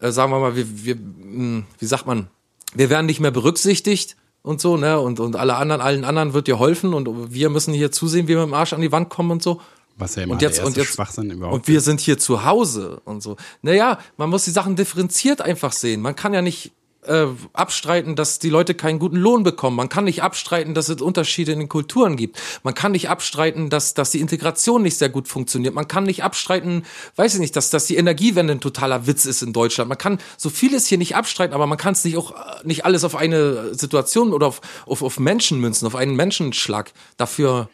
äh, 0.00 0.10
sagen 0.10 0.30
wir 0.30 0.40
mal, 0.40 0.56
wir, 0.56 0.66
wir, 0.84 0.96
mh, 0.96 1.02
hm, 1.22 1.64
wie 1.78 1.86
sagt 1.86 2.06
man, 2.06 2.28
wir 2.74 2.90
werden 2.90 3.06
nicht 3.06 3.20
mehr 3.20 3.30
berücksichtigt 3.30 4.16
und 4.42 4.60
so, 4.60 4.76
ne? 4.76 5.00
Und, 5.00 5.20
und 5.20 5.36
alle 5.36 5.56
anderen, 5.56 5.80
allen 5.80 6.04
anderen 6.04 6.34
wird 6.34 6.46
geholfen 6.46 6.94
und 6.94 7.32
wir 7.32 7.48
müssen 7.50 7.72
hier 7.72 7.90
zusehen, 7.92 8.28
wie 8.28 8.34
wir 8.34 8.40
mit 8.40 8.48
dem 8.48 8.54
Arsch 8.54 8.72
an 8.72 8.80
die 8.80 8.92
Wand 8.92 9.08
kommen 9.08 9.30
und 9.30 9.42
so. 9.42 9.60
Was 9.96 10.14
ja 10.14 10.24
immer 10.24 10.34
und 10.34 10.42
jetzt, 10.42 10.62
und 10.62 10.76
jetzt, 10.76 10.94
Schwachsinn 10.94 11.30
überhaupt 11.30 11.54
Und 11.54 11.68
wir 11.68 11.78
ist. 11.78 11.84
sind 11.84 12.00
hier 12.00 12.18
zu 12.18 12.44
Hause 12.44 13.00
und 13.04 13.22
so. 13.22 13.36
Naja, 13.62 13.98
man 14.16 14.28
muss 14.28 14.44
die 14.44 14.50
Sachen 14.50 14.76
differenziert 14.76 15.40
einfach 15.40 15.72
sehen. 15.72 16.02
Man 16.02 16.14
kann 16.14 16.34
ja 16.34 16.42
nicht 16.42 16.72
äh, 17.06 17.26
abstreiten, 17.52 18.16
dass 18.16 18.38
die 18.38 18.50
Leute 18.50 18.74
keinen 18.74 18.98
guten 18.98 19.16
Lohn 19.16 19.42
bekommen. 19.42 19.76
Man 19.76 19.88
kann 19.88 20.04
nicht 20.04 20.22
abstreiten, 20.22 20.74
dass 20.74 20.88
es 20.88 21.00
Unterschiede 21.00 21.52
in 21.52 21.60
den 21.60 21.68
Kulturen 21.68 22.16
gibt. 22.16 22.38
Man 22.62 22.74
kann 22.74 22.92
nicht 22.92 23.08
abstreiten, 23.08 23.70
dass, 23.70 23.94
dass 23.94 24.10
die 24.10 24.20
Integration 24.20 24.82
nicht 24.82 24.98
sehr 24.98 25.08
gut 25.08 25.28
funktioniert. 25.28 25.74
Man 25.74 25.88
kann 25.88 26.04
nicht 26.04 26.22
abstreiten, 26.22 26.84
weiß 27.16 27.34
ich 27.34 27.40
nicht, 27.40 27.56
dass, 27.56 27.70
dass 27.70 27.86
die 27.86 27.96
Energiewende 27.96 28.54
ein 28.54 28.60
totaler 28.60 29.06
Witz 29.06 29.24
ist 29.24 29.42
in 29.42 29.52
Deutschland. 29.52 29.88
Man 29.88 29.98
kann 29.98 30.18
so 30.36 30.50
vieles 30.50 30.86
hier 30.86 30.98
nicht 30.98 31.16
abstreiten, 31.16 31.54
aber 31.54 31.66
man 31.66 31.78
kann 31.78 31.92
es 31.92 32.04
nicht 32.04 32.16
auch 32.16 32.34
nicht 32.64 32.84
alles 32.84 33.04
auf 33.04 33.14
eine 33.14 33.74
Situation 33.74 34.32
oder 34.32 34.48
auf, 34.48 34.60
auf, 34.86 35.02
auf 35.02 35.18
Menschen 35.18 35.60
münzen, 35.60 35.86
auf 35.86 35.94
einen 35.94 36.16
Menschenschlag. 36.16 36.92
Dafür 37.16 37.68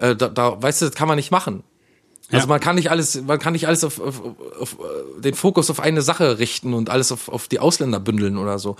äh, 0.00 0.16
da, 0.16 0.28
da, 0.28 0.60
weißt 0.62 0.82
du, 0.82 0.86
das 0.86 0.94
kann 0.94 1.08
man 1.08 1.16
nicht 1.16 1.30
machen. 1.30 1.62
Also 2.32 2.44
ja. 2.44 2.48
man 2.48 2.60
kann 2.60 2.76
nicht 2.76 2.90
alles, 2.90 3.20
man 3.22 3.38
kann 3.38 3.52
nicht 3.52 3.66
alles 3.66 3.82
auf, 3.84 4.00
auf, 4.00 4.22
auf, 4.60 4.76
den 5.18 5.34
Fokus 5.34 5.68
auf 5.70 5.80
eine 5.80 6.02
Sache 6.02 6.38
richten 6.38 6.74
und 6.74 6.88
alles 6.88 7.10
auf, 7.10 7.28
auf 7.28 7.48
die 7.48 7.58
Ausländer 7.58 7.98
bündeln 8.00 8.38
oder 8.38 8.58
so. 8.58 8.76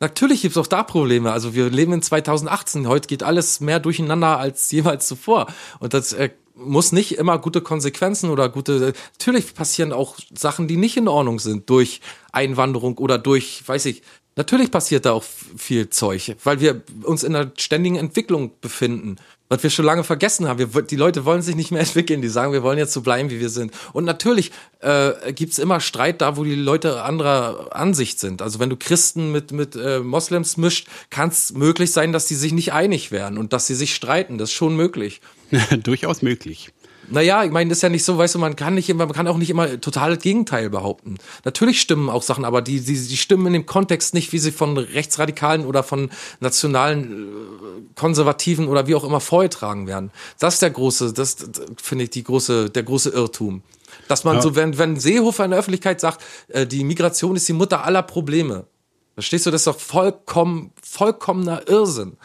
Natürlich 0.00 0.42
gibt's 0.42 0.56
auch 0.56 0.66
da 0.66 0.82
Probleme. 0.82 1.32
Also 1.32 1.54
wir 1.54 1.70
leben 1.70 1.92
in 1.92 2.02
2018. 2.02 2.86
Heute 2.86 3.08
geht 3.08 3.22
alles 3.22 3.60
mehr 3.60 3.80
durcheinander 3.80 4.38
als 4.38 4.70
jemals 4.72 5.06
zuvor. 5.06 5.46
Und 5.78 5.94
das 5.94 6.12
äh, 6.14 6.30
muss 6.54 6.92
nicht 6.92 7.18
immer 7.18 7.38
gute 7.38 7.60
Konsequenzen 7.60 8.30
oder 8.30 8.48
gute. 8.48 8.94
Natürlich 9.18 9.54
passieren 9.54 9.92
auch 9.92 10.16
Sachen, 10.34 10.68
die 10.68 10.76
nicht 10.76 10.96
in 10.96 11.08
Ordnung 11.08 11.38
sind 11.38 11.68
durch 11.68 12.00
Einwanderung 12.32 12.96
oder 12.98 13.18
durch, 13.18 13.62
weiß 13.66 13.86
ich. 13.86 14.02
Natürlich 14.36 14.70
passiert 14.70 15.06
da 15.06 15.12
auch 15.12 15.24
viel 15.56 15.88
Zeug, 15.88 16.36
weil 16.44 16.60
wir 16.60 16.82
uns 17.04 17.24
in 17.24 17.34
einer 17.34 17.52
ständigen 17.56 17.96
Entwicklung 17.96 18.52
befinden 18.60 19.16
was 19.48 19.62
wir 19.62 19.70
schon 19.70 19.84
lange 19.84 20.04
vergessen 20.04 20.48
haben. 20.48 20.58
Wir, 20.58 20.82
die 20.82 20.96
Leute 20.96 21.24
wollen 21.24 21.42
sich 21.42 21.56
nicht 21.56 21.70
mehr 21.70 21.80
entwickeln, 21.86 22.22
die 22.22 22.28
sagen, 22.28 22.52
wir 22.52 22.62
wollen 22.62 22.78
jetzt 22.78 22.92
so 22.92 23.00
bleiben, 23.00 23.30
wie 23.30 23.40
wir 23.40 23.48
sind. 23.48 23.72
Und 23.92 24.04
natürlich 24.04 24.52
äh, 24.80 25.32
gibt 25.32 25.58
immer 25.58 25.80
Streit 25.80 26.20
da, 26.20 26.36
wo 26.36 26.44
die 26.44 26.54
Leute 26.54 27.02
anderer 27.02 27.74
Ansicht 27.74 28.18
sind. 28.20 28.42
Also 28.42 28.58
wenn 28.58 28.70
du 28.70 28.76
Christen 28.76 29.32
mit, 29.32 29.52
mit 29.52 29.76
äh, 29.76 30.00
Moslems 30.00 30.56
mischt, 30.56 30.88
kann 31.10 31.28
es 31.28 31.52
möglich 31.52 31.92
sein, 31.92 32.12
dass 32.12 32.26
die 32.26 32.34
sich 32.34 32.52
nicht 32.52 32.72
einig 32.72 33.10
werden 33.10 33.38
und 33.38 33.52
dass 33.52 33.66
sie 33.66 33.74
sich 33.74 33.94
streiten. 33.94 34.38
Das 34.38 34.50
ist 34.50 34.56
schon 34.56 34.76
möglich. 34.76 35.20
Durchaus 35.82 36.22
möglich. 36.22 36.72
Naja, 37.08 37.44
ich 37.44 37.50
meine, 37.50 37.68
das 37.68 37.78
ist 37.78 37.82
ja 37.82 37.88
nicht 37.88 38.04
so, 38.04 38.18
weißt 38.18 38.34
du, 38.34 38.38
man 38.38 38.56
kann 38.56 38.74
nicht 38.74 38.88
immer, 38.88 39.06
man 39.06 39.14
kann 39.14 39.28
auch 39.28 39.36
nicht 39.36 39.50
immer 39.50 39.80
total 39.80 40.14
das 40.14 40.22
Gegenteil 40.22 40.70
behaupten. 40.70 41.18
Natürlich 41.44 41.80
stimmen 41.80 42.10
auch 42.10 42.22
Sachen, 42.22 42.44
aber 42.44 42.62
die, 42.62 42.80
die, 42.80 42.94
die 42.94 43.16
stimmen 43.16 43.46
in 43.46 43.52
dem 43.52 43.66
Kontext 43.66 44.14
nicht, 44.14 44.32
wie 44.32 44.38
sie 44.38 44.52
von 44.52 44.76
Rechtsradikalen 44.76 45.64
oder 45.64 45.82
von 45.82 46.10
nationalen 46.40 47.04
äh, 47.04 47.94
Konservativen 47.94 48.68
oder 48.68 48.86
wie 48.86 48.94
auch 48.94 49.04
immer 49.04 49.20
vorgetragen 49.20 49.86
werden. 49.86 50.10
Das 50.38 50.54
ist 50.54 50.62
der 50.62 50.70
große, 50.70 51.12
das, 51.12 51.36
das 51.36 51.48
finde 51.80 52.04
ich 52.04 52.10
die 52.10 52.24
große, 52.24 52.70
der 52.70 52.82
große 52.82 53.10
Irrtum. 53.10 53.62
Dass 54.08 54.24
man 54.24 54.36
ja. 54.36 54.42
so, 54.42 54.56
wenn, 54.56 54.78
wenn 54.78 54.98
Seehofer 54.98 55.44
in 55.44 55.52
der 55.52 55.60
Öffentlichkeit 55.60 56.00
sagt, 56.00 56.24
äh, 56.48 56.66
die 56.66 56.84
Migration 56.84 57.36
ist 57.36 57.48
die 57.48 57.52
Mutter 57.52 57.84
aller 57.84 58.02
Probleme. 58.02 58.66
Verstehst 59.14 59.46
du, 59.46 59.50
das 59.50 59.62
ist 59.62 59.66
doch 59.66 59.78
vollkommen, 59.80 60.72
vollkommener 60.82 61.68
Irrsinn. 61.68 62.16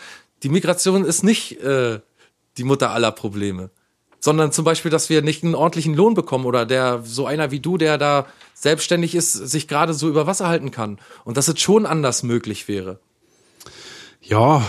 Die 0.44 0.50
Migration 0.50 1.06
ist 1.06 1.24
nicht 1.24 1.62
äh, 1.62 2.00
die 2.58 2.64
Mutter 2.64 2.92
aller 2.92 3.12
Probleme 3.12 3.70
sondern 4.22 4.54
zum 4.54 4.64
Beispiel, 4.64 4.92
dass 4.92 5.10
wir 5.10 5.22
nicht 5.22 5.44
einen 5.44 5.56
ordentlichen 5.56 5.96
Lohn 5.96 6.14
bekommen 6.14 6.46
oder 6.46 6.66
der 6.66 7.02
so 7.04 7.26
einer 7.26 7.52
wie 7.52 7.60
du, 7.60 7.78
der 7.78 7.98
da 7.98 8.28
selbstständig 8.54 9.16
ist, 9.16 9.34
sich 9.34 9.68
gerade 9.68 9.94
so 9.94 10.08
über 10.08 10.28
Wasser 10.28 10.48
halten 10.48 10.72
kann 10.72 11.00
und 11.26 11.36
dass 11.36 11.48
es 11.48 11.60
schon 11.60 11.86
anders 11.86 12.24
möglich 12.24 12.68
wäre. 12.68 13.00
Ja, 14.22 14.64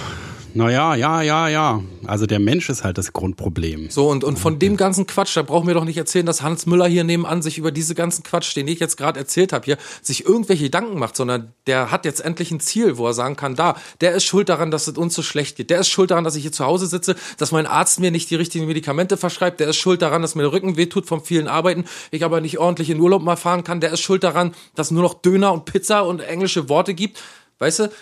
naja, 0.55 0.95
ja, 0.95 1.23
ja, 1.23 1.49
ja. 1.49 1.83
Also 2.05 2.27
der 2.27 2.39
Mensch 2.39 2.69
ist 2.69 2.85
halt 2.85 2.99
das 2.99 3.13
Grundproblem. 3.13 3.91
So, 3.91 4.09
und, 4.09 4.25
und 4.25 4.39
von 4.39 4.59
dem 4.59 4.77
ganzen 4.77 5.07
Quatsch, 5.07 5.37
da 5.37 5.43
brauchen 5.43 5.67
wir 5.67 5.75
doch 5.75 5.85
nicht 5.85 5.97
erzählen, 5.97 6.27
dass 6.27 6.43
Hans 6.43 6.67
Müller 6.67 6.87
hier 6.87 7.05
nebenan 7.05 7.43
sich 7.43 7.59
über 7.59 7.71
diese 7.71 7.95
ganzen 7.95 8.23
Quatsch, 8.23 8.55
den 8.55 8.69
ich 8.69 8.81
jetzt 8.81 8.97
gerade 8.97 9.19
erzählt 9.19 9.53
habe, 9.53 9.65
hier, 9.65 9.79
sich 10.03 10.27
irgendwelche 10.27 10.65
Gedanken 10.65 10.99
macht, 10.99 11.17
sondern 11.17 11.53
der 11.67 11.91
hat 11.91 12.05
jetzt 12.05 12.21
endlich 12.21 12.51
ein 12.51 12.61
Ziel, 12.61 12.99
wo 12.99 13.07
er 13.07 13.15
sagen 13.15 13.37
kann, 13.37 13.55
da, 13.55 13.77
der 14.01 14.13
ist 14.13 14.25
schuld 14.25 14.49
daran, 14.49 14.71
dass 14.71 14.89
es 14.89 14.99
uns 14.99 15.15
so 15.15 15.23
schlecht 15.23 15.57
geht. 15.57 15.71
Der 15.71 15.81
ist 15.81 15.89
schuld 15.89 16.11
daran, 16.11 16.25
dass 16.25 16.37
ich 16.37 16.43
hier 16.43 16.53
zu 16.53 16.65
Hause 16.65 16.87
sitze, 16.87 17.17
dass 17.39 17.53
mein 17.53 17.67
Arzt 17.67 18.01
mir 18.01 18.11
nicht 18.11 18.31
die 18.31 18.37
richtigen 18.37 18.67
Medikamente 18.67 19.17
verschreibt. 19.17 19.61
Der 19.61 19.69
ist 19.69 19.77
schuld 19.77 20.03
daran, 20.03 20.23
dass 20.23 20.35
mir 20.35 20.43
der 20.43 20.53
Rücken 20.53 20.77
wehtut 20.77 21.07
vom 21.07 21.25
vielen 21.25 21.49
Arbeiten, 21.49 21.85
ich 22.11 22.25
aber 22.25 22.41
nicht 22.41 22.59
ordentlich 22.59 22.91
in 22.91 23.01
Urlaub 23.01 23.23
mal 23.23 23.37
fahren 23.37 23.65
kann. 23.65 23.81
Der 23.81 23.93
ist 23.93 24.01
schuld 24.01 24.25
daran, 24.25 24.55
dass 24.75 24.91
nur 24.91 25.03
noch 25.03 25.15
Döner 25.15 25.53
und 25.53 25.65
Pizza 25.65 26.03
und 26.03 26.21
englische 26.21 26.69
Worte 26.69 26.95
gibt. 26.95 27.23
Weißt 27.59 27.79
du? 27.79 27.93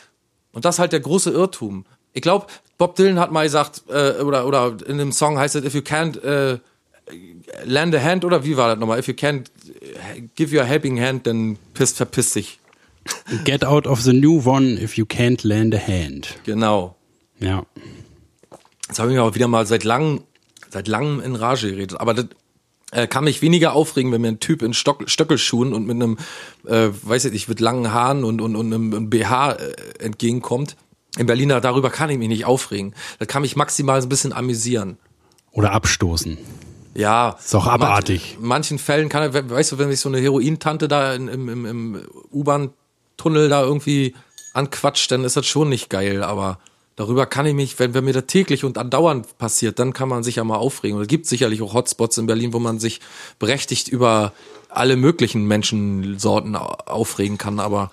Und 0.53 0.65
das 0.65 0.77
ist 0.77 0.79
halt 0.81 0.93
der 0.93 1.01
große 1.01 1.31
Irrtum. 1.31 1.85
Ich 2.13 2.23
glaube, 2.23 2.47
Bob 2.79 2.97
Dylan 2.97 3.19
hat 3.19 3.31
mal 3.31 3.45
gesagt, 3.45 3.85
äh, 3.89 4.23
oder, 4.23 4.47
oder 4.47 4.77
in 4.87 4.99
dem 4.99 5.13
Song 5.13 5.39
heißt 5.39 5.57
es, 5.57 5.65
if 5.65 5.75
you 5.75 5.81
can't 5.81 6.21
äh, 6.23 6.59
lend 7.65 7.95
a 7.95 8.01
hand, 8.01 8.25
oder 8.25 8.45
wie 8.45 8.57
war 8.57 8.69
das 8.69 8.79
nochmal? 8.79 8.99
If 8.99 9.09
you 9.09 9.15
can't 9.15 9.47
give 10.35 10.55
you 10.55 10.61
a 10.61 10.65
helping 10.65 11.01
hand, 11.01 11.27
dann 11.27 11.57
piss, 11.75 11.93
verpiss 11.93 12.33
dich. 12.33 12.59
Get 13.45 13.65
out 13.65 13.87
of 13.87 14.03
the 14.03 14.13
new 14.13 14.45
one 14.45 14.81
if 14.81 14.97
you 14.97 15.05
can't 15.05 15.47
lend 15.47 15.75
a 15.75 15.79
hand. 15.79 16.37
Genau. 16.45 16.97
Ja. 17.39 17.65
Jetzt 18.89 18.99
habe 18.99 19.11
ich 19.11 19.15
mich 19.15 19.21
auch 19.21 19.35
wieder 19.35 19.49
mal 19.49 19.67
seit 19.67 19.85
langem, 19.85 20.23
seit 20.69 20.89
langem 20.89 21.21
in 21.21 21.37
Rage 21.37 21.71
geredet. 21.71 22.01
Aber 22.01 22.15
das 22.15 22.27
äh, 22.93 23.07
kann 23.07 23.25
mich 23.25 23.41
weniger 23.43 23.73
aufregen, 23.75 24.13
wenn 24.13 24.21
mir 24.21 24.29
ein 24.29 24.41
Typ 24.41 24.63
in 24.63 24.75
Stock, 24.75 25.09
Stöckelschuhen 25.09 25.73
und 25.73 25.87
mit 25.87 25.97
einem, 25.97 26.19
äh, 26.67 26.89
weiß 27.03 27.27
ich 27.27 27.33
nicht, 27.33 27.49
mit 27.49 27.61
langen 27.61 27.93
Haaren 27.93 28.25
und, 28.25 28.41
und, 28.41 28.57
und 28.57 28.73
einem, 28.73 28.93
einem 28.93 29.11
BH 29.11 29.53
äh, 29.53 29.73
entgegenkommt. 29.99 30.77
In 31.19 31.27
Berliner, 31.27 31.61
darüber 31.61 31.91
kann 31.91 32.11
ich 32.11 32.19
mich 32.19 32.29
nicht 32.29 32.45
aufregen. 32.45 32.95
Das 33.19 33.29
kann 33.29 33.43
mich 33.43 33.57
maximal 33.57 34.01
so 34.01 34.07
ein 34.07 34.11
bisschen 34.11 34.33
amüsieren. 34.33 34.97
Oder 35.53 35.73
abstoßen. 35.73 36.39
Ja. 36.95 37.37
Ist 37.39 37.55
doch 37.55 37.67
abartig. 37.67 38.37
In 38.41 38.47
manchen 38.47 38.79
Fällen 38.79 39.09
kann 39.09 39.23
er, 39.23 39.51
weißt 39.51 39.73
du, 39.73 39.79
wenn 39.79 39.91
sich 39.91 40.01
so 40.01 40.09
eine 40.09 40.19
Herointante 40.19 40.89
da 40.89 41.15
im, 41.15 41.29
im, 41.29 41.67
im 41.67 42.03
U-Bahn-Tunnel 42.33 43.49
da 43.49 43.63
irgendwie 43.63 44.15
anquatscht, 44.53 45.11
dann 45.11 45.25
ist 45.25 45.37
das 45.37 45.47
schon 45.47 45.69
nicht 45.69 45.91
geil, 45.91 46.23
aber 46.23 46.59
darüber 46.97 47.27
kann 47.27 47.47
ich 47.47 47.55
mich, 47.55 47.79
wenn, 47.79 47.95
wenn 47.95 48.05
mir 48.05 48.13
das 48.13 48.27
täglich 48.27 48.65
und 48.65 48.79
andauernd 48.79 49.39
passiert, 49.39 49.79
dann 49.79 49.93
kann 49.93 50.09
man 50.09 50.23
sich 50.23 50.37
ja 50.37 50.45
mal 50.45 50.57
aufregen. 50.57 50.97
Und 50.97 51.03
es 51.03 51.09
gibt 51.09 51.27
sicherlich 51.27 51.63
auch 51.63 51.75
Hotspots 51.75 52.19
in 52.19 52.27
Berlin, 52.27 52.53
wo 52.53 52.59
man 52.59 52.79
sich 52.79 53.01
berechtigt 53.39 53.89
über 53.89 54.33
alle 54.69 54.97
möglichen 54.97 55.47
Menschensorten 55.47 56.57
aufregen 56.57 57.39
kann, 57.39 57.59
aber 57.59 57.91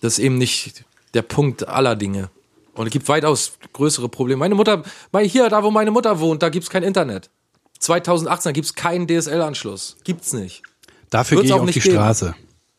das 0.00 0.14
ist 0.14 0.18
eben 0.20 0.38
nicht 0.38 0.84
der 1.14 1.22
Punkt 1.22 1.68
aller 1.68 1.96
Dinge. 1.96 2.30
Und 2.74 2.86
es 2.86 2.92
gibt 2.92 3.08
weitaus 3.08 3.52
größere 3.72 4.08
Probleme. 4.08 4.38
Meine 4.38 4.54
Mutter, 4.54 4.82
hier, 5.22 5.48
da 5.48 5.62
wo 5.62 5.70
meine 5.70 5.90
Mutter 5.90 6.20
wohnt, 6.20 6.42
da 6.42 6.48
gibt's 6.48 6.70
kein 6.70 6.82
Internet. 6.82 7.30
2018 7.78 8.52
gibt's 8.52 8.74
keinen 8.74 9.06
DSL-Anschluss. 9.06 9.96
Gibt's 10.04 10.32
nicht. 10.32 10.62
Dafür 11.10 11.36
Wird's 11.36 11.48
gehe 11.48 11.48
ich 11.50 11.54
auch 11.54 11.60
auf 11.60 11.66
nicht 11.66 11.76
die 11.76 11.80
geben. 11.80 11.96
Straße. 11.96 12.34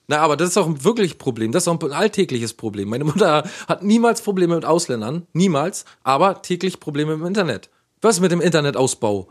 Na, 0.07 0.17
aber 0.17 0.37
das 0.37 0.49
ist 0.49 0.57
auch 0.57 0.67
ein 0.67 0.83
wirklich 0.83 1.17
Problem. 1.17 1.51
Das 1.51 1.63
ist 1.63 1.67
auch 1.67 1.79
ein 1.79 1.91
alltägliches 1.91 2.53
Problem. 2.53 2.89
Meine 2.89 3.05
Mutter 3.05 3.49
hat 3.67 3.83
niemals 3.83 4.21
Probleme 4.21 4.55
mit 4.55 4.65
Ausländern. 4.65 5.25
Niemals. 5.33 5.85
Aber 6.03 6.41
täglich 6.41 6.79
Probleme 6.79 7.13
mit 7.13 7.21
dem 7.21 7.27
Internet. 7.27 7.69
Was 8.01 8.17
ist 8.17 8.21
mit 8.21 8.31
dem 8.31 8.41
Internetausbau? 8.41 9.29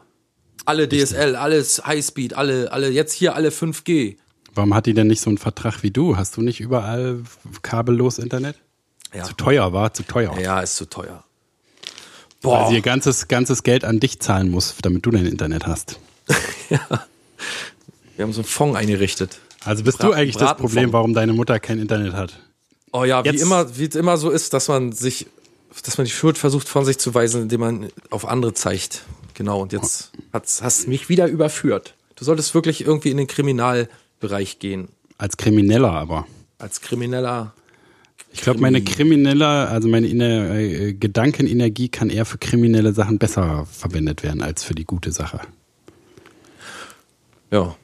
Alle 0.65 0.89
DSL, 0.89 1.37
alles 1.37 1.87
Highspeed, 1.87 2.35
alle, 2.35 2.73
alle, 2.73 2.89
jetzt 2.89 3.13
hier 3.13 3.35
alle 3.35 3.51
5G. 3.51 4.17
Warum 4.55 4.75
hat 4.75 4.87
die 4.87 4.95
denn 4.95 5.09
nicht 5.09 5.21
so 5.21 5.31
einen 5.31 5.39
Vertrag 5.39 5.83
wie 5.83 5.91
du? 5.91 6.17
Hast 6.17 6.37
du 6.37 6.41
nicht 6.43 6.61
überall 6.61 7.23
kabellos 7.63 8.19
Internet? 8.19 8.57
Ja. 9.15 9.25
Zu 9.25 9.35
teuer 9.35 9.73
war, 9.73 9.93
zu 9.95 10.03
teuer. 10.03 10.37
Ja, 10.41 10.61
ist 10.61 10.77
zu 10.77 10.87
teuer. 10.87 11.23
Weil 12.43 12.53
Boah. 12.59 12.69
sie 12.69 12.75
ihr 12.77 12.81
ganzes, 12.83 13.29
ganzes 13.29 13.63
Geld 13.63 13.85
an 13.85 14.01
dich 14.01 14.21
zahlen 14.21 14.51
muss, 14.51 14.75
damit 14.83 15.07
du 15.07 15.11
dein 15.11 15.27
Internet 15.27 15.67
hast. 15.67 15.99
Wir 18.17 18.25
haben 18.25 18.33
so 18.33 18.41
einen 18.41 18.45
Fonds 18.49 18.77
eingerichtet. 18.79 19.39
Also 19.65 19.83
bist 19.83 19.99
Bra- 19.99 20.09
du 20.09 20.13
eigentlich 20.13 20.37
das. 20.37 20.57
Problem, 20.57 20.93
warum 20.93 21.15
deine 21.15 21.33
Mutter 21.33 21.59
kein 21.59 21.79
Internet 21.79 22.13
hat? 22.13 22.39
Oh 22.93 23.05
ja, 23.05 23.25
wie 23.25 23.29
Jetzt- 23.31 23.43
immer, 23.43 23.77
wie 23.77 23.85
es 23.87 23.95
immer 23.97 24.17
so 24.17 24.31
ist, 24.31 24.53
dass 24.53 24.69
man 24.69 24.93
sich, 24.93 25.27
dass 25.85 25.99
man 25.99 26.05
die 26.05 26.11
Schuld 26.13 26.39
versucht 26.39 26.69
von 26.69 26.85
sich 26.85 26.99
zu 26.99 27.15
weisen, 27.15 27.43
indem 27.43 27.61
man 27.61 27.89
auf 28.11 28.27
andere 28.27 28.55
zeigt. 28.55 29.03
Genau, 29.35 29.63
und 29.63 29.73
jetzt 29.73 30.13
hat's, 30.33 30.63
hast 30.63 30.87
mich 30.87 31.09
wieder 31.09 31.27
überführt. 31.27 31.95
Du 32.15 32.25
solltest 32.25 32.55
wirklich 32.55 32.87
irgendwie 32.87 33.11
in 33.11 33.17
den 33.17 33.27
Kriminalbereich 33.27 34.61
gehen. 34.61 34.89
Als 35.19 35.37
Krimineller 35.37 35.91
aber. 35.93 36.27
Als 36.59 36.81
Krimineller. 36.81 37.53
Ich 38.35 38.41
glaube, 38.41 38.61
meine 38.61 38.83
kriminelle, 38.83 39.47
also 39.47 39.89
meine 39.89 40.09
inner, 40.09 40.51
äh, 40.57 40.93
Gedankenenergie 40.93 41.89
kann 41.89 42.11
eher 42.11 42.25
für 42.25 42.37
kriminelle 42.37 42.93
Sachen 42.93 43.19
besser 43.19 43.65
verwendet 43.71 44.25
werden 44.25 44.43
als 44.43 44.65
für 44.65 44.75
die 44.75 44.85
gute 44.85 45.13
Sache. 45.13 45.41
Ja. 47.53 47.77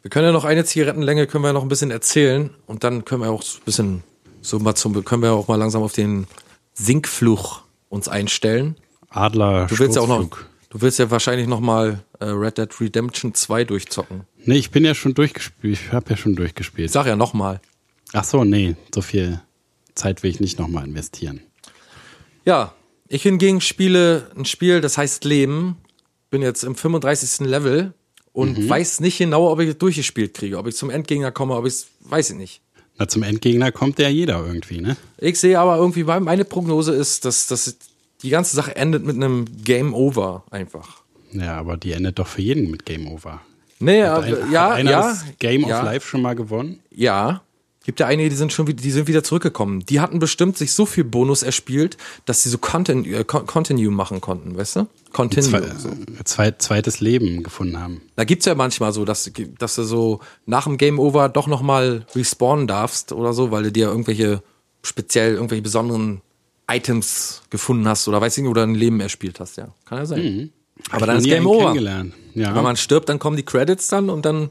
Wir 0.00 0.10
können 0.10 0.26
ja 0.26 0.32
noch 0.32 0.46
eine 0.46 0.64
Zigarettenlänge, 0.64 1.26
können 1.26 1.44
wir 1.44 1.52
noch 1.52 1.62
ein 1.62 1.68
bisschen 1.68 1.90
erzählen 1.90 2.50
und 2.66 2.84
dann 2.84 3.04
können 3.04 3.20
wir 3.20 3.30
auch 3.30 3.42
ein 3.42 3.64
bisschen, 3.66 4.02
so 4.40 4.58
mal 4.58 4.74
zum, 4.74 5.04
können 5.04 5.22
wir 5.22 5.32
auch 5.32 5.46
mal 5.46 5.56
langsam 5.56 5.82
auf 5.82 5.92
den 5.92 6.26
Sinkfluch 6.72 7.62
uns 7.90 8.08
einstellen. 8.08 8.76
Adler, 9.10 9.66
Du 9.66 9.78
willst 9.78 9.96
ja 9.96 10.02
auch 10.02 10.08
noch, 10.08 10.26
du 10.70 10.80
willst 10.80 10.98
ja 10.98 11.10
wahrscheinlich 11.10 11.46
noch 11.46 11.60
mal 11.60 12.02
äh, 12.18 12.24
Red 12.24 12.56
Dead 12.56 12.80
Redemption 12.80 13.34
2 13.34 13.64
durchzocken. 13.64 14.22
Nee, 14.46 14.56
ich 14.56 14.70
bin 14.70 14.86
ja 14.86 14.94
schon 14.94 15.12
durchgespielt. 15.12 15.74
Ich 15.74 15.92
habe 15.92 16.10
ja 16.10 16.16
schon 16.16 16.34
durchgespielt. 16.34 16.86
Ich 16.86 16.92
sag 16.92 17.06
ja 17.06 17.14
noch 17.14 17.34
mal. 17.34 17.60
Ach 18.14 18.24
so, 18.24 18.44
nee, 18.44 18.76
so 18.94 19.02
viel 19.02 19.40
Zeit 19.96 20.22
will 20.22 20.30
ich 20.30 20.38
nicht 20.38 20.58
nochmal 20.58 20.86
investieren. 20.86 21.40
Ja, 22.44 22.72
ich 23.08 23.22
hingegen 23.22 23.60
spiele 23.60 24.30
ein 24.36 24.44
Spiel, 24.44 24.80
das 24.80 24.96
heißt 24.96 25.24
Leben. 25.24 25.76
Bin 26.30 26.40
jetzt 26.40 26.62
im 26.62 26.76
35. 26.76 27.46
Level 27.46 27.92
und 28.32 28.68
weiß 28.68 29.00
nicht 29.00 29.18
genau, 29.18 29.50
ob 29.50 29.60
ich 29.60 29.70
es 29.70 29.78
durchgespielt 29.78 30.34
kriege, 30.34 30.58
ob 30.58 30.66
ich 30.68 30.76
zum 30.76 30.90
Endgegner 30.90 31.32
komme, 31.32 31.54
ob 31.54 31.66
ich 31.66 31.74
es, 31.74 31.86
weiß 32.00 32.30
ich 32.30 32.36
nicht. 32.36 32.60
Na, 32.98 33.08
zum 33.08 33.24
Endgegner 33.24 33.72
kommt 33.72 33.98
ja 33.98 34.08
jeder 34.08 34.44
irgendwie, 34.46 34.80
ne? 34.80 34.96
Ich 35.18 35.40
sehe 35.40 35.58
aber 35.58 35.76
irgendwie, 35.76 36.04
meine 36.04 36.44
Prognose 36.44 36.92
ist, 36.92 37.24
dass, 37.24 37.48
dass 37.48 37.76
die 38.22 38.30
ganze 38.30 38.54
Sache 38.54 38.76
endet 38.76 39.04
mit 39.04 39.16
einem 39.16 39.44
Game 39.64 39.92
Over 39.92 40.44
einfach. 40.50 41.02
Ja, 41.32 41.56
aber 41.56 41.76
die 41.76 41.92
endet 41.92 42.20
doch 42.20 42.28
für 42.28 42.42
jeden 42.42 42.70
mit 42.70 42.86
Game 42.86 43.08
Over. 43.08 43.40
Nee, 43.80 44.04
Hat 44.04 44.24
aber, 44.24 44.26
ein, 44.26 44.52
ja, 44.52 44.70
hat 44.70 44.72
einer 44.76 44.90
ja, 44.90 45.00
das 45.00 45.24
Game 45.40 45.66
ja, 45.66 45.78
of 45.78 45.84
Life 45.84 46.06
schon 46.06 46.22
mal 46.22 46.34
gewonnen? 46.34 46.80
Ja. 46.90 47.42
Gibt 47.84 48.00
ja 48.00 48.06
einige, 48.06 48.30
die 48.30 48.36
sind 48.36 48.52
schon 48.52 48.66
wieder, 48.66 48.82
die 48.82 48.90
sind 48.90 49.08
wieder 49.08 49.22
zurückgekommen. 49.22 49.84
Die 49.86 50.00
hatten 50.00 50.18
bestimmt 50.18 50.56
sich 50.56 50.72
so 50.72 50.86
viel 50.86 51.04
Bonus 51.04 51.42
erspielt, 51.42 51.98
dass 52.24 52.42
sie 52.42 52.48
so 52.48 52.56
Content, 52.58 53.06
äh, 53.06 53.24
Con- 53.24 53.46
Continue 53.46 53.90
machen 53.90 54.20
konnten, 54.22 54.56
weißt 54.56 54.76
du? 54.76 54.86
Continue. 55.12 55.50
Zwei, 55.50 55.60
so. 55.76 55.90
zwei, 56.24 56.50
zweites 56.52 57.00
Leben 57.00 57.42
gefunden 57.42 57.78
haben. 57.78 58.00
Da 58.16 58.24
gibt's 58.24 58.46
ja 58.46 58.54
manchmal 58.54 58.92
so, 58.92 59.04
dass, 59.04 59.30
dass 59.58 59.74
du 59.74 59.82
so 59.82 60.20
nach 60.46 60.64
dem 60.64 60.78
Game 60.78 60.98
Over 60.98 61.28
doch 61.28 61.46
nochmal 61.46 62.06
respawnen 62.14 62.66
darfst 62.66 63.12
oder 63.12 63.32
so, 63.32 63.50
weil 63.50 63.64
du 63.64 63.72
dir 63.72 63.88
irgendwelche 63.88 64.42
speziell 64.82 65.34
irgendwelche 65.34 65.62
besonderen 65.62 66.20
Items 66.66 67.42
gefunden 67.50 67.86
hast 67.86 68.08
oder 68.08 68.20
weiß 68.20 68.38
ich 68.38 68.42
nicht, 68.42 68.50
oder 68.50 68.62
ein 68.62 68.74
Leben 68.74 69.00
erspielt 69.00 69.40
hast, 69.40 69.56
ja. 69.56 69.68
Kann 69.84 69.98
ja 69.98 70.06
sein. 70.06 70.50
Aber 70.90 71.02
Hab 71.02 71.06
dann 71.06 71.18
ist 71.18 71.24
Game 71.24 71.46
Over. 71.46 71.74
Ja. 72.34 72.54
Wenn 72.54 72.62
man 72.62 72.76
stirbt, 72.76 73.08
dann 73.08 73.18
kommen 73.18 73.36
die 73.36 73.44
Credits 73.44 73.88
dann 73.88 74.10
und 74.10 74.24
dann 74.24 74.48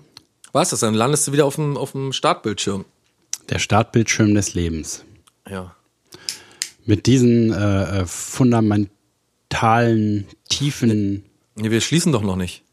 war's 0.51 0.69
das. 0.69 0.81
Dann 0.81 0.93
landest 0.93 1.27
du 1.27 1.31
wieder 1.33 1.45
auf 1.45 1.55
dem, 1.55 1.77
auf 1.77 1.91
dem 1.93 2.13
Startbildschirm. 2.13 2.85
Der 3.49 3.59
Startbildschirm 3.59 4.33
des 4.33 4.53
Lebens. 4.53 5.03
Ja. 5.49 5.75
Mit 6.85 7.05
diesen 7.05 7.53
äh, 7.53 8.01
äh, 8.01 8.05
fundamentalen, 8.05 10.27
tiefen, 10.49 11.23
Nee, 11.55 11.69
wir 11.69 11.81
schließen 11.81 12.11
doch 12.11 12.23
noch 12.23 12.35
nicht. 12.35 12.63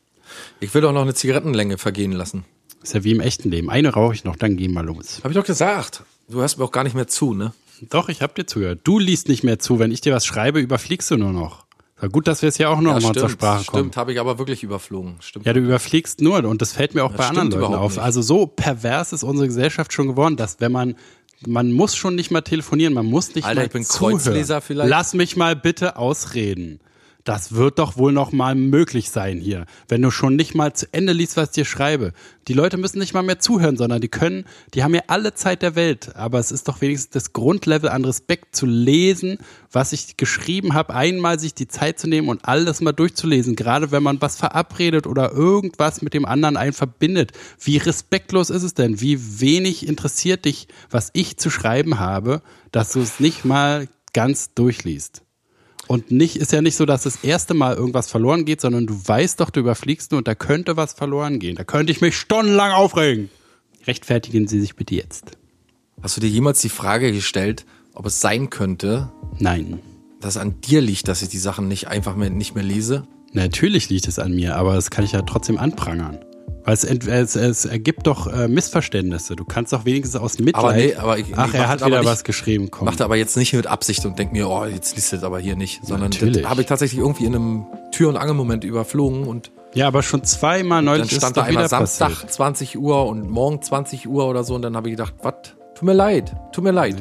Ich 0.60 0.72
will 0.72 0.80
doch 0.80 0.92
noch 0.92 1.02
eine 1.02 1.14
Zigarettenlänge 1.14 1.76
vergehen 1.76 2.12
lassen. 2.12 2.44
ist 2.82 2.94
ja 2.94 3.04
wie 3.04 3.10
im 3.10 3.20
echten 3.20 3.50
Leben. 3.50 3.68
Eine 3.68 3.90
rauche 3.90 4.14
ich 4.14 4.24
noch, 4.24 4.36
dann 4.36 4.56
gehen 4.56 4.72
wir 4.72 4.82
los. 4.82 5.20
Hab 5.22 5.30
ich 5.30 5.36
doch 5.36 5.44
gesagt. 5.44 6.02
Du 6.28 6.40
hörst 6.40 6.58
mir 6.58 6.64
auch 6.64 6.72
gar 6.72 6.84
nicht 6.84 6.94
mehr 6.94 7.08
zu, 7.08 7.34
ne? 7.34 7.52
Doch, 7.90 8.08
ich 8.08 8.22
hab 8.22 8.34
dir 8.34 8.46
zugehört. 8.46 8.80
Du 8.84 8.98
liest 8.98 9.28
nicht 9.28 9.42
mehr 9.42 9.58
zu. 9.58 9.78
Wenn 9.78 9.90
ich 9.90 10.00
dir 10.00 10.14
was 10.14 10.24
schreibe, 10.24 10.60
überfliegst 10.60 11.10
du 11.10 11.16
nur 11.16 11.32
noch. 11.32 11.66
Gut, 12.08 12.28
dass 12.28 12.42
wir 12.42 12.48
es 12.48 12.58
ja 12.58 12.68
auch 12.68 12.80
noch 12.80 13.00
mal 13.00 13.14
zur 13.14 13.28
Sprache 13.28 13.64
kommen. 13.66 13.82
stimmt, 13.82 13.96
habe 13.96 14.12
ich 14.12 14.20
aber 14.20 14.38
wirklich 14.38 14.62
überflogen. 14.62 15.16
Stimmt. 15.20 15.46
Ja, 15.46 15.52
du 15.52 15.60
überfliegst 15.60 16.20
nur 16.20 16.44
und 16.44 16.62
das 16.62 16.72
fällt 16.72 16.94
mir 16.94 17.04
auch 17.04 17.12
bei 17.12 17.24
stimmt 17.24 17.38
anderen 17.38 17.60
Leuten 17.60 17.74
auf. 17.74 17.92
nicht. 17.92 18.02
Also 18.02 18.22
so 18.22 18.46
pervers 18.46 19.12
ist 19.12 19.22
unsere 19.22 19.46
Gesellschaft 19.46 19.92
schon 19.92 20.08
geworden, 20.08 20.36
dass 20.36 20.60
wenn 20.60 20.72
man 20.72 20.96
man 21.46 21.72
muss 21.72 21.96
schon 21.96 22.16
nicht 22.16 22.30
mal 22.30 22.42
telefonieren, 22.42 22.92
man 22.92 23.06
muss 23.06 23.34
nicht 23.34 23.46
Alter, 23.46 23.60
mal 23.60 23.66
ich 23.66 23.72
bin 23.72 23.84
zuhören. 23.84 24.18
Kreuzleser 24.18 24.60
vielleicht. 24.60 24.90
Lass 24.90 25.14
mich 25.14 25.36
mal 25.36 25.56
bitte 25.56 25.96
ausreden. 25.96 26.80
Das 27.24 27.52
wird 27.52 27.78
doch 27.78 27.98
wohl 27.98 28.12
noch 28.12 28.32
mal 28.32 28.54
möglich 28.54 29.10
sein 29.10 29.40
hier, 29.40 29.66
wenn 29.88 30.00
du 30.00 30.10
schon 30.10 30.36
nicht 30.36 30.54
mal 30.54 30.72
zu 30.72 30.86
Ende 30.92 31.12
liest, 31.12 31.36
was 31.36 31.50
ich 31.50 31.54
dir 31.54 31.64
schreibe. 31.66 32.12
Die 32.48 32.54
Leute 32.54 32.78
müssen 32.78 32.98
nicht 32.98 33.12
mal 33.12 33.22
mehr 33.22 33.38
zuhören, 33.38 33.76
sondern 33.76 34.00
die 34.00 34.08
können, 34.08 34.46
die 34.72 34.82
haben 34.82 34.94
ja 34.94 35.02
alle 35.06 35.34
Zeit 35.34 35.60
der 35.60 35.74
Welt, 35.74 36.16
aber 36.16 36.38
es 36.38 36.50
ist 36.50 36.66
doch 36.66 36.80
wenigstens 36.80 37.10
das 37.10 37.32
Grundlevel 37.34 37.90
an 37.90 38.06
Respekt 38.06 38.56
zu 38.56 38.64
lesen, 38.64 39.38
was 39.70 39.92
ich 39.92 40.16
geschrieben 40.16 40.72
habe, 40.72 40.94
einmal 40.94 41.38
sich 41.38 41.52
die 41.54 41.68
Zeit 41.68 41.98
zu 41.98 42.08
nehmen 42.08 42.28
und 42.28 42.46
alles 42.46 42.80
mal 42.80 42.92
durchzulesen, 42.92 43.54
gerade 43.54 43.90
wenn 43.90 44.02
man 44.02 44.22
was 44.22 44.36
verabredet 44.36 45.06
oder 45.06 45.32
irgendwas 45.32 46.00
mit 46.00 46.14
dem 46.14 46.24
anderen 46.24 46.56
einen 46.56 46.72
verbindet. 46.72 47.32
Wie 47.60 47.76
respektlos 47.76 48.48
ist 48.48 48.62
es 48.62 48.72
denn? 48.72 49.00
Wie 49.00 49.40
wenig 49.40 49.86
interessiert 49.86 50.46
dich, 50.46 50.68
was 50.88 51.10
ich 51.12 51.36
zu 51.36 51.50
schreiben 51.50 51.98
habe, 51.98 52.40
dass 52.72 52.92
du 52.92 53.00
es 53.00 53.20
nicht 53.20 53.44
mal 53.44 53.88
ganz 54.12 54.54
durchliest. 54.54 55.22
Und 55.90 56.12
nicht, 56.12 56.36
ist 56.36 56.52
ja 56.52 56.62
nicht 56.62 56.76
so, 56.76 56.86
dass 56.86 57.02
das 57.02 57.16
erste 57.24 57.52
Mal 57.52 57.74
irgendwas 57.74 58.08
verloren 58.08 58.44
geht, 58.44 58.60
sondern 58.60 58.86
du 58.86 58.94
weißt 58.94 59.40
doch, 59.40 59.50
du 59.50 59.58
überfliegst 59.58 60.12
nur 60.12 60.18
und 60.18 60.28
da 60.28 60.36
könnte 60.36 60.76
was 60.76 60.92
verloren 60.92 61.40
gehen. 61.40 61.56
Da 61.56 61.64
könnte 61.64 61.90
ich 61.90 62.00
mich 62.00 62.16
stundenlang 62.16 62.70
aufregen. 62.70 63.28
Rechtfertigen 63.88 64.46
Sie 64.46 64.60
sich 64.60 64.76
bitte 64.76 64.94
jetzt. 64.94 65.32
Hast 66.00 66.16
du 66.16 66.20
dir 66.20 66.28
jemals 66.28 66.60
die 66.60 66.68
Frage 66.68 67.10
gestellt, 67.10 67.66
ob 67.92 68.06
es 68.06 68.20
sein 68.20 68.50
könnte, 68.50 69.10
Nein. 69.40 69.80
dass 70.20 70.36
es 70.36 70.40
an 70.40 70.60
dir 70.60 70.80
liegt, 70.80 71.08
dass 71.08 71.22
ich 71.22 71.28
die 71.28 71.38
Sachen 71.38 71.66
nicht 71.66 71.88
einfach 71.88 72.14
mehr, 72.14 72.30
nicht 72.30 72.54
mehr 72.54 72.62
lese? 72.62 73.02
Natürlich 73.32 73.90
liegt 73.90 74.06
es 74.06 74.20
an 74.20 74.32
mir, 74.32 74.54
aber 74.54 74.76
das 74.76 74.90
kann 74.92 75.04
ich 75.04 75.10
ja 75.10 75.22
trotzdem 75.22 75.58
anprangern. 75.58 76.20
Weil 76.70 76.74
es, 76.74 76.84
es, 76.84 77.34
es 77.34 77.64
ergibt 77.64 78.06
doch 78.06 78.28
äh, 78.28 78.46
Missverständnisse. 78.46 79.34
Du 79.34 79.44
kannst 79.44 79.72
doch 79.72 79.84
wenigstens 79.84 80.20
aus 80.20 80.38
Mitleid. 80.38 80.54
Aber 80.64 80.72
nee, 80.74 80.94
aber 80.94 81.18
ich- 81.18 81.26
ach, 81.36 81.48
ich 81.48 81.54
er 81.54 81.66
hat 81.68 81.84
wieder 81.84 81.98
nicht- 81.98 82.08
was 82.08 82.22
geschrieben. 82.22 82.70
Komm. 82.70 82.84
Macht 82.84 83.00
er 83.00 83.06
aber 83.06 83.16
jetzt 83.16 83.36
nicht 83.36 83.52
mit 83.54 83.66
Absicht 83.66 84.06
und 84.06 84.18
denkt 84.20 84.32
mir, 84.32 84.48
oh, 84.48 84.64
jetzt 84.66 84.94
liest 84.94 85.12
das 85.12 85.24
aber 85.24 85.40
hier 85.40 85.56
nicht. 85.56 85.84
Sondern 85.84 86.12
habe 86.12 86.60
ich 86.60 86.68
tatsächlich 86.68 87.00
irgendwie 87.00 87.24
in 87.24 87.34
einem 87.34 87.66
Tür- 87.90 88.08
und 88.08 88.16
Angelmoment 88.16 88.62
überflogen 88.62 89.24
und 89.26 89.50
Ja, 89.74 89.88
aber 89.88 90.04
schon 90.04 90.22
zweimal 90.22 90.80
neulich 90.80 91.08
dann 91.10 91.18
stand 91.18 91.36
da 91.36 91.42
einmal 91.42 91.64
wieder 91.64 91.68
Samstag 91.68 92.10
passiert. 92.10 92.32
20 92.32 92.78
Uhr 92.78 93.04
und 93.06 93.28
morgen 93.28 93.60
20 93.62 94.08
Uhr 94.08 94.26
oder 94.28 94.44
so 94.44 94.54
und 94.54 94.62
dann 94.62 94.76
habe 94.76 94.88
ich 94.88 94.92
gedacht, 94.92 95.14
was? 95.22 95.34
Tut 95.74 95.82
mir 95.82 95.92
leid, 95.92 96.32
tut 96.52 96.62
mir 96.62 96.70
leid, 96.72 96.96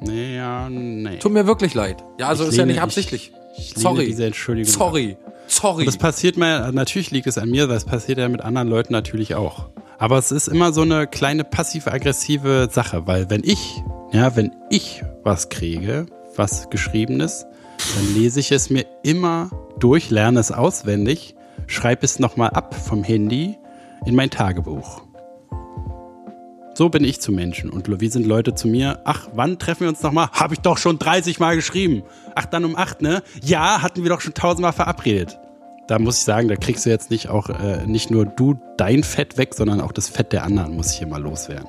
Nee, 0.00 0.36
ja, 0.36 0.68
nee. 0.68 1.18
tut 1.18 1.32
mir 1.32 1.46
wirklich 1.46 1.72
leid. 1.72 2.04
Ja, 2.20 2.28
also 2.28 2.42
Ich 2.44 2.50
ist 2.50 2.56
ja 2.56 2.64
lehne- 2.64 2.66
nicht 2.72 2.76
ich- 2.76 2.82
absichtlich. 2.82 3.32
ich 3.56 3.70
lehne 3.70 3.80
Sorry. 3.82 4.06
diese 4.06 4.26
Entschuldigung 4.26 4.70
Sorry. 4.70 5.16
Sorry. 5.46 5.84
Das 5.84 5.96
passiert 5.96 6.36
mir, 6.36 6.72
natürlich 6.72 7.10
liegt 7.10 7.26
es 7.26 7.38
an 7.38 7.50
mir, 7.50 7.66
das 7.66 7.84
passiert 7.84 8.18
ja 8.18 8.28
mit 8.28 8.40
anderen 8.40 8.68
Leuten 8.68 8.92
natürlich 8.92 9.34
auch. 9.34 9.68
Aber 9.98 10.18
es 10.18 10.32
ist 10.32 10.48
immer 10.48 10.72
so 10.72 10.82
eine 10.82 11.06
kleine 11.06 11.44
passiv-aggressive 11.44 12.68
Sache, 12.70 13.06
weil 13.06 13.30
wenn 13.30 13.44
ich, 13.44 13.82
ja, 14.12 14.34
wenn 14.36 14.52
ich 14.70 15.02
was 15.22 15.48
kriege, 15.48 16.06
was 16.36 16.68
geschriebenes, 16.70 17.46
dann 17.94 18.14
lese 18.14 18.40
ich 18.40 18.50
es 18.52 18.70
mir 18.70 18.86
immer 19.02 19.50
durch, 19.78 20.10
lerne 20.10 20.40
es 20.40 20.50
auswendig, 20.50 21.34
schreibe 21.66 22.04
es 22.04 22.18
nochmal 22.18 22.50
ab 22.50 22.74
vom 22.74 23.04
Handy 23.04 23.56
in 24.04 24.14
mein 24.14 24.30
Tagebuch. 24.30 25.03
So 26.74 26.88
bin 26.88 27.04
ich 27.04 27.20
zu 27.20 27.30
Menschen. 27.30 27.70
Und 27.70 27.88
wie 28.00 28.08
sind 28.08 28.26
Leute 28.26 28.54
zu 28.54 28.66
mir? 28.66 28.98
Ach, 29.04 29.28
wann 29.32 29.60
treffen 29.60 29.82
wir 29.82 29.88
uns 29.88 30.02
nochmal? 30.02 30.28
Hab 30.32 30.50
ich 30.50 30.58
doch 30.58 30.76
schon 30.76 30.98
30 30.98 31.38
Mal 31.38 31.54
geschrieben. 31.54 32.02
Ach, 32.34 32.46
dann 32.46 32.64
um 32.64 32.76
8, 32.76 33.00
ne? 33.00 33.22
Ja, 33.42 33.80
hatten 33.80 34.02
wir 34.02 34.10
doch 34.10 34.20
schon 34.20 34.34
tausendmal 34.34 34.72
verabredet. 34.72 35.38
Da 35.86 36.00
muss 36.00 36.18
ich 36.18 36.24
sagen, 36.24 36.48
da 36.48 36.56
kriegst 36.56 36.84
du 36.84 36.90
jetzt 36.90 37.10
nicht 37.10 37.28
auch 37.28 37.48
äh, 37.48 37.86
nicht 37.86 38.10
nur 38.10 38.24
du 38.24 38.58
dein 38.76 39.04
Fett 39.04 39.36
weg, 39.38 39.54
sondern 39.54 39.80
auch 39.80 39.92
das 39.92 40.08
Fett 40.08 40.32
der 40.32 40.42
anderen 40.42 40.74
muss 40.74 40.90
ich 40.92 40.98
hier 40.98 41.06
mal 41.06 41.22
loswerden. 41.22 41.68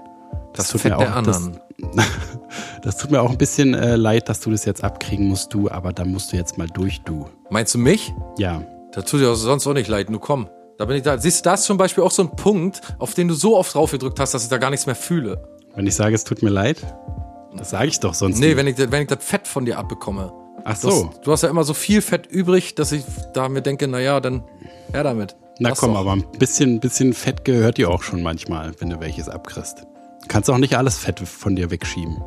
Das 0.54 0.72
Fett 0.72 1.00
der 1.00 1.16
anderen. 1.16 1.60
Das, 1.78 2.06
das 2.82 2.98
tut 2.98 3.12
mir 3.12 3.22
auch 3.22 3.30
ein 3.30 3.38
bisschen 3.38 3.74
äh, 3.74 3.98
leid, 3.98 4.30
dass 4.30 4.40
du 4.40 4.50
das 4.50 4.66
jetzt 4.66 4.84
abkriegen 4.84 5.28
musst, 5.28 5.54
du, 5.54 5.70
aber 5.70 5.92
da 5.94 6.06
musst 6.06 6.32
du 6.32 6.38
jetzt 6.38 6.58
mal 6.58 6.68
durch, 6.68 7.02
du. 7.02 7.28
Meinst 7.50 7.76
du 7.76 7.78
mich? 7.78 8.14
Ja. 8.40 8.64
Da 8.94 9.02
tut 9.02 9.20
dir 9.20 9.32
auch 9.32 9.36
sonst 9.36 9.68
auch 9.68 9.74
nicht 9.74 9.90
leid, 9.90 10.10
nur 10.10 10.22
komm. 10.22 10.48
Da 10.78 10.86
bin 10.86 10.98
ich 10.98 11.04
da. 11.04 11.18
Siehst 11.18 11.40
du, 11.46 11.50
da 11.50 11.54
ist 11.54 11.64
zum 11.64 11.78
Beispiel 11.78 12.04
auch 12.04 12.12
so 12.12 12.22
ein 12.24 12.36
Punkt, 12.36 12.82
auf 13.00 13.14
den 13.14 13.28
du 13.28 13.34
so 13.34 13.56
oft 13.58 13.74
drauf 13.74 13.92
gedrückt 13.92 14.20
hast, 14.20 14.34
dass 14.34 14.44
ich 14.44 14.50
da 14.50 14.58
gar 14.58 14.70
nichts 14.70 14.86
mehr 14.86 14.96
fühle. 14.96 15.48
Wenn 15.76 15.88
ich 15.88 15.96
sage, 15.96 16.16
es 16.16 16.24
tut 16.24 16.42
mir 16.44 16.50
leid, 16.50 16.78
das 17.58 17.70
sage 17.70 17.88
ich 17.88 18.00
doch 18.00 18.14
sonst 18.14 18.40
Nee, 18.40 18.48
nicht. 18.50 18.58
wenn 18.58 18.68
ich, 18.68 18.78
wenn 18.78 19.02
ich 19.04 19.08
das 19.08 19.24
Fett 19.24 19.48
von 19.48 19.66
dir 19.66 19.78
abbekomme. 19.80 20.32
Ach 20.66 20.78
Du 20.80 20.90
so. 20.90 21.10
hast, 21.10 21.20
du 21.28 21.32
hast 21.32 21.44
ja 21.44 21.50
immer 21.50 21.64
so 21.64 21.74
viel 21.74 22.02
Fett 22.02 22.28
übrig, 22.28 22.76
dass 22.76 22.92
ich 22.92 23.04
da 23.34 23.48
mir 23.50 23.62
denke, 23.62 23.88
naja, 23.88 24.20
dann 24.20 24.44
her 24.92 25.04
damit. 25.04 25.36
Na 25.60 25.70
Lass 25.70 25.80
komm, 25.80 25.94
doch. 25.94 26.00
aber 26.02 26.12
ein 26.14 26.26
bisschen, 26.40 26.80
bisschen 26.82 27.14
Fett 27.14 27.46
gehört 27.46 27.78
dir 27.78 27.90
auch 27.90 28.04
schon 28.04 28.22
manchmal, 28.22 28.74
wenn 28.80 28.90
du 28.90 29.00
welches 29.00 29.30
abkriegst. 29.30 29.80
Du 30.24 30.28
kannst 30.28 30.50
auch 30.50 30.58
nicht 30.58 30.76
alles 30.78 30.98
Fett 30.98 31.20
von 31.22 31.56
dir 31.56 31.72
wegschieben. 31.72 32.22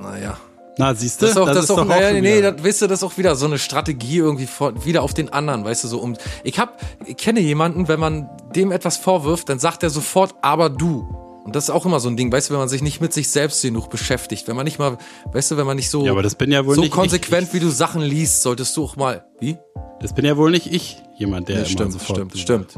Naja. 0.00 0.38
Na, 0.78 0.94
siehst 0.94 1.20
du? 1.20 1.26
Das 1.26 1.32
ist 1.32 1.36
auch, 1.38 1.46
das 1.46 1.64
ist 1.64 1.70
auch, 1.70 1.84
naja, 1.84 2.10
schon 2.10 2.20
nee, 2.20 2.40
das, 2.40 2.62
weißt 2.62 2.82
du, 2.82 2.86
das 2.86 3.00
ist 3.00 3.02
auch 3.02 3.18
wieder 3.18 3.34
so 3.34 3.46
eine 3.46 3.58
Strategie 3.58 4.18
irgendwie 4.18 4.46
von, 4.46 4.84
wieder 4.84 5.02
auf 5.02 5.12
den 5.12 5.28
anderen, 5.28 5.64
weißt 5.64 5.84
du, 5.84 5.88
so 5.88 5.98
um. 5.98 6.16
Ich 6.44 6.58
hab, 6.58 6.80
ich 7.04 7.16
kenne 7.16 7.40
jemanden, 7.40 7.88
wenn 7.88 7.98
man 7.98 8.30
dem 8.54 8.70
etwas 8.70 8.96
vorwirft, 8.96 9.48
dann 9.48 9.58
sagt 9.58 9.82
er 9.82 9.90
sofort, 9.90 10.36
aber 10.40 10.70
du. 10.70 11.06
Und 11.44 11.56
das 11.56 11.64
ist 11.64 11.70
auch 11.70 11.84
immer 11.84 11.98
so 11.98 12.08
ein 12.08 12.16
Ding, 12.16 12.30
weißt 12.30 12.50
du, 12.50 12.54
wenn 12.54 12.60
man 12.60 12.68
sich 12.68 12.82
nicht 12.82 13.00
mit 13.00 13.12
sich 13.12 13.28
selbst 13.30 13.62
genug 13.62 13.90
beschäftigt, 13.90 14.46
wenn 14.46 14.54
man 14.54 14.64
nicht 14.64 14.78
mal, 14.78 14.98
weißt 15.32 15.50
du, 15.50 15.56
wenn 15.56 15.66
man 15.66 15.76
nicht 15.76 15.90
so, 15.90 16.04
Ja, 16.04 16.12
aber 16.12 16.22
das 16.22 16.36
bin 16.36 16.52
ja 16.52 16.64
wohl 16.64 16.76
so 16.76 16.82
nicht 16.82 16.92
konsequent, 16.92 17.52
wie 17.52 17.60
du 17.60 17.70
Sachen 17.70 18.02
liest, 18.02 18.42
solltest 18.42 18.76
du 18.76 18.84
auch 18.84 18.96
mal, 18.96 19.24
wie? 19.40 19.56
Das 20.00 20.12
bin 20.12 20.24
ja 20.24 20.36
wohl 20.36 20.50
nicht 20.50 20.72
ich, 20.72 21.02
jemand, 21.16 21.48
der 21.48 21.56
Nee, 21.56 21.62
immer 21.62 21.70
stimmt, 21.70 21.92
sofort... 21.94 22.18
stimmt, 22.18 22.38
stimmt. 22.38 22.74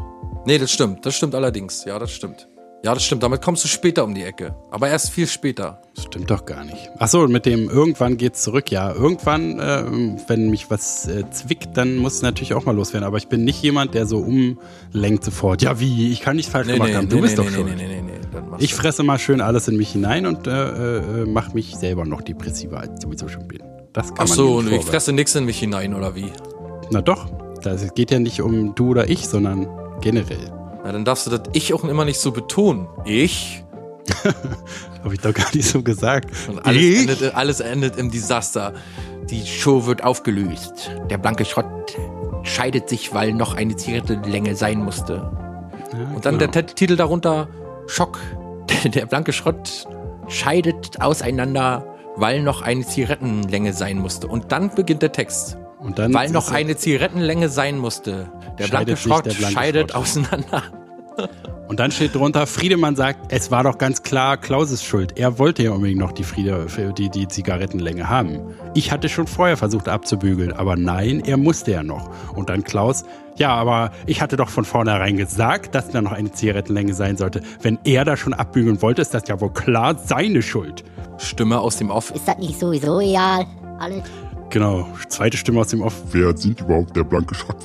Nee, 0.47 0.59
das 0.59 0.71
stimmt, 0.71 1.05
das 1.05 1.15
stimmt 1.15 1.35
allerdings. 1.35 1.85
Ja, 1.85 1.99
das 1.99 2.13
stimmt. 2.13 2.49
Ja, 2.83 2.95
das 2.95 3.05
stimmt. 3.05 3.23
Damit 3.23 3.43
kommst 3.43 3.63
du 3.63 3.69
später 3.69 4.05
um 4.05 4.15
die 4.15 4.23
Ecke. 4.23 4.55
Aber 4.71 4.89
erst 4.89 5.11
viel 5.11 5.27
später. 5.27 5.83
Das 5.95 6.05
stimmt 6.05 6.31
doch 6.31 6.47
gar 6.47 6.65
nicht. 6.65 6.89
Ach 6.99 7.09
so, 7.09 7.21
und 7.21 7.31
mit 7.31 7.45
dem 7.45 7.69
irgendwann 7.69 8.17
geht's 8.17 8.43
zurück. 8.43 8.71
Ja, 8.71 8.93
irgendwann, 8.95 9.61
ähm, 9.63 10.17
wenn 10.29 10.49
mich 10.49 10.71
was 10.71 11.07
äh, 11.07 11.29
zwickt, 11.31 11.77
dann 11.77 11.97
muss 11.97 12.15
es 12.15 12.23
natürlich 12.23 12.55
auch 12.55 12.65
mal 12.65 12.75
loswerden. 12.75 13.07
Aber 13.07 13.19
ich 13.19 13.29
bin 13.29 13.45
nicht 13.45 13.63
jemand, 13.63 13.95
der 13.95 14.07
so 14.07 14.19
umlenkt 14.19 15.25
sofort. 15.25 15.61
Ja, 15.61 15.79
wie? 15.79 16.11
Ich 16.11 16.21
kann 16.21 16.37
nicht 16.37 16.49
falsch 16.49 16.69
gemacht 16.69 16.95
haben. 16.95 17.09
Du 17.09 17.21
bist 17.21 17.39
doch 17.39 17.45
nee, 17.45 17.51
schuld. 17.51 17.77
nee, 17.77 17.87
nee, 17.87 18.03
nee, 18.03 18.19
nee, 18.19 18.57
Ich 18.59 18.75
fresse 18.75 19.03
mal 19.03 19.19
schön 19.19 19.43
alles 19.43 19.69
in 19.69 19.77
mich 19.77 19.93
hinein 19.93 20.25
und 20.25 20.47
äh, 20.47 21.23
äh, 21.23 21.27
mache 21.27 21.53
mich 21.53 21.77
selber 21.77 22.07
noch 22.07 22.23
depressiver, 22.23 22.81
als 22.81 22.93
ich 22.95 23.03
sowieso 23.03 23.29
schon 23.29 23.47
bin. 23.47 23.63
Das 23.93 24.15
kann 24.15 24.27
Ach 24.27 24.35
so, 24.35 24.57
und 24.57 24.73
ich 24.73 24.85
fresse 24.85 25.13
nichts 25.13 25.35
in 25.35 25.45
mich 25.45 25.59
hinein, 25.59 25.95
oder 25.95 26.15
wie? 26.15 26.33
Na 26.91 27.03
doch, 27.03 27.29
das 27.63 27.93
geht 27.93 28.11
ja 28.11 28.21
nicht 28.21 28.41
um 28.41 28.75
du 28.75 28.91
oder 28.91 29.11
ich, 29.11 29.27
sondern 29.29 29.69
generell. 30.01 30.60
Na, 30.85 30.93
dann 30.93 31.05
darfst 31.05 31.27
du 31.27 31.31
das 31.31 31.43
Ich 31.53 31.75
auch 31.75 31.85
immer 31.85 32.05
nicht 32.05 32.19
so 32.21 32.33
betonen. 32.33 32.89
Ich? 33.05 33.65
Habe 35.05 35.15
ich 35.15 35.21
doch 35.21 35.33
gar 35.35 35.55
nicht 35.55 35.69
so 35.69 35.83
gesagt. 35.83 36.31
Und 36.49 36.65
alles 36.67 36.83
ich? 36.83 37.01
endet, 37.01 37.35
alles 37.35 37.61
endet 37.61 37.97
im 37.97 38.11
Desaster. 38.11 38.75
Die 39.31 39.47
Show 39.47 39.87
wird 39.87 40.03
aufgelöst. 40.03 40.91
Der 41.11 41.19
blanke 41.19 41.45
Schrott 41.45 41.67
scheidet 42.43 42.89
sich, 42.89 43.15
weil 43.15 43.33
noch 43.33 43.55
eine 43.55 43.77
Zigarettenlänge 43.77 44.57
sein 44.57 44.79
musste. 44.83 45.31
Ja, 45.93 46.15
Und 46.15 46.25
dann 46.27 46.39
genau. 46.39 46.51
der 46.51 46.67
T- 46.67 46.75
Titel 46.75 46.97
darunter, 46.97 47.49
Schock. 47.87 48.19
Der 48.85 49.05
blanke 49.07 49.33
Schrott 49.33 49.87
scheidet 50.29 51.01
auseinander, 51.01 51.85
weil 52.17 52.41
noch 52.43 52.63
eine 52.63 52.87
Zigarettenlänge 52.87 53.73
sein 53.73 53.99
musste. 53.99 54.29
Und 54.29 54.53
dann 54.53 54.75
beginnt 54.75 55.03
der 55.03 55.13
Text. 55.13 55.59
Und 55.81 55.99
dann 55.99 56.13
Weil 56.13 56.31
noch 56.31 56.51
eine 56.51 56.77
Zigarettenlänge 56.77 57.49
sein 57.49 57.79
musste. 57.79 58.31
Der 58.59 58.69
blanke 58.69 58.97
Schrott 58.97 59.27
der 59.27 59.33
blanke 59.33 59.55
scheidet 59.55 59.91
Schrott. 59.91 60.03
auseinander. 60.03 60.63
Und 61.71 61.79
dann 61.79 61.93
steht 61.93 62.17
drunter, 62.17 62.49
Friedemann 62.49 62.97
sagt, 62.97 63.33
es 63.33 63.53
war 63.53 63.63
doch 63.63 63.79
ganz 63.79 64.03
klar 64.03 64.37
Klauses 64.37 64.83
Schuld. 64.83 65.17
Er 65.17 65.39
wollte 65.39 65.63
ja 65.63 65.71
unbedingt 65.71 66.01
noch 66.01 66.11
die, 66.11 66.25
Friede, 66.25 66.67
die, 66.99 67.09
die 67.11 67.29
Zigarettenlänge 67.29 68.09
haben. 68.09 68.41
Ich 68.75 68.91
hatte 68.91 69.09
schon 69.09 69.29
vorher 69.29 69.57
versucht 69.57 69.89
abzubügeln, 69.89 70.53
aber 70.53 70.75
nein, 70.75 71.23
er 71.25 71.37
musste 71.37 71.71
ja 71.71 71.85
noch. 71.85 72.11
Und 72.35 72.49
dann 72.49 72.65
Klaus, 72.65 73.05
ja, 73.37 73.55
aber 73.55 73.93
ich 74.07 74.21
hatte 74.21 74.37
doch 74.37 74.49
von 74.49 74.65
vornherein 74.65 75.17
gesagt, 75.17 75.77
dass 75.77 75.89
da 75.91 76.03
noch 76.03 76.11
eine 76.11 76.33
Zigarettenlänge 76.33 76.93
sein 76.93 77.17
sollte. 77.17 77.41
Wenn 77.63 77.79
er 77.85 78.05
da 78.05 78.17
schon 78.17 78.35
abbügeln 78.35 78.83
wollte, 78.83 79.03
ist 79.03 79.15
das 79.15 79.29
ja 79.29 79.41
wohl 79.41 79.53
klar 79.53 79.97
seine 79.97 80.43
Schuld. 80.43 80.83
Stimme 81.19 81.61
aus 81.61 81.77
dem 81.77 81.91
Off. 81.91 82.11
Ist 82.11 82.27
das 82.27 82.39
nicht 82.39 82.59
sowieso 82.59 82.99
egal? 82.99 83.47
Alles. 83.79 84.03
Genau, 84.51 84.89
zweite 85.09 85.37
Stimme 85.37 85.61
aus 85.61 85.69
dem 85.69 85.81
Off. 85.83 85.95
Wer 86.11 86.37
sind 86.37 86.61
überhaupt 86.61 86.97
der 86.97 87.05
blanke 87.05 87.35
Schrott? 87.35 87.57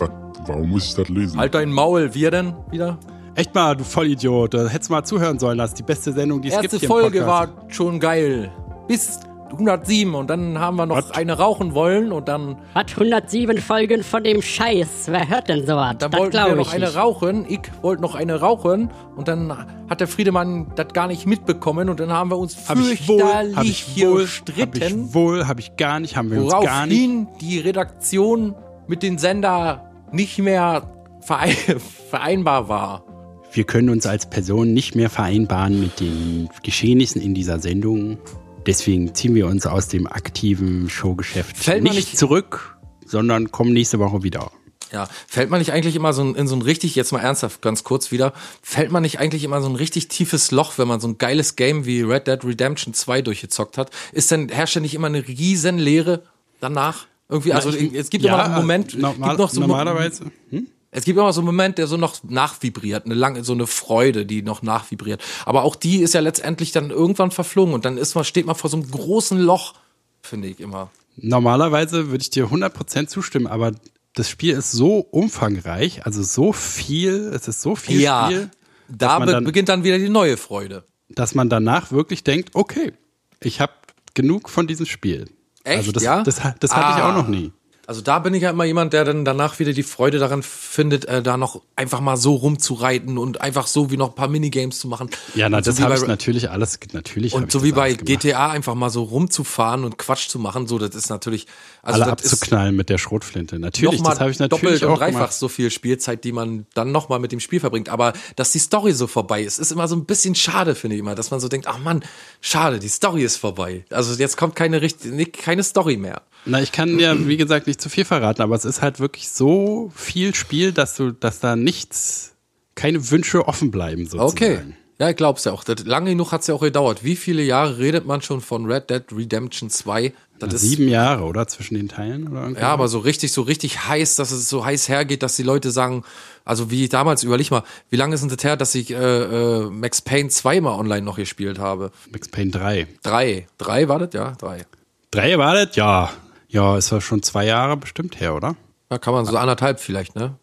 Warum 0.46 0.70
muss 0.70 0.86
ich 0.86 0.94
das 0.94 1.10
lesen? 1.10 1.40
Halt 1.40 1.56
dein 1.56 1.72
Maul, 1.72 2.14
wir 2.14 2.30
denn 2.30 2.54
wieder? 2.70 3.00
Echt 3.34 3.54
mal, 3.54 3.76
du 3.76 3.84
Vollidiot, 3.84 4.54
da 4.54 4.68
hättest 4.68 4.90
du 4.90 4.94
mal 4.94 5.04
zuhören 5.04 5.40
sollen, 5.40 5.58
das 5.58 5.72
ist 5.72 5.80
die 5.80 5.84
beste 5.84 6.14
Sendung, 6.14 6.42
die 6.42 6.50
es 6.50 6.54
Erste 6.54 6.70
gibt 6.70 6.80
hier 6.82 6.88
Folge 6.88 7.18
im 7.18 7.26
Podcast. 7.26 7.54
war 7.54 7.70
schon 7.70 8.00
geil. 8.00 8.52
Bis 8.88 9.20
107 9.52 10.16
und 10.16 10.30
dann 10.30 10.60
haben 10.60 10.76
wir 10.76 10.86
noch 10.86 10.98
Was? 10.98 11.12
eine 11.12 11.34
rauchen 11.38 11.74
wollen 11.74 12.12
und 12.12 12.28
dann, 12.28 12.58
Hat 12.74 12.92
107 12.92 13.60
Folgen 13.60 14.04
von 14.04 14.24
dem 14.24 14.42
Scheiß. 14.42 15.06
Wer 15.08 15.30
hört 15.30 15.48
denn 15.50 15.66
sowas? 15.66 15.96
dann 16.00 16.12
das 16.12 16.20
wollten 16.20 16.34
wir 16.34 16.40
glaube 16.44 16.56
noch 16.58 16.68
ich 16.68 16.74
eine 16.74 16.86
nicht. 16.86 16.98
rauchen. 16.98 17.46
Ich 17.48 17.60
wollte 17.82 18.02
noch 18.02 18.16
eine 18.16 18.40
rauchen 18.40 18.90
und 19.16 19.28
dann 19.28 19.66
hat 19.90 20.00
der 20.02 20.08
Friedemann 20.08 20.72
das 20.76 20.88
gar 20.94 21.08
nicht 21.08 21.26
mitbekommen 21.26 21.90
und 21.90 22.00
dann 22.00 22.12
haben 22.12 22.32
wir 22.32 22.38
uns 22.38 22.58
Hab 22.68 22.78
fürchterlich 22.78 23.56
hab 23.56 23.64
ich 23.66 24.02
wohl, 24.04 24.12
hab 24.14 24.20
gestritten, 24.22 25.06
ich 25.08 25.14
wohl, 25.14 25.48
hab 25.48 25.60
ich 25.60 25.76
gar 25.78 26.00
nicht, 26.00 26.18
haben 26.18 26.32
wir 26.32 26.42
uns 26.44 26.52
gar 26.52 26.86
nicht. 26.88 26.98
woraufhin 27.00 27.28
die 27.40 27.60
Redaktion 27.60 28.56
mit 28.88 29.04
dem 29.04 29.18
Sender 29.18 29.92
nicht 30.12 30.38
mehr 30.40 30.92
verein 31.22 31.56
vereinbar 32.10 32.68
war. 32.68 33.04
Wir 33.52 33.64
können 33.64 33.90
uns 33.90 34.06
als 34.06 34.26
Person 34.26 34.74
nicht 34.74 34.96
mehr 34.96 35.10
vereinbaren 35.10 35.80
mit 35.80 36.00
den 36.02 36.50
Geschehnissen 36.62 37.22
in 37.22 37.34
dieser 37.34 37.60
Sendung. 37.60 38.18
Deswegen 38.66 39.14
ziehen 39.16 39.36
wir 39.36 39.48
uns 39.48 39.66
aus 39.66 39.88
dem 39.88 40.08
aktiven 40.08 40.90
Showgeschäft 40.90 41.58
Fällt 41.58 41.84
nicht, 41.84 41.96
nicht- 41.96 42.18
zurück, 42.18 42.78
sondern 43.06 43.52
kommen 43.52 43.74
nächste 43.74 44.00
Woche 44.00 44.24
wieder. 44.24 44.52
Ja, 44.92 45.10
fällt 45.28 45.50
man 45.50 45.60
nicht 45.60 45.72
eigentlich 45.74 45.96
immer 45.96 46.14
so 46.14 46.24
ein, 46.24 46.36
in 46.36 46.48
so 46.48 46.56
ein 46.56 46.62
richtig, 46.62 46.96
jetzt 46.96 47.12
mal 47.12 47.20
ernsthaft 47.20 47.62
ganz 47.62 47.84
kurz 47.84 48.12
wieder, 48.12 48.34
fällt 48.62 48.92
man 48.92 49.02
nicht 49.02 49.20
eigentlich 49.20 49.44
immer 49.44 49.62
so 49.62 49.68
ein 49.68 49.76
richtig 49.76 50.08
tiefes 50.08 50.52
Loch, 50.52 50.78
wenn 50.78 50.88
man 50.88 51.00
so 51.00 51.08
ein 51.08 51.18
geiles 51.18 51.56
Game 51.56 51.86
wie 51.86 52.02
Red 52.02 52.28
Dead 52.28 52.44
Redemption 52.46 52.94
2 52.94 53.22
durchgezockt 53.24 53.78
hat? 53.78 53.90
Ist 54.14 54.32
denn, 54.32 54.48
herrscht 54.50 54.76
denn 54.76 54.84
nicht 54.84 54.94
immer 54.94 55.08
eine 55.08 55.28
riesen 55.28 55.78
Leere 55.80 56.24
danach? 56.62 57.08
Irgendwie, 57.28 57.54
also 57.54 57.70
ich- 57.72 57.94
es 57.96 58.10
gibt 58.12 58.24
immer 58.24 58.38
noch 58.38 58.46
einen 58.46 58.56
Moment, 58.56 58.98
Normal, 58.98 59.30
gibt 59.32 59.40
noch 59.40 59.50
so 59.50 59.60
normalerweise. 59.62 60.26
Hm? 60.52 60.68
Es 60.98 61.04
gibt 61.06 61.18
immer 61.20 61.34
so 61.34 61.42
einen 61.42 61.46
Moment, 61.46 61.78
der 61.78 61.88
so 61.88 61.98
noch 61.98 62.24
nachvibriert, 62.24 63.06
eine 63.06 63.14
lange, 63.16 63.44
so 63.44 63.54
eine 63.54 63.68
Freude, 63.68 64.26
die 64.26 64.42
noch 64.42 64.62
nachvibriert. 64.62 65.22
Aber 65.46 65.64
auch 65.64 65.76
die 65.76 65.98
ist 65.98 66.14
ja 66.14 66.22
letztendlich 66.22 66.72
dann 66.72 66.90
irgendwann 66.90 67.32
verflogen 67.32 67.74
und 67.74 67.84
dann 67.86 67.98
ist 67.98 68.16
man, 68.16 68.24
steht 68.24 68.46
man 68.46 68.56
vor 68.56 68.70
so 68.70 68.78
einem 68.78 68.90
großen 68.90 69.38
Loch, 69.40 69.74
finde 70.22 70.48
ich 70.48 70.60
immer. 70.60 70.90
Normalerweise 71.18 72.10
würde 72.10 72.22
ich 72.22 72.30
dir 72.30 72.46
100% 72.50 73.08
zustimmen, 73.08 73.48
aber 73.48 73.72
das 74.14 74.30
Spiel 74.30 74.54
ist 74.56 74.72
so 74.72 75.00
umfangreich, 75.00 76.06
also 76.06 76.24
so 76.24 76.54
viel, 76.54 77.32
es 77.34 77.48
ist 77.48 77.62
so 77.62 77.76
viel 77.76 78.00
Ja, 78.02 78.26
Spiel, 78.28 78.50
da 78.88 79.20
be 79.20 79.26
dann- 79.26 79.44
beginnt 79.44 79.68
dann 79.70 79.84
wieder 79.84 79.98
die 79.98 80.10
neue 80.10 80.38
Freude. 80.38 80.84
dass 81.10 81.36
man 81.36 81.50
danach 81.50 81.92
wirklich 81.92 82.24
denkt, 82.24 82.52
okay, 82.54 82.94
ich 83.42 83.60
habe 83.62 83.74
genug 84.14 84.50
von 84.50 84.66
diesem 84.68 84.86
Spiel. 84.86 85.26
Echt, 85.64 85.78
also 85.80 85.92
das, 85.92 86.04
ja? 86.04 86.24
das, 86.24 86.36
das 86.60 86.76
hatte 86.76 86.98
ich 86.98 87.04
Ah. 87.04 87.12
auch 87.12 87.16
noch 87.16 87.28
nie. 87.28 87.52
Also 87.88 88.02
da 88.02 88.20
bin 88.20 88.34
ich 88.34 88.44
ja 88.44 88.50
immer 88.50 88.66
jemand, 88.66 88.94
der 88.94 89.06
dann 89.06 89.26
danach 89.26 89.60
wieder 89.60 89.74
die 89.74 89.84
Freude 89.84 90.18
daran 90.18 90.42
findet, 90.44 91.06
äh, 91.06 91.22
da 91.22 91.38
noch 91.38 91.62
einfach 91.76 92.00
mal 92.00 92.18
so 92.18 92.36
rumzureiten 92.36 93.18
und 93.18 93.42
einfach 93.42 93.68
so 93.68 93.92
wie 93.92 93.98
noch 93.98 94.10
ein 94.10 94.16
paar 94.16 94.28
Minigames 94.28 94.80
zu 94.80 94.88
machen. 94.88 95.10
Ja, 95.36 95.50
na, 95.50 95.58
Und 95.58 95.66
so 95.66 95.72
das 95.72 95.80
wie 95.80 95.84
habe 95.84 95.96
ich 95.96 96.08
natürlich 96.08 96.50
alles, 96.50 96.80
natürlich 96.94 97.34
Und 97.34 97.52
so 97.52 97.64
wie 97.64 97.72
bei. 97.72 97.94
GTA 97.94 98.50
einfach 98.50 98.76
mal 98.76 98.90
so 98.90 99.04
rumzufahren 99.04 99.84
und 99.84 99.98
Quatsch 99.98 100.30
zu 100.30 100.40
machen, 100.40 100.68
so 100.68 100.80
das 100.80 100.96
ist 100.96 101.10
natürlich 101.10 101.48
also 101.82 102.02
Alle 102.02 102.12
abzuknallen 102.12 102.76
mit 102.76 102.90
der 102.90 102.98
Schrotflinte. 102.98 103.60
Natürlich, 103.60 104.02
das 104.02 104.20
habe 104.20 104.32
ich 104.32 104.40
natürlich 104.40 104.80
doppelt 104.80 104.84
und 104.84 105.00
dreifach 105.00 105.12
gemacht. 105.14 105.34
so 105.34 105.48
viel 105.48 105.70
Spielzeit, 105.70 106.24
die 106.24 106.32
man 106.32 106.66
dann 106.74 106.92
noch 106.92 107.10
mal 107.10 107.20
mit 107.20 107.32
dem 107.32 107.40
Spiel 107.40 107.60
verbringt. 107.60 107.90
Aber 107.90 108.14
dass 108.36 108.52
die 108.52 108.60
Story 108.60 108.94
so 108.94 109.08
vorbei 109.08 109.44
ist, 109.44 109.60
ist 109.60 109.72
immer 109.72 109.88
so 109.88 109.96
ein 109.96 110.06
bisschen 110.06 110.34
schade, 110.36 110.76
finde 110.76 110.96
ich 110.96 111.00
immer, 111.00 111.16
dass 111.16 111.32
man 111.32 111.40
so 111.40 111.48
denkt, 111.48 111.68
ach 111.68 111.78
Mann, 111.78 112.04
schade, 112.42 112.80
die 112.80 112.88
Story 112.88 113.24
ist 113.24 113.38
vorbei. 113.38 113.86
Also 113.92 114.14
jetzt 114.16 114.38
kommt 114.38 114.56
keine 114.56 114.82
richtige, 114.82 115.26
keine 115.28 115.64
Story 115.64 115.98
mehr. 115.98 116.22
Na, 116.46 116.62
ich 116.62 116.72
kann 116.72 117.00
ja, 117.00 117.16
wie 117.28 117.38
gesagt, 117.38 117.68
nicht 117.68 117.82
zu 117.82 117.90
viel 117.90 118.06
verraten, 118.06 118.42
aber 118.42 118.56
es 118.56 118.66
ist 118.66 118.82
halt 118.82 119.00
wirklich 119.00 119.30
so 119.30 119.92
viel 119.96 120.36
Spiel, 120.36 120.72
dass 120.72 120.96
du, 120.96 121.12
dass 121.12 121.40
da 121.40 121.56
nichts, 121.56 122.36
keine 122.76 123.10
Wünsche 123.10 123.48
offen 123.48 123.72
bleiben, 123.72 124.06
sozusagen. 124.06 124.32
Okay. 124.32 124.60
Ja, 124.98 125.10
ich 125.10 125.18
glaub's 125.18 125.44
ja 125.44 125.52
auch. 125.52 125.64
Das, 125.64 125.84
lange 125.86 126.12
genug 126.12 126.32
hat's 126.32 126.48
ja 126.48 126.56
auch 126.56 126.62
gedauert. 126.62 127.04
Wie 127.04 127.18
viele 127.18 127.44
Jahre 127.44 127.80
redet 127.80 128.06
man 128.06 128.22
schon 128.22 128.40
von 128.40 128.66
Red 128.66 128.90
Dead 128.90 129.04
Redemption 129.12 129.70
2? 129.70 130.14
Das 130.40 130.54
ist 130.54 130.62
Sieben 130.62 130.88
Jahre, 130.88 131.24
oder? 131.24 131.48
Zwischen 131.48 131.76
den 131.76 131.90
Teilen? 131.90 132.30
Oder? 132.30 132.50
Ja, 132.60 132.70
aber 132.70 132.88
so 132.88 133.00
richtig, 133.00 133.32
so 133.32 133.42
richtig 133.42 133.88
heiß, 133.88 134.16
dass 134.16 134.32
es 134.32 134.48
so 134.48 134.64
heiß 134.64 134.88
hergeht, 134.88 135.24
dass 135.24 135.36
die 135.36 135.44
Leute 135.44 135.72
sagen, 135.72 136.04
also 136.46 136.72
wie 136.72 136.88
damals, 136.88 137.24
überleg 137.24 137.52
mal, 137.52 137.64
wie 137.90 137.96
lange 137.98 138.16
ist 138.16 138.22
denn 138.22 138.30
das 138.30 138.44
her, 138.44 138.56
dass 138.56 138.74
ich 138.76 138.92
äh, 138.92 138.96
äh, 138.96 139.70
Max 139.70 140.02
Payne 140.02 140.30
zweimal 140.30 140.80
online 140.80 141.02
noch 141.02 141.18
gespielt 141.18 141.60
habe? 141.60 141.92
Max 142.12 142.30
Payne 142.30 142.52
3. 142.52 142.88
Drei. 143.04 143.48
Drei 143.58 143.88
war 143.90 144.00
das? 144.00 144.14
Ja, 144.14 144.32
drei. 144.32 144.66
Drei 145.12 145.38
war 145.38 145.56
das? 145.56 145.76
Ja. 145.76 146.12
Ja, 146.56 146.78
ist 146.78 146.90
ja 146.90 147.02
schon 147.02 147.22
zwei 147.22 147.46
Jahre 147.46 147.76
bestimmt 147.76 148.20
her, 148.22 148.34
oder? 148.34 148.56
Da 148.88 148.98
kann 148.98 149.14
man 149.14 149.26
so 149.26 149.36
anderthalb 149.36 149.82
vielleicht, 149.82 150.16
ne? 150.16 150.36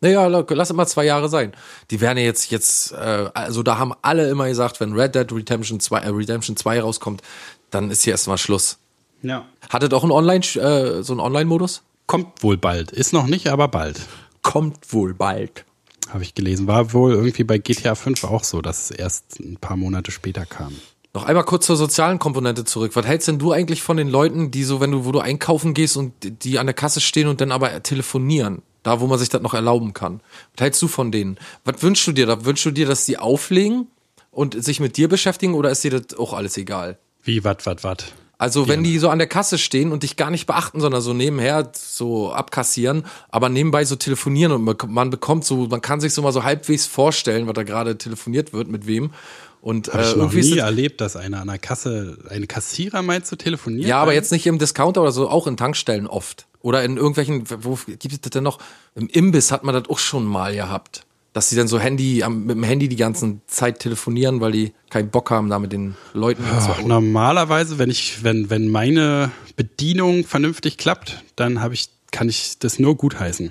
Naja, 0.00 0.26
la- 0.26 0.44
lass 0.48 0.70
es 0.70 0.74
mal 0.76 0.86
zwei 0.86 1.04
Jahre 1.04 1.28
sein. 1.28 1.52
Die 1.92 2.00
werden 2.00 2.18
ja 2.18 2.24
jetzt, 2.24 2.50
jetzt, 2.50 2.90
äh, 2.90 3.30
also 3.32 3.62
da 3.62 3.78
haben 3.78 3.92
alle 4.02 4.28
immer 4.28 4.48
gesagt, 4.48 4.80
wenn 4.80 4.94
Red 4.94 5.14
Dead 5.14 5.30
Redemption 5.32 5.78
2, 5.78 5.98
äh, 6.00 6.08
Redemption 6.08 6.56
2 6.56 6.80
rauskommt, 6.80 7.22
dann 7.70 7.90
ist 7.92 8.02
hier 8.02 8.14
erstmal 8.14 8.36
Schluss. 8.38 8.78
Ja. 9.22 9.46
Hattet 9.70 9.94
auch 9.94 10.02
einen 10.02 10.10
Online, 10.10 10.40
äh, 10.56 11.02
so 11.04 11.12
einen 11.12 11.20
Online-Modus? 11.20 11.82
Kommt 12.08 12.42
wohl 12.42 12.56
bald. 12.56 12.90
Ist 12.90 13.12
noch 13.12 13.28
nicht, 13.28 13.46
aber 13.46 13.68
bald. 13.68 14.00
Kommt 14.42 14.92
wohl 14.92 15.14
bald. 15.14 15.64
Habe 16.10 16.24
ich 16.24 16.34
gelesen. 16.34 16.66
War 16.66 16.92
wohl 16.92 17.12
irgendwie 17.12 17.44
bei 17.44 17.58
GTA 17.58 17.94
5 17.94 18.24
auch 18.24 18.42
so, 18.42 18.60
dass 18.60 18.90
es 18.90 18.96
erst 18.96 19.38
ein 19.38 19.56
paar 19.58 19.76
Monate 19.76 20.10
später 20.10 20.44
kam. 20.46 20.74
Noch 21.14 21.24
einmal 21.24 21.44
kurz 21.44 21.66
zur 21.66 21.76
sozialen 21.76 22.18
Komponente 22.18 22.64
zurück. 22.64 22.92
Was 22.94 23.04
hältst 23.06 23.28
denn 23.28 23.38
du 23.38 23.52
eigentlich 23.52 23.82
von 23.82 23.98
den 23.98 24.08
Leuten, 24.08 24.50
die 24.50 24.64
so, 24.64 24.80
wenn 24.80 24.90
du, 24.92 25.04
wo 25.04 25.12
du 25.12 25.18
einkaufen 25.20 25.74
gehst 25.74 25.96
und 25.98 26.12
die 26.44 26.58
an 26.58 26.66
der 26.66 26.74
Kasse 26.74 27.00
stehen 27.02 27.28
und 27.28 27.40
dann 27.40 27.52
aber 27.52 27.82
telefonieren? 27.82 28.62
Da, 28.82 29.00
wo 29.00 29.06
man 29.06 29.18
sich 29.18 29.28
das 29.28 29.42
noch 29.42 29.54
erlauben 29.54 29.92
kann. 29.92 30.20
Was 30.56 30.64
hältst 30.64 30.82
du 30.82 30.88
von 30.88 31.12
denen? 31.12 31.38
Was 31.64 31.82
wünschst 31.82 32.06
du 32.06 32.12
dir? 32.12 32.26
Da 32.26 32.44
wünschst 32.44 32.64
du 32.64 32.70
dir, 32.72 32.86
dass 32.86 33.04
die 33.04 33.16
auflegen 33.18 33.86
und 34.32 34.60
sich 34.64 34.80
mit 34.80 34.96
dir 34.96 35.08
beschäftigen 35.08 35.54
oder 35.54 35.70
ist 35.70 35.84
dir 35.84 35.90
das 36.00 36.18
auch 36.18 36.32
alles 36.32 36.56
egal? 36.56 36.98
Wie, 37.22 37.44
wat, 37.44 37.64
wat, 37.66 37.84
wat? 37.84 38.12
Also 38.38 38.66
wenn 38.66 38.82
die 38.82 38.98
so 38.98 39.08
an 39.08 39.18
der 39.18 39.28
Kasse 39.28 39.56
stehen 39.56 39.92
und 39.92 40.02
dich 40.02 40.16
gar 40.16 40.30
nicht 40.30 40.46
beachten, 40.46 40.80
sondern 40.80 41.00
so 41.00 41.12
nebenher 41.12 41.70
so 41.76 42.32
abkassieren, 42.32 43.04
aber 43.28 43.48
nebenbei 43.48 43.84
so 43.84 43.94
telefonieren 43.94 44.50
und 44.50 44.64
man- 44.64 44.76
man 44.88 45.10
bekommt 45.10 45.44
so, 45.44 45.68
man 45.68 45.80
kann 45.80 46.00
sich 46.00 46.12
so 46.12 46.22
mal 46.22 46.32
so 46.32 46.42
halbwegs 46.42 46.86
vorstellen, 46.86 47.46
was 47.46 47.54
da 47.54 47.62
gerade 47.62 47.96
telefoniert 47.98 48.52
wird, 48.52 48.66
mit 48.66 48.88
wem. 48.88 49.12
Und 49.62 49.92
Habe 49.92 50.02
äh, 50.02 50.10
ich 50.10 50.16
irgendwie 50.16 50.40
nie 50.42 50.58
erlebt, 50.58 51.00
dass 51.00 51.14
einer 51.16 51.40
an 51.40 51.46
der 51.46 51.58
Kasse, 51.58 52.18
ein 52.28 52.48
Kassierer 52.48 53.00
meint 53.00 53.26
zu 53.26 53.36
telefonieren. 53.36 53.88
Ja, 53.88 54.02
aber 54.02 54.12
jetzt 54.12 54.32
nicht 54.32 54.44
im 54.46 54.58
Discounter 54.58 55.00
oder 55.02 55.12
so, 55.12 55.28
auch 55.30 55.46
in 55.46 55.56
Tankstellen 55.56 56.06
oft. 56.08 56.46
Oder 56.60 56.82
in 56.84 56.96
irgendwelchen, 56.96 57.44
wo 57.64 57.78
gibt 57.86 58.12
es 58.12 58.20
das 58.20 58.30
denn 58.30 58.42
noch? 58.44 58.58
Im 58.96 59.08
Imbiss 59.08 59.52
hat 59.52 59.62
man 59.64 59.74
das 59.74 59.88
auch 59.88 59.98
schon 60.00 60.24
mal 60.24 60.54
gehabt. 60.54 61.04
Dass 61.32 61.48
sie 61.48 61.56
dann 61.56 61.66
so 61.68 61.78
Handy, 61.78 62.24
am- 62.24 62.44
mit 62.44 62.56
dem 62.56 62.62
Handy 62.64 62.88
die 62.88 62.96
ganze 62.96 63.36
Zeit 63.46 63.78
telefonieren, 63.78 64.40
weil 64.40 64.52
die 64.52 64.72
keinen 64.90 65.10
Bock 65.10 65.30
haben, 65.30 65.48
da 65.48 65.58
mit 65.60 65.72
den 65.72 65.96
Leuten 66.12 66.44
Ach, 66.52 66.76
zu 66.76 66.86
normalerweise, 66.86 67.78
wenn 67.78 67.88
ich, 67.88 68.22
wenn, 68.22 68.50
wenn 68.50 68.68
meine 68.68 69.30
Bedienung 69.56 70.24
vernünftig 70.24 70.76
klappt, 70.76 71.22
dann 71.36 71.62
habe 71.62 71.74
ich, 71.74 71.88
kann 72.10 72.28
ich 72.28 72.58
das 72.58 72.78
nur 72.80 72.96
gutheißen. 72.96 73.50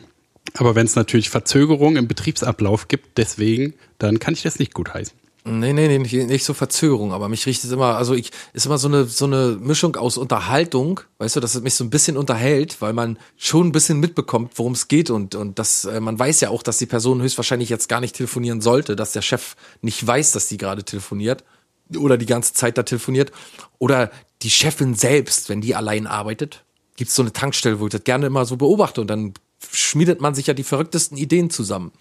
Aber 0.55 0.75
wenn 0.75 0.85
es 0.85 0.95
natürlich 0.95 1.29
Verzögerungen 1.29 1.95
im 1.97 2.07
Betriebsablauf 2.07 2.87
gibt, 2.89 3.17
deswegen, 3.17 3.73
dann 3.97 4.19
kann 4.19 4.33
ich 4.33 4.41
das 4.43 4.59
nicht 4.59 4.73
gutheißen. 4.73 5.13
Nee, 5.43 5.73
nee, 5.73 5.97
nee, 5.97 6.25
nicht, 6.25 6.45
so 6.45 6.53
Verzögerung, 6.53 7.13
aber 7.13 7.27
mich 7.27 7.47
riecht 7.47 7.63
es 7.63 7.71
immer, 7.71 7.95
also 7.95 8.13
ich, 8.13 8.31
ist 8.53 8.67
immer 8.67 8.77
so 8.77 8.87
eine, 8.87 9.05
so 9.05 9.25
eine 9.25 9.57
Mischung 9.59 9.95
aus 9.95 10.17
Unterhaltung, 10.17 10.99
weißt 11.17 11.35
du, 11.35 11.39
dass 11.39 11.55
es 11.55 11.61
mich 11.63 11.73
so 11.73 11.83
ein 11.83 11.89
bisschen 11.89 12.15
unterhält, 12.15 12.79
weil 12.79 12.93
man 12.93 13.17
schon 13.37 13.67
ein 13.67 13.71
bisschen 13.71 13.99
mitbekommt, 13.99 14.51
worum 14.57 14.73
es 14.73 14.87
geht 14.87 15.09
und, 15.09 15.33
und 15.33 15.57
das, 15.57 15.85
äh, 15.85 15.99
man 15.99 16.19
weiß 16.19 16.41
ja 16.41 16.49
auch, 16.49 16.61
dass 16.61 16.77
die 16.77 16.85
Person 16.85 17.23
höchstwahrscheinlich 17.23 17.69
jetzt 17.69 17.89
gar 17.89 18.01
nicht 18.01 18.15
telefonieren 18.15 18.61
sollte, 18.61 18.95
dass 18.95 19.13
der 19.13 19.23
Chef 19.23 19.55
nicht 19.81 20.05
weiß, 20.05 20.31
dass 20.31 20.47
die 20.47 20.57
gerade 20.57 20.83
telefoniert 20.83 21.43
oder 21.97 22.17
die 22.17 22.25
ganze 22.25 22.53
Zeit 22.53 22.77
da 22.77 22.83
telefoniert. 22.83 23.31
Oder 23.79 24.11
die 24.41 24.49
Chefin 24.49 24.95
selbst, 24.95 25.49
wenn 25.49 25.61
die 25.61 25.75
allein 25.75 26.07
arbeitet, 26.07 26.63
gibt's 26.95 27.15
so 27.15 27.23
eine 27.23 27.33
Tankstelle, 27.33 27.79
wo 27.79 27.87
ich 27.87 27.91
das 27.91 28.03
gerne 28.03 28.27
immer 28.27 28.45
so 28.45 28.57
beobachte 28.57 29.01
und 29.01 29.07
dann 29.07 29.33
schmiedet 29.71 30.21
man 30.21 30.35
sich 30.35 30.47
ja 30.47 30.53
die 30.53 30.63
verrücktesten 30.63 31.17
Ideen 31.17 31.49
zusammen. 31.49 31.91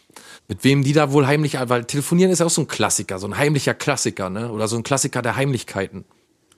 Mit 0.49 0.65
wem 0.65 0.83
die 0.83 0.93
da 0.93 1.13
wohl 1.13 1.27
heimlich, 1.27 1.57
weil 1.61 1.85
telefonieren 1.85 2.33
ist 2.33 2.41
ja 2.41 2.47
auch 2.47 2.51
so 2.51 2.63
ein 2.63 2.69
Klassiker, 2.69 3.19
so 3.19 3.27
ein 3.27 3.37
heimlicher 3.37 3.75
Klassiker, 3.75 4.31
ne? 4.31 4.51
Oder 4.51 4.69
so 4.69 4.77
ein 4.77 4.83
Klassiker 4.83 5.23
der 5.23 5.37
Heimlichkeiten. 5.37 6.05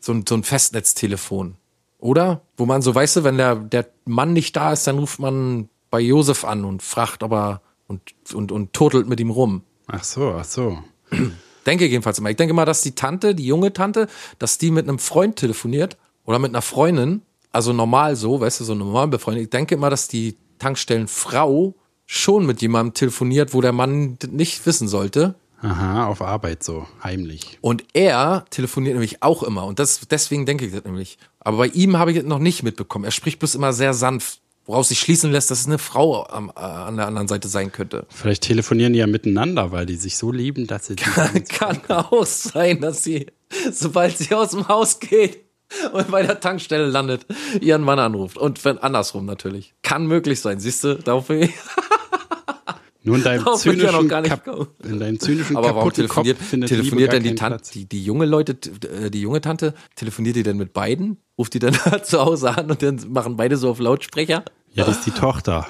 So 0.00 0.12
ein, 0.12 0.24
so 0.26 0.34
ein 0.34 0.42
Festnetztelefon. 0.42 1.56
Oder? 1.98 2.42
Wo 2.56 2.66
man 2.66 2.82
so, 2.82 2.94
weißt 2.94 3.16
du, 3.16 3.24
wenn 3.24 3.36
der, 3.36 3.54
der 3.54 3.86
Mann 4.04 4.32
nicht 4.32 4.56
da 4.56 4.72
ist, 4.72 4.86
dann 4.86 4.98
ruft 4.98 5.20
man 5.20 5.68
bei 5.90 6.00
Josef 6.00 6.44
an 6.44 6.64
und 6.64 6.82
fragt, 6.82 7.22
ob 7.22 7.32
er 7.32 7.62
und, 7.86 8.00
und, 8.34 8.50
und 8.50 8.72
turtelt 8.72 9.08
mit 9.08 9.20
ihm 9.20 9.30
rum. 9.30 9.62
Ach 9.86 10.02
so, 10.02 10.34
ach 10.38 10.44
so. 10.44 10.78
Denke 11.66 11.86
jedenfalls 11.86 12.18
immer. 12.18 12.30
Ich 12.30 12.36
denke 12.36 12.54
mal, 12.54 12.64
dass 12.64 12.82
die 12.82 12.94
Tante, 12.94 13.34
die 13.34 13.46
junge 13.46 13.72
Tante, 13.72 14.08
dass 14.38 14.58
die 14.58 14.70
mit 14.70 14.88
einem 14.88 14.98
Freund 14.98 15.36
telefoniert 15.36 15.96
oder 16.24 16.38
mit 16.38 16.50
einer 16.50 16.62
Freundin, 16.62 17.22
also 17.52 17.72
normal 17.72 18.16
so, 18.16 18.40
weißt 18.40 18.60
du, 18.60 18.64
so 18.64 18.74
normal 18.74 19.08
befreundet. 19.08 19.44
Ich 19.44 19.50
denke 19.50 19.74
immer, 19.74 19.90
dass 19.90 20.08
die 20.08 20.36
Tankstellenfrau 20.62 21.74
schon 22.06 22.46
mit 22.46 22.62
jemandem 22.62 22.94
telefoniert, 22.94 23.52
wo 23.52 23.60
der 23.60 23.72
Mann 23.72 24.16
nicht 24.30 24.64
wissen 24.64 24.86
sollte. 24.86 25.34
Aha, 25.60 26.06
auf 26.06 26.22
Arbeit 26.22 26.62
so, 26.62 26.86
heimlich. 27.02 27.58
Und 27.60 27.84
er 27.94 28.44
telefoniert 28.50 28.94
nämlich 28.94 29.22
auch 29.22 29.42
immer. 29.42 29.64
Und 29.64 29.78
das, 29.78 30.00
deswegen 30.08 30.46
denke 30.46 30.66
ich 30.66 30.72
das 30.72 30.84
nämlich. 30.84 31.18
Aber 31.40 31.58
bei 31.58 31.66
ihm 31.68 31.96
habe 31.96 32.10
ich 32.10 32.18
das 32.18 32.26
noch 32.26 32.38
nicht 32.38 32.62
mitbekommen. 32.62 33.04
Er 33.04 33.12
spricht 33.12 33.38
bloß 33.38 33.54
immer 33.54 33.72
sehr 33.72 33.94
sanft, 33.94 34.40
woraus 34.66 34.88
sich 34.88 35.00
schließen 35.00 35.30
lässt, 35.32 35.50
dass 35.50 35.60
es 35.60 35.66
eine 35.66 35.78
Frau 35.78 36.26
am, 36.26 36.50
äh, 36.50 36.60
an 36.60 36.96
der 36.96 37.06
anderen 37.06 37.28
Seite 37.28 37.48
sein 37.48 37.72
könnte. 37.72 38.06
Vielleicht 38.08 38.42
telefonieren 38.42 38.92
die 38.92 39.00
ja 39.00 39.06
miteinander, 39.06 39.72
weil 39.72 39.86
die 39.86 39.96
sich 39.96 40.16
so 40.16 40.32
lieben, 40.32 40.66
dass 40.66 40.86
sie. 40.86 40.96
Kann 41.48 41.80
auch 41.88 42.26
sein, 42.26 42.80
dass 42.80 43.04
sie, 43.04 43.26
sobald 43.72 44.18
sie 44.18 44.34
aus 44.34 44.50
dem 44.50 44.68
Haus 44.68 44.98
geht 44.98 45.40
und 45.92 46.10
bei 46.10 46.22
der 46.22 46.40
Tankstelle 46.40 46.86
landet, 46.86 47.26
ihren 47.60 47.82
Mann 47.82 47.98
anruft. 47.98 48.38
Und 48.38 48.64
wenn 48.64 48.78
andersrum 48.78 49.26
natürlich. 49.26 49.74
Kann 49.82 50.06
möglich 50.06 50.40
sein, 50.40 50.60
siehst 50.60 50.84
du? 50.84 50.96
Darauf 50.96 51.28
bin 51.28 51.42
ich. 51.42 51.50
Nur 53.04 53.16
in 53.16 53.24
deinem 53.24 53.44
Darauf 53.44 53.66
ich 53.66 53.82
ja 53.82 53.90
noch 53.90 53.98
zynischen, 53.98 54.08
gar 54.08 54.20
nicht 54.20 54.44
Kap 54.44 54.68
in 54.84 55.00
deinem 55.00 55.18
zynischen 55.18 55.56
Aber 55.56 55.74
warum 55.74 55.92
telefoniert, 55.92 56.38
telefoniert 56.66 57.12
denn 57.12 57.24
die 57.24 57.34
Tante, 57.34 57.60
die, 57.74 57.84
die 57.84 58.04
junge 58.04 58.26
Leute, 58.26 58.56
äh, 58.88 59.10
die 59.10 59.20
junge 59.20 59.40
Tante, 59.40 59.74
telefoniert 59.96 60.36
die 60.36 60.44
denn 60.44 60.56
mit 60.56 60.72
beiden? 60.72 61.16
Ruft 61.36 61.54
die 61.54 61.58
dann 61.58 61.76
zu 62.04 62.20
Hause 62.20 62.56
an 62.56 62.70
und 62.70 62.80
dann 62.80 63.00
machen 63.08 63.36
beide 63.36 63.56
so 63.56 63.70
auf 63.70 63.80
Lautsprecher? 63.80 64.44
Ja, 64.72 64.84
das 64.84 64.98
ist 64.98 65.06
die 65.06 65.10
Tochter. 65.10 65.66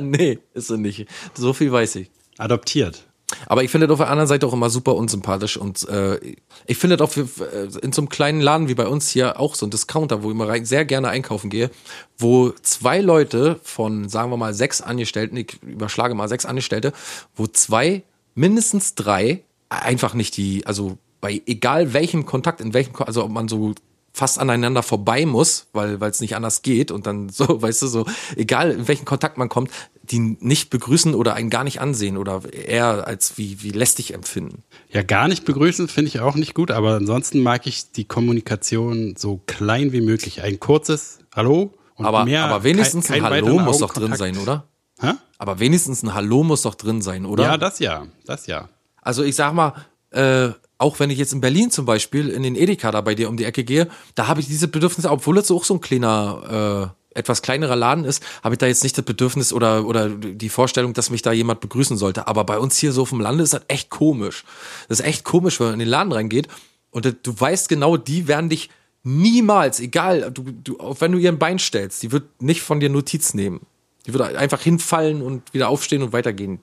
Nee, 0.00 0.38
ist 0.52 0.68
sie 0.68 0.78
nicht. 0.78 1.06
So 1.34 1.52
viel 1.52 1.72
weiß 1.72 1.96
ich. 1.96 2.10
Adoptiert. 2.38 3.04
Aber 3.46 3.64
ich 3.64 3.70
finde 3.70 3.86
das 3.86 3.94
auf 3.94 3.98
der 3.98 4.10
anderen 4.10 4.28
Seite 4.28 4.46
auch 4.46 4.52
immer 4.52 4.70
super 4.70 4.94
unsympathisch 4.94 5.56
und 5.56 5.88
äh, 5.88 6.20
ich 6.66 6.76
finde 6.76 6.96
das 6.96 7.08
auch 7.08 7.12
für, 7.12 7.22
äh, 7.52 7.68
in 7.82 7.92
so 7.92 8.02
einem 8.02 8.08
kleinen 8.08 8.40
Laden 8.40 8.68
wie 8.68 8.74
bei 8.74 8.86
uns 8.86 9.08
hier 9.08 9.40
auch 9.40 9.54
so 9.54 9.66
ein 9.66 9.70
Discounter, 9.70 10.22
wo 10.22 10.28
ich 10.28 10.34
immer 10.34 10.64
sehr 10.64 10.84
gerne 10.84 11.08
einkaufen 11.08 11.50
gehe, 11.50 11.70
wo 12.18 12.50
zwei 12.62 13.00
Leute 13.00 13.58
von, 13.62 14.08
sagen 14.08 14.30
wir 14.30 14.36
mal, 14.36 14.54
sechs 14.54 14.80
Angestellten, 14.80 15.36
ich 15.36 15.60
überschlage 15.62 16.14
mal 16.14 16.28
sechs 16.28 16.46
Angestellte, 16.46 16.92
wo 17.34 17.46
zwei, 17.46 18.02
mindestens 18.34 18.94
drei, 18.94 19.42
einfach 19.68 20.14
nicht 20.14 20.36
die, 20.36 20.64
also 20.66 20.96
bei 21.20 21.42
egal 21.46 21.92
welchem 21.92 22.26
Kontakt, 22.26 22.60
in 22.60 22.74
welchem, 22.74 22.94
also 22.98 23.24
ob 23.24 23.30
man 23.30 23.48
so 23.48 23.74
fast 24.16 24.38
aneinander 24.38 24.82
vorbei 24.82 25.26
muss, 25.26 25.66
weil 25.74 26.00
weil 26.00 26.10
es 26.10 26.22
nicht 26.22 26.36
anders 26.36 26.62
geht 26.62 26.90
und 26.90 27.06
dann 27.06 27.28
so, 27.28 27.44
weißt 27.62 27.82
du, 27.82 27.86
so 27.86 28.06
egal 28.34 28.70
in 28.70 28.88
welchen 28.88 29.04
Kontakt 29.04 29.36
man 29.36 29.50
kommt, 29.50 29.70
die 30.02 30.18
nicht 30.40 30.70
begrüßen 30.70 31.14
oder 31.14 31.34
einen 31.34 31.50
gar 31.50 31.64
nicht 31.64 31.82
ansehen 31.82 32.16
oder 32.16 32.42
eher 32.50 33.06
als 33.06 33.36
wie 33.36 33.62
wie 33.62 33.72
lästig 33.72 34.14
empfinden. 34.14 34.62
Ja, 34.90 35.02
gar 35.02 35.28
nicht 35.28 35.44
begrüßen 35.44 35.88
finde 35.88 36.08
ich 36.08 36.20
auch 36.20 36.34
nicht 36.34 36.54
gut, 36.54 36.70
aber 36.70 36.94
ansonsten 36.94 37.42
mag 37.42 37.66
ich 37.66 37.92
die 37.92 38.04
Kommunikation 38.04 39.16
so 39.18 39.42
klein 39.46 39.92
wie 39.92 40.00
möglich. 40.00 40.42
Ein 40.42 40.58
kurzes 40.60 41.18
Hallo 41.34 41.74
und 41.96 42.06
Aber 42.06 42.24
mehr, 42.24 42.46
aber 42.46 42.64
wenigstens 42.64 43.08
kein, 43.08 43.16
ein 43.16 43.22
kein 43.22 43.32
Hallo 43.32 43.46
weiteren 43.48 43.64
muss 43.66 43.78
doch 43.78 43.92
drin 43.92 44.16
sein, 44.16 44.38
oder? 44.38 44.64
Hä? 44.98 45.12
Aber 45.36 45.60
wenigstens 45.60 46.02
ein 46.02 46.14
Hallo 46.14 46.42
muss 46.42 46.62
doch 46.62 46.74
drin 46.74 47.02
sein, 47.02 47.26
oder? 47.26 47.44
Ja, 47.44 47.58
das 47.58 47.80
ja, 47.80 48.06
das 48.24 48.46
ja. 48.46 48.70
Also 49.02 49.22
ich 49.24 49.36
sag 49.36 49.52
mal, 49.52 49.74
äh, 50.10 50.52
auch 50.78 50.98
wenn 51.00 51.10
ich 51.10 51.18
jetzt 51.18 51.32
in 51.32 51.40
Berlin 51.40 51.70
zum 51.70 51.86
Beispiel 51.86 52.28
in 52.28 52.42
den 52.42 52.54
Edeka 52.54 52.90
da 52.90 53.00
bei 53.00 53.14
dir 53.14 53.28
um 53.28 53.36
die 53.36 53.44
Ecke 53.44 53.64
gehe, 53.64 53.88
da 54.14 54.26
habe 54.28 54.40
ich 54.40 54.46
diese 54.46 54.68
Bedürfnisse, 54.68 55.10
obwohl 55.10 55.38
es 55.38 55.50
auch 55.50 55.64
so 55.64 55.74
ein 55.74 55.80
kleiner, 55.80 56.92
äh, 57.14 57.18
etwas 57.18 57.40
kleinerer 57.40 57.76
Laden 57.76 58.04
ist, 58.04 58.22
habe 58.44 58.54
ich 58.54 58.58
da 58.58 58.66
jetzt 58.66 58.82
nicht 58.82 58.96
das 58.98 59.04
Bedürfnis 59.04 59.52
oder, 59.52 59.86
oder 59.86 60.10
die 60.10 60.48
Vorstellung, 60.50 60.92
dass 60.92 61.10
mich 61.10 61.22
da 61.22 61.32
jemand 61.32 61.60
begrüßen 61.60 61.96
sollte. 61.96 62.28
Aber 62.28 62.44
bei 62.44 62.58
uns 62.58 62.76
hier 62.76 62.92
so 62.92 63.02
auf 63.02 63.10
dem 63.10 63.20
Lande 63.20 63.42
ist 63.42 63.54
das 63.54 63.62
echt 63.68 63.88
komisch. 63.88 64.44
Das 64.88 65.00
ist 65.00 65.06
echt 65.06 65.24
komisch, 65.24 65.58
wenn 65.58 65.68
man 65.68 65.74
in 65.74 65.80
den 65.80 65.88
Laden 65.88 66.12
reingeht 66.12 66.48
und 66.90 67.04
du 67.22 67.40
weißt 67.40 67.68
genau, 67.68 67.96
die 67.96 68.28
werden 68.28 68.50
dich 68.50 68.70
niemals, 69.02 69.80
egal, 69.80 70.30
du, 70.32 70.44
du, 70.64 70.80
auch 70.80 71.00
wenn 71.00 71.12
du 71.12 71.18
ihr 71.18 71.30
ein 71.30 71.38
Bein 71.38 71.58
stellst, 71.58 72.02
die 72.02 72.10
wird 72.12 72.42
nicht 72.42 72.62
von 72.62 72.80
dir 72.80 72.90
Notiz 72.90 73.34
nehmen. 73.34 73.60
Die 74.06 74.12
wird 74.12 74.34
einfach 74.34 74.60
hinfallen 74.60 75.22
und 75.22 75.54
wieder 75.54 75.68
aufstehen 75.68 76.02
und 76.02 76.12
weitergehen. 76.12 76.60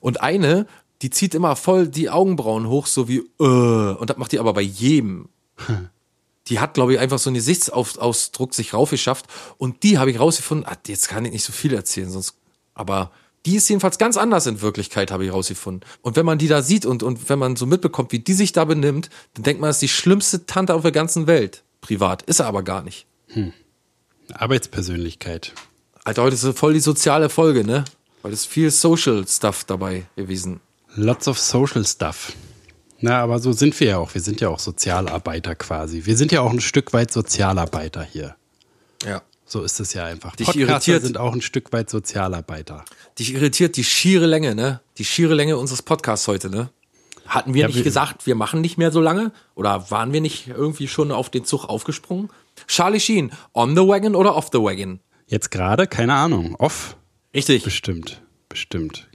Und 0.00 0.20
eine, 0.20 0.66
die 1.02 1.10
zieht 1.10 1.34
immer 1.34 1.56
voll 1.56 1.88
die 1.88 2.10
Augenbrauen 2.10 2.68
hoch, 2.68 2.86
so 2.86 3.08
wie, 3.08 3.18
äh, 3.40 3.94
und 3.94 4.08
das 4.08 4.16
macht 4.16 4.32
die 4.32 4.38
aber 4.38 4.52
bei 4.52 4.62
jedem. 4.62 5.28
Die 6.48 6.60
hat, 6.60 6.74
glaube 6.74 6.94
ich, 6.94 7.00
einfach 7.00 7.18
so 7.18 7.28
einen 7.28 7.34
Gesichtsausdruck 7.34 8.54
sich 8.54 8.72
raufgeschafft. 8.72 9.26
Und 9.58 9.82
die 9.82 9.98
habe 9.98 10.12
ich 10.12 10.20
rausgefunden, 10.20 10.64
ah, 10.64 10.76
jetzt 10.86 11.08
kann 11.08 11.24
ich 11.24 11.32
nicht 11.32 11.42
so 11.42 11.52
viel 11.52 11.74
erzählen, 11.74 12.08
sonst, 12.08 12.36
aber 12.72 13.10
die 13.46 13.56
ist 13.56 13.68
jedenfalls 13.68 13.98
ganz 13.98 14.16
anders 14.16 14.46
in 14.46 14.60
Wirklichkeit, 14.60 15.10
habe 15.10 15.24
ich 15.24 15.32
rausgefunden. 15.32 15.88
Und 16.02 16.16
wenn 16.16 16.26
man 16.26 16.38
die 16.38 16.48
da 16.48 16.62
sieht 16.62 16.86
und, 16.86 17.02
und 17.02 17.28
wenn 17.28 17.38
man 17.38 17.56
so 17.56 17.66
mitbekommt, 17.66 18.12
wie 18.12 18.18
die 18.18 18.34
sich 18.34 18.52
da 18.52 18.64
benimmt, 18.64 19.08
dann 19.34 19.44
denkt 19.44 19.60
man, 19.60 19.68
das 19.68 19.76
ist 19.76 19.82
die 19.82 19.88
schlimmste 19.88 20.46
Tante 20.46 20.74
auf 20.74 20.82
der 20.82 20.92
ganzen 20.92 21.26
Welt. 21.26 21.62
Privat. 21.80 22.22
Ist 22.22 22.40
er 22.40 22.46
aber 22.46 22.64
gar 22.64 22.82
nicht. 22.82 23.06
Arbeitspersönlichkeit. 24.32 25.52
Alter, 26.04 26.22
heute 26.22 26.34
ist 26.34 26.40
so 26.40 26.52
voll 26.52 26.74
die 26.74 26.80
soziale 26.80 27.28
Folge, 27.28 27.64
ne? 27.64 27.84
Weil 28.22 28.32
es 28.32 28.44
viel 28.44 28.72
Social 28.72 29.26
Stuff 29.28 29.64
dabei 29.64 30.06
gewesen. 30.16 30.60
Lots 30.96 31.28
of 31.28 31.38
social 31.38 31.84
stuff. 31.86 32.32
Na, 33.00 33.20
aber 33.22 33.38
so 33.38 33.52
sind 33.52 33.78
wir 33.80 33.86
ja 33.88 33.98
auch. 33.98 34.14
Wir 34.14 34.22
sind 34.22 34.40
ja 34.40 34.48
auch 34.48 34.58
Sozialarbeiter 34.58 35.54
quasi. 35.54 36.06
Wir 36.06 36.16
sind 36.16 36.32
ja 36.32 36.40
auch 36.40 36.50
ein 36.50 36.60
Stück 36.60 36.92
weit 36.94 37.10
Sozialarbeiter 37.12 38.02
hier. 38.02 38.36
Ja. 39.04 39.22
So 39.44 39.62
ist 39.62 39.78
es 39.78 39.92
ja 39.92 40.04
einfach. 40.04 40.34
Dich 40.34 40.46
Podcaster 40.46 40.62
irritiert- 40.92 41.02
sind 41.02 41.18
auch 41.18 41.32
ein 41.34 41.42
Stück 41.42 41.72
weit 41.72 41.88
Sozialarbeiter. 41.90 42.84
Dich 43.18 43.34
irritiert 43.34 43.76
die 43.76 43.84
schiere 43.84 44.26
Länge, 44.26 44.54
ne? 44.54 44.80
Die 44.98 45.04
schiere 45.04 45.34
Länge 45.34 45.56
unseres 45.58 45.82
Podcasts 45.82 46.26
heute, 46.26 46.50
ne? 46.50 46.70
Hatten 47.26 47.54
wir 47.54 47.62
Ja, 47.62 47.66
nicht 47.66 47.76
wir- 47.76 47.82
gesagt, 47.84 48.26
wir 48.26 48.34
machen 48.34 48.60
nicht 48.60 48.78
mehr 48.78 48.90
so 48.90 49.00
lange? 49.00 49.32
Oder 49.54 49.90
waren 49.90 50.12
wir 50.12 50.20
nicht 50.20 50.48
irgendwie 50.48 50.88
schon 50.88 51.12
auf 51.12 51.28
den 51.28 51.44
Zug 51.44 51.64
aufgesprungen? 51.66 52.30
Charlie 52.66 53.00
Sheen, 53.00 53.32
on 53.52 53.76
the 53.76 53.82
wagon 53.86 54.14
oder 54.16 54.34
off 54.34 54.48
the 54.52 54.58
wagon? 54.58 55.00
Jetzt 55.26 55.50
gerade, 55.50 55.86
keine 55.86 56.14
Ahnung, 56.14 56.54
off 56.56 56.96
Richtig. 57.34 57.62
bestimmt, 57.64 58.22
bestimmt. 58.48 59.06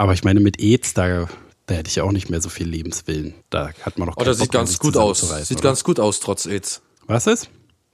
Aber 0.00 0.14
ich 0.14 0.24
meine, 0.24 0.40
mit 0.40 0.58
AIDS, 0.62 0.94
da, 0.94 1.28
da 1.66 1.74
hätte 1.74 1.90
ich 1.90 2.00
auch 2.00 2.10
nicht 2.10 2.30
mehr 2.30 2.40
so 2.40 2.48
viel 2.48 2.66
Lebenswillen. 2.66 3.34
Da 3.50 3.70
hat 3.82 3.98
man 3.98 4.08
doch 4.08 4.16
Oh, 4.16 4.24
Bock 4.24 4.34
sieht 4.34 4.50
ganz 4.50 4.78
gut 4.78 4.96
aus. 4.96 5.20
Sieht 5.46 5.58
oder? 5.58 5.68
ganz 5.68 5.84
gut 5.84 6.00
aus, 6.00 6.20
trotz 6.20 6.46
AIDS. 6.46 6.80
Was 7.06 7.26
ist? 7.26 7.50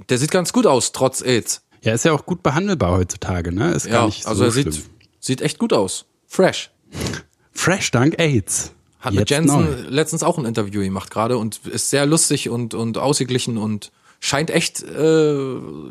Der 0.08 0.16
sieht 0.16 0.30
ganz 0.30 0.52
gut 0.52 0.68
aus, 0.68 0.92
trotz 0.92 1.20
AIDS. 1.20 1.62
Ja, 1.82 1.94
ist 1.94 2.04
ja 2.04 2.12
auch 2.12 2.24
gut 2.24 2.44
behandelbar 2.44 2.92
heutzutage, 2.92 3.50
ne? 3.52 3.72
Ist 3.74 3.86
gar 3.90 4.02
Ja, 4.02 4.06
nicht 4.06 4.22
so 4.22 4.28
also 4.28 4.44
er 4.44 4.52
schlimm. 4.52 4.70
sieht, 4.70 4.84
sieht 5.18 5.40
echt 5.40 5.58
gut 5.58 5.72
aus. 5.72 6.04
Fresh. 6.28 6.70
Fresh 7.50 7.90
dank 7.90 8.20
AIDS. 8.20 8.70
Hat 9.00 9.12
mit 9.12 9.28
Jetzt 9.28 9.30
Jensen 9.30 9.64
neu. 9.64 9.88
letztens 9.88 10.22
auch 10.22 10.38
ein 10.38 10.44
Interview 10.44 10.82
gemacht 10.82 11.10
gerade 11.10 11.38
und 11.38 11.66
ist 11.66 11.90
sehr 11.90 12.06
lustig 12.06 12.48
und, 12.50 12.72
und 12.74 12.98
ausgeglichen 12.98 13.58
und 13.58 13.90
scheint 14.20 14.50
echt 14.50 14.80
äh, 14.80 14.96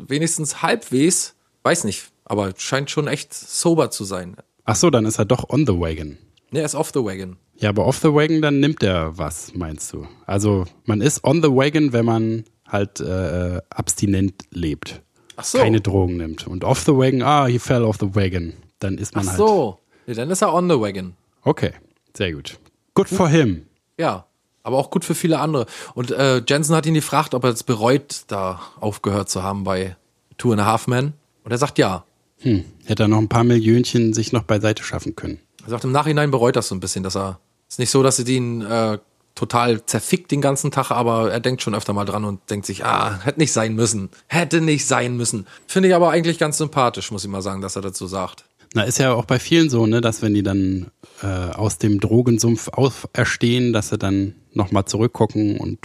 wenigstens 0.08 0.62
halbwegs, 0.62 1.34
weiß 1.62 1.84
nicht, 1.84 2.04
aber 2.24 2.54
scheint 2.56 2.90
schon 2.90 3.06
echt 3.06 3.34
sober 3.34 3.90
zu 3.90 4.04
sein. 4.04 4.36
Ach 4.66 4.76
so, 4.76 4.90
dann 4.90 5.04
ist 5.06 5.18
er 5.18 5.24
doch 5.24 5.48
on 5.48 5.66
the 5.66 5.78
wagon. 5.78 6.18
Ne, 6.50 6.60
er 6.60 6.66
ist 6.66 6.74
off 6.74 6.90
the 6.92 7.02
wagon. 7.02 7.36
Ja, 7.56 7.70
aber 7.70 7.86
off 7.86 7.98
the 7.98 8.12
wagon, 8.12 8.42
dann 8.42 8.60
nimmt 8.60 8.82
er 8.82 9.16
was, 9.16 9.54
meinst 9.54 9.92
du? 9.92 10.06
Also 10.26 10.64
man 10.84 11.00
ist 11.00 11.24
on 11.24 11.42
the 11.42 11.48
wagon, 11.48 11.92
wenn 11.92 12.04
man 12.04 12.44
halt 12.66 13.00
äh, 13.00 13.60
abstinent 13.70 14.34
lebt. 14.50 15.02
Ach 15.36 15.44
so. 15.44 15.58
Keine 15.58 15.80
Drogen 15.80 16.16
nimmt. 16.16 16.46
Und 16.46 16.64
off 16.64 16.80
the 16.80 16.92
wagon, 16.92 17.22
ah, 17.22 17.46
he 17.46 17.58
fell 17.58 17.84
off 17.84 17.96
the 17.98 18.14
wagon. 18.14 18.54
Dann 18.78 18.98
ist 18.98 19.14
man 19.14 19.24
Ach 19.24 19.30
halt. 19.30 19.38
so. 19.38 19.78
Nee, 20.06 20.14
dann 20.14 20.30
ist 20.30 20.42
er 20.42 20.52
on 20.52 20.68
the 20.68 20.78
wagon. 20.78 21.14
Okay, 21.42 21.72
sehr 22.16 22.32
gut. 22.32 22.58
Good 22.94 23.08
for 23.08 23.28
him. 23.28 23.66
Ja. 23.98 24.26
Aber 24.62 24.78
auch 24.78 24.90
gut 24.90 25.04
für 25.04 25.14
viele 25.14 25.38
andere. 25.38 25.66
Und 25.94 26.10
äh, 26.10 26.42
Jensen 26.46 26.74
hat 26.74 26.86
ihn 26.86 26.94
gefragt, 26.94 27.34
ob 27.34 27.44
er 27.44 27.50
es 27.50 27.62
bereut, 27.62 28.24
da 28.26 28.60
aufgehört 28.80 29.28
zu 29.30 29.44
haben 29.44 29.62
bei 29.62 29.96
Two 30.38 30.50
and 30.50 30.60
a 30.60 30.66
Half 30.66 30.88
Men. 30.88 31.12
Und 31.44 31.52
er 31.52 31.58
sagt 31.58 31.78
ja. 31.78 32.04
Hm. 32.40 32.64
Hätte 32.84 33.04
er 33.04 33.08
noch 33.08 33.18
ein 33.18 33.28
paar 33.28 33.44
Millionchen 33.44 34.14
sich 34.14 34.32
noch 34.32 34.42
beiseite 34.42 34.82
schaffen 34.82 35.16
können. 35.16 35.38
Er 35.64 35.70
sagt, 35.70 35.84
im 35.84 35.92
Nachhinein 35.92 36.30
bereut 36.30 36.56
das 36.56 36.68
so 36.68 36.74
ein 36.74 36.80
bisschen, 36.80 37.02
dass 37.02 37.16
er. 37.16 37.40
Ist 37.68 37.80
nicht 37.80 37.90
so, 37.90 38.02
dass 38.02 38.20
er 38.20 38.28
ihn 38.28 38.62
äh, 38.62 38.98
total 39.34 39.84
zerfickt 39.84 40.30
den 40.30 40.40
ganzen 40.40 40.70
Tag, 40.70 40.92
aber 40.92 41.32
er 41.32 41.40
denkt 41.40 41.62
schon 41.62 41.74
öfter 41.74 41.92
mal 41.92 42.04
dran 42.04 42.24
und 42.24 42.48
denkt 42.48 42.64
sich, 42.64 42.84
ah, 42.84 43.20
hätte 43.24 43.40
nicht 43.40 43.52
sein 43.52 43.74
müssen. 43.74 44.10
Hätte 44.28 44.60
nicht 44.60 44.86
sein 44.86 45.16
müssen. 45.16 45.46
Finde 45.66 45.88
ich 45.88 45.94
aber 45.94 46.10
eigentlich 46.10 46.38
ganz 46.38 46.58
sympathisch, 46.58 47.10
muss 47.10 47.24
ich 47.24 47.30
mal 47.30 47.42
sagen, 47.42 47.60
dass 47.60 47.74
er 47.74 47.82
dazu 47.82 48.06
sagt. 48.06 48.44
Na, 48.74 48.84
ist 48.84 48.98
ja 48.98 49.14
auch 49.14 49.24
bei 49.24 49.40
vielen 49.40 49.68
so, 49.68 49.86
ne, 49.86 50.00
dass 50.00 50.22
wenn 50.22 50.34
die 50.34 50.44
dann 50.44 50.92
äh, 51.22 51.26
aus 51.26 51.78
dem 51.78 51.98
Drogensumpf 51.98 52.68
auferstehen, 52.68 53.72
dass 53.72 53.88
sie 53.88 53.98
dann 53.98 54.34
nochmal 54.52 54.84
zurückgucken 54.84 55.58
und 55.58 55.80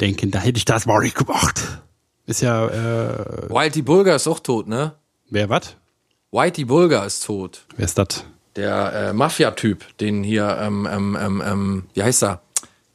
denken, 0.00 0.30
da 0.30 0.38
hätte 0.38 0.56
ich 0.56 0.64
das 0.64 0.86
mal 0.86 1.00
nicht 1.00 1.16
gemacht. 1.16 1.82
Ist 2.26 2.40
ja, 2.40 2.68
äh, 2.68 3.50
Whitey 3.50 3.82
Bulger 3.82 4.16
ist 4.16 4.28
auch 4.28 4.40
tot, 4.40 4.68
ne? 4.68 4.94
wer 5.30 5.48
was? 5.48 5.76
Whitey 6.30 6.64
Bulger 6.64 7.06
ist 7.06 7.24
tot. 7.24 7.64
Wer 7.76 7.84
ist 7.86 7.96
das? 7.96 8.24
Der 8.56 8.92
äh, 8.92 9.12
Mafia-Typ, 9.12 9.96
den 9.98 10.22
hier, 10.22 10.58
ähm, 10.60 10.86
ähm, 10.90 11.16
ähm, 11.20 11.42
ähm, 11.44 11.86
wie 11.94 12.02
heißt 12.02 12.22
er? 12.22 12.42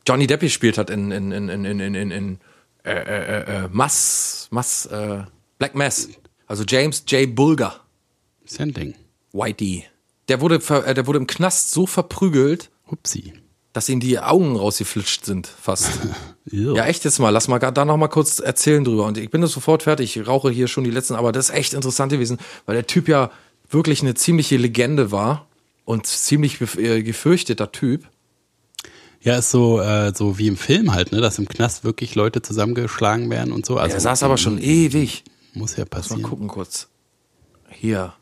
Johnny 0.07 0.27
Depp 0.27 0.41
gespielt 0.41 0.77
hat 0.77 0.89
in, 0.89 1.11
in, 1.11 1.31
in, 1.31 1.49
in, 1.49 1.65
in, 1.65 1.80
in, 1.80 1.95
in, 1.95 2.11
in 2.11 2.39
äh, 2.84 2.91
äh, 2.91 3.65
äh, 3.65 3.69
Mass, 3.72 4.47
Mass, 4.51 4.85
äh, 4.88 5.23
Black 5.57 5.73
Mass. 5.73 6.10
Also 6.47 6.64
James 6.68 7.03
J. 7.07 7.34
Bulger. 7.34 7.80
Ist 8.43 8.60
ja 8.60 8.65
ein 8.65 8.73
Ding. 8.73 8.93
Whitey. 9.31 9.85
Der 10.27 10.41
wurde, 10.41 10.60
ver, 10.60 10.85
äh, 10.85 10.93
der 10.93 11.07
wurde 11.07 11.19
im 11.19 11.27
Knast 11.27 11.72
so 11.72 11.88
verprügelt, 11.88 12.69
Upsi. 12.85 13.34
Dass 13.74 13.90
ihm 13.90 14.00
die 14.00 14.20
Augen 14.20 14.56
rausgeflitscht 14.56 15.26
sind, 15.26 15.48
fast. 15.48 15.90
Ja, 16.52 16.86
echt 16.86 17.06
jetzt 17.06 17.20
mal. 17.20 17.30
Lass 17.30 17.48
mal 17.48 17.58
da 17.58 17.86
noch 17.86 17.95
mal 17.95 18.10
kurz 18.10 18.40
erzählen 18.40 18.84
drüber. 18.84 19.06
Und 19.06 19.18
ich 19.18 19.32
bin 19.32 19.40
das 19.40 19.54
sofort 19.54 19.84
fertig. 19.84 20.18
Ich 20.18 20.28
rauche 20.28 20.52
hier 20.52 20.68
schon 20.68 20.84
die 20.84 20.91
letzten, 20.91 21.16
aber 21.16 21.32
das 21.32 21.50
ist 21.50 21.56
echt 21.56 21.74
interessant 21.74 22.12
gewesen, 22.12 22.38
weil 22.66 22.76
der 22.76 22.86
Typ 22.86 23.08
ja 23.08 23.32
wirklich 23.70 24.02
eine 24.02 24.14
ziemliche 24.14 24.58
Legende 24.58 25.12
war 25.12 25.48
und 25.86 26.06
ziemlich 26.06 26.60
äh, 26.78 27.02
gefürchteter 27.02 27.72
Typ. 27.72 28.10
Ja, 29.22 29.38
ist 29.38 29.52
so, 29.52 29.80
äh, 29.80 30.12
so 30.14 30.38
wie 30.38 30.48
im 30.48 30.58
Film 30.58 30.94
halt, 30.94 31.14
ne, 31.14 31.22
dass 31.22 31.40
im 31.40 31.48
Knast 31.48 31.86
wirklich 31.86 32.14
Leute 32.14 32.41
zusammengeschlagen 32.41 33.30
werden 33.30 33.54
und 33.54 33.66
so. 33.66 33.78
Also 33.78 33.95
Er 33.95 34.02
saß 34.02 34.24
aber 34.24 34.38
schon 34.38 34.58
ewig. 34.62 35.24
Muss 35.54 35.78
ja 35.78 35.86
Mal 35.86 35.90
passieren. 35.90 36.24
gucken 36.24 36.50
kurz. 36.50 36.90
Hier. 37.70 38.14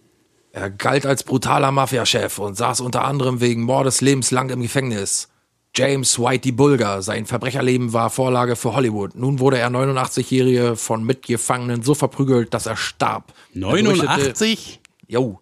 Er 0.52 0.70
galt 0.70 1.08
als 1.08 1.24
brutaler 1.24 1.72
Mafiachef 1.72 2.38
und 2.38 2.56
saß 2.56 2.82
unter 2.82 3.04
anderem 3.04 3.42
wegen 3.42 3.64
Mordes 3.64 4.02
lebenslang 4.02 4.52
im 4.52 4.62
Gefängnis. 4.62 5.30
James 5.76 6.20
Whitey 6.20 6.52
Bulger. 6.52 7.02
Sein 7.02 7.26
Verbrecherleben 7.26 7.94
war 7.94 8.10
Vorlage 8.10 8.56
für 8.56 8.76
Hollywood. 8.76 9.16
Nun 9.16 9.40
wurde 9.40 9.58
er 9.58 9.70
89-Jährige 9.70 10.76
von 10.76 11.04
Mitgefangenen 11.04 11.82
so 11.84 11.94
verprügelt, 11.94 12.54
dass 12.54 12.66
er 12.66 12.76
starb. 12.76 13.34
Der 13.54 13.68
berüchtigte- 13.68 14.06
89? 14.06 14.80
Jo. 15.08 15.40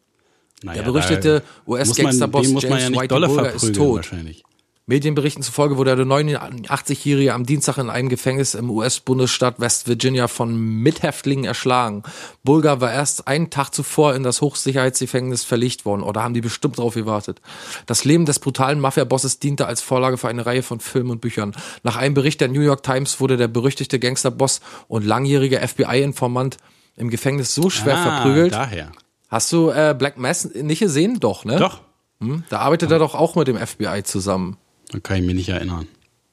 Naja, 0.61 0.81
Der 0.81 0.91
berüchtigte 0.91 1.43
US-Gangsterboss 1.65 2.47
James 2.47 2.63
ja 2.63 2.89
nicht 2.89 3.01
Whitey 3.01 3.19
Bulger 3.19 3.51
ist 3.53 3.75
tot. 3.75 3.95
Wahrscheinlich. 3.97 4.43
Medienberichten 4.89 5.43
zufolge 5.43 5.77
wurde 5.77 5.95
der 5.95 6.05
89-Jährige 6.07 7.35
am 7.35 7.45
Dienstag 7.45 7.77
in 7.77 7.91
einem 7.91 8.09
Gefängnis 8.09 8.55
im 8.55 8.71
US-Bundesstaat 8.71 9.59
West 9.59 9.87
Virginia 9.87 10.27
von 10.27 10.59
Mithäftlingen 10.59 11.45
erschlagen. 11.45 12.01
Bulgar 12.43 12.81
war 12.81 12.91
erst 12.91 13.27
einen 13.27 13.51
Tag 13.51 13.69
zuvor 13.69 14.15
in 14.15 14.23
das 14.23 14.41
Hochsicherheitsgefängnis 14.41 15.43
verlegt 15.43 15.85
worden. 15.85 16.01
Oder 16.01 16.23
haben 16.23 16.33
die 16.33 16.41
bestimmt 16.41 16.79
drauf 16.79 16.95
gewartet? 16.95 17.39
Das 17.85 18.03
Leben 18.03 18.25
des 18.25 18.39
brutalen 18.39 18.79
Mafia-Bosses 18.79 19.37
diente 19.37 19.67
als 19.67 19.83
Vorlage 19.83 20.17
für 20.17 20.27
eine 20.27 20.47
Reihe 20.47 20.63
von 20.63 20.79
Filmen 20.79 21.11
und 21.11 21.21
Büchern. 21.21 21.55
Nach 21.83 21.95
einem 21.95 22.15
Bericht 22.15 22.41
der 22.41 22.47
New 22.47 22.61
York 22.61 22.81
Times 22.81 23.19
wurde 23.19 23.37
der 23.37 23.47
berüchtigte 23.47 23.99
Gangsterboss 23.99 24.59
und 24.87 25.05
langjährige 25.05 25.59
FBI-Informant 25.59 26.57
im 26.95 27.11
Gefängnis 27.11 27.53
so 27.53 27.69
schwer 27.69 27.95
ah, 27.95 28.01
verprügelt. 28.01 28.53
daher. 28.53 28.91
Hast 29.27 29.51
du 29.51 29.69
äh, 29.69 29.95
Black 29.95 30.17
Mass 30.17 30.45
nicht 30.45 30.79
gesehen? 30.79 31.19
Doch, 31.19 31.45
ne? 31.45 31.57
Doch. 31.57 31.81
Hm? 32.21 32.43
Da 32.49 32.57
arbeitet 32.61 32.89
er 32.89 32.97
doch 32.97 33.13
auch 33.13 33.35
mit 33.35 33.47
dem 33.47 33.55
FBI 33.55 34.01
zusammen. 34.03 34.57
Da 34.89 34.99
kann 34.99 35.17
ich 35.17 35.23
mich 35.23 35.35
nicht 35.35 35.49
erinnern. 35.49 35.87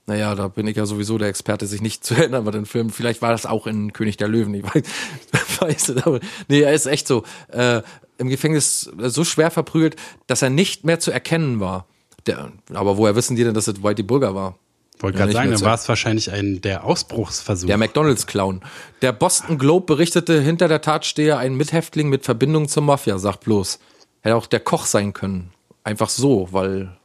Naja, 0.07 0.35
da 0.37 0.49
bin 0.49 0.67
ich 0.69 0.77
ja 0.77 0.87
sowieso 0.87 1.19
der 1.19 1.29
Experte, 1.29 1.67
sich 1.67 1.83
nicht 1.83 2.05
zu 2.05 2.15
erinnern 2.17 2.45
bei 2.45 2.51
den 2.53 2.67
Filmen. 2.67 2.91
Vielleicht 2.91 3.23
war 3.23 3.33
das 3.33 3.47
auch 3.47 3.67
in 3.67 3.93
König 3.93 4.17
der 4.17 4.29
Löwen, 4.29 4.55
ich 4.55 4.65
weiß, 4.65 4.83
weiß 5.61 5.89
es, 5.91 6.03
aber 6.05 6.21
nee, 6.49 6.61
er 6.61 6.73
ist 6.73 6.87
echt 6.87 7.09
so. 7.09 7.25
Äh, 7.49 7.83
Im 8.19 8.29
Gefängnis 8.29 8.91
so 8.99 9.25
schwer 9.25 9.51
verprügelt, 9.51 9.97
dass 10.27 10.43
er 10.43 10.51
nicht 10.51 10.85
mehr 10.85 11.01
zu 11.01 11.11
erkennen 11.11 11.61
war. 11.61 11.87
Der, 12.27 12.51
aber 12.73 12.97
woher 12.97 13.15
wissen 13.15 13.37
die 13.37 13.45
denn, 13.45 13.55
dass 13.55 13.69
es 13.69 13.83
Whitey 13.83 14.03
Bulger 14.03 14.35
war? 14.35 14.59
Wollte 15.01 15.19
gerade 15.19 15.33
sagen, 15.33 15.51
dann 15.51 15.61
war 15.61 15.75
es 15.75 15.89
wahrscheinlich 15.89 16.33
ein 16.33 16.63
der 16.63 16.85
Ausbruchsversuch. 16.85 17.67
Der 17.67 17.77
McDonalds-Clown. 17.77 18.63
Der 19.03 19.13
Boston 19.13 19.59
Globe 19.59 19.85
berichtete, 19.85 20.41
hinter 20.41 20.69
der 20.69 20.81
Tat 20.81 21.05
stehe 21.05 21.37
ein 21.37 21.55
Mithäftling 21.55 22.09
mit 22.09 22.25
Verbindung 22.25 22.69
zur 22.69 22.83
Mafia, 22.83 23.19
sagt 23.19 23.45
bloß. 23.45 23.79
Hätte 24.23 24.37
auch 24.37 24.47
der 24.47 24.61
Koch 24.61 24.87
sein 24.87 25.13
können. 25.13 25.53
Einfach 25.85 26.09
so, 26.09 26.49
weil 26.51 26.97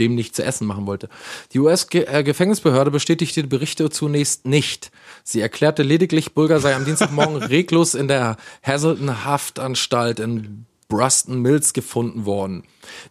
dem 0.00 0.14
nicht 0.14 0.34
zu 0.34 0.42
essen 0.44 0.66
machen 0.66 0.86
wollte. 0.86 1.08
Die 1.52 1.60
US-Gefängnisbehörde 1.60 2.90
bestätigte 2.90 3.42
die 3.42 3.48
Berichte 3.48 3.90
zunächst 3.90 4.46
nicht. 4.46 4.90
Sie 5.22 5.40
erklärte 5.40 5.82
lediglich, 5.82 6.34
Bulger 6.34 6.58
sei 6.58 6.74
am 6.74 6.84
Dienstagmorgen 6.84 7.36
reglos 7.42 7.94
in 7.94 8.08
der 8.08 8.36
Hazelton-Haftanstalt 8.62 10.18
in 10.18 10.66
Bruston 10.88 11.40
Mills 11.40 11.72
gefunden 11.72 12.26
worden. 12.26 12.64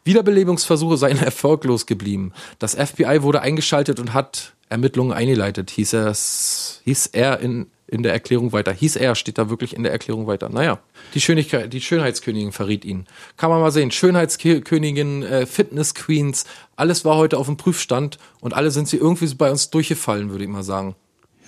Wiederbelebungsversuche 0.04 0.98
seien 0.98 1.18
erfolglos 1.18 1.86
geblieben. 1.86 2.34
Das 2.60 2.76
FBI 2.76 3.22
wurde 3.22 3.42
eingeschaltet 3.42 4.00
und 4.00 4.14
hat 4.14 4.54
Ermittlungen 4.70 5.12
eingeleitet, 5.14 5.72
hieß, 5.72 5.94
es, 5.94 6.82
hieß 6.86 7.08
er 7.08 7.40
in, 7.40 7.68
in 7.88 8.04
der 8.04 8.14
Erklärung 8.14 8.52
weiter. 8.52 8.72
Hieß 8.72 8.96
er, 8.98 9.16
steht 9.16 9.38
da 9.40 9.50
wirklich 9.50 9.76
in 9.76 9.82
der 9.84 9.92
Erklärung 9.92 10.28
weiter. 10.28 10.48
Naja, 10.50 10.80
die, 11.16 11.22
Schönigkeit, 11.22 11.74
die 11.74 11.82
Schönheitskönigin 11.82 12.52
verriet 12.52 12.86
ihn. 12.86 13.08
Kann 13.36 13.50
man 13.50 13.62
mal 13.62 13.72
sehen. 13.72 13.90
Schönheitskönigin, 13.92 15.24
äh, 15.24 15.46
Fitness-Queens, 15.46 16.46
alles 16.76 17.04
war 17.06 17.18
heute 17.18 17.38
auf 17.38 17.48
dem 17.48 17.58
Prüfstand 17.58 18.18
und 18.42 18.54
alle 18.54 18.72
sind 18.72 18.88
sie 18.88 18.98
irgendwie 18.98 19.34
bei 19.36 19.50
uns 19.52 19.70
durchgefallen, 19.72 20.30
würde 20.30 20.44
ich 20.44 20.50
mal 20.50 20.64
sagen. 20.64 20.96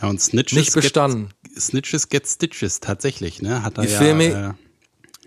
ja, 0.01 0.09
und 0.09 0.19
Snitches 0.19 0.57
Nicht 0.57 0.73
bestanden. 0.73 1.29
Get, 1.43 1.61
Snitches 1.61 2.09
get 2.09 2.27
Stitches, 2.27 2.79
tatsächlich, 2.79 3.41
ne? 3.41 3.63
Hat 3.63 3.77
er 3.77 3.83
Die 3.85 3.91
ja, 3.91 3.97
Filme- 3.99 4.25
äh, 4.55 4.70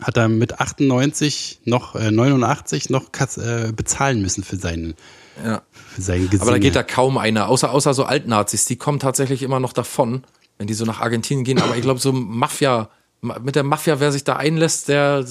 hat 0.00 0.16
er 0.16 0.28
mit 0.28 0.60
98 0.60 1.60
noch, 1.64 1.94
äh, 1.94 2.10
89 2.10 2.90
noch 2.90 3.12
Kass, 3.12 3.36
äh, 3.38 3.72
bezahlen 3.74 4.20
müssen 4.22 4.42
für 4.44 4.56
seinen, 4.56 4.94
Ja. 5.44 5.62
für 5.72 6.02
sein 6.02 6.24
Gesinge. 6.24 6.42
Aber 6.42 6.50
da 6.52 6.58
geht 6.58 6.74
da 6.76 6.82
kaum 6.82 7.16
einer, 7.18 7.48
außer, 7.48 7.70
außer 7.70 7.94
so 7.94 8.04
Altnazis, 8.04 8.64
die 8.64 8.76
kommen 8.76 8.98
tatsächlich 8.98 9.42
immer 9.42 9.60
noch 9.60 9.72
davon, 9.72 10.24
wenn 10.58 10.66
die 10.66 10.74
so 10.74 10.84
nach 10.84 11.00
Argentinien 11.00 11.44
gehen. 11.44 11.60
Aber 11.60 11.76
ich 11.76 11.82
glaube, 11.82 12.00
so 12.00 12.12
Mafia, 12.12 12.88
ma- 13.20 13.38
mit 13.38 13.54
der 13.56 13.62
Mafia, 13.62 14.00
wer 14.00 14.10
sich 14.12 14.24
da 14.24 14.36
einlässt, 14.36 14.88
der 14.88 15.24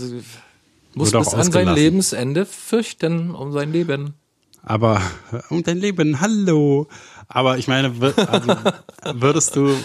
muss 0.96 1.12
bis 1.12 1.34
an 1.34 1.52
sein. 1.52 1.68
Lebensende 1.74 2.46
fürchten 2.46 3.32
um 3.36 3.52
sein 3.52 3.72
Leben. 3.74 4.14
Aber 4.62 5.02
um 5.50 5.62
dein 5.64 5.78
Leben, 5.78 6.22
hallo. 6.22 6.88
Aber 7.28 7.58
ich 7.58 7.68
meine, 7.68 7.92
also, 8.28 8.56
würdest 9.20 9.56
du, 9.58 9.76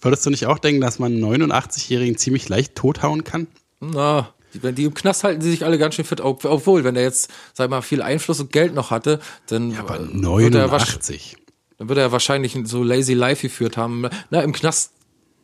würdest 0.00 0.26
du 0.26 0.30
nicht 0.30 0.46
auch 0.46 0.58
denken, 0.58 0.80
dass 0.80 0.98
man 0.98 1.12
einen 1.12 1.22
89-Jährigen 1.52 2.16
ziemlich 2.16 2.48
leicht 2.48 2.74
tothauen 2.74 3.22
kann? 3.22 3.46
Na, 3.80 4.32
die, 4.54 4.62
wenn 4.62 4.74
die 4.74 4.84
im 4.84 4.94
Knast 4.94 5.24
halten, 5.24 5.40
sie 5.40 5.50
sich 5.50 5.64
alle 5.64 5.78
ganz 5.78 5.94
schön 5.94 6.04
fit. 6.04 6.20
Ob- 6.20 6.44
Obwohl, 6.44 6.84
wenn 6.84 6.94
der 6.94 7.02
jetzt, 7.04 7.30
sag 7.54 7.70
mal, 7.70 7.80
viel 7.82 8.02
Einfluss 8.02 8.40
und 8.40 8.52
Geld 8.52 8.74
noch 8.74 8.90
hatte, 8.90 9.20
dann, 9.46 9.76
Aber 9.76 9.96
äh, 9.98 10.00
wird 10.00 10.54
er, 10.54 10.66
wahrsch- 10.70 10.86
89. 10.98 11.36
dann 11.78 11.88
würde 11.88 12.00
er 12.02 12.12
wahrscheinlich 12.12 12.58
so 12.64 12.82
lazy 12.82 13.14
life 13.14 13.42
geführt 13.42 13.76
haben. 13.76 14.06
Na, 14.30 14.42
im 14.42 14.52
Knast, 14.52 14.92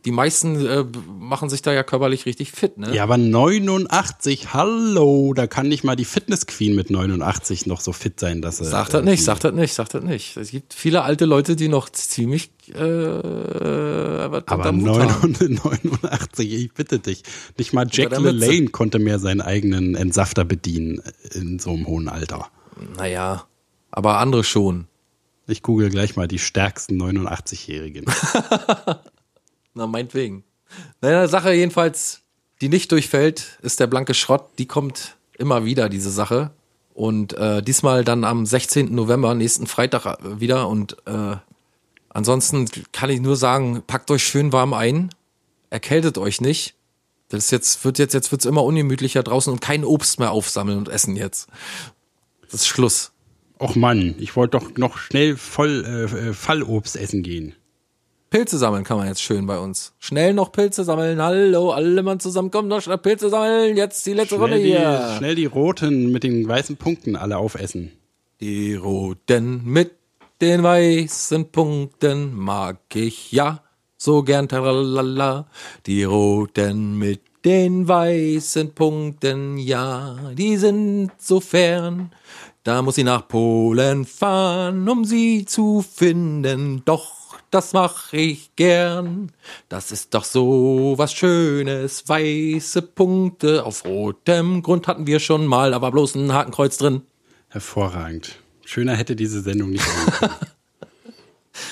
die 0.07 0.13
meisten 0.13 0.65
äh, 0.65 0.85
machen 1.19 1.51
sich 1.51 1.63
da 1.63 1.73
ja 1.73 1.83
körperlich 1.83 2.27
richtig 2.27 2.53
fit, 2.53 2.79
ne? 2.79 2.95
Ja, 2.95 3.03
aber 3.03 3.19
89, 3.19 4.55
hallo, 4.55 5.35
da 5.35 5.49
kann 5.49 5.69
nicht 5.69 5.83
mal 5.83 5.97
die 5.97 6.05
Fitness 6.05 6.47
Queen 6.47 6.77
mit 6.77 6.91
89 6.91 7.67
noch 7.67 7.81
so 7.81 7.93
fit 7.93 8.21
sein, 8.21 8.41
dass 8.41 8.61
er. 8.61 8.67
Sag 8.67 8.91
das 8.91 9.05
nicht, 9.05 9.25
sag 9.25 9.41
das 9.41 9.53
nicht, 9.53 9.75
sag 9.75 9.89
das 9.89 10.05
nicht. 10.05 10.37
Es 10.37 10.53
gibt 10.53 10.75
viele 10.75 11.03
alte 11.03 11.25
Leute, 11.25 11.57
die 11.57 11.67
noch 11.67 11.91
ziemlich 11.91 12.53
äh, 12.73 12.79
Aber 12.79 14.45
haben. 14.47 14.83
89, 14.83 16.53
ich 16.53 16.73
bitte 16.73 17.01
dich. 17.01 17.25
Nicht 17.59 17.73
mal 17.73 17.89
Jack. 17.91 18.13
LaLanne 18.13 18.69
konnte 18.69 19.01
mehr 19.01 19.19
seinen 19.19 19.41
eigenen 19.41 19.97
Entsafter 19.97 20.45
bedienen 20.45 21.03
in 21.35 21.59
so 21.59 21.71
einem 21.71 21.89
hohen 21.89 22.09
Alter. 22.09 22.47
Naja, 22.97 23.47
aber 23.91 24.19
andere 24.19 24.45
schon. 24.45 24.87
Ich 25.49 25.63
google 25.63 25.91
gleich 25.91 26.15
mal 26.17 26.29
die 26.29 26.39
stärksten 26.39 27.01
89-Jährigen. 27.01 28.05
Na, 29.77 29.87
meinetwegen. 29.87 30.43
Naja, 31.03 31.29
Sache 31.29 31.53
jedenfalls, 31.53 32.23
die 32.63 32.71
nicht 32.71 32.91
durchfällt, 32.93 33.59
ist 33.61 33.79
der 33.79 33.87
blanke 33.87 34.15
Schrott. 34.15 34.49
Die 34.59 34.67
kommt 34.67 35.17
immer 35.37 35.67
wieder, 35.67 35.91
diese 35.91 36.11
Sache. 36.11 36.51
Und 36.95 37.35
äh, 37.35 37.63
diesmal 37.63 38.03
dann 38.03 38.25
am 38.25 38.47
16. 38.47 38.95
November, 38.95 39.35
nächsten 39.35 39.67
Freitag 39.67 40.07
äh, 40.07 40.41
wieder. 40.41 40.67
Und 40.69 40.97
äh, 41.07 41.37
ansonsten 42.09 42.67
kann 42.93 43.11
ich 43.11 43.21
nur 43.21 43.37
sagen, 43.37 43.83
packt 43.87 44.11
euch 44.11 44.25
schön 44.25 44.51
warm 44.51 44.73
ein, 44.73 45.11
erkältet 45.69 46.17
euch 46.17 46.41
nicht. 46.41 46.75
Das 47.29 47.51
jetzt, 47.51 47.85
wird 47.85 47.99
jetzt, 47.99 48.15
jetzt 48.15 48.33
wird's 48.33 48.47
immer 48.47 48.65
ungemütlicher 48.65 49.23
draußen 49.23 49.53
und 49.53 49.61
kein 49.61 49.85
Obst 49.85 50.19
mehr 50.19 50.31
aufsammeln 50.31 50.79
und 50.79 50.89
essen 50.89 51.17
jetzt. 51.17 51.49
Das 52.41 52.55
ist 52.55 52.67
Schluss. 52.67 53.13
Och 53.61 53.77
Mann, 53.77 54.15
ich 54.19 54.37
wollte 54.37 54.59
doch 54.59 54.75
noch 54.79 54.97
schnell 54.97 55.37
voll 55.37 55.85
äh, 55.85 56.29
äh, 56.29 56.33
Fallobst 56.33 56.97
essen 56.97 57.23
gehen. 57.23 57.55
Pilze 58.37 58.59
sammeln 58.59 58.85
kann 58.85 58.99
man 58.99 59.07
jetzt 59.07 59.23
schön 59.23 59.47
bei 59.47 59.59
uns. 59.59 59.95
Schnell 59.99 60.35
noch 60.35 60.53
Pilze 60.53 60.85
sammeln. 60.85 61.23
Hallo, 61.23 61.71
alle 61.71 62.03
Mann 62.03 62.21
zusammen, 62.21 62.51
kommt 62.51 62.69
noch 62.69 62.83
schnell 62.83 62.99
Pilze 62.99 63.31
sammeln. 63.31 63.79
Jetzt 63.79 64.05
die 64.05 64.13
letzte 64.13 64.35
Runde 64.35 64.59
Schnell 64.59 64.63
die, 64.63 64.77
hier. 64.77 65.15
schnell 65.17 65.35
die 65.35 65.47
roten 65.47 66.13
mit 66.13 66.23
den 66.23 66.47
weißen 66.47 66.77
Punkten 66.77 67.17
alle 67.17 67.39
aufessen. 67.39 67.93
Die 68.43 68.75
roten 68.75 69.63
mit 69.65 69.93
den 70.43 70.63
weißen 70.63 71.51
Punkten 71.51 72.37
mag 72.37 72.77
ich 72.93 73.33
ja 73.33 73.63
so 73.97 74.23
gern. 74.23 74.51
Tralala. 74.51 75.47
Die 75.87 76.05
roten 76.05 76.99
mit 76.99 77.23
den 77.43 77.89
weißen 77.89 78.75
Punkten, 78.75 79.57
ja, 79.57 80.15
die 80.35 80.59
sind 80.59 81.11
so 81.17 81.41
fern. 81.41 82.11
Da 82.65 82.83
muss 82.83 82.99
ich 82.99 83.05
nach 83.05 83.29
Polen 83.29 84.05
fahren, 84.05 84.87
um 84.89 85.07
sie 85.07 85.47
zu 85.47 85.83
finden. 85.83 86.83
Doch, 86.85 87.26
das 87.51 87.73
mach 87.73 88.13
ich 88.13 88.55
gern. 88.57 89.33
Das 89.69 89.93
ist 89.93 90.15
doch 90.15 90.25
so 90.25 90.95
was 90.97 91.13
Schönes. 91.13 92.09
Weiße 92.09 92.83
Punkte 92.83 93.65
auf 93.65 93.85
rotem 93.85 94.63
Grund 94.63 94.87
hatten 94.89 95.07
wir 95.07 95.21
schon 95.21 95.47
mal, 95.47 95.75
aber 95.75 95.91
bloß 95.91 96.15
ein 96.17 96.33
Hakenkreuz 96.33 96.79
drin. 96.79 97.03
Hervorragend. 97.49 98.37
Schöner 98.65 98.97
hätte 98.97 99.17
diese 99.17 99.41
Sendung 99.41 99.71
nicht 99.71 99.85
sein. 99.85 100.31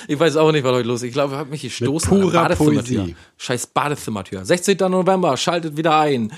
Ich 0.07 0.19
weiß 0.19 0.37
auch 0.37 0.51
nicht, 0.51 0.63
was 0.63 0.71
heute 0.71 0.87
los 0.87 1.01
ist. 1.01 1.07
Ich 1.07 1.13
glaube, 1.13 1.33
ich 1.33 1.39
habe 1.39 1.49
mich 1.49 1.61
gestoßen. 1.61 2.09
purer 2.09 2.39
an 2.39 2.43
Badezimmertür. 2.49 3.01
Poesie. 3.01 3.15
Scheiß 3.37 3.67
Badezimmertür. 3.67 4.45
16. 4.45 4.77
November, 4.77 5.37
schaltet 5.37 5.77
wieder 5.77 5.99
ein. 5.99 6.33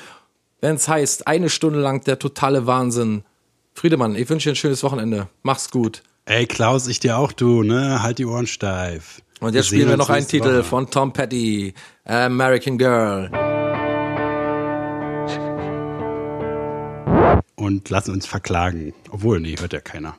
Wenn 0.59 0.75
es 0.75 0.87
heißt, 0.87 1.27
eine 1.27 1.49
Stunde 1.49 1.79
lang 1.79 2.03
der 2.03 2.19
totale 2.19 2.65
Wahnsinn. 2.65 3.23
Friedemann, 3.73 4.15
ich 4.15 4.29
wünsche 4.29 4.49
dir 4.49 4.53
ein 4.53 4.55
schönes 4.55 4.83
Wochenende. 4.83 5.29
Mach's 5.43 5.69
gut. 5.69 6.01
Ey, 6.25 6.45
Klaus, 6.45 6.87
ich 6.87 6.99
dir 6.99 7.17
auch, 7.17 7.31
du, 7.31 7.63
ne? 7.63 8.01
Halt 8.01 8.17
die 8.17 8.25
Ohren 8.25 8.47
steif. 8.47 9.21
Und 9.39 9.53
jetzt 9.53 9.67
spielen 9.67 9.89
wir 9.89 9.97
noch 9.97 10.09
einen 10.09 10.27
Titel 10.27 10.63
von 10.63 10.89
Tom 10.89 11.13
Petty, 11.13 11.73
American 12.05 12.77
Girl. 12.77 13.29
Und 17.55 17.89
lassen 17.89 18.13
uns 18.13 18.25
verklagen. 18.25 18.93
Obwohl, 19.11 19.39
nee, 19.39 19.55
hört 19.59 19.73
ja 19.73 19.81
keiner. 19.81 20.15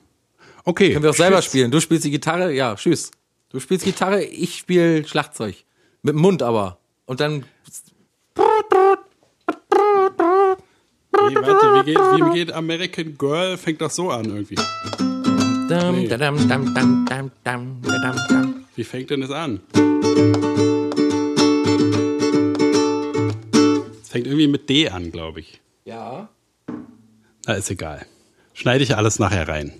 Okay. 0.64 0.92
Können 0.92 1.02
wir 1.02 1.10
auch 1.10 1.14
selber 1.14 1.36
tschüss. 1.38 1.46
spielen. 1.46 1.70
Du 1.70 1.80
spielst 1.80 2.04
die 2.04 2.10
Gitarre, 2.10 2.52
ja, 2.52 2.74
tschüss. 2.74 3.10
Du 3.48 3.58
spielst 3.58 3.84
Gitarre, 3.84 4.22
ich 4.22 4.56
spiele 4.56 5.06
Schlagzeug. 5.06 5.56
Mit 6.02 6.14
dem 6.14 6.20
Mund 6.20 6.42
aber. 6.42 6.78
Und 7.06 7.20
dann 7.20 7.44
Nee, 11.30 11.34
warte, 11.34 11.66
wie 11.74 11.84
geht, 11.84 11.98
wie 11.98 12.34
geht 12.34 12.52
American 12.52 13.18
Girl? 13.18 13.56
Fängt 13.56 13.80
doch 13.80 13.90
so 13.90 14.10
an 14.10 14.26
irgendwie. 14.26 14.56
Nee. 15.90 16.06
Wie 18.78 18.84
fängt 18.84 19.10
denn 19.10 19.22
das 19.22 19.32
an? 19.32 19.58
Es 24.00 24.08
fängt 24.08 24.28
irgendwie 24.28 24.46
mit 24.46 24.68
D 24.68 24.88
an, 24.88 25.10
glaube 25.10 25.40
ich. 25.40 25.60
Ja. 25.84 26.28
Na, 27.44 27.54
ist 27.54 27.72
egal. 27.72 28.06
Schneide 28.54 28.84
ich 28.84 28.94
alles 28.94 29.18
nachher 29.18 29.48
rein. 29.48 29.72